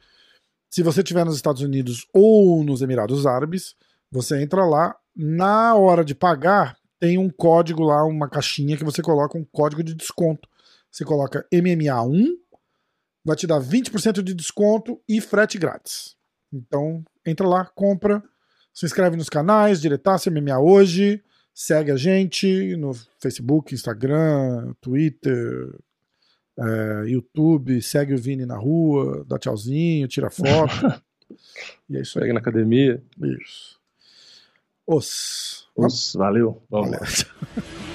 Se 0.68 0.82
você 0.82 1.00
estiver 1.00 1.24
nos 1.24 1.36
Estados 1.36 1.62
Unidos 1.62 2.06
ou 2.12 2.64
nos 2.64 2.82
Emirados 2.82 3.24
Árabes, 3.24 3.76
você 4.10 4.42
entra 4.42 4.64
lá. 4.64 4.96
Na 5.14 5.74
hora 5.74 6.04
de 6.04 6.14
pagar, 6.14 6.76
tem 6.98 7.18
um 7.18 7.30
código 7.30 7.82
lá, 7.82 8.04
uma 8.04 8.28
caixinha 8.28 8.76
que 8.76 8.84
você 8.84 9.02
coloca 9.02 9.38
um 9.38 9.44
código 9.44 9.82
de 9.82 9.94
desconto. 9.94 10.48
Você 10.90 11.04
coloca 11.04 11.46
MMA1, 11.52 12.26
vai 13.24 13.36
te 13.36 13.46
dar 13.46 13.60
20% 13.60 14.22
de 14.22 14.34
desconto 14.34 15.00
e 15.08 15.20
frete 15.20 15.58
grátis. 15.58 16.16
Então, 16.52 17.04
entra 17.26 17.46
lá, 17.46 17.64
compra, 17.64 18.22
se 18.72 18.86
inscreve 18.86 19.16
nos 19.16 19.28
canais, 19.28 19.80
Diretaço 19.80 20.30
MMA 20.30 20.58
Hoje, 20.58 21.22
segue 21.52 21.90
a 21.90 21.96
gente 21.96 22.76
no 22.76 22.92
Facebook, 23.20 23.74
Instagram, 23.74 24.72
Twitter, 24.80 25.68
é, 26.58 27.08
YouTube, 27.08 27.80
segue 27.80 28.14
o 28.14 28.18
Vini 28.18 28.44
na 28.44 28.56
rua, 28.56 29.24
dá 29.26 29.38
tchauzinho, 29.38 30.08
tira 30.08 30.30
foto. 30.30 31.02
e 31.88 31.96
é 31.96 32.00
isso 32.00 32.18
aí. 32.18 32.22
Segue 32.22 32.32
na 32.32 32.40
academia. 32.40 33.02
Isso. 33.22 33.78
Os. 34.86 35.68
Os, 35.76 36.14
valeu. 36.14 36.62
Vamos. 36.68 36.90
Valeu. 36.90 37.78